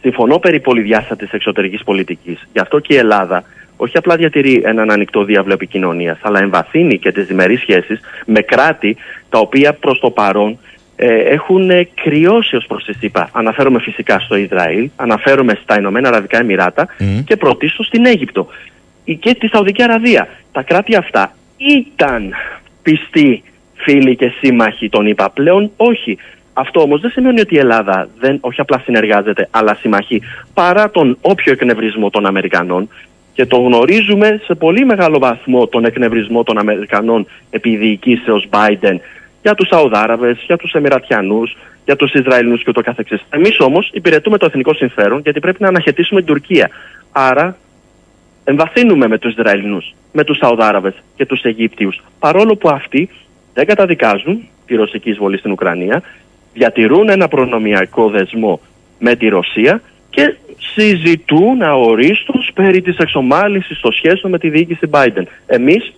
Συμφωνώ 0.00 0.38
περί 0.38 0.60
πολυδιάστατης 0.60 1.30
εξωτερικής 1.32 1.84
πολιτικής. 1.84 2.48
Γι' 2.52 2.58
αυτό 2.58 2.78
και 2.78 2.94
η 2.94 2.96
Ελλάδα 2.96 3.44
όχι 3.76 3.96
απλά 3.96 4.16
διατηρεί 4.16 4.62
έναν 4.64 4.90
ανοιχτό 4.90 5.24
διάβλο 5.24 5.52
επικοινωνίας, 5.52 6.18
αλλά 6.22 6.40
εμβαθύνει 6.40 6.98
και 6.98 7.12
τις 7.12 7.26
διμερείς 7.26 7.60
σχέσεις 7.60 8.00
με 8.26 8.40
κράτη 8.40 8.96
τα 9.28 9.38
οποία 9.38 9.72
προς 9.72 9.98
το 10.00 10.10
παρόν 10.10 10.58
ε, 10.96 11.14
έχουν 11.14 11.70
ε, 11.70 11.88
κρυώσει 12.02 12.56
ως 12.56 12.64
προς 12.66 12.84
τη 12.84 12.92
ΣΥΠΑ. 12.92 13.28
Αναφέρομαι 13.32 13.80
φυσικά 13.80 14.18
στο 14.18 14.36
Ισραήλ, 14.36 14.90
αναφέρομαι 14.96 15.58
στα 15.62 15.78
Ηνωμένα 15.78 16.08
Αραβικά 16.08 16.38
Εμμυράτα 16.38 16.88
και 17.24 17.36
πρωτίστως 17.36 17.86
στην 17.86 18.06
Αίγυπτο 18.06 18.48
ή 18.66 18.73
και 19.04 19.34
τη 19.34 19.48
Σαουδική 19.48 19.82
Αραβία. 19.82 20.28
Τα 20.52 20.62
κράτη 20.62 20.96
αυτά 20.96 21.34
ήταν 21.56 22.34
πιστοί 22.82 23.42
φίλοι 23.74 24.16
και 24.16 24.32
σύμμαχοι 24.40 24.88
των 24.88 25.06
ΗΠΑ. 25.06 25.30
Πλέον 25.30 25.70
όχι. 25.76 26.18
Αυτό 26.52 26.80
όμως 26.80 27.00
δεν 27.00 27.10
σημαίνει 27.10 27.40
ότι 27.40 27.54
η 27.54 27.58
Ελλάδα 27.58 28.08
δεν, 28.18 28.38
όχι 28.40 28.60
απλά 28.60 28.78
συνεργάζεται, 28.84 29.48
αλλά 29.50 29.74
συμμαχεί 29.74 30.22
παρά 30.54 30.90
τον 30.90 31.18
όποιο 31.20 31.52
εκνευρισμό 31.52 32.10
των 32.10 32.26
Αμερικανών 32.26 32.88
και 33.32 33.46
το 33.46 33.56
γνωρίζουμε 33.56 34.40
σε 34.44 34.54
πολύ 34.54 34.84
μεγάλο 34.84 35.18
βαθμό 35.18 35.66
τον 35.66 35.84
εκνευρισμό 35.84 36.42
των 36.42 36.58
Αμερικανών 36.58 37.26
επί 37.50 37.76
διοικήσεως 37.76 38.48
Biden 38.50 38.96
για 39.42 39.54
τους 39.54 39.68
Σαουδάραβες, 39.68 40.38
για 40.46 40.56
τους 40.56 40.72
Εμμυρατιανούς, 40.72 41.56
για 41.84 41.96
τους 41.96 42.12
Ισραηλινούς 42.12 42.62
και 42.62 42.66
ούτω 42.68 42.80
καθεξής. 42.80 43.24
Εμείς 43.30 43.60
όμως 43.60 43.90
υπηρετούμε 43.92 44.38
το 44.38 44.46
εθνικό 44.46 44.74
συμφέρον 44.74 45.20
γιατί 45.20 45.40
πρέπει 45.40 45.62
να 45.62 45.68
αναχαιτήσουμε 45.68 46.20
την 46.20 46.28
Τουρκία. 46.28 46.70
Άρα 47.12 47.56
εμβαθύνουμε 48.44 49.08
με 49.08 49.18
τους 49.18 49.32
Ισραηλινούς, 49.32 49.94
με 50.12 50.24
τους 50.24 50.36
Σαουδάραβες 50.36 50.94
και 51.16 51.26
τους 51.26 51.42
Αιγύπτιους, 51.42 52.02
παρόλο 52.18 52.56
που 52.56 52.68
αυτοί 52.68 53.08
δεν 53.54 53.66
καταδικάζουν 53.66 54.48
τη 54.66 54.74
ρωσική 54.74 55.10
εισβολή 55.10 55.38
στην 55.38 55.50
Ουκρανία, 55.50 56.02
διατηρούν 56.52 57.08
ένα 57.08 57.28
προνομιακό 57.28 58.08
δεσμό 58.08 58.60
με 58.98 59.16
τη 59.16 59.28
Ρωσία 59.28 59.80
και 60.10 60.36
συζητούν 60.74 61.62
αορίστως 61.62 62.50
περί 62.54 62.80
της 62.80 62.96
εξομάλυνσης 62.96 63.80
των 63.80 63.92
σχέσεων 63.92 64.32
με 64.32 64.38
τη 64.38 64.50
διοίκηση 64.50 64.88
Biden. 64.90 65.22
Εμείς 65.46 65.92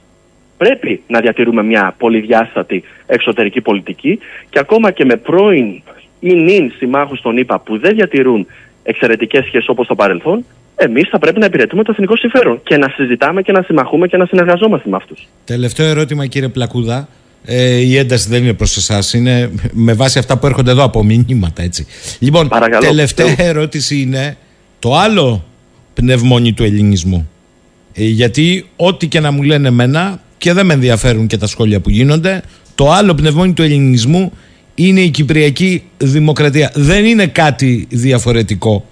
πρέπει 0.56 1.02
να 1.06 1.20
διατηρούμε 1.20 1.62
μια 1.62 1.94
πολυδιάστατη 1.98 2.82
εξωτερική 3.06 3.60
πολιτική 3.60 4.18
και 4.50 4.58
ακόμα 4.58 4.90
και 4.90 5.04
με 5.04 5.16
πρώην 5.16 5.82
ή 6.20 6.34
νυν 6.34 6.72
συμμάχους 6.76 7.20
των 7.20 7.36
ΗΠΑ 7.36 7.58
που 7.58 7.78
δεν 7.78 7.94
διατηρούν 7.94 8.46
εξαιρετικές 8.82 9.44
σχέσεις 9.44 9.68
όπως 9.68 9.86
το 9.86 9.94
παρελθόν, 9.94 10.44
εμείς 10.76 11.08
θα 11.08 11.18
πρέπει 11.18 11.38
να 11.38 11.46
υπηρετούμε 11.46 11.82
το 11.82 11.90
εθνικό 11.92 12.16
συμφέρον 12.16 12.60
και 12.62 12.76
να 12.76 12.88
συζητάμε 12.88 13.42
και 13.42 13.52
να 13.52 13.62
συμμαχούμε 13.62 14.06
και 14.06 14.16
να 14.16 14.26
συνεργαζόμαστε 14.26 14.88
με 14.88 14.96
αυτούς. 14.96 15.28
Τελευταίο 15.44 15.86
ερώτημα, 15.86 16.26
κύριε 16.26 16.48
Πλακούδα. 16.48 17.08
Ε, 17.48 17.76
η 17.76 17.96
ένταση 17.96 18.28
δεν 18.28 18.42
είναι 18.42 18.52
προς 18.52 18.76
εσάς, 18.76 19.12
είναι 19.12 19.50
με 19.72 19.92
βάση 19.92 20.18
αυτά 20.18 20.38
που 20.38 20.46
έρχονται 20.46 20.70
εδώ 20.70 20.82
από 20.82 21.04
μηνύματα, 21.04 21.62
έτσι. 21.62 21.86
Λοιπόν, 22.18 22.48
Παρακαλώ. 22.48 22.86
τελευταία 22.86 23.34
ερώτηση 23.38 24.00
είναι 24.00 24.36
το 24.78 24.96
άλλο 24.96 25.44
πνευμόνι 25.94 26.52
του 26.52 26.64
ελληνισμού. 26.64 27.30
Ε, 27.92 28.04
γιατί 28.04 28.66
ό,τι 28.76 29.06
και 29.08 29.20
να 29.20 29.30
μου 29.30 29.42
λένε 29.42 29.68
εμένα, 29.68 30.20
και 30.38 30.52
δεν 30.52 30.66
με 30.66 30.72
ενδιαφέρουν 30.72 31.26
και 31.26 31.36
τα 31.36 31.46
σχόλια 31.46 31.80
που 31.80 31.90
γίνονται, 31.90 32.42
το 32.74 32.90
άλλο 32.90 33.14
πνευμόνι 33.14 33.52
του 33.52 33.62
ελληνισμού 33.62 34.32
είναι 34.74 35.00
η 35.00 35.10
Κυπριακή 35.10 35.82
Δημοκρατία. 35.96 36.72
Δεν 36.74 37.04
είναι 37.04 37.26
κάτι 37.26 37.86
διαφορετικό. 37.90 38.84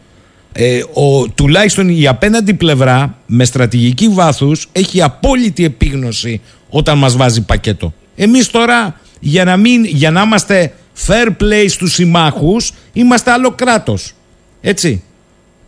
Ε, 0.56 0.82
ο, 0.92 1.28
τουλάχιστον 1.28 1.88
η 1.88 2.06
απέναντι 2.06 2.54
πλευρά 2.54 3.18
με 3.26 3.44
στρατηγική 3.44 4.08
βάθους 4.08 4.68
έχει 4.72 5.02
απόλυτη 5.02 5.64
επίγνωση 5.64 6.40
όταν 6.68 6.98
μας 6.98 7.16
βάζει 7.16 7.44
πακέτο. 7.44 7.94
Εμείς 8.16 8.50
τώρα 8.50 9.00
για 9.20 9.44
να, 9.44 9.56
μην, 9.56 9.84
για 9.84 10.10
να 10.10 10.22
είμαστε 10.22 10.72
fair 11.06 11.28
play 11.42 11.64
στους 11.68 11.92
συμμάχους 11.92 12.72
είμαστε 12.92 13.30
άλλο 13.30 13.50
κράτος. 13.50 14.12
Έτσι. 14.60 15.02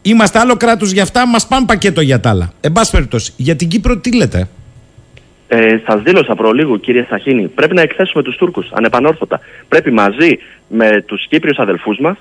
Είμαστε 0.02 0.38
άλλο 0.38 0.56
κράτος 0.56 0.90
για 0.90 1.02
αυτά, 1.02 1.26
μας 1.26 1.46
πάνε 1.46 1.66
πακέτο 1.66 2.00
για 2.00 2.20
τα 2.20 2.30
άλλα. 2.30 2.52
Εν 2.60 2.72
πάση 2.72 2.90
περιπτώσει, 2.90 3.32
για 3.36 3.56
την 3.56 3.68
Κύπρο 3.68 3.96
τι 3.96 4.16
λέτε; 4.16 4.48
Ε, 5.48 5.78
Σας 5.86 6.02
δήλωσα 6.02 6.34
προλίγου, 6.34 6.80
κύριε 6.80 7.06
Σαχίνη, 7.08 7.48
πρέπει 7.48 7.74
να 7.74 7.82
εκθέσουμε 7.82 8.22
τους 8.22 8.36
Τούρκους 8.36 8.70
ανεπανόρθωτα. 8.72 9.40
Πρέπει 9.68 9.90
μαζί 9.90 10.38
με 10.68 11.02
τους 11.06 11.26
Κύπριους 11.28 11.58
αδελφούς 11.58 11.98
μας 11.98 12.16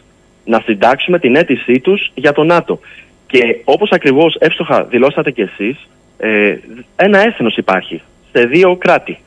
να 0.45 0.61
συντάξουμε 0.65 1.19
την 1.19 1.35
αίτησή 1.35 1.79
τους 1.79 2.11
για 2.15 2.31
το 2.31 2.43
ΝΑΤΟ. 2.43 2.79
Και 3.27 3.61
όπως 3.63 3.89
ακριβώς 3.91 4.35
εύστοχα 4.39 4.83
δηλώσατε 4.83 5.31
κι 5.31 5.41
εσείς, 5.41 5.87
ε, 6.17 6.55
ένα 6.95 7.19
έθνος 7.19 7.57
υπάρχει 7.57 8.01
σε 8.31 8.45
δύο 8.45 8.75
κράτη. 8.75 9.19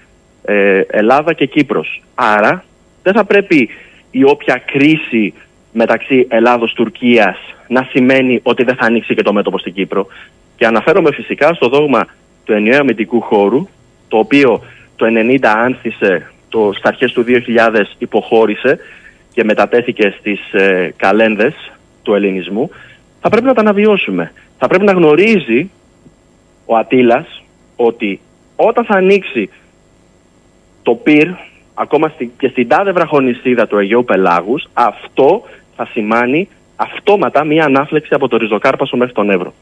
Ε, 0.44 0.80
Ελλάδα 0.88 1.32
και 1.32 1.46
Κύπρος. 1.46 2.02
Άρα 2.14 2.64
δεν 3.02 3.12
θα 3.12 3.24
πρέπει 3.24 3.68
η 4.10 4.24
όποια 4.24 4.62
κρίση 4.66 5.34
μεταξύ 5.72 6.26
Ελλάδος-Τουρκίας 6.30 7.36
να 7.68 7.86
σημαίνει 7.90 8.40
ότι 8.42 8.64
δεν 8.64 8.74
θα 8.74 8.84
ανοίξει 8.84 9.14
και 9.14 9.22
το 9.22 9.32
μέτωπο 9.32 9.58
στην 9.58 9.72
Κύπρο. 9.72 10.06
Και 10.56 10.66
αναφέρομαι 10.66 11.12
φυσικά 11.12 11.54
στο 11.54 11.68
δόγμα 11.68 12.06
του 12.44 12.52
ενιαίου 12.52 12.78
αμυντικού 12.78 13.20
χώρου, 13.20 13.68
το 14.08 14.18
οποίο 14.18 14.62
το 14.96 15.06
90 15.06 15.38
άνθησε 15.42 16.30
το, 16.48 16.72
στα 16.76 16.88
αρχές 16.88 17.12
του 17.12 17.24
2000 17.26 17.82
υποχώρησε 17.98 18.78
και 19.38 19.44
μετατέθηκε 19.44 20.14
στις 20.18 20.52
ε, 20.52 20.94
καλένδες 20.96 21.54
του 22.02 22.14
ελληνισμού, 22.14 22.70
θα 23.20 23.28
πρέπει 23.28 23.46
να 23.46 23.54
τα 23.54 23.60
αναβιώσουμε. 23.60 24.32
Θα 24.58 24.66
πρέπει 24.66 24.84
να 24.84 24.92
γνωρίζει 24.92 25.70
ο 26.66 26.76
Ατήλας 26.76 27.42
ότι 27.76 28.20
όταν 28.56 28.84
θα 28.84 28.94
ανοίξει 28.94 29.50
το 30.82 30.94
πυρ, 30.94 31.28
ακόμα 31.74 32.08
στη, 32.08 32.32
και 32.38 32.48
στην 32.48 32.68
τάδε 32.68 32.92
βραχονισίδα 32.92 33.66
του 33.66 33.78
Αιγαίου 33.78 34.04
Πελάγους, 34.04 34.68
αυτό 34.72 35.42
θα 35.76 35.88
σημάνει 35.92 36.48
αυτόματα 36.76 37.44
μία 37.44 37.64
ανάφλεξη 37.64 38.14
από 38.14 38.28
το 38.28 38.36
ριζοκάρπασο 38.36 38.96
μέχρι 38.96 39.14
τον 39.14 39.30
Εύρο. 39.30 39.54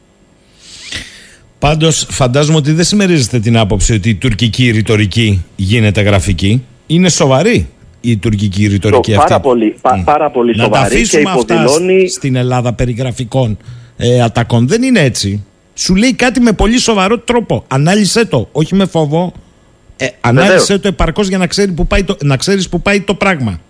Πάντως, 1.59 2.07
φαντάζομαι 2.11 2.57
ότι 2.57 2.73
δεν 2.73 2.85
συμμερίζετε 2.85 3.39
την 3.39 3.57
άποψη 3.59 3.93
ότι 3.93 4.09
η 4.09 4.15
τουρκική 4.15 4.71
ρητορική 4.71 5.45
γίνεται 5.57 6.01
γραφική. 6.01 6.65
Είναι 6.87 7.09
σοβαρή 7.09 7.69
η 8.11 8.17
τουρκική 8.17 8.67
ρητορική 8.67 9.13
Το- 9.13 9.19
αυτή. 9.19 9.29
πάρα 9.29 9.41
πολύ, 9.41 9.77
πα- 9.81 10.03
πάρα 10.05 10.31
πολύ 10.31 10.57
Να 10.57 10.57
τα 10.57 10.63
σοβαρή 10.65 10.89
και 10.95 10.97
αφήσουμε 10.97 11.31
αυτά 11.31 11.55
υποδηλώνει 11.55 12.09
σ- 12.09 12.15
στην 12.17 12.37
Ελλάδα 12.37 12.73
περί 12.73 12.93
γραφικών 12.93 13.59
ε, 13.97 14.23
ατακών. 14.23 14.69
Δεν 14.69 14.83
είναι 14.83 15.01
έτσι. 15.01 15.45
Σου 15.75 15.95
λέει 15.95 16.15
κάτι 16.15 16.41
με 16.41 16.53
πολύ 16.53 16.79
σοβαρό 16.79 17.19
τρόπο. 17.19 17.65
Ανάλυσε 17.69 18.27
το, 18.27 18.49
όχι 18.53 18.75
με 18.75 18.87
φόβο. 18.87 19.33
Ε, 19.97 20.07
ανάλυσε 20.21 20.79
το 20.79 20.89
επαρκώς 20.89 21.29
για 21.29 21.39
να, 21.39 21.47
ξέρει 21.47 21.73
που 21.73 21.87
πάει 21.87 22.05
το, 22.05 22.17
να 22.23 22.37
ξέρεις 22.37 22.69
που 22.69 22.81
πάει 22.81 23.01
το 23.01 23.15
πράγμα. 23.15 23.61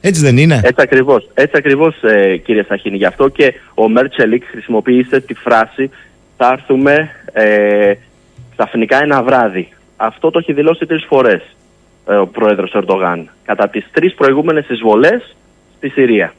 Έτσι 0.00 0.20
δεν 0.20 0.36
είναι; 0.38 0.54
Έτσι 0.54 0.82
ακριβώς, 0.82 1.28
έτσι 1.34 1.52
ακριβώς 1.56 2.02
ε, 2.02 2.36
κύριε 2.36 2.64
Σαχίνη. 2.68 2.96
Γι' 2.96 3.04
αυτό 3.04 3.28
και 3.28 3.54
ο 3.74 3.88
Μέρτσελικ 3.88 4.42
χρησιμοποίησε 4.50 5.20
τη 5.20 5.34
φράση 5.34 5.90
θα 6.36 6.48
έρθουμε 6.52 7.10
ε, 7.32 7.92
ξαφνικά 8.56 9.02
ένα 9.02 9.22
βράδυ. 9.22 9.68
Αυτό 9.96 10.30
το 10.30 10.38
έχει 10.38 10.52
δηλώσει 10.52 10.86
τρεις 10.86 11.04
φορές 11.08 11.40
ε, 11.40 11.46
ο 12.04 12.26
πρόεδρος 12.26 12.72
Ερντογάν 12.74 13.28
κατά 13.44 13.68
τις 13.68 13.86
τρεις 13.92 14.14
προηγούμενες 14.14 14.68
εισβολές 14.68 15.36
στη 15.76 15.88
Συρία. 15.88 16.34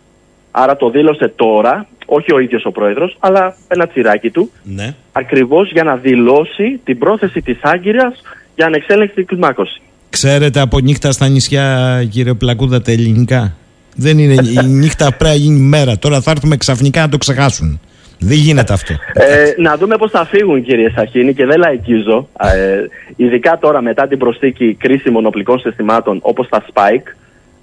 Άρα 0.52 0.76
το 0.76 0.90
δήλωσε 0.90 1.34
τώρα, 1.35 1.88
όχι 2.06 2.34
ο 2.34 2.40
ίδιος 2.40 2.65
ο 2.65 2.72
πρόεδρος, 2.72 3.18
αλλά 3.19 3.56
ένα 3.68 3.88
τσιράκι 3.88 4.30
του, 4.30 4.52
Ναι. 4.64 4.95
ακριβώς 5.11 5.72
για 5.72 5.84
να 5.84 5.95
δηλώσει 5.95 6.80
την 6.84 6.98
πρόθεση 6.98 7.41
της 7.41 7.60
Άγκυρας 7.61 8.22
για 8.56 8.65
ανεξέλεγκτη 8.65 9.23
κλιμάκωση. 9.23 9.81
Ξέρετε 10.10 10.60
από 10.60 10.80
νύχτα 10.80 11.11
στα 11.11 11.27
νησιά, 11.27 12.03
κύριε 12.10 12.34
Πλακούδα, 12.34 12.81
τα 12.81 12.91
ελληνικά. 12.91 13.53
Δεν 13.95 14.18
είναι 14.18 14.34
η 14.34 14.65
νύχτα 14.68 15.06
πρέπει 15.07 15.23
να 15.23 15.34
γίνει 15.34 15.60
μέρα. 15.60 15.98
Τώρα 15.99 16.22
θα 16.22 16.31
έρθουμε 16.31 16.57
ξαφνικά 16.57 17.02
να 17.02 17.10
το 17.10 17.18
ξεχάσουν. 17.18 17.80
Δεν 18.26 18.38
γίνεται 18.38 18.74
αυτό. 18.74 18.94
Ε, 19.14 19.54
να 19.58 19.78
δούμε 19.78 19.98
πώς 19.98 20.12
θα 20.12 20.26
φύγουν 20.26 20.64
κύριε 20.64 20.90
Σαχίνη 20.95 21.34
και 21.34 21.45
δεν 21.45 21.60
λαϊκίζω. 21.60 22.30
Ε, 22.40 22.82
ειδικά 23.16 23.58
τώρα 23.62 23.82
μετά 23.82 24.08
την 24.08 24.18
προσθήκη 24.18 24.74
κρίσιμων 24.80 25.26
οπλικών 25.26 25.60
συστημάτων 25.60 26.20
όπως 26.22 26.48
τα 26.50 26.66
Spike 26.74 27.08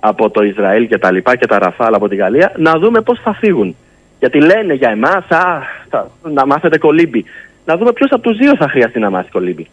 από 0.00 0.30
το 0.30 0.42
Ισραήλ 0.42 0.88
και 0.88 0.98
τα 0.98 1.12
λοιπά 1.12 1.36
και 1.36 1.46
τα 1.46 1.58
Ραφάλ 1.58 1.94
από 1.94 2.08
τη 2.08 2.16
Γαλλία, 2.16 2.52
να 2.56 2.72
δούμε 2.78 3.00
πώς 3.00 3.20
θα 3.22 3.34
φύγουν. 3.34 3.76
Γιατί 4.18 4.40
λένε 4.40 4.74
για 4.74 4.90
εμάς, 4.90 5.24
α, 5.28 5.62
θα, 5.90 6.10
να 6.34 6.46
μάθετε 6.46 6.78
κολύμπι. 6.78 7.24
Να 7.64 7.76
δούμε 7.76 7.92
ποιος 7.92 8.10
από 8.10 8.22
τους 8.22 8.36
δύο 8.36 8.56
θα 8.56 8.68
χρειαστεί 8.68 8.98
να 8.98 9.10
μάθει 9.10 9.30
κολύμπι. 9.30 9.68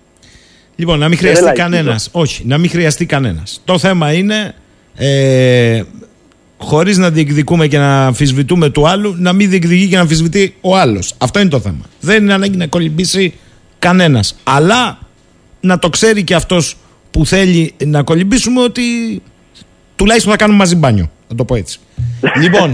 Λοιπόν, 0.75 0.99
να 0.99 1.07
μην 1.07 1.17
Δεν 1.17 1.17
χρειαστεί 1.17 1.43
λαϊκίζω. 1.43 1.63
κανένας. 1.69 2.09
Όχι, 2.11 2.45
να 2.45 2.57
μην 2.57 2.69
χρειαστεί 2.69 3.05
κανένας. 3.05 3.61
Το 3.65 3.77
θέμα 3.77 4.13
είναι, 4.13 4.53
ε, 4.97 5.81
χωρίς 6.57 6.97
να 6.97 7.09
διεκδικούμε 7.09 7.67
και 7.67 7.77
να 7.77 8.05
αμφισβητούμε 8.05 8.69
του 8.69 8.87
άλλου, 8.87 9.15
να 9.17 9.33
μην 9.33 9.49
διεκδικεί 9.49 9.87
και 9.87 9.95
να 9.95 10.01
αμφισβητεί 10.01 10.55
ο 10.61 10.77
άλλος. 10.77 11.13
Αυτό 11.17 11.39
είναι 11.39 11.49
το 11.49 11.59
θέμα. 11.59 11.81
Δεν 11.99 12.23
είναι 12.23 12.33
ανάγκη 12.33 12.57
να 12.57 12.67
κολυμπήσει 12.67 13.33
κανένας. 13.79 14.35
Αλλά 14.43 14.97
να 15.59 15.79
το 15.79 15.89
ξέρει 15.89 16.23
και 16.23 16.35
αυτός 16.35 16.77
που 17.11 17.25
θέλει 17.25 17.73
να 17.85 18.03
κολυμπήσουμε 18.03 18.61
ότι 18.61 18.81
τουλάχιστον 19.95 20.31
θα 20.31 20.37
κάνουμε 20.37 20.57
μαζί 20.57 20.75
μπάνιο. 20.75 21.11
Να 21.29 21.35
το 21.35 21.45
πω 21.45 21.55
έτσι. 21.55 21.79
λοιπόν, 22.43 22.73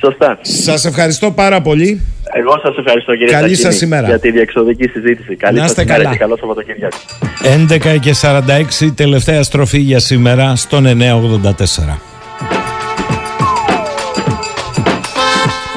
Σωστά. 0.00 0.38
σας 0.42 0.84
ευχαριστώ 0.84 1.30
πάρα 1.30 1.60
πολύ. 1.62 2.00
Εγώ 2.32 2.60
σας 2.62 2.76
ευχαριστώ 2.78 3.12
κύριε 3.16 3.32
Καλή 3.32 3.54
Σαχίνη 3.54 3.72
σας 3.72 3.80
ημέρα. 3.80 4.06
για 4.06 4.18
τη 4.18 4.30
διεξοδική 4.30 4.88
συζήτηση. 4.88 5.36
Καλή 5.36 5.56
Να 5.58 5.62
σας 5.62 5.70
είστε 5.70 5.82
ημέρα 5.82 5.98
καλά. 5.98 6.10
και 6.12 6.18
καλό 6.18 6.36
Σαββατοκύριακο. 6.36 6.96
11 7.94 7.98
και 8.00 8.14
46 8.86 8.92
τελευταία 8.94 9.42
στροφή 9.42 9.78
για 9.78 9.98
σήμερα 9.98 10.56
στον 10.56 10.86
984. 10.86 11.98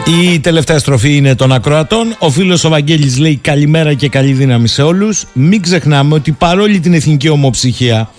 Η 0.08 0.40
τελευταία 0.40 0.80
στροφή 0.80 1.16
είναι 1.16 1.36
των 1.36 1.52
ακροατών. 1.52 2.16
Ο 2.20 2.30
φίλος 2.30 2.64
ο 2.64 2.70
Βαγγέλης 2.70 3.18
λέει 3.18 3.36
καλημέρα 3.36 3.94
και 3.94 4.10
καλή 4.10 4.32
δύναμη 4.32 4.68
σε 4.68 4.82
όλους. 4.82 5.26
Μην 5.34 5.62
ξεχνάμε 5.62 6.14
ότι 6.14 6.32
παρόλη 6.32 6.80
την 6.80 6.94
εθνική 6.94 7.30
ομοψυχία 7.30 8.10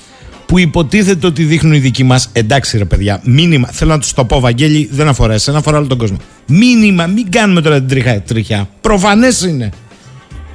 που 0.47 0.59
υποτίθεται 0.59 1.27
ότι 1.27 1.43
δείχνουν 1.43 1.73
οι 1.73 1.79
δικοί 1.79 2.05
μας, 2.05 2.29
εντάξει 2.33 2.79
ρε 2.79 2.85
παιδιά, 2.85 3.21
μήνυμα, 3.25 3.69
θέλω 3.69 3.91
να 3.91 3.99
τους 3.99 4.13
το 4.13 4.25
πω 4.25 4.41
Βαγγέλη, 4.41 4.89
δεν 4.93 5.09
αφορά 5.09 5.35
εσένα, 5.35 5.59
αφορά 5.59 5.79
όλο 5.79 5.87
τον 5.87 5.99
κόσμο. 5.99 6.17
Μήνυμα, 6.47 7.07
μην 7.07 7.31
κάνουμε 7.31 7.61
τώρα 7.61 7.79
την 7.79 7.89
τριχά, 7.89 8.21
τριχιά. 8.21 8.69
Προφανές 8.81 9.43
είναι 9.43 9.71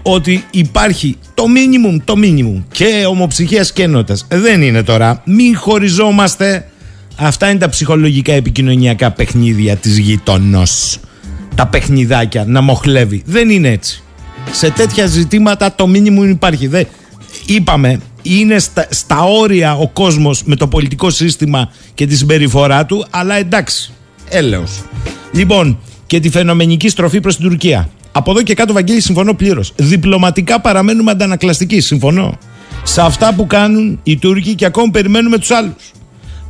ότι 0.01 0.43
υπάρχει 0.51 1.17
το 1.33 1.43
minimum, 1.43 2.01
το 2.03 2.13
minimum 2.17 2.63
και 2.71 3.05
ομοψυχίας 3.09 3.73
και 3.73 3.83
ενότητας. 3.83 4.25
Δεν 4.29 4.61
είναι 4.61 4.83
τώρα. 4.83 5.21
Μην 5.25 5.57
χωριζόμαστε. 5.57 6.67
Αυτά 7.15 7.49
είναι 7.49 7.59
τα 7.59 7.69
ψυχολογικά 7.69 8.33
επικοινωνιακά 8.33 9.11
παιχνίδια 9.11 9.75
της 9.75 9.97
γειτονός. 9.97 10.99
Τα 11.55 11.67
παιχνιδάκια 11.67 12.45
να 12.47 12.61
μοχλεύει. 12.61 13.21
Δεν 13.25 13.49
είναι 13.49 13.69
έτσι. 13.69 14.03
Σε 14.51 14.69
τέτοια 14.69 15.05
ζητήματα 15.05 15.75
το 15.75 15.85
minimum 15.93 16.27
υπάρχει. 16.29 16.67
Δεν... 16.67 16.87
Είπαμε, 17.45 17.99
είναι 18.21 18.59
στα, 18.59 18.87
στα 18.89 19.23
όρια 19.23 19.75
ο 19.75 19.87
κόσμος 19.87 20.43
με 20.43 20.55
το 20.55 20.67
πολιτικό 20.67 21.09
σύστημα 21.09 21.71
και 21.93 22.07
τη 22.07 22.15
συμπεριφορά 22.15 22.85
του, 22.85 23.05
αλλά 23.09 23.35
εντάξει, 23.35 23.93
έλεος. 24.29 24.81
Λοιπόν, 25.31 25.79
και 26.05 26.19
τη 26.19 26.29
φαινομενική 26.29 26.89
στροφή 26.89 27.19
προς 27.19 27.35
την 27.35 27.49
Τουρκία. 27.49 27.89
Από 28.11 28.31
εδώ 28.31 28.41
και 28.41 28.53
κάτω, 28.53 28.73
Βαγγέλη, 28.73 29.01
συμφωνώ 29.01 29.33
πλήρως. 29.33 29.73
Διπλωματικά 29.75 30.61
παραμένουμε 30.61 31.11
αντανακλαστικοί. 31.11 31.79
Συμφωνώ. 31.79 32.37
Σε 32.83 33.01
αυτά 33.01 33.33
που 33.33 33.47
κάνουν 33.47 33.99
οι 34.03 34.17
Τούρκοι 34.17 34.55
και 34.55 34.65
ακόμη 34.65 34.91
περιμένουμε 34.91 35.37
τους 35.37 35.51
άλλους. 35.51 35.91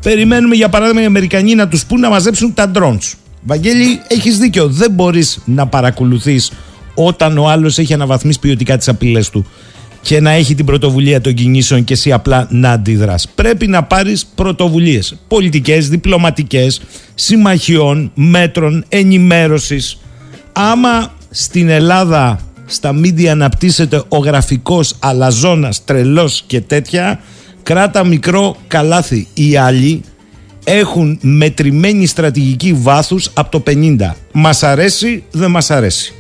Περιμένουμε, 0.02 0.56
για 0.56 0.70
παράδειγμα, 0.70 1.02
οι 1.02 1.06
Αμερικανοί 1.06 1.56
να 1.56 1.68
τους 1.68 1.86
πούν 1.86 2.00
να 2.00 2.10
μαζέψουν 2.10 2.54
τα 2.54 2.72
drones. 2.76 3.14
Βαγγέλη, 3.44 4.02
έχεις 4.08 4.38
δίκιο. 4.38 4.68
Δεν 4.68 4.92
μπορείς 4.92 5.40
να 5.46 5.68
παρακολουθείς 5.68 6.52
όταν 6.96 7.38
ο 7.38 7.50
άλλος 7.50 7.78
έχει 7.78 7.94
αναβαθμίσει 7.94 8.40
ποιοτικά 8.40 8.78
τις 8.78 8.88
απειλές 8.88 9.30
του 9.30 9.46
και 10.02 10.20
να 10.20 10.32
έχει 10.32 10.56
την 10.56 10.66
πρωτοβουλία 10.66 11.22
των 11.22 11.34
κινήσεων 11.34 11.84
και 11.84 11.94
εσύ 11.94 12.12
απλά 12.12 12.48
να 12.50 12.72
αντιδράς. 12.72 13.28
Πρέπει 13.36 13.68
να 13.68 13.84
πάρεις 13.84 14.26
πρωτοβουλίες 14.26 15.16
πολιτικές, 15.28 15.90
διπλωματικές, 15.90 16.82
συμμαχιών, 17.16 18.12
μέτρων, 18.16 18.86
ενημέρωσης. 18.90 20.00
Άμα 20.52 21.14
στην 21.30 21.70
Ελλάδα 21.70 22.40
στα 22.66 22.94
μίντια 22.94 23.32
αναπτύσσεται 23.32 24.04
ο 24.08 24.18
γραφικός 24.18 24.96
αλαζόνας, 25.00 25.84
τρελός 25.86 26.44
και 26.48 26.62
τέτοια, 26.62 27.20
κράτα 27.64 28.06
μικρό 28.06 28.56
καλάθι. 28.68 29.28
Οι 29.34 29.58
άλλοι 29.58 30.04
έχουν 30.64 31.20
μετρημένη 31.22 32.06
στρατηγική 32.06 32.74
βάθους 32.74 33.30
από 33.34 33.52
το 33.52 33.64
50. 33.68 33.96
Μας 34.32 34.64
αρέσει, 34.64 35.24
δεν 35.32 35.52
μας 35.52 35.72
αρέσει. 35.72 36.14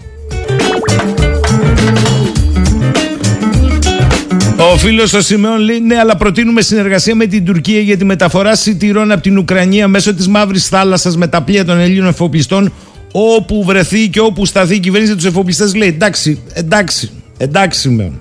Ο 4.72 4.78
φίλος 4.78 5.14
ο 5.14 5.22
Σιμεών 5.22 5.60
λέει: 5.60 5.80
Ναι, 5.80 5.98
αλλά 5.98 6.18
προτείνουμε 6.18 6.62
συνεργασία 6.62 7.16
με 7.16 7.26
την 7.26 7.46
Τουρκία 7.46 7.80
για 7.80 7.98
τη 7.98 8.06
μεταφορά 8.06 8.56
σιτηρών 8.56 9.12
από 9.12 9.22
την 9.22 9.38
Ουκρανία 9.38 9.88
μέσω 9.88 10.14
της 10.14 10.28
Μαύρης 10.28 10.68
Θάλασσας 10.68 11.18
με 11.18 11.28
τα 11.28 11.42
πλοία 11.42 11.66
των 11.66 11.80
Ελλήνων 11.80 12.08
εφοπλιστών. 12.08 12.74
Όπου 13.12 13.64
βρεθεί 13.64 14.10
και 14.10 14.20
όπου 14.20 14.46
σταθεί 14.46 14.76
η 14.76 14.80
κυβέρνηση 14.80 15.16
τους 15.16 15.26
εφοπλιστές, 15.26 15.76
λέει: 15.76 15.88
Εντάξει, 15.88 16.40
εντάξει, 16.54 17.10
εντάξει, 17.38 17.80
Σιμεών. 17.80 18.20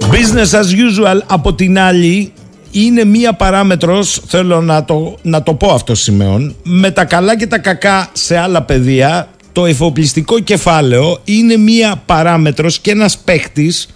Business 0.00 0.58
as 0.60 0.64
usual 0.64 1.20
από 1.26 1.54
την 1.54 1.78
άλλη 1.78 2.32
είναι 2.74 3.04
μία 3.04 3.32
παράμετρος, 3.32 4.22
θέλω 4.26 4.60
να 4.60 4.84
το, 4.84 5.16
να 5.22 5.42
το 5.42 5.54
πω 5.54 5.72
αυτό 5.72 5.94
Σιμεών, 5.94 6.56
με 6.62 6.90
τα 6.90 7.04
καλά 7.04 7.36
και 7.36 7.46
τα 7.46 7.58
κακά 7.58 8.08
σε 8.12 8.36
άλλα 8.36 8.62
πεδία, 8.62 9.28
το 9.52 9.66
εφοπλιστικό 9.66 10.40
κεφάλαιο 10.40 11.20
είναι 11.24 11.56
μία 11.56 12.02
παράμετρος 12.06 12.78
και 12.78 12.90
ένας 12.90 13.18
παίκτης 13.18 13.88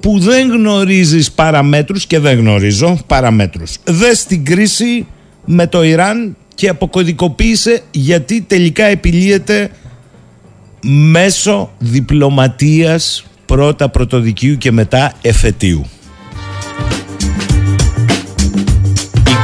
που 0.00 0.18
δεν 0.18 0.50
γνωρίζεις 0.50 1.32
παραμέτρους 1.32 2.06
και 2.06 2.18
δεν 2.18 2.38
γνωρίζω 2.38 2.98
παραμέτρους. 3.06 3.76
Δες 3.84 4.24
την 4.24 4.44
κρίση 4.44 5.06
με 5.44 5.66
το 5.66 5.82
Ιράν 5.82 6.36
και 6.54 6.68
αποκωδικοποίησε 6.68 7.82
γιατί 7.90 8.40
τελικά 8.40 8.84
επιλύεται 8.84 9.70
μέσω 11.10 11.70
διπλωματίας 11.78 13.24
πρώτα 13.46 13.88
πρωτοδικίου 13.88 14.56
και 14.56 14.72
μετά 14.72 15.12
εφετείου. 15.22 15.86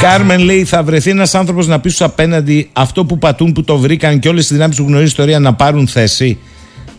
Κάρμεν 0.02 0.40
λέει 0.40 0.64
θα 0.64 0.82
βρεθεί 0.82 1.10
ένας 1.10 1.34
άνθρωπος 1.34 1.66
να 1.66 1.80
πει 1.80 1.88
στου 1.88 2.04
απέναντι 2.04 2.68
αυτό 2.72 3.04
που 3.04 3.18
πατούν 3.18 3.52
που 3.52 3.64
το 3.64 3.78
βρήκαν 3.78 4.18
και 4.18 4.28
όλες 4.28 4.46
τις 4.46 4.56
δυνάμεις 4.56 4.76
που 4.76 4.82
γνωρίζει 4.82 5.08
ιστορία 5.08 5.38
να 5.38 5.54
πάρουν 5.54 5.88
θέση. 5.88 6.38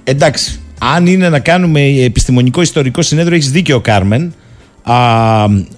Εντάξει, 0.04 0.60
αν 0.80 1.08
είναι 1.08 1.30
να 1.30 1.40
κάνουμε 1.40 1.82
επιστημονικό 1.82 2.62
ιστορικό 2.62 3.02
συνέδριο, 3.02 3.36
έχεις 3.36 3.52
δίκιο, 3.52 3.80
Κάρμεν. 3.80 4.34
Α, 4.84 4.96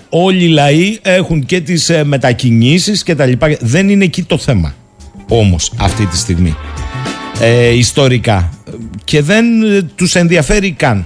όλοι 0.10 0.44
οι 0.44 0.48
λαοί 0.48 1.00
έχουν 1.02 1.46
και 1.46 1.62
τις 1.62 1.90
ε, 1.90 2.04
μετακινήσεις 2.04 3.04
και 3.04 3.16
τα 3.16 3.26
λοιπά. 3.26 3.58
Δεν 3.60 3.90
είναι 3.90 4.04
εκεί 4.04 4.24
το 4.24 4.38
θέμα 4.38 4.74
όμως 5.28 5.72
αυτή 5.78 6.06
τη 6.06 6.18
στιγμή 6.18 6.56
ε, 7.40 7.70
ιστορικά 7.70 8.54
και 9.04 9.22
δεν 9.22 9.64
ε, 9.64 9.82
τους 9.96 10.16
ενδιαφέρει 10.16 10.72
καν. 10.72 11.06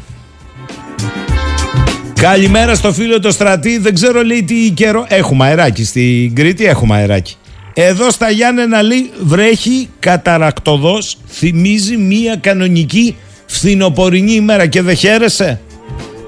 Καλημέρα 2.21 2.75
στο 2.75 2.93
φίλο 2.93 3.19
το 3.19 3.31
στρατή. 3.31 3.77
Δεν 3.77 3.93
ξέρω 3.93 4.23
λέει 4.23 4.43
τι 4.43 4.71
καιρό. 4.71 5.05
Έχουμε 5.07 5.45
αεράκι 5.45 5.83
στην 5.83 6.35
Κρήτη, 6.35 6.65
έχουμε 6.65 6.95
αεράκι. 6.95 7.35
Εδώ 7.73 8.11
στα 8.11 8.29
Γιάννενα 8.29 8.81
λέει 8.81 9.11
βρέχει 9.23 9.89
καταρακτοδός. 9.99 11.17
Θυμίζει 11.27 11.97
μία 11.97 12.35
κανονική 12.35 13.15
φθινοπορεινή 13.45 14.31
ημέρα 14.31 14.65
και 14.65 14.81
δεν 14.81 14.95
χαίρεσαι; 14.95 15.59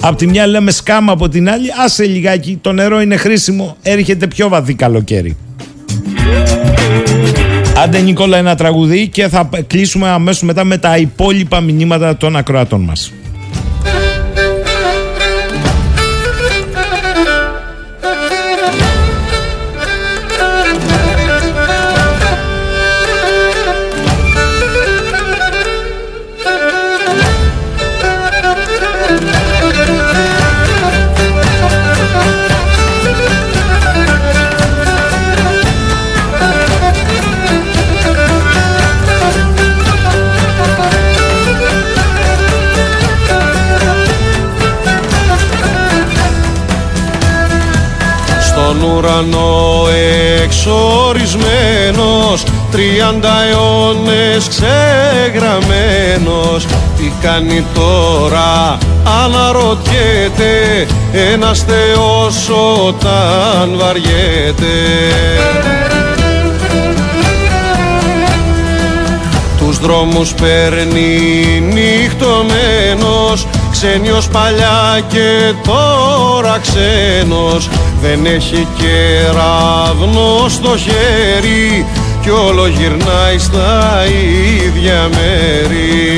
Απ' 0.02 0.18
τη 0.18 0.28
μια 0.28 0.48
λέμε 0.48 0.72
σκάμα, 0.72 1.12
από 1.12 1.30
την 1.30 1.50
άλλη 1.50 1.68
άσε 1.86 2.04
λιγάκι, 2.04 2.60
το 2.62 2.72
νερό 2.72 3.02
είναι 3.02 3.16
χρήσιμο, 3.16 3.78
έρχεται 3.82 4.28
πιο 4.28 4.50
βαθύ 4.50 4.74
καλοκαίρι. 4.74 5.38
Άντε 7.84 8.00
Νικόλα 8.00 8.38
ένα 8.38 8.56
τραγουδί 8.56 9.08
και 9.08 9.28
θα 9.28 9.50
κλείσουμε 9.68 10.10
αμέσως 10.10 10.42
μετά 10.42 10.64
με 10.64 10.78
τα 10.78 10.98
υπόλοιπα 10.98 11.62
μηνύματα 11.62 12.18
των 12.18 12.36
ακροατών 12.36 12.82
μας. 12.82 13.12
Στον 48.82 48.98
ουρανό 48.98 49.86
εξορισμένος 50.44 52.44
Τριάντα 52.72 53.44
αιώνες 53.44 54.48
ξεγραμμένος. 54.48 56.66
Τι 56.98 57.12
κάνει 57.22 57.66
τώρα 57.74 58.78
αναρωτιέται 59.24 60.88
Ένας 61.34 61.60
θεός 61.60 62.50
όταν 62.88 63.78
βαριέται. 63.78 64.76
Τους 69.58 69.78
δρόμους 69.80 70.34
παίρνει 70.34 71.20
νυχτωμένος 71.74 73.48
Ξένιος 73.84 74.28
παλιά 74.28 75.02
και 75.08 75.54
τώρα 75.64 76.60
ξένος. 76.60 77.70
Δεν 78.02 78.26
έχει 78.26 78.68
κεραυνό 78.78 80.48
στο 80.50 80.78
χέρι 80.78 81.86
Κι 82.22 82.30
όλο 82.30 82.68
γυρνάει 82.68 83.38
στα 83.38 84.04
ίδια 84.66 85.10
μέρη 85.12 86.18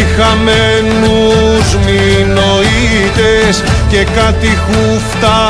Βρίσκει 0.00 0.20
χαμένους 0.20 1.68
μηνοείτες 1.84 3.62
και 3.88 4.06
κάτι 4.14 4.46
χούφτα 4.46 5.40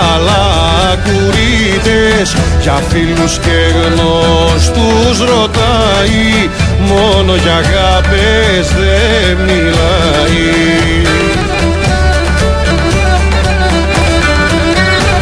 κουρίτες 1.04 2.36
Για 2.62 2.82
φίλους 2.88 3.38
και 3.38 3.58
γνωστούς 3.74 5.18
ρωτάει 5.18 6.48
μόνο 6.88 7.34
για 7.34 7.54
αγάπες 7.54 8.68
δεν 8.68 9.36
μιλάει. 9.46 10.48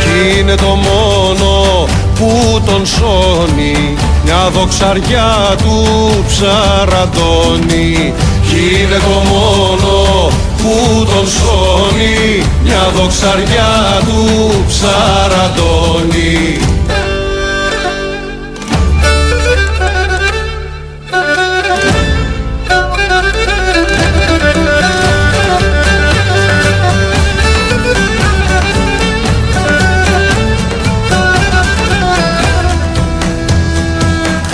Κι 0.00 0.38
είναι 0.38 0.54
το 0.54 0.78
μόνο 0.88 1.86
που 2.14 2.62
τον 2.66 2.86
σώνει 2.86 3.96
μια 4.24 4.50
δοξαριά 4.52 5.56
του 5.62 5.84
ψαραντώνει 6.26 8.12
Κι 8.48 8.82
είναι 8.82 8.98
το 8.98 9.16
μόνο 9.30 10.30
που 10.56 11.04
τον 11.04 11.26
σώνει 11.28 12.42
μια 12.62 12.90
δοξαριά 12.96 14.02
του 14.04 14.64
ψαραντώνει. 14.68 16.36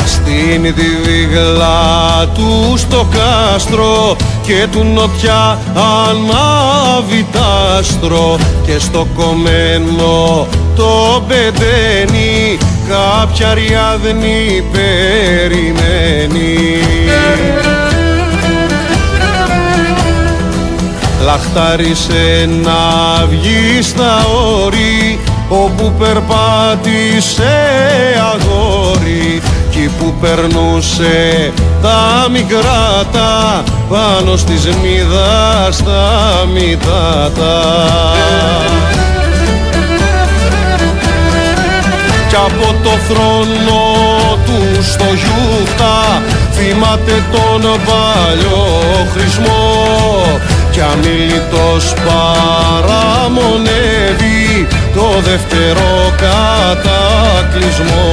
Στείνει 0.06 0.72
τη 0.72 0.82
βίγλα 1.34 2.26
τους 2.34 2.80
στο 2.80 3.06
κάστρο 3.10 4.16
και 4.42 4.66
του 4.72 4.84
νοτιά 4.94 5.58
ανάβει 5.76 7.26
τ' 7.32 7.36
άστρο 7.78 8.38
και 8.66 8.78
στο 8.78 9.06
κομμένο 9.16 10.46
το 10.76 11.22
πεντένι 11.28 12.58
κάποια 12.88 13.54
ριάδνη 13.54 14.64
περιμένει. 14.72 15.98
Λαχτάρισε 21.24 22.48
να 22.62 23.26
βγει 23.26 23.82
στα 23.82 24.26
όρη 24.62 25.18
όπου 25.48 25.92
περπάτησε 25.98 27.52
αγόρι 28.32 29.42
Κι 29.74 29.90
που 29.98 30.14
περνούσε 30.20 31.52
τα 31.82 32.28
μικρά 32.30 33.04
πάνω 33.88 34.36
στη 34.36 34.56
σμίδα 34.56 35.68
στα 35.70 36.12
μητάτα 36.52 37.62
Κι 42.28 42.34
από 42.34 42.74
το 42.82 42.90
θρόνο 42.90 43.82
του 44.44 44.82
στο 44.82 45.04
γιούχτα 45.04 46.22
θυμάται 46.50 47.22
τον 47.32 47.62
παλιό 47.62 48.66
χρησμό 49.12 50.40
κι 50.74 50.80
αμήλυτος 50.80 51.94
παραμονεύει 52.04 52.88
το 54.94 55.06
δεύτερο 55.20 56.12
κατακλυσμό. 56.16 58.08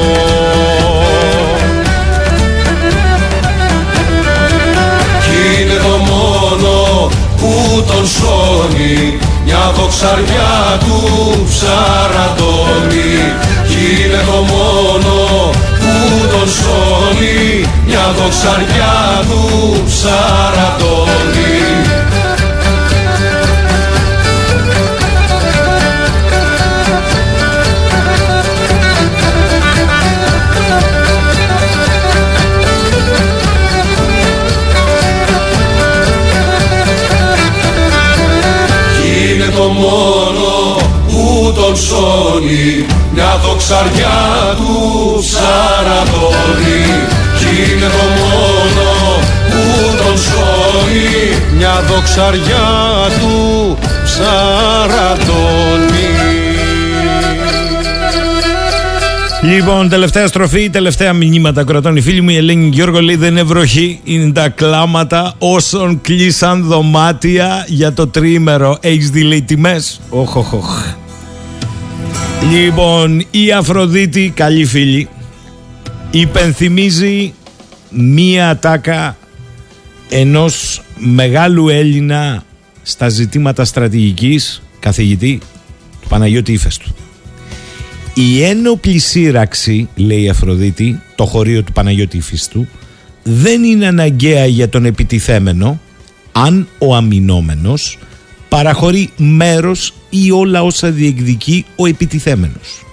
Κι 5.23 5.61
είναι 5.61 5.73
το 5.73 5.95
μόνο 6.11 6.73
που 7.37 7.53
τον 7.87 8.05
σώνει 8.07 8.97
μια 9.45 9.71
δοξαριά 9.75 10.53
του 10.79 10.99
ψαραντώνει 11.49 13.13
Κι 13.67 13.81
είναι 14.03 14.21
το 14.25 14.39
μόνο 14.53 15.15
που 15.79 15.93
τον 16.31 16.47
σώνει 16.49 17.39
μια 17.85 18.05
δοξαριά 18.17 18.95
του 19.29 19.43
ψαραντώνει 19.87 21.61
τον 41.55 41.75
σώνει 41.75 42.85
μια 43.13 43.39
δοξαριά 43.45 44.19
του 44.57 44.73
ψαραδώνει 45.19 46.83
κι 47.37 47.71
είναι 47.71 47.89
το 47.97 48.05
μόνο 48.19 48.87
που 49.49 49.63
τον 49.97 50.17
σώνει 50.17 51.11
μια 51.57 51.83
δοξαριά 51.87 52.69
του 53.19 53.77
ψαραδώνει 54.03 55.71
Λοιπόν, 59.43 59.89
τελευταία 59.89 60.27
στροφή, 60.27 60.69
τελευταία 60.69 61.13
μηνύματα 61.13 61.63
κρατών. 61.63 61.95
Η 61.95 62.01
φίλη 62.01 62.21
μου 62.21 62.29
η 62.29 62.35
Ελένη 62.35 62.69
Γιώργο 62.73 63.01
λέει 63.01 63.15
δεν 63.15 63.29
είναι 63.29 63.43
βροχή, 63.43 63.99
είναι 64.03 64.31
τα 64.31 64.49
κλάματα 64.49 65.33
όσων 65.37 66.01
κλείσαν 66.01 66.63
δωμάτια 66.63 67.65
για 67.67 67.93
το 67.93 68.07
τρίμερο. 68.07 68.77
Έχεις 68.81 69.09
δει 69.09 69.21
λέει 69.21 69.41
τιμές; 69.41 70.01
Οχ, 70.09 70.35
οχ, 70.35 70.53
οχ. 70.53 70.83
Λοιπόν, 72.51 73.25
η 73.31 73.51
Αφροδίτη, 73.51 74.31
καλή 74.35 74.65
φίλη, 74.65 75.09
υπενθυμίζει 76.11 77.33
μία 77.89 78.49
ατάκα 78.49 79.17
ενός 80.09 80.81
μεγάλου 80.97 81.69
Έλληνα 81.69 82.43
στα 82.81 83.09
ζητήματα 83.09 83.65
στρατηγικής 83.65 84.61
καθηγητή 84.79 85.39
του 86.01 86.07
Παναγιώτη 86.07 86.51
Ήφαιστου. 86.51 86.95
Η 88.13 88.43
ένοπλη 88.43 88.99
σύραξη, 88.99 89.89
λέει 89.95 90.21
η 90.21 90.29
Αφροδίτη, 90.29 91.01
το 91.15 91.25
χωρίο 91.25 91.63
του 91.63 91.71
Παναγιώτη 91.71 92.17
Ήφαιστου, 92.17 92.67
δεν 93.23 93.63
είναι 93.63 93.87
αναγκαία 93.87 94.45
για 94.45 94.69
τον 94.69 94.85
επιτιθέμενο 94.85 95.79
αν 96.31 96.67
ο 96.77 96.95
αμυνόμενος 96.95 97.97
παραχωρεί 98.51 99.09
μέρος 99.17 99.93
ή 100.09 100.31
όλα 100.31 100.63
όσα 100.63 100.91
διεκδικεί 100.91 101.65
ο 101.75 101.85
επιτιθέμενος. 101.85 102.85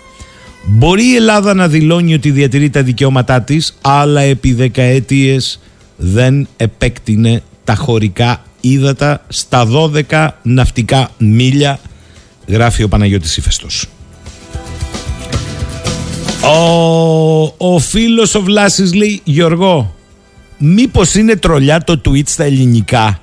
Μπορεί 0.64 1.04
η 1.04 1.14
Ελλάδα 1.14 1.54
να 1.54 1.68
δηλώνει 1.68 2.14
ότι 2.14 2.30
διατηρεί 2.30 2.70
τα 2.70 2.82
δικαιώματά 2.82 3.42
της, 3.42 3.78
αλλά 3.80 4.20
επί 4.20 4.52
δεκαετίες 4.52 5.60
δεν 5.96 6.48
επέκτηνε 6.56 7.42
τα 7.64 7.74
χωρικά 7.74 8.42
ύδατα 8.60 9.24
στα 9.28 9.68
12 10.10 10.28
ναυτικά 10.42 11.10
μίλια, 11.18 11.80
γράφει 12.46 12.82
ο 12.82 12.88
Παναγιώτης 12.88 13.36
Ήφαιστος. 13.36 13.86
Ο, 16.42 17.72
ο 17.72 17.78
φίλος 17.78 18.34
ο 18.34 18.42
Βλάσης 18.42 18.94
λέει 18.94 19.20
Γιώργο 19.24 19.94
μήπως 20.58 21.14
είναι 21.14 21.36
τρολιά 21.36 21.80
το 21.80 22.00
tweet 22.04 22.26
στα 22.26 22.44
ελληνικά 22.44 23.20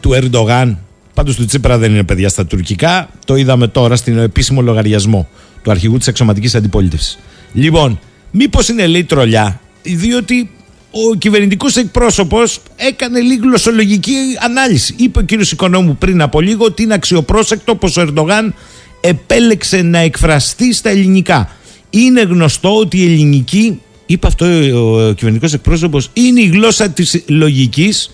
του 0.00 0.12
Ερντογάν; 0.12 0.78
Πάντως 1.14 1.36
του 1.36 1.44
Τσίπρα 1.44 1.78
δεν 1.78 1.92
είναι 1.92 2.04
παιδιά 2.04 2.28
στα 2.28 2.46
τουρκικά 2.46 3.08
το 3.26 3.36
είδαμε 3.36 3.68
τώρα 3.68 3.96
στην 3.96 4.18
επίσημο 4.18 4.60
λογαριασμό 4.60 5.28
του 5.62 5.70
αρχηγού 5.70 5.98
της 5.98 6.06
εξωματικής 6.06 6.54
αντιπολίτευσης 6.54 7.18
λοιπόν 7.52 8.00
μήπως 8.30 8.68
είναι 8.68 8.86
λέει 8.86 9.04
τρολιά 9.04 9.60
διότι 9.82 10.50
ο 10.92 11.14
κυβερνητικός 11.14 11.76
εκπρόσωπος 11.76 12.60
έκανε 12.76 13.20
λίγο 13.20 13.46
γλωσσολογική 13.46 14.14
ανάλυση. 14.40 14.94
Είπε 14.96 15.18
ο 15.18 15.22
κύριος 15.22 15.52
Οικονόμου 15.52 15.96
πριν 15.96 16.22
από 16.22 16.40
λίγο 16.40 16.64
ότι 16.64 16.82
είναι 16.82 16.94
αξιοπρόσεκτο 16.94 17.74
πως 17.74 17.96
ο 17.96 18.00
Ερντογάν 18.00 18.54
επέλεξε 19.00 19.82
να 19.82 19.98
εκφραστεί 19.98 20.74
στα 20.74 20.90
ελληνικά. 20.90 21.50
Είναι 21.90 22.22
γνωστό 22.22 22.76
ότι 22.76 22.98
η 22.98 23.04
ελληνική, 23.04 23.80
είπε 24.06 24.26
αυτό 24.26 24.46
ο 24.46 25.12
κυβερνητικός 25.12 25.52
εκπρόσωπος, 25.52 26.10
είναι 26.12 26.40
η 26.40 26.46
γλώσσα 26.46 26.88
της 26.88 27.22
λογικής, 27.26 28.10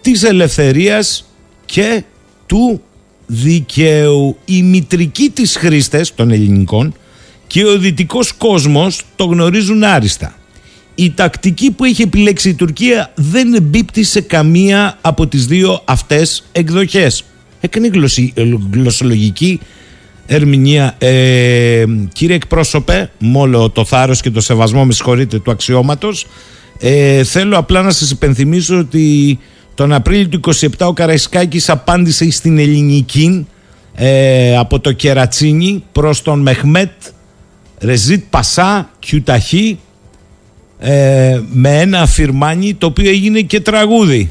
της 0.00 0.22
ελευθερίας 0.22 1.30
και 1.64 2.04
του 2.46 2.82
δικαίου. 3.26 4.36
Οι 4.44 4.62
μητρικοί 4.62 5.30
της 5.30 5.56
χρήστες 5.56 6.14
των 6.14 6.30
ελληνικών 6.30 6.94
και 7.46 7.64
ο 7.64 7.78
δυτικός 7.78 8.32
κόσμος 8.32 9.02
το 9.16 9.24
γνωρίζουν 9.24 9.84
άριστα 9.84 10.34
η 10.98 11.10
τακτική 11.10 11.70
που 11.70 11.84
έχει 11.84 12.02
επιλέξει 12.02 12.48
η 12.48 12.54
Τουρκία 12.54 13.12
δεν 13.14 13.54
εμπίπτει 13.54 14.02
σε 14.02 14.20
καμία 14.20 14.98
από 15.00 15.26
τις 15.26 15.46
δύο 15.46 15.80
αυτές 15.84 16.44
εκδοχές. 16.52 17.24
Έκανε 17.60 17.90
γλωσσολογική 18.70 19.60
ερμηνεία. 20.26 20.94
Ε, 20.98 21.84
κύριε 22.12 22.34
εκπρόσωπε, 22.34 23.10
μόλο 23.18 23.70
το 23.70 23.84
θάρρος 23.84 24.20
και 24.20 24.30
το 24.30 24.40
σεβασμό, 24.40 24.84
με 24.84 24.92
συγχωρείτε, 24.92 25.38
του 25.38 25.50
αξιώματος, 25.50 26.26
ε, 26.78 27.24
θέλω 27.24 27.58
απλά 27.58 27.82
να 27.82 27.90
σας 27.90 28.10
υπενθυμίσω 28.10 28.78
ότι 28.78 29.38
τον 29.76 29.92
Απρίλιο 29.92 30.28
του 30.28 30.40
27 30.54 30.68
ο 30.78 30.92
Καραϊσκάκης 30.92 31.68
απάντησε 31.68 32.30
στην 32.30 32.58
ελληνική 32.58 33.46
ε, 33.94 34.56
από 34.56 34.80
το 34.80 34.92
Κερατσίνι 34.92 35.84
προς 35.92 36.22
τον 36.22 36.40
Μεχμέτ 36.40 36.90
Ρεζίτ 37.78 38.24
Πασά 38.30 38.90
Κιουταχή 38.98 39.78
ε, 40.78 41.40
με 41.50 41.80
ένα 41.80 42.00
αφιρμάνι 42.00 42.74
το 42.74 42.86
οποίο 42.86 43.08
έγινε 43.08 43.40
και 43.40 43.60
τραγούδι. 43.60 44.30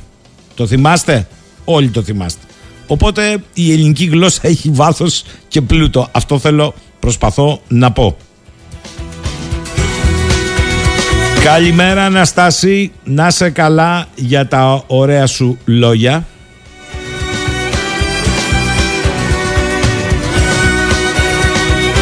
Το 0.56 0.68
θυμάστε; 0.68 1.28
Όλοι 1.66 1.90
το 1.90 2.02
θυμάστε. 2.02 2.46
Οπότε 2.88 3.38
η 3.54 3.72
ελληνική 3.72 4.06
γλώσσα 4.06 4.40
έχει 4.42 4.70
βάθος 4.70 5.24
και 5.48 5.62
πλούτο. 5.62 6.08
Αυτό 6.12 6.40
θέλω, 6.40 6.74
προσπαθώ 7.00 7.62
να 7.68 7.92
πω. 7.92 8.18
Καλημέρα 11.46 12.06
Αναστάση, 12.06 12.92
να 13.04 13.30
σε 13.30 13.50
καλά 13.50 14.06
για 14.16 14.48
τα 14.48 14.84
ωραία 14.88 15.28
σου 15.28 15.58
λόγια. 15.66 16.26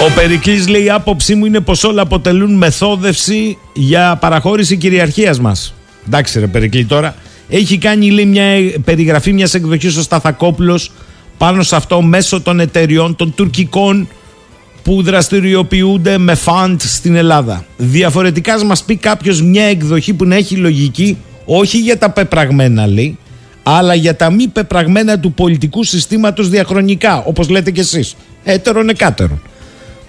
Ο 0.08 0.14
Περικλής 0.16 0.68
λέει 0.68 0.84
η 0.84 0.90
άποψή 0.90 1.36
μου 1.36 1.46
είναι 1.46 1.60
πως 1.60 1.84
όλα 1.84 2.02
αποτελούν 2.02 2.54
μεθόδευση 2.56 3.58
για 3.74 4.18
παραχώρηση 4.22 4.78
κυριαρχίας 4.78 5.40
μας. 5.40 5.74
Εντάξει 6.08 6.40
ρε 6.40 6.48
Περικλή 6.48 6.86
τώρα. 6.86 7.16
Έχει 7.50 7.78
κάνει 7.78 8.12
λέει, 8.12 8.26
μια 8.26 8.46
περιγραφή 8.84 9.34
μιας 9.34 9.54
εκδοχής 9.54 9.98
ο 9.98 10.02
Σταθακόπουλος 10.02 10.92
πάνω 11.38 11.64
σε 11.64 11.76
αυτό 11.76 12.02
μέσω 12.02 12.42
των 12.42 12.60
εταιριών 12.60 13.16
των 13.16 13.34
τουρκικών 13.36 14.08
που 14.84 15.02
δραστηριοποιούνται 15.02 16.18
με 16.18 16.36
φαντ 16.36 16.82
στην 16.82 17.16
Ελλάδα. 17.16 17.66
Διαφορετικά 17.78 18.66
μας 18.66 18.84
πει 18.84 18.96
κάποιος 18.96 19.42
μια 19.42 19.64
εκδοχή 19.64 20.14
που 20.14 20.26
να 20.26 20.36
έχει 20.36 20.56
λογική 20.56 21.18
όχι 21.46 21.78
για 21.78 21.98
τα 21.98 22.10
πεπραγμένα 22.10 22.88
λέει 22.88 23.18
αλλά 23.64 23.94
για 23.94 24.16
τα 24.16 24.30
μη 24.30 24.48
πεπραγμένα 24.48 25.20
του 25.20 25.34
πολιτικού 25.34 25.84
συστήματος 25.84 26.50
διαχρονικά 26.50 27.24
όπως 27.24 27.50
λέτε 27.50 27.72
κι 27.72 27.80
εσείς. 27.80 28.16
Έτερον 28.44 28.90
εκάτερον. 28.90 29.42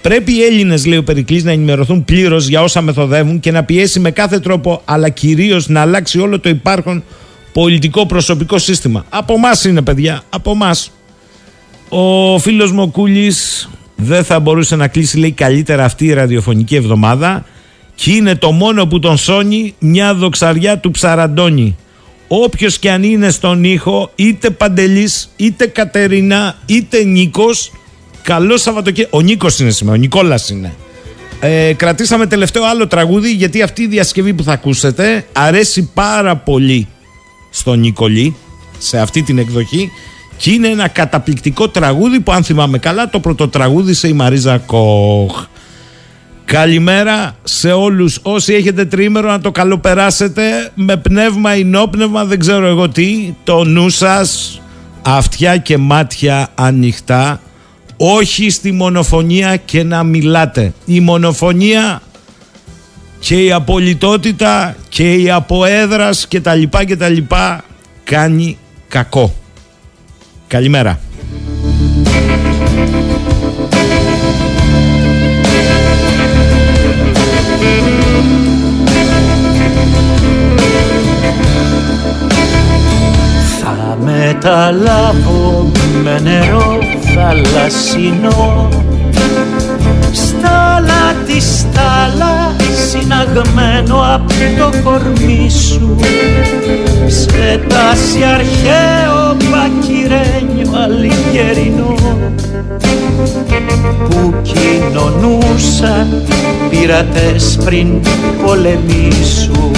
Πρέπει 0.03 0.33
οι 0.33 0.43
Έλληνες, 0.43 0.87
λέει 0.87 0.99
ο 0.99 1.05
Περικλής, 1.05 1.45
να 1.45 1.51
ενημερωθούν 1.51 2.05
πλήρως 2.05 2.47
για 2.47 2.63
όσα 2.63 2.81
μεθοδεύουν 2.81 3.41
και 3.41 3.51
να 3.51 3.65
πιέσει 3.65 4.01
με 4.01 4.11
κάθε 4.11 4.39
τρόπο, 4.39 4.83
αλλά 4.85 5.09
κυρίως 5.09 5.69
να 5.69 5.81
αλλάξει 5.81 6.19
όλο 6.19 6.41
το 6.41 6.49
υπάρχον 6.49 7.05
πολιτικό 7.53 8.07
προσωπικό 8.07 8.59
σύστημα. 8.59 9.05
Από 9.09 9.33
εμά 9.35 9.51
είναι, 9.67 9.83
παιδιά, 9.83 10.23
από 10.31 10.51
εμά. 10.51 10.75
Ο 11.89 12.39
φίλος 12.39 12.73
μου 12.73 12.83
ο 12.83 12.87
Κούλης 12.87 13.69
δεν 13.97 14.25
θα 14.25 14.41
μπορούσε 14.41 14.77
να 14.77 14.89
κλείσει, 14.89 15.19
λέει, 15.19 15.33
καλύτερα 15.33 15.85
αυτή 15.85 16.05
η 16.05 16.12
ραδιοφωνική 16.12 16.75
εβδομάδα 16.75 17.45
και 17.95 18.12
είναι 18.12 18.35
το 18.35 18.53
μόνο 18.53 18.87
που 18.87 18.99
τον 18.99 19.16
σώνει 19.16 19.75
μια 19.79 20.15
δοξαριά 20.15 20.79
του 20.79 20.91
ψαραντώνει. 20.91 21.77
Όποιος 22.29 22.79
και 22.79 22.91
αν 22.91 23.03
είναι 23.03 23.31
στον 23.31 23.65
ήχο, 23.65 24.11
είτε 24.15 24.51
Παντελής, 24.51 25.33
είτε 25.37 25.66
Κατερίνα, 25.66 26.57
είτε 26.66 27.05
Νίκος, 27.05 27.73
Καλό 28.23 28.57
Σαββατοκύριακο. 28.57 29.19
Ο 29.19 29.21
Νίκος 29.21 29.59
είναι 29.59 29.71
σήμερα, 29.71 29.97
ο 29.97 30.01
Νικόλας 30.01 30.51
είναι. 30.51 30.75
Ε, 31.41 31.73
κρατήσαμε 31.73 32.27
τελευταίο 32.27 32.65
άλλο 32.65 32.87
τραγούδι 32.87 33.33
γιατί 33.33 33.62
αυτή 33.62 33.83
η 33.83 33.87
διασκευή 33.87 34.35
που 34.35 34.43
θα 34.43 34.53
ακούσετε 34.53 35.27
αρέσει 35.33 35.91
πάρα 35.95 36.37
πολύ 36.37 36.89
στον 37.51 37.81
Νικολή 37.81 38.37
σε 38.79 38.99
αυτή 38.99 39.23
την 39.23 39.39
εκδοχή 39.39 39.91
και 40.36 40.51
είναι 40.51 40.69
ένα 40.69 40.89
καταπληκτικό 40.89 41.69
τραγούδι 41.69 42.20
που 42.20 42.32
αν 42.32 42.44
θυμάμαι 42.44 42.78
καλά 42.78 43.11
το 43.11 43.20
πρωτοτραγούδισε 43.20 44.09
η 44.09 44.12
Μαρίζα 44.12 44.59
Κοχ. 44.59 45.44
Καλημέρα 46.44 47.36
σε 47.44 47.73
όλους 47.73 48.19
όσοι 48.23 48.55
έχετε 48.55 48.85
τρίμερο 48.85 49.31
να 49.31 49.40
το 49.40 49.51
καλοπεράσετε 49.51 50.70
με 50.74 50.97
πνεύμα 50.97 51.56
ή 51.56 51.65
νόπνευμα 51.65 52.24
δεν 52.24 52.39
ξέρω 52.39 52.66
εγώ 52.66 52.89
τι 52.89 53.35
το 53.44 53.65
νου 53.65 53.89
σας 53.89 54.61
αυτιά 55.02 55.56
και 55.56 55.78
μάτια 55.78 56.48
ανοιχτά 56.55 57.40
όχι 57.97 58.51
στη 58.51 58.73
μονοφωνία 58.73 59.56
και 59.56 59.82
να 59.82 60.02
μιλάτε. 60.02 60.73
Η 60.85 61.01
μονοφωνία 61.01 62.02
και 63.19 63.44
η 63.44 63.52
απολυτότητα 63.52 64.77
και 64.89 65.15
η 65.15 65.31
αποέδρας 65.31 66.27
και 66.27 66.40
τα 66.40 66.55
λοιπά 66.55 66.85
και 66.85 66.97
τα 66.97 67.09
λοιπά 67.09 67.65
κάνει 68.05 68.59
κακό. 68.89 69.35
Καλημέρα. 70.47 70.99
Θα 83.61 83.99
μεταλάβω 84.01 85.71
με 86.03 86.21
νερό 86.21 86.79
θαλασσινό 87.15 88.69
στάλα 90.12 91.15
τη 91.27 91.41
στάλα 91.41 92.55
σπαγμένο 93.01 94.15
από 94.15 94.35
το 94.59 94.71
κορμί 94.85 95.51
σου. 95.51 95.97
Σε 97.07 97.61
τάση 97.69 98.19
αρχαίο 98.35 99.37
πακυρένιο 99.51 100.71
αλγερινό 100.83 101.95
που 104.09 104.35
κοινωνούσαν 104.43 106.23
πειρατές 106.71 107.59
πριν 107.65 108.01
πολεμήσουν 108.47 109.73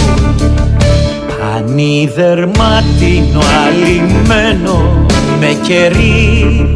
ανίδερματινο 1.56 3.40
αλυμένο 3.66 5.06
με 5.40 5.56
κερί 5.62 6.74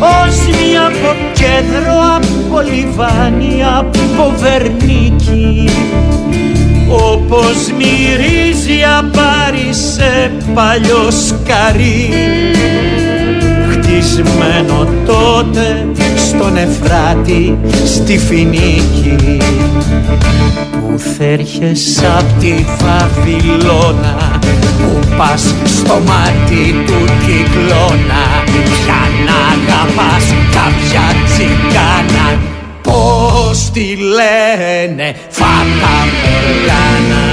ως 0.00 0.36
μια 0.46 0.86
από 0.86 1.16
κέντρο 1.32 1.94
από 2.16 2.60
λιβάνι 2.60 3.62
από 3.78 4.34
βερνίκι 4.36 5.68
όπως 6.90 7.72
μυρίζει 7.78 8.78
απάρι 8.98 9.72
σε 9.72 10.32
παλιό 10.54 11.10
σκαρί. 11.10 12.10
Χτισμένο 13.70 14.88
τότε 15.06 15.86
στον 16.16 16.56
Εφράτη 16.56 17.58
στη 17.84 18.18
Φινίκη. 18.18 19.36
Που 20.72 20.98
θέρχες 20.98 22.02
απ' 22.18 22.40
τη 22.40 22.54
Βαβυλώνα 22.78 24.38
που 24.78 24.98
πας 25.16 25.54
στο 25.64 26.00
μάτι 26.06 26.84
του 26.86 27.04
κυκλώνα 27.24 28.24
για 28.84 29.02
να 29.26 29.36
αγαπάς 29.54 30.24
κάποια 30.56 31.06
τσιγκάνα. 31.26 32.38
Πως 32.82 33.70
τη 33.70 33.96
λένε 33.96 35.14
Φάτα 35.28 35.96
Μοργάνα 36.22 37.26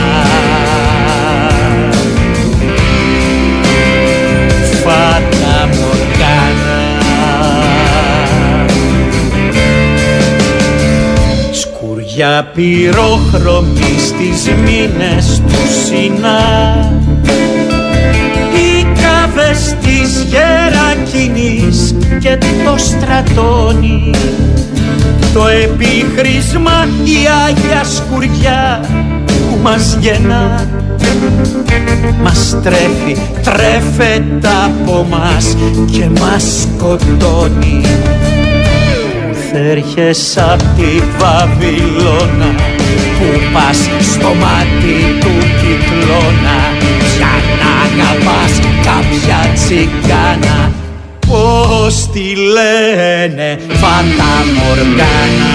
Φάτα 4.83 5.67
Μοργάνα. 5.67 6.83
Σκουριά 11.51 12.51
πυρόχρωμη 12.53 13.95
στις 13.99 14.51
μήνες 14.63 15.41
του 15.47 15.55
Σινά 15.85 17.04
Οι 19.45 19.47
κάβες 19.47 19.75
της 19.81 20.25
Γερακίνης 20.29 21.95
και 22.19 22.37
το 22.65 22.77
στρατόνι 22.77 24.11
το 25.33 25.47
επίχρησμα 25.47 26.87
η 27.03 27.15
Άγια 27.47 27.83
Σκουριά 27.83 28.79
που 29.27 29.59
μας 29.61 29.97
γεννά 29.99 30.69
μας 32.23 32.57
τρέφει, 32.63 33.21
τρέφεται 33.43 34.49
από 34.65 35.07
μας 35.09 35.55
και 35.91 36.09
μας 36.19 36.43
σκοτώνει. 36.61 37.81
Θέρχες 39.51 40.37
απ' 40.37 40.59
τη 40.59 41.01
Βαβυλώνα 41.17 42.55
που 43.17 43.39
πας 43.53 43.77
στο 44.01 44.27
μάτι 44.27 45.19
του 45.19 45.31
κυκλώνα 45.59 46.84
για 47.17 47.33
να 47.59 47.69
αγαπάς 47.85 48.59
κάποια 48.83 49.51
τσιγκάνα. 49.53 50.71
Πώς 51.27 52.09
τη 52.13 52.35
λένε 52.35 53.59
Φάτα 53.69 54.33
Μοργάνα. 54.55 55.53